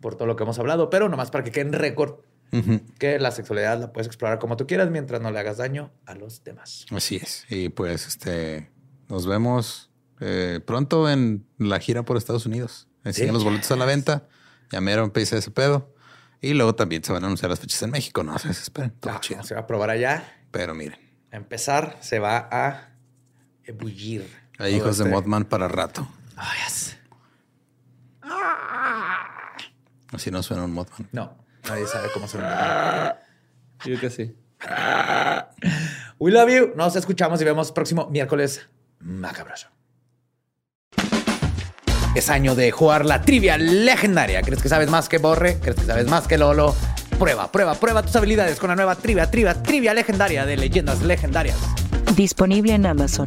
por 0.00 0.14
todo 0.14 0.26
lo 0.26 0.36
que 0.36 0.44
hemos 0.44 0.58
hablado, 0.58 0.88
pero 0.90 1.08
nomás 1.08 1.30
para 1.30 1.42
que 1.44 1.50
quede 1.50 1.66
en 1.66 1.72
récord 1.72 2.20
Ujú. 2.52 2.80
que 2.98 3.18
la 3.18 3.32
sexualidad 3.32 3.80
la 3.80 3.92
puedes 3.92 4.06
explorar 4.06 4.38
como 4.38 4.56
tú 4.56 4.66
quieras 4.66 4.90
mientras 4.90 5.20
no 5.20 5.30
le 5.32 5.38
hagas 5.40 5.56
daño 5.56 5.90
a 6.06 6.14
los 6.14 6.44
demás. 6.44 6.86
Así 6.92 7.16
es. 7.16 7.44
Y 7.50 7.68
pues, 7.70 8.06
este, 8.06 8.70
nos 9.08 9.26
vemos 9.26 9.90
eh, 10.20 10.60
pronto 10.64 11.10
en 11.10 11.44
la 11.58 11.78
gira 11.80 12.04
por 12.04 12.16
Estados 12.16 12.46
Unidos. 12.46 12.88
Sí. 13.12 13.20
siguen 13.20 13.34
los 13.34 13.44
boletos 13.44 13.70
a 13.70 13.76
la 13.76 13.84
venta. 13.84 14.24
Ya 14.70 14.80
mero 14.80 15.04
empieza 15.04 15.36
ese 15.36 15.50
pedo. 15.50 15.94
Y 16.40 16.54
luego 16.54 16.74
también 16.74 17.02
se 17.02 17.12
van 17.12 17.22
a 17.22 17.26
anunciar 17.26 17.50
las 17.50 17.60
fechas 17.60 17.82
en 17.82 17.90
México. 17.90 18.22
No 18.22 18.38
se 18.38 18.48
desesperen. 18.48 18.90
Todo 19.00 19.14
Ah, 19.14 19.20
chido. 19.20 19.42
se 19.42 19.54
va 19.54 19.60
a 19.62 19.66
probar 19.66 19.90
allá. 19.90 20.22
Pero 20.50 20.74
miren, 20.74 20.98
A 21.32 21.36
empezar, 21.36 21.96
se 22.00 22.18
va 22.18 22.48
a 22.50 22.90
ebullir. 23.64 24.28
hay 24.58 24.74
hijos 24.76 24.98
de 24.98 25.04
este- 25.04 25.14
Mothman 25.14 25.44
para 25.44 25.66
rato. 25.68 26.08
Ah, 26.36 26.52
yes. 26.66 26.96
Así 30.12 30.30
no 30.30 30.42
suena 30.42 30.64
un 30.64 30.72
Mothman. 30.72 31.08
No, 31.12 31.36
nadie 31.68 31.86
sabe 31.86 32.08
cómo 32.14 32.28
suena. 32.28 33.18
Yo 33.84 33.98
que 34.00 34.08
sí. 34.10 34.36
We 36.18 36.30
love 36.30 36.48
you. 36.50 36.72
Nos 36.76 36.96
escuchamos 36.96 37.40
y 37.40 37.44
vemos 37.44 37.72
próximo 37.72 38.08
miércoles 38.10 38.66
macabroso. 39.00 39.68
Es 42.16 42.30
año 42.30 42.54
de 42.54 42.70
jugar 42.70 43.04
la 43.04 43.20
trivia 43.20 43.58
legendaria. 43.58 44.40
¿Crees 44.40 44.62
que 44.62 44.70
sabes 44.70 44.88
más 44.88 45.06
que 45.06 45.18
Borre? 45.18 45.58
¿Crees 45.60 45.76
que 45.76 45.84
sabes 45.84 46.06
más 46.06 46.26
que 46.26 46.38
Lolo? 46.38 46.74
Prueba, 47.18 47.52
prueba, 47.52 47.74
prueba 47.74 48.02
tus 48.02 48.16
habilidades 48.16 48.58
con 48.58 48.70
la 48.70 48.74
nueva 48.74 48.94
trivia, 48.94 49.30
trivia, 49.30 49.62
trivia 49.62 49.92
legendaria 49.92 50.46
de 50.46 50.56
leyendas 50.56 51.02
legendarias. 51.02 51.58
Disponible 52.16 52.72
en 52.72 52.86
Amazon. 52.86 53.26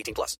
18 0.00 0.14
plus. 0.14 0.36